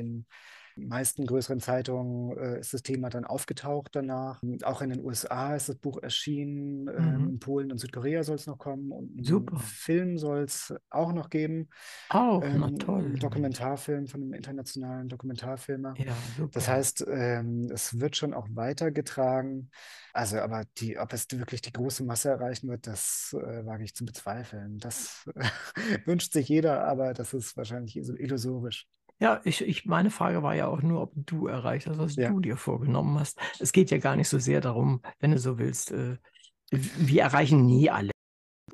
äh 0.76 0.80
den 0.80 0.88
meisten 0.88 1.26
größeren 1.26 1.60
Zeitungen 1.60 2.36
äh, 2.38 2.60
ist 2.60 2.72
das 2.74 2.82
Thema 2.82 3.08
dann 3.10 3.24
aufgetaucht 3.24 3.90
danach. 3.94 4.42
Auch 4.62 4.82
in 4.82 4.90
den 4.90 5.04
USA 5.04 5.54
ist 5.56 5.68
das 5.68 5.76
Buch 5.76 5.98
erschienen. 6.02 6.88
Ähm, 6.88 7.00
Mhm. 7.20 7.30
in 7.30 7.38
Polen 7.38 7.70
und 7.72 7.78
Südkorea 7.78 8.22
soll 8.22 8.36
es 8.36 8.46
noch 8.46 8.58
kommen. 8.58 8.90
Und 8.92 9.16
einen 9.16 9.24
Super. 9.24 9.58
Film 9.58 10.18
soll 10.18 10.42
es 10.44 10.74
auch 10.90 11.12
noch 11.12 11.30
geben. 11.30 11.68
Auch, 12.08 12.42
na 12.42 12.66
Ähm, 12.66 12.78
toll. 12.78 13.02
ein 13.04 13.16
Dokumentarfilm 13.16 14.06
von 14.06 14.22
einem 14.22 14.32
internationalen 14.34 15.08
Dokumentarfilmer. 15.08 15.94
Ja, 15.98 16.14
Das 16.52 16.64
super. 16.64 16.72
heißt, 16.72 17.04
ähm, 17.08 17.68
es 17.72 18.00
wird 18.00 18.16
schon 18.16 18.34
auch 18.34 18.48
weitergetragen. 18.54 19.70
Also, 20.12 20.38
aber 20.38 20.64
die, 20.78 20.98
ob 20.98 21.12
es 21.12 21.26
wirklich 21.32 21.60
die 21.60 21.72
große 21.72 22.04
Masse 22.04 22.30
erreichen 22.30 22.68
wird, 22.68 22.86
das 22.86 23.34
äh, 23.38 23.64
wage 23.66 23.84
ich 23.84 23.94
zu 23.94 24.04
bezweifeln. 24.04 24.78
Das 24.78 25.28
wünscht 26.06 26.32
sich 26.32 26.48
jeder, 26.48 26.84
aber 26.84 27.12
das 27.14 27.34
ist 27.34 27.56
wahrscheinlich 27.56 27.96
illu- 27.96 28.16
illusorisch. 28.18 28.86
Ja, 29.20 29.40
ich, 29.44 29.60
ich, 29.60 29.84
meine 29.84 30.10
Frage 30.10 30.42
war 30.42 30.54
ja 30.54 30.66
auch 30.66 30.80
nur, 30.82 31.02
ob 31.02 31.12
du 31.14 31.46
erreicht 31.46 31.86
hast, 31.86 31.98
was 31.98 32.16
Ja. 32.16 32.30
du 32.30 32.40
dir 32.40 32.56
vorgenommen 32.56 33.18
hast. 33.18 33.38
Es 33.60 33.72
geht 33.72 33.90
ja 33.90 33.98
gar 33.98 34.16
nicht 34.16 34.28
so 34.28 34.38
sehr 34.38 34.60
darum, 34.60 35.02
wenn 35.18 35.30
du 35.32 35.38
so 35.38 35.58
willst, 35.58 35.92
äh, 35.92 36.16
wir 36.70 37.22
erreichen 37.22 37.66
nie 37.66 37.90
alle. 37.90 38.10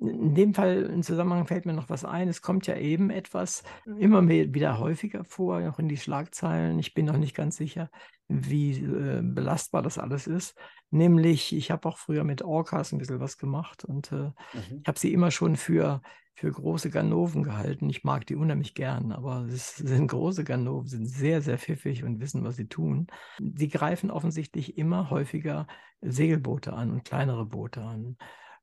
In 0.00 0.34
dem 0.34 0.52
Fall 0.54 0.82
im 0.84 1.02
Zusammenhang 1.02 1.46
fällt 1.46 1.64
mir 1.64 1.72
noch 1.72 1.88
was 1.88 2.04
ein. 2.04 2.28
Es 2.28 2.42
kommt 2.42 2.66
ja 2.66 2.76
eben 2.76 3.08
etwas 3.10 3.62
immer 3.98 4.20
mehr, 4.20 4.52
wieder 4.52 4.78
häufiger 4.78 5.24
vor, 5.24 5.58
auch 5.68 5.78
in 5.78 5.88
die 5.88 5.96
Schlagzeilen. 5.96 6.78
Ich 6.78 6.92
bin 6.92 7.06
noch 7.06 7.16
nicht 7.16 7.34
ganz 7.34 7.56
sicher, 7.56 7.90
wie 8.28 8.72
äh, 8.72 9.22
belastbar 9.22 9.82
das 9.82 9.98
alles 9.98 10.26
ist. 10.26 10.54
Nämlich, 10.90 11.54
ich 11.54 11.70
habe 11.70 11.88
auch 11.88 11.98
früher 11.98 12.24
mit 12.24 12.42
Orcas 12.42 12.92
ein 12.92 12.98
bisschen 12.98 13.20
was 13.20 13.38
gemacht 13.38 13.84
und 13.84 14.12
äh, 14.12 14.30
Mhm. 14.52 14.84
ich 14.84 14.88
habe 14.88 14.98
sie 14.98 15.12
immer 15.12 15.30
schon 15.30 15.56
für, 15.56 16.00
für 16.34 16.50
große 16.52 16.90
Ganoven 16.90 17.42
gehalten. 17.42 17.90
Ich 17.90 18.04
mag 18.04 18.26
die 18.26 18.36
unheimlich 18.36 18.74
gern, 18.74 19.12
aber 19.12 19.46
es 19.48 19.76
sind 19.76 20.08
große 20.08 20.44
Ganoven, 20.44 20.86
sind 20.88 21.06
sehr, 21.06 21.42
sehr 21.42 21.58
pfiffig 21.58 22.04
und 22.04 22.20
wissen, 22.20 22.44
was 22.44 22.56
sie 22.56 22.68
tun. 22.68 23.08
Die 23.38 23.68
greifen 23.68 24.10
offensichtlich 24.10 24.78
immer 24.78 25.10
häufiger 25.10 25.66
Segelboote 26.02 26.72
an 26.72 26.90
und 26.92 27.04
kleinere 27.04 27.46
Boote 27.46 27.82
an. 27.82 28.16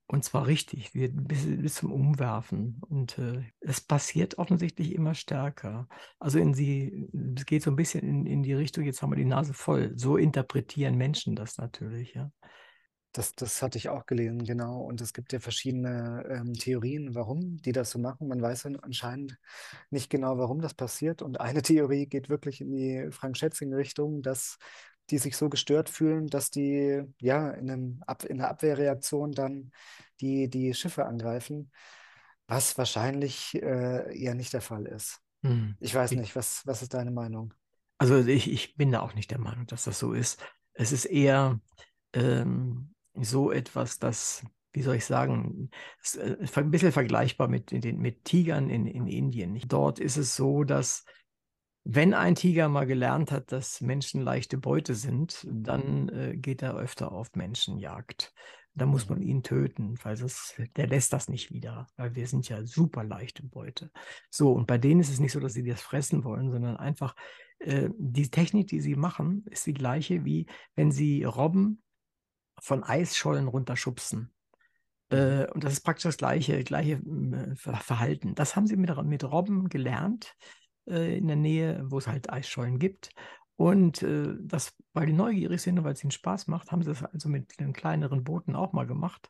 Und 0.06 0.24
zwar 0.24 0.48
richtig, 0.48 0.92
bis, 0.94 1.46
bis 1.46 1.76
zum 1.76 1.92
Umwerfen. 1.92 2.80
Und 2.88 3.18
äh, 3.18 3.44
es 3.62 3.82
passiert 3.82 4.38
offensichtlich 4.38 4.94
immer 4.94 5.16
stärker. 5.16 5.88
Also 6.20 6.40
in 6.40 6.54
sie, 6.54 7.10
es 7.36 7.46
geht 7.46 7.64
so 7.64 7.72
ein 7.72 7.76
bisschen 7.76 8.02
in, 8.04 8.26
in 8.26 8.44
die 8.44 8.54
Richtung, 8.54 8.84
jetzt 8.84 9.02
haben 9.02 9.12
wir 9.12 9.16
die 9.16 9.26
Nase 9.26 9.54
voll. 9.54 9.94
So 9.96 10.18
interpretieren 10.18 10.96
Menschen 10.98 11.36
das 11.36 11.58
natürlich, 11.58 12.14
ja. 12.14 12.32
Das, 13.16 13.36
das 13.36 13.62
hatte 13.62 13.78
ich 13.78 13.90
auch 13.90 14.08
gelesen, 14.08 14.44
genau. 14.44 14.82
Und 14.82 15.00
es 15.00 15.14
gibt 15.14 15.34
ja 15.34 15.40
verschiedene 15.40 16.26
ähm, 16.30 16.54
Theorien, 16.54 17.14
warum 17.14 17.58
die 17.58 17.72
das 17.72 17.92
so 17.92 18.00
machen. 18.00 18.28
Man 18.28 18.42
weiß 18.42 18.66
an- 18.66 18.80
anscheinend 18.80 19.38
nicht 19.92 20.10
genau, 20.10 20.40
warum 20.40 20.62
das 20.62 20.74
passiert. 20.74 21.22
Und 21.22 21.40
eine 21.40 21.62
Theorie 21.62 22.08
geht 22.08 22.30
wirklich 22.30 22.60
in 22.62 22.72
die 22.72 23.08
Frank-Schätzing-Richtung, 23.12 24.24
dass 24.24 24.58
die 25.10 25.18
sich 25.18 25.38
so 25.38 25.50
gestört 25.50 25.90
fühlen, 25.90 26.28
dass 26.28 26.50
die 26.50 27.04
ja 27.20 27.50
in 27.52 27.70
einem 27.70 28.04
Ab 28.08 28.24
in 28.26 28.40
einer 28.40 28.50
Abwehrreaktion 28.50 29.32
dann 29.34 29.72
die, 30.22 30.50
die 30.50 30.74
Schiffe 30.74 31.06
angreifen, 31.06 31.72
was 32.48 32.78
wahrscheinlich 32.78 33.56
äh, 33.62 34.18
eher 34.18 34.36
nicht 34.36 34.54
der 34.54 34.62
Fall 34.62 34.86
ist. 34.86 35.20
Hm. 35.44 35.76
Ich 35.80 35.94
weiß 35.94 36.12
Ich- 36.14 36.20
nicht, 36.20 36.36
was, 36.36 36.66
was 36.66 36.82
ist 36.82 36.94
deine 36.94 37.12
Meinung? 37.12 37.54
Also 37.98 38.18
ich, 38.18 38.50
ich 38.52 38.76
bin 38.76 38.92
da 38.92 39.00
auch 39.02 39.14
nicht 39.14 39.32
der 39.32 39.40
Meinung, 39.40 39.66
dass 39.68 39.86
das 39.86 40.00
so 40.00 40.14
ist. 40.14 40.42
Es 40.74 40.92
ist 40.92 41.06
eher 41.06 41.60
ähm, 42.14 42.94
so 43.16 43.52
etwas, 43.52 44.00
das, 44.00 44.44
wie 44.74 44.82
soll 44.82 44.96
ich 44.96 45.06
sagen, 45.06 45.70
äh, 46.16 46.36
ein 46.56 46.72
bisschen 46.72 46.92
vergleichbar 46.92 47.48
mit, 47.48 47.72
den, 47.72 48.00
mit 48.00 48.26
Tigern 48.26 48.70
in, 48.70 48.88
in 48.88 49.08
Indien. 49.08 49.60
Dort 49.68 50.00
ist 50.00 50.18
es 50.18 50.36
so, 50.36 50.64
dass 50.64 51.06
wenn 51.84 52.14
ein 52.14 52.36
Tiger 52.36 52.70
mal 52.70 52.86
gelernt 52.86 53.32
hat, 53.32 53.52
dass 53.52 53.82
Menschen 53.82 54.22
leichte 54.22 54.58
Beute 54.58 54.96
sind, 54.96 55.46
dann 55.50 56.10
äh, 56.10 56.38
geht 56.38 56.62
er 56.62 56.76
öfter 56.76 57.12
auf 57.12 57.36
Menschenjagd. 57.36 58.34
Da 58.76 58.88
muss 58.88 59.08
man 59.08 59.22
ihn 59.22 59.44
töten, 59.44 60.00
weil 60.02 60.16
das, 60.16 60.56
der 60.76 60.88
lässt 60.88 61.14
das 61.14 61.30
nicht 61.30 61.52
wieder, 61.52 61.88
weil 61.96 62.16
wir 62.16 62.26
sind 62.26 62.50
ja 62.50 62.66
super 62.66 63.04
leichte 63.04 63.44
Beute. 63.44 63.92
So, 64.32 64.52
und 64.52 64.66
bei 64.66 64.80
denen 64.80 65.00
ist 65.00 65.12
es 65.12 65.20
nicht 65.20 65.32
so, 65.32 65.40
dass 65.40 65.54
sie 65.54 65.64
das 65.64 65.82
fressen 65.82 66.24
wollen, 66.24 66.50
sondern 66.50 66.78
einfach 66.78 67.16
äh, 67.60 67.90
die 67.98 68.32
Technik, 68.32 68.68
die 68.68 68.80
sie 68.80 68.96
machen, 68.96 69.46
ist 69.52 69.68
die 69.68 69.76
gleiche, 69.76 70.26
wie 70.26 70.48
wenn 70.76 70.92
sie 70.92 71.24
Robben 71.24 71.84
von 72.60 72.84
Eisschollen 72.84 73.48
runterschubsen. 73.48 74.34
Äh, 75.10 75.46
und 75.52 75.64
das 75.64 75.74
ist 75.74 75.82
praktisch 75.82 76.04
das 76.04 76.18
gleiche, 76.18 76.64
gleiche 76.64 76.94
äh, 76.94 77.56
Ver- 77.56 77.76
Verhalten. 77.76 78.34
Das 78.34 78.56
haben 78.56 78.66
sie 78.66 78.78
mit, 78.78 78.92
mit 79.04 79.24
Robben 79.24 79.70
gelernt 79.70 80.36
äh, 80.88 81.18
in 81.18 81.28
der 81.28 81.36
Nähe, 81.36 81.84
wo 81.88 81.98
es 81.98 82.08
halt 82.08 82.30
Eisschollen 82.30 82.80
gibt. 82.80 83.10
Und 83.56 84.02
äh, 84.02 84.36
das, 84.40 84.76
weil 84.94 85.06
die 85.06 85.14
neugierig 85.14 85.62
sind 85.62 85.78
und 85.78 85.86
weil 85.86 85.94
es 85.94 86.04
ihnen 86.04 86.12
Spaß 86.12 86.48
macht, 86.48 86.72
haben 86.72 86.82
sie 86.82 86.90
das 86.90 87.04
also 87.04 87.30
mit 87.30 87.60
den 87.60 87.74
kleineren 87.74 88.24
Booten 88.24 88.56
auch 88.56 88.74
mal 88.74 88.88
gemacht. 88.88 89.30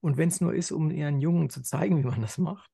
Und 0.00 0.16
wenn 0.16 0.28
es 0.28 0.40
nur 0.40 0.54
ist, 0.54 0.72
um 0.72 0.90
ihren 0.90 1.20
Jungen 1.20 1.48
zu 1.48 1.62
zeigen, 1.62 1.98
wie 2.02 2.06
man 2.06 2.20
das 2.20 2.38
macht. 2.38 2.70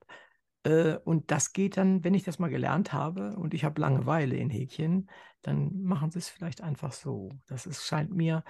Äh, 0.65 0.97
und 1.05 1.31
das 1.31 1.53
geht 1.53 1.77
dann, 1.77 2.05
wenn 2.05 2.15
ich 2.15 2.25
das 2.25 2.39
mal 2.39 2.51
gelernt 2.51 2.93
habe 2.93 3.37
und 3.37 3.55
ich 3.55 3.65
habe 3.65 3.81
Langeweile 3.81 4.37
in 4.37 4.51
Häkchen, 4.51 5.11
dann 5.43 5.83
machen 5.83 6.11
sie 6.11 6.19
es 6.19 6.29
vielleicht 6.29 6.63
einfach 6.63 6.93
so. 6.93 7.31
Das 7.47 7.67
ist, 7.67 7.87
scheint 7.87 8.13
mir, 8.13 8.43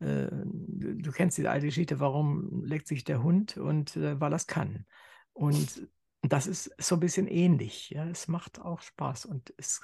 äh, 0.00 0.28
du, 0.30 1.12
kennst 1.12 1.38
diese 1.38 1.50
alte 1.50 1.66
Geschichte, 1.66 2.00
warum 2.00 2.64
leckt 2.64 2.88
sich 2.88 3.04
der 3.04 3.22
Hund? 3.22 3.56
Und 3.56 3.96
äh, 3.96 4.20
weil 4.20 4.32
es 4.32 4.46
kann. 4.46 4.86
Und 5.32 5.88
das 6.32 6.46
ist 6.46 6.70
so 6.78 6.96
ein 6.96 7.00
bisschen 7.00 7.26
ähnlich. 7.28 7.90
Ja? 7.90 8.06
Es 8.06 8.28
macht 8.28 8.60
auch 8.60 8.80
Spaß. 8.80 9.26
Und 9.26 9.52
es, 9.56 9.80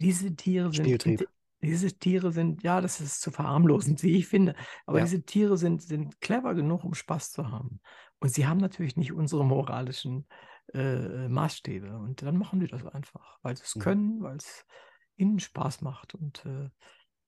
diese 0.00 0.34
Tiere 0.34 0.72
sind, 0.72 1.04
diese 1.62 1.92
Tiere 1.98 2.32
sind, 2.32 2.62
ja, 2.62 2.80
das 2.80 3.00
ist 3.00 3.20
zu 3.20 3.30
verharmlosend, 3.30 4.02
wie 4.02 4.16
ich 4.16 4.26
finde. 4.28 4.54
Aber 4.86 4.98
Ja. 4.98 5.04
diese 5.04 5.22
Tiere 5.22 5.56
sind, 5.56 5.82
sind 5.82 6.20
clever 6.20 6.54
genug, 6.54 6.84
um 6.84 6.94
Spaß 6.94 7.32
zu 7.32 7.50
haben. 7.50 7.80
Und 8.20 8.30
sie 8.30 8.46
haben 8.46 8.58
natürlich 8.58 8.96
nicht 8.96 9.12
unsere 9.12 9.44
moralischen 9.44 10.26
äh, 10.74 11.28
Maßstäbe. 11.28 11.96
Und 11.98 12.22
dann 12.22 12.36
machen 12.36 12.60
die 12.60 12.66
das 12.66 12.84
einfach, 12.86 13.38
weil 13.42 13.56
sie 13.56 13.64
es 13.64 13.74
Mhm. 13.74 13.80
können, 13.82 14.22
weil 14.22 14.36
es 14.36 14.64
ihnen 15.16 15.40
Spaß 15.40 15.80
macht. 15.80 16.14
Und 16.14 16.44
äh, 16.46 16.70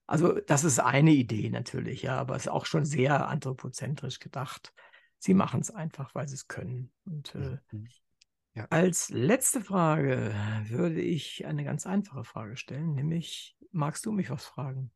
also 0.06 0.40
das 0.40 0.64
ist 0.64 0.80
eine 0.80 1.12
Idee 1.12 1.50
natürlich, 1.50 2.02
ja, 2.02 2.18
aber 2.18 2.34
es 2.34 2.46
ist 2.46 2.52
auch 2.52 2.66
schon 2.66 2.84
sehr 2.84 3.28
anthropozentrisch 3.28 4.18
gedacht. 4.18 4.72
Sie 5.18 5.34
machen 5.34 5.60
es 5.60 5.70
einfach, 5.70 6.14
weil 6.14 6.26
sie 6.26 6.34
es 6.34 6.48
können. 6.48 6.92
Und 7.04 7.34
äh, 7.36 7.58
Mhm. 7.72 7.88
Ja. 8.54 8.66
als 8.70 9.10
letzte 9.10 9.60
Frage 9.60 10.34
würde 10.66 11.00
ich 11.00 11.46
eine 11.46 11.64
ganz 11.64 11.86
einfache 11.86 12.24
Frage 12.24 12.56
stellen, 12.56 12.94
nämlich, 12.94 13.56
magst 13.70 14.06
du 14.06 14.12
mich 14.12 14.30
was 14.30 14.44
fragen? 14.44 14.90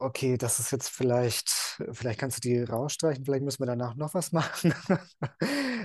Okay, 0.00 0.36
das 0.38 0.60
ist 0.60 0.70
jetzt 0.70 0.90
vielleicht, 0.90 1.50
vielleicht 1.90 2.20
kannst 2.20 2.36
du 2.36 2.48
die 2.48 2.62
rausstreichen, 2.62 3.24
vielleicht 3.24 3.42
müssen 3.42 3.60
wir 3.60 3.66
danach 3.66 3.96
noch 3.96 4.14
was 4.14 4.30
machen. 4.32 4.72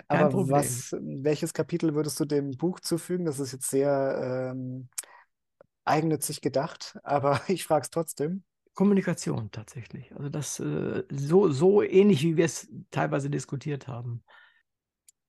Aber 0.07 0.49
was, 0.49 0.91
welches 0.91 1.53
Kapitel 1.53 1.95
würdest 1.95 2.19
du 2.19 2.25
dem 2.25 2.51
Buch 2.51 2.79
zufügen? 2.79 3.25
Das 3.25 3.39
ist 3.39 3.53
jetzt 3.53 3.69
sehr 3.69 4.51
ähm, 4.53 4.89
eigennützig 5.85 6.41
gedacht, 6.41 6.97
aber 7.03 7.41
ich 7.47 7.65
frage 7.65 7.83
es 7.83 7.89
trotzdem. 7.89 8.43
Kommunikation 8.75 9.51
tatsächlich. 9.51 10.15
Also 10.15 10.29
das 10.29 10.59
äh, 10.59 11.03
so, 11.09 11.51
so 11.51 11.81
ähnlich, 11.83 12.23
wie 12.23 12.37
wir 12.37 12.45
es 12.45 12.67
teilweise 12.91 13.29
diskutiert 13.29 13.87
haben. 13.87 14.23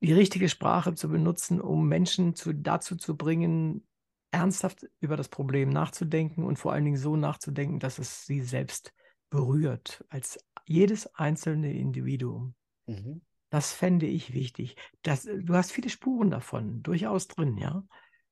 Die 0.05 0.13
richtige 0.13 0.51
Sprache 0.51 0.95
zu 0.95 1.09
benutzen, 1.09 1.63
um 1.63 1.89
Menschen 1.89 2.35
zu, 2.35 2.53
dazu 2.53 2.95
zu 2.95 3.17
bringen, 3.17 3.87
ernsthaft 4.31 4.87
über 5.01 5.17
das 5.17 5.31
Problem 5.31 5.71
nachzudenken 5.71 6.45
und 6.45 6.59
vor 6.59 6.73
allen 6.73 6.85
Dingen 6.85 6.99
so 6.99 7.17
nachzudenken, 7.17 7.79
dass 7.79 7.99
es 7.99 8.27
sie 8.27 8.43
selbst 8.43 8.93
berührt, 9.31 10.05
als 10.11 10.39
jedes 10.67 11.07
einzelne 11.15 11.73
Individuum. 11.73 12.55
Mhm. 12.87 13.23
Das 13.49 13.73
fände 13.73 14.05
ich 14.07 14.35
wichtig. 14.35 14.77
Das, 15.03 15.23
du 15.23 15.55
hast 15.55 15.73
viele 15.73 15.89
Spuren 15.89 16.31
davon, 16.31 16.83
durchaus 16.83 17.27
drin, 17.27 17.57
ja. 17.57 17.83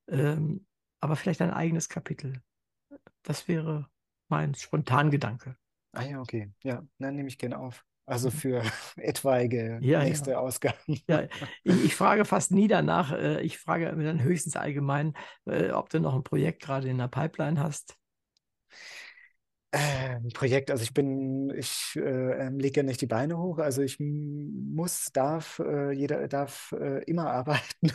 Ähm, 0.09 0.67
aber 1.01 1.17
vielleicht 1.17 1.41
ein 1.41 1.53
eigenes 1.53 1.89
Kapitel. 1.89 2.43
Das 3.23 3.49
wäre 3.49 3.89
mein 4.29 4.55
Spontangedanke. 4.55 5.57
Ah 5.93 6.03
ja, 6.03 6.21
okay. 6.21 6.53
Ja, 6.65 6.87
dann 6.99 7.17
nehme 7.17 7.29
ich 7.29 7.39
gerne 7.39 7.59
auf. 7.59 7.85
Also 8.07 8.31
Mhm. 8.31 8.31
für 8.31 8.63
etwaige 8.97 9.79
Ja, 9.81 10.03
nächste 10.03 10.33
ja. 10.33 10.39
Ausgaben. 10.39 11.01
Ja, 11.09 11.25
ich, 11.65 11.85
ich 11.85 11.97
frage 11.97 12.25
fast 12.25 12.53
nie 12.53 12.69
danach. 12.69 13.13
äh, 13.13 13.43
Ich 13.43 13.59
frage 13.59 13.87
dann 13.97 14.23
höchstens 14.23 14.57
allgemein, 14.57 15.15
äh, 15.47 15.71
ob 15.73 15.91
du 15.91 16.01
noch 16.01 16.15
ein 16.15 16.25
Projekt 16.25 16.63
gerade 16.63 16.89
in 16.89 16.99
der 16.99 17.09
Pipeline 17.09 17.61
hast. 17.61 17.97
Ähm, 19.75 20.29
Projekt, 20.35 20.71
also 20.71 20.83
ich 20.83 20.93
bin, 20.93 21.49
ich 21.57 21.97
äh, 21.97 22.01
ähm, 22.47 22.59
lege 22.59 22.81
ja 22.81 22.83
nicht 22.83 23.01
die 23.01 23.07
Beine 23.07 23.39
hoch, 23.39 23.59
also 23.59 23.81
ich 23.81 23.99
muss, 23.99 25.07
darf, 25.15 25.61
äh, 25.61 25.93
jeder 25.93 26.29
darf 26.29 26.73
äh, 26.73 27.03
immer 27.05 27.31
arbeiten. 27.31 27.91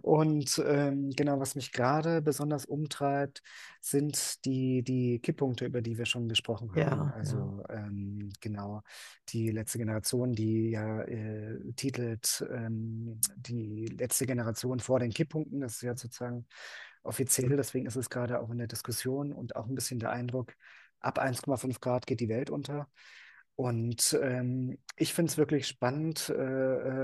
Und 0.00 0.62
ähm, 0.66 1.10
genau, 1.10 1.38
was 1.38 1.54
mich 1.54 1.70
gerade 1.72 2.22
besonders 2.22 2.64
umtreibt, 2.64 3.42
sind 3.82 4.42
die, 4.46 4.82
die 4.82 5.18
Kipppunkte, 5.18 5.66
über 5.66 5.82
die 5.82 5.98
wir 5.98 6.06
schon 6.06 6.28
gesprochen 6.30 6.70
haben. 6.70 6.78
Ja, 6.78 7.12
ja. 7.12 7.12
Also 7.14 7.62
ähm, 7.68 8.30
genau, 8.40 8.82
die 9.28 9.50
letzte 9.50 9.76
Generation, 9.76 10.32
die 10.32 10.70
ja 10.70 11.02
äh, 11.02 11.58
titelt 11.76 12.42
ähm, 12.50 13.20
die 13.36 13.84
letzte 13.86 14.24
Generation 14.24 14.80
vor 14.80 14.98
den 14.98 15.12
Kipppunkten, 15.12 15.60
das 15.60 15.74
ist 15.74 15.82
ja 15.82 15.94
sozusagen 15.94 16.46
offiziell, 17.02 17.56
deswegen 17.56 17.86
ist 17.86 17.96
es 17.96 18.08
gerade 18.10 18.40
auch 18.40 18.50
in 18.50 18.58
der 18.58 18.66
Diskussion 18.66 19.32
und 19.32 19.56
auch 19.56 19.66
ein 19.66 19.74
bisschen 19.74 19.98
der 19.98 20.10
Eindruck, 20.10 20.54
ab 21.02 21.18
1,5 21.18 21.80
Grad 21.80 22.06
geht 22.06 22.20
die 22.20 22.28
Welt 22.28 22.50
unter. 22.50 22.88
Und 23.54 24.18
ähm, 24.22 24.78
ich 24.96 25.12
finde 25.12 25.30
es 25.30 25.38
wirklich 25.38 25.66
spannend, 25.66 26.30
äh, 26.30 26.32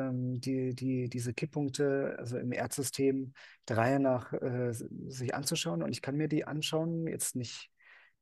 ähm, 0.08 0.40
die, 0.40 0.74
die, 0.74 1.08
diese 1.08 1.34
Kipppunkte, 1.34 2.16
also 2.18 2.38
im 2.38 2.52
Erdsystem, 2.52 3.34
der 3.68 3.76
Reihe 3.76 4.00
nach 4.00 4.32
äh, 4.32 4.72
sich 4.72 5.34
anzuschauen. 5.34 5.82
Und 5.82 5.92
ich 5.92 6.00
kann 6.00 6.16
mir 6.16 6.28
die 6.28 6.44
anschauen, 6.46 7.06
jetzt 7.06 7.36
nicht 7.36 7.70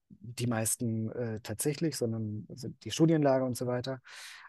die 0.08 0.46
meisten 0.46 1.10
äh, 1.12 1.40
tatsächlich, 1.40 1.96
sondern 1.96 2.46
die 2.48 2.90
Studienlage 2.90 3.44
und 3.44 3.56
so 3.56 3.66
weiter. 3.66 4.00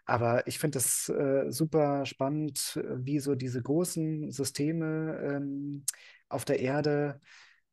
Aber 0.06 0.48
ich 0.48 0.60
finde 0.60 0.80
es 0.80 1.10
äh, 1.10 1.52
super 1.52 2.06
spannend, 2.06 2.78
äh, 2.78 3.06
wie 3.06 3.20
so 3.20 3.36
diese 3.36 3.62
großen 3.62 4.32
Systeme 4.32 5.20
ähm, 5.24 5.86
auf 6.30 6.46
der 6.46 6.60
Erde 6.60 7.20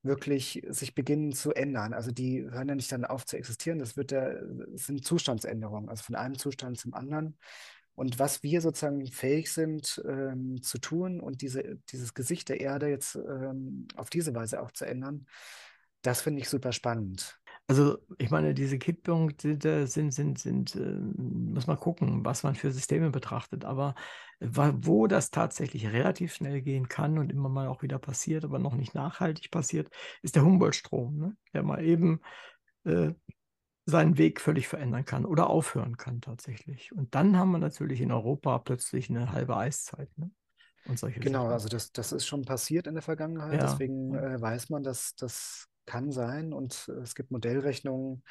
wirklich 0.05 0.62
sich 0.68 0.94
beginnen 0.94 1.32
zu 1.32 1.52
ändern. 1.52 1.93
Also 1.93 2.10
die 2.10 2.43
hören 2.43 2.68
ja 2.68 2.74
nicht 2.74 2.93
dann 2.93 3.05
auf 3.05 3.24
zu 3.24 3.36
existieren, 3.36 3.78
das 3.78 3.97
wird 3.97 4.12
ja, 4.12 4.32
das 4.68 4.86
sind 4.86 5.05
Zustandsänderungen, 5.05 5.89
also 5.89 6.02
von 6.05 6.14
einem 6.14 6.39
Zustand 6.39 6.78
zum 6.78 6.94
anderen. 6.94 7.36
Und 7.94 8.18
was 8.18 8.43
wir 8.43 8.60
sozusagen 8.60 9.06
fähig 9.06 9.52
sind 9.52 10.02
ähm, 10.06 10.60
zu 10.62 10.78
tun 10.78 11.20
und 11.20 11.43
diese, 11.43 11.78
dieses 11.90 12.12
Gesicht 12.12 12.48
der 12.48 12.60
Erde 12.60 12.89
jetzt 12.89 13.14
ähm, 13.14 13.86
auf 13.94 14.10
diese 14.10 14.35
Weise 14.35 14.60
auch 14.60 14.72
zu 14.72 14.85
ändern, 14.85 15.26
das 16.02 16.20
finde 16.20 16.40
ich 16.40 16.48
super 16.48 16.72
spannend. 16.72 17.40
Also 17.66 17.99
ich 18.19 18.31
meine, 18.31 18.53
diese 18.53 18.78
Kipppunkte 18.78 19.86
sind, 19.86 20.12
sind, 20.12 20.39
sind, 20.39 20.74
äh, 20.77 20.81
muss 21.01 21.66
man 21.66 21.78
gucken, 21.78 22.23
was 22.24 22.43
man 22.43 22.55
für 22.55 22.70
Systeme 22.70 23.11
betrachtet. 23.11 23.65
Aber 23.65 23.95
wa- 24.41 24.74
wo 24.77 25.07
das 25.07 25.31
tatsächlich 25.31 25.86
relativ 25.86 26.35
schnell 26.35 26.61
gehen 26.61 26.89
kann 26.89 27.19
und 27.19 27.32
immer 27.32 27.49
mal 27.49 27.69
auch 27.69 27.82
wieder 27.82 27.99
passiert, 27.99 28.45
aber 28.45 28.59
noch 28.59 28.74
nicht 28.74 28.95
nachhaltig 28.95 29.51
passiert, 29.51 29.89
ist 30.23 30.36
der 30.36 30.45
Humboldt-Strom, 30.45 31.16
ne? 31.16 31.36
der 31.55 31.62
mal 31.62 31.82
eben 31.82 32.20
äh, 32.85 33.12
seinen 33.86 34.19
Weg 34.19 34.41
völlig 34.41 34.69
verändern 34.69 35.05
kann 35.07 35.27
oder 35.27 35.51
aufhören 35.51 35.97
kann 35.97 36.20
tatsächlich. 36.20 36.93
Und 36.93 37.15
dann 37.15 37.36
haben 37.39 37.53
wir 37.53 37.59
natürlich 37.59 38.01
in 38.03 38.12
Europa 38.12 38.59
plötzlich 38.61 39.11
eine 39.11 39.32
halbe 39.32 39.57
Eiszeit 39.57 40.11
ne? 40.19 40.31
und 40.85 40.99
solche 40.99 41.23
Genau, 41.23 41.49
Sachen. 41.49 41.49
also 41.49 41.69
das, 41.69 41.93
das 41.93 42.12
ist 42.12 42.27
schon 42.27 42.45
passiert 42.45 42.86
in 42.86 42.95
der 42.95 43.03
Vergangenheit, 43.03 43.62
Ja, 43.62 43.62
deswegen 43.62 44.15
äh, 44.15 44.41
weiß 44.41 44.69
man, 44.69 44.82
dass 44.82 45.15
das 45.16 45.69
kann 45.86 46.12
sein 46.12 46.52
und 46.52 46.86
äh, 46.89 47.01
es 47.02 47.15
gibt 47.15 47.31
Modellrechnungen, 47.31 48.23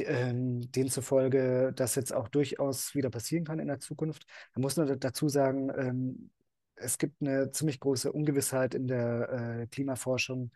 ähm, 0.00 0.70
denen 0.72 0.90
zufolge 0.90 1.72
das 1.74 1.94
jetzt 1.94 2.12
auch 2.14 2.28
durchaus 2.28 2.94
wieder 2.94 3.10
passieren 3.10 3.44
kann 3.44 3.58
in 3.58 3.68
der 3.68 3.80
Zukunft. 3.80 4.24
Man 4.54 4.62
muss 4.62 4.76
nur 4.76 4.86
da- 4.86 4.96
dazu 4.96 5.28
sagen, 5.28 5.70
ähm, 5.76 6.30
es 6.76 6.98
gibt 6.98 7.20
eine 7.20 7.50
ziemlich 7.52 7.80
große 7.80 8.10
Ungewissheit 8.12 8.74
in 8.74 8.88
der 8.88 9.62
äh, 9.62 9.66
Klimaforschung, 9.68 10.50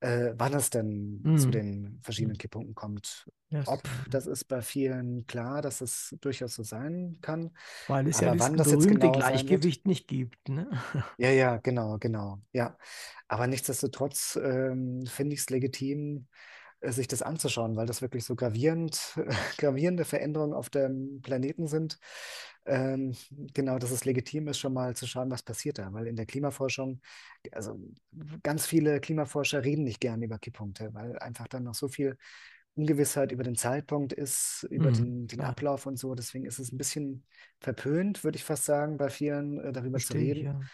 äh, 0.00 0.32
wann 0.36 0.54
es 0.54 0.70
denn 0.70 1.28
zu 1.34 1.50
Hm, 1.50 1.52
den 1.52 1.98
verschiedenen 2.02 2.34
hm. 2.34 2.38
Kipppunkten 2.38 2.74
kommt. 2.74 3.28
Ja, 3.50 3.62
Ob, 3.66 3.82
das 4.10 4.26
ist 4.26 4.44
bei 4.44 4.62
vielen 4.62 5.26
klar, 5.26 5.62
dass 5.62 5.80
es 5.80 6.14
durchaus 6.20 6.54
so 6.54 6.62
sein 6.62 7.18
kann. 7.20 7.56
Weil 7.86 8.06
es 8.08 8.20
ja 8.20 8.28
Aber 8.28 8.36
das 8.36 8.50
wann 8.50 8.56
das 8.56 8.70
jetzt 8.70 8.86
berühmte 8.86 9.10
genau 9.10 9.12
Gleichgewicht 9.12 9.86
nicht 9.86 10.08
gibt. 10.08 10.48
Ne? 10.48 10.68
ja, 11.16 11.30
ja, 11.30 11.56
genau, 11.58 11.98
genau, 11.98 12.40
ja. 12.52 12.76
Aber 13.28 13.46
nichtsdestotrotz 13.46 14.38
ähm, 14.42 15.04
finde 15.06 15.34
ich 15.34 15.40
es 15.40 15.50
legitim, 15.50 16.28
sich 16.82 17.08
das 17.08 17.22
anzuschauen, 17.22 17.76
weil 17.76 17.86
das 17.86 18.02
wirklich 18.02 18.24
so 18.24 18.36
gravierend, 18.36 19.14
gravierende 19.58 20.04
Veränderungen 20.04 20.54
auf 20.54 20.70
dem 20.70 21.20
Planeten 21.22 21.66
sind. 21.66 21.98
Ähm, 22.66 23.14
genau, 23.54 23.78
dass 23.78 23.90
es 23.90 24.04
legitim 24.04 24.48
ist, 24.48 24.58
schon 24.58 24.74
mal 24.74 24.94
zu 24.94 25.06
schauen, 25.06 25.30
was 25.30 25.42
passiert 25.42 25.78
da, 25.78 25.92
weil 25.92 26.06
in 26.06 26.16
der 26.16 26.26
Klimaforschung, 26.26 27.00
also 27.52 27.80
ganz 28.42 28.66
viele 28.66 29.00
Klimaforscher 29.00 29.64
reden 29.64 29.84
nicht 29.84 30.00
gern 30.00 30.22
über 30.22 30.38
Kipppunkte, 30.38 30.92
weil 30.92 31.18
einfach 31.18 31.48
dann 31.48 31.64
noch 31.64 31.74
so 31.74 31.88
viel 31.88 32.16
Ungewissheit 32.74 33.32
über 33.32 33.42
den 33.42 33.56
Zeitpunkt 33.56 34.12
ist, 34.12 34.64
über 34.70 34.92
Hm, 34.92 34.92
den, 34.92 35.26
den 35.26 35.40
Ablauf 35.40 35.86
und 35.86 35.98
so. 35.98 36.14
Deswegen 36.14 36.44
ist 36.46 36.58
es 36.60 36.70
ein 36.72 36.76
bisschen 36.78 37.24
verpönt, 37.60 38.22
würde 38.22 38.36
ich 38.36 38.44
fast 38.44 38.64
sagen, 38.66 38.98
bei 38.98 39.08
vielen 39.10 39.58
äh, 39.60 39.72
darüber 39.72 40.00
zu 40.00 40.12
verstehe 40.12 40.24
ich, 40.32 40.40
reden. 40.40 40.40
ja. 40.40 40.68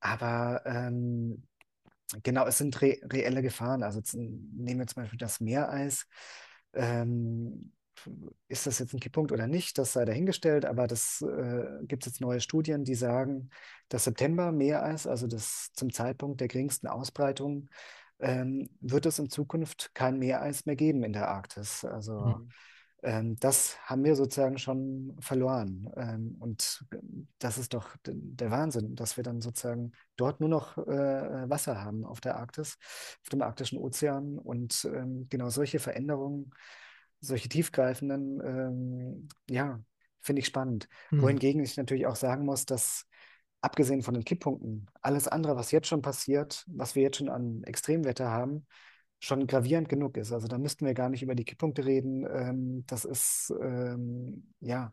Aber 0.00 0.62
ähm, 0.66 1.44
genau, 2.22 2.46
es 2.46 2.58
sind 2.58 2.80
re 2.80 2.98
reelle 3.04 3.42
Gefahren. 3.42 3.82
Also 3.82 4.00
nehmen 4.14 4.80
wir 4.80 4.86
zum 4.86 5.02
Beispiel 5.02 5.18
das 5.18 5.40
Meereis. 5.40 6.06
Ähm, 6.74 7.72
ist 8.46 8.66
das 8.66 8.78
jetzt 8.78 8.94
ein 8.94 9.00
Kipppunkt 9.00 9.32
oder 9.32 9.46
nicht? 9.46 9.76
Das 9.78 9.92
sei 9.92 10.04
dahingestellt, 10.04 10.64
aber 10.64 10.86
das 10.86 11.20
äh, 11.22 11.64
gibt 11.86 12.04
es 12.04 12.12
jetzt 12.12 12.20
neue 12.20 12.40
Studien, 12.40 12.84
die 12.84 12.94
sagen, 12.94 13.50
das 13.88 14.04
September-Meereis, 14.04 15.06
also 15.06 15.26
das 15.26 15.70
zum 15.74 15.92
Zeitpunkt 15.92 16.40
der 16.40 16.48
geringsten 16.48 16.86
Ausbreitung, 16.86 17.68
ähm, 18.20 18.68
wird 18.80 19.06
es 19.06 19.18
in 19.18 19.30
Zukunft 19.30 19.90
kein 19.94 20.18
Meereis 20.18 20.66
mehr 20.66 20.76
geben 20.76 21.02
in 21.02 21.12
der 21.12 21.28
Arktis. 21.28 21.84
Also 21.84 22.20
Hm. 22.20 22.52
Ähm, 23.02 23.36
das 23.36 23.78
haben 23.84 24.04
wir 24.04 24.16
sozusagen 24.16 24.58
schon 24.58 25.16
verloren. 25.20 25.90
Ähm, 25.96 26.36
und 26.40 26.84
das 27.38 27.58
ist 27.58 27.72
doch 27.74 27.96
der 28.04 28.50
Wahnsinn, 28.50 28.96
dass 28.96 29.16
wir 29.16 29.24
dann 29.24 29.40
sozusagen 29.40 29.92
dort 30.16 30.40
nur 30.40 30.48
noch 30.48 30.78
äh, 30.78 31.48
Wasser 31.48 31.82
haben 31.82 32.04
auf 32.04 32.20
der 32.20 32.36
Arktis, 32.36 32.76
auf 33.22 33.28
dem 33.30 33.42
arktischen 33.42 33.78
Ozean. 33.78 34.38
Und 34.38 34.84
ähm, 34.92 35.26
genau 35.28 35.48
solche 35.48 35.78
Veränderungen, 35.78 36.50
solche 37.20 37.48
tiefgreifenden, 37.48 38.40
ähm, 38.44 39.28
ja, 39.48 39.80
finde 40.20 40.40
ich 40.40 40.46
spannend. 40.46 40.88
Hm. 41.10 41.22
Wohingegen 41.22 41.62
ich 41.62 41.76
natürlich 41.76 42.06
auch 42.06 42.16
sagen 42.16 42.44
muss, 42.44 42.66
dass 42.66 43.06
abgesehen 43.60 44.02
von 44.02 44.14
den 44.14 44.24
Kipppunkten, 44.24 44.88
alles 45.02 45.28
andere, 45.28 45.56
was 45.56 45.70
jetzt 45.70 45.88
schon 45.88 46.02
passiert, 46.02 46.64
was 46.68 46.94
wir 46.94 47.02
jetzt 47.02 47.18
schon 47.18 47.28
an 47.28 47.62
Extremwetter 47.64 48.30
haben, 48.30 48.66
schon 49.20 49.46
gravierend 49.46 49.88
genug 49.88 50.16
ist. 50.16 50.32
Also 50.32 50.48
da 50.48 50.58
müssten 50.58 50.86
wir 50.86 50.94
gar 50.94 51.08
nicht 51.08 51.22
über 51.22 51.34
die 51.34 51.44
Kipppunkte 51.44 51.84
reden. 51.84 52.24
Ähm, 52.30 52.84
das 52.86 53.04
ist, 53.04 53.52
ähm, 53.60 54.52
ja, 54.60 54.92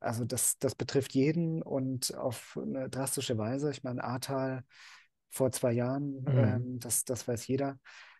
also 0.00 0.24
das, 0.24 0.58
das 0.58 0.74
betrifft 0.74 1.14
jeden 1.14 1.62
und 1.62 2.14
auf 2.16 2.58
eine 2.62 2.88
drastische 2.90 3.38
Weise. 3.38 3.70
Ich 3.70 3.82
meine, 3.84 4.04
Ahrtal 4.04 4.64
vor 5.30 5.50
zwei 5.52 5.72
Jahren, 5.72 6.26
Hm. 6.26 6.34
ähm, 6.36 6.78
das, 6.80 7.04
das 7.04 7.26
weiß 7.26 7.46
jeder. 7.48 7.78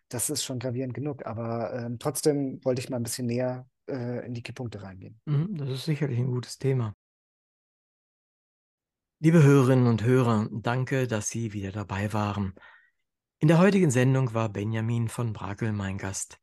Das 0.09 0.29
ist 0.29 0.43
schon 0.43 0.59
gravierend 0.59 0.93
genug. 0.93 1.25
Aber 1.25 1.73
ähm, 1.73 1.99
trotzdem 1.99 2.63
wollte 2.63 2.81
ich 2.81 2.89
mal 2.89 2.97
ein 2.97 3.03
bisschen 3.03 3.27
näher 3.27 3.67
äh, 3.89 4.25
in 4.25 4.33
die 4.33 4.43
Kipppunkte 4.43 4.81
reingehen. 4.83 5.19
Mhm, 5.27 5.57
Das 5.59 5.69
ist 5.69 5.85
sicherlich 5.85 6.17
ein 6.19 6.25
gutes 6.31 6.57
Thema. 6.57 6.95
Liebe 9.19 9.43
Hörerinnen 9.43 9.87
und 9.87 10.03
Hörer, 10.03 10.47
danke, 10.51 11.05
dass 11.07 11.29
Sie 11.29 11.51
wieder 11.51 11.71
dabei 11.73 12.13
waren. 12.13 12.53
In 13.39 13.49
der 13.49 13.57
heutigen 13.57 13.91
Sendung 13.91 14.33
war 14.33 14.47
Benjamin 14.47 15.09
von 15.09 15.33
Brakel 15.33 15.73
mein 15.73 15.97
Gast. 15.97 16.39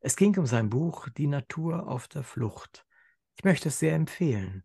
Es 0.00 0.16
ging 0.16 0.38
um 0.38 0.46
sein 0.46 0.70
Buch 0.70 1.06
Die 1.10 1.26
Natur 1.26 1.86
auf 1.86 2.08
der 2.08 2.22
Flucht. 2.22 2.86
Ich 3.36 3.44
möchte 3.44 3.68
es 3.68 3.78
sehr 3.78 3.94
empfehlen. 3.94 4.64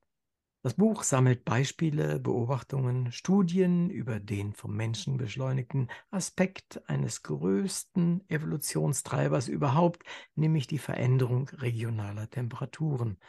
Das 0.64 0.76
Buch 0.76 1.04
sammelt 1.04 1.44
Beispiele, 1.44 2.18
Beobachtungen, 2.22 3.12
Studien 3.12 3.90
über 3.90 4.22
den 4.22 4.54
vom 4.54 4.74
Menschen 4.74 5.18
beschleunigten 5.18 5.92
Aspekt 6.12 6.82
eines 6.90 7.24
größten 7.24 8.24
Evolutionstreibers 8.30 9.50
überhaupt, 9.50 10.02
nämlich 10.34 10.68
die 10.68 10.80
Veränderung 10.80 11.50
regionaler 11.50 12.30
Temperaturen. 12.30 13.20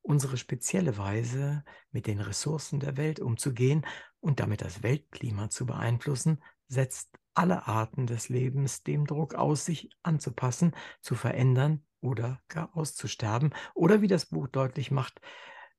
Unsere 0.00 0.38
spezielle 0.38 0.96
Weise, 0.96 1.62
mit 1.90 2.06
den 2.06 2.20
Ressourcen 2.20 2.80
der 2.80 2.96
Welt 2.96 3.20
umzugehen 3.20 3.86
und 4.20 4.40
damit 4.40 4.62
das 4.62 4.82
Weltklima 4.82 5.50
zu 5.50 5.66
beeinflussen, 5.66 6.42
setzt 6.68 7.18
alle 7.34 7.66
Arten 7.66 8.06
des 8.06 8.28
Lebens 8.28 8.82
dem 8.82 9.06
Druck 9.06 9.34
aus, 9.34 9.64
sich 9.64 9.90
anzupassen, 10.02 10.74
zu 11.00 11.14
verändern 11.14 11.84
oder 12.00 12.40
gar 12.48 12.76
auszusterben 12.76 13.54
oder, 13.74 14.02
wie 14.02 14.08
das 14.08 14.26
Buch 14.26 14.48
deutlich 14.48 14.90
macht, 14.90 15.20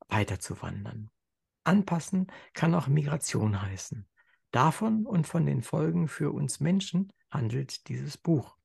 weiterzuwandern. 0.08 1.12
Anpassen 1.64 2.28
kann 2.54 2.76
auch 2.76 2.88
Migration 2.88 3.62
heißen. 3.62 4.08
Davon 4.52 5.06
und 5.06 5.28
von 5.28 5.46
den 5.46 5.62
Folgen 5.62 6.08
für 6.08 6.32
uns 6.32 6.60
Menschen 6.60 7.12
handelt 7.32 7.88
dieses 7.88 8.18
Buch. 8.18 8.58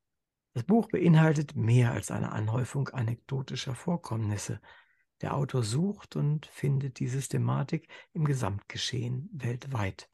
Das 0.54 0.64
Buch 0.64 0.88
beinhaltet 0.88 1.54
mehr 1.56 1.92
als 1.92 2.10
eine 2.10 2.32
Anhäufung 2.32 2.88
anekdotischer 2.88 3.74
Vorkommnisse. 3.74 4.60
Der 5.20 5.34
Autor 5.34 5.62
sucht 5.62 6.16
und 6.16 6.46
findet 6.46 6.98
die 6.98 7.08
Systematik 7.08 7.88
im 8.12 8.24
Gesamtgeschehen 8.24 9.28
weltweit. 9.32 10.08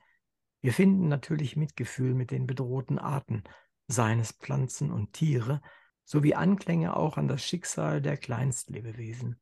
Wir 0.65 0.73
finden 0.73 1.09
natürlich 1.09 1.57
Mitgefühl 1.57 2.15
mit 2.15 2.31
den 2.31 2.47
bedrohten 2.47 2.99
Arten, 2.99 3.45
seien 3.87 4.19
es 4.19 4.33
Pflanzen 4.33 4.91
und 4.91 5.13
Tiere, 5.13 5.61
sowie 6.05 6.33
Anklänge 6.33 6.97
auch 6.97 7.19
an 7.19 7.29
das 7.29 7.45
Schicksal 7.45 8.01
der 8.01 8.17
Kleinstlebewesen. 8.17 9.39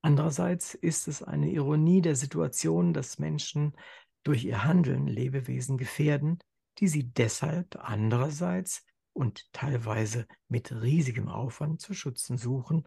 Andererseits 0.00 0.74
ist 0.74 1.08
es 1.08 1.24
eine 1.24 1.50
Ironie 1.50 2.02
der 2.02 2.14
Situation, 2.14 2.92
dass 2.92 3.18
Menschen 3.18 3.76
durch 4.22 4.44
ihr 4.44 4.62
Handeln 4.62 5.08
Lebewesen 5.08 5.76
gefährden, 5.76 6.38
die 6.78 6.86
sie 6.86 7.12
deshalb 7.12 7.74
andererseits 7.76 8.86
und 9.12 9.52
teilweise 9.52 10.28
mit 10.46 10.70
riesigem 10.70 11.26
Aufwand 11.26 11.80
zu 11.80 11.94
schützen 11.94 12.38
suchen, 12.38 12.86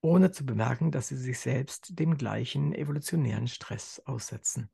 ohne 0.00 0.30
zu 0.30 0.46
bemerken, 0.46 0.90
dass 0.90 1.08
sie 1.08 1.16
sich 1.16 1.38
selbst 1.38 1.98
dem 1.98 2.16
gleichen 2.16 2.74
evolutionären 2.74 3.48
Stress 3.48 4.00
aussetzen. 4.06 4.70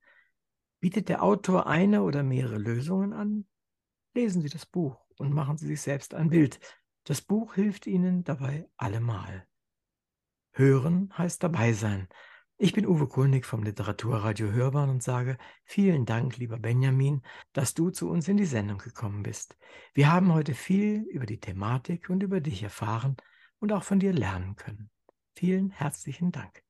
Bietet 0.80 1.08
der 1.08 1.22
Autor 1.22 1.66
eine 1.66 2.02
oder 2.02 2.22
mehrere 2.22 2.58
Lösungen 2.58 3.12
an? 3.12 3.46
Lesen 4.14 4.42
Sie 4.42 4.48
das 4.48 4.66
Buch 4.66 5.04
und 5.18 5.32
machen 5.32 5.58
Sie 5.58 5.66
sich 5.66 5.80
selbst 5.80 6.14
ein 6.14 6.30
Bild. 6.30 6.60
Das 7.04 7.20
Buch 7.20 7.54
hilft 7.54 7.86
Ihnen 7.86 8.24
dabei 8.24 8.68
allemal. 8.76 9.46
Hören 10.52 11.12
heißt 11.16 11.42
dabei 11.42 11.72
sein. 11.72 12.08
Ich 12.60 12.72
bin 12.72 12.86
Uwe 12.86 13.06
Kulnig 13.06 13.46
vom 13.46 13.62
Literaturradio 13.62 14.50
Hörbahn 14.50 14.90
und 14.90 15.02
sage 15.02 15.38
vielen 15.64 16.06
Dank, 16.06 16.38
lieber 16.38 16.58
Benjamin, 16.58 17.22
dass 17.52 17.74
du 17.74 17.90
zu 17.90 18.10
uns 18.10 18.26
in 18.26 18.36
die 18.36 18.46
Sendung 18.46 18.78
gekommen 18.78 19.22
bist. 19.22 19.56
Wir 19.94 20.12
haben 20.12 20.34
heute 20.34 20.54
viel 20.54 21.02
über 21.02 21.24
die 21.24 21.38
Thematik 21.38 22.10
und 22.10 22.22
über 22.22 22.40
dich 22.40 22.64
erfahren 22.64 23.16
und 23.60 23.72
auch 23.72 23.84
von 23.84 24.00
dir 24.00 24.12
lernen 24.12 24.56
können. 24.56 24.90
Vielen 25.36 25.70
herzlichen 25.70 26.32
Dank. 26.32 26.64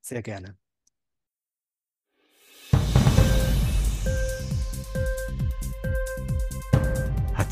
Sehr 0.00 0.22
gerne. 0.22 0.56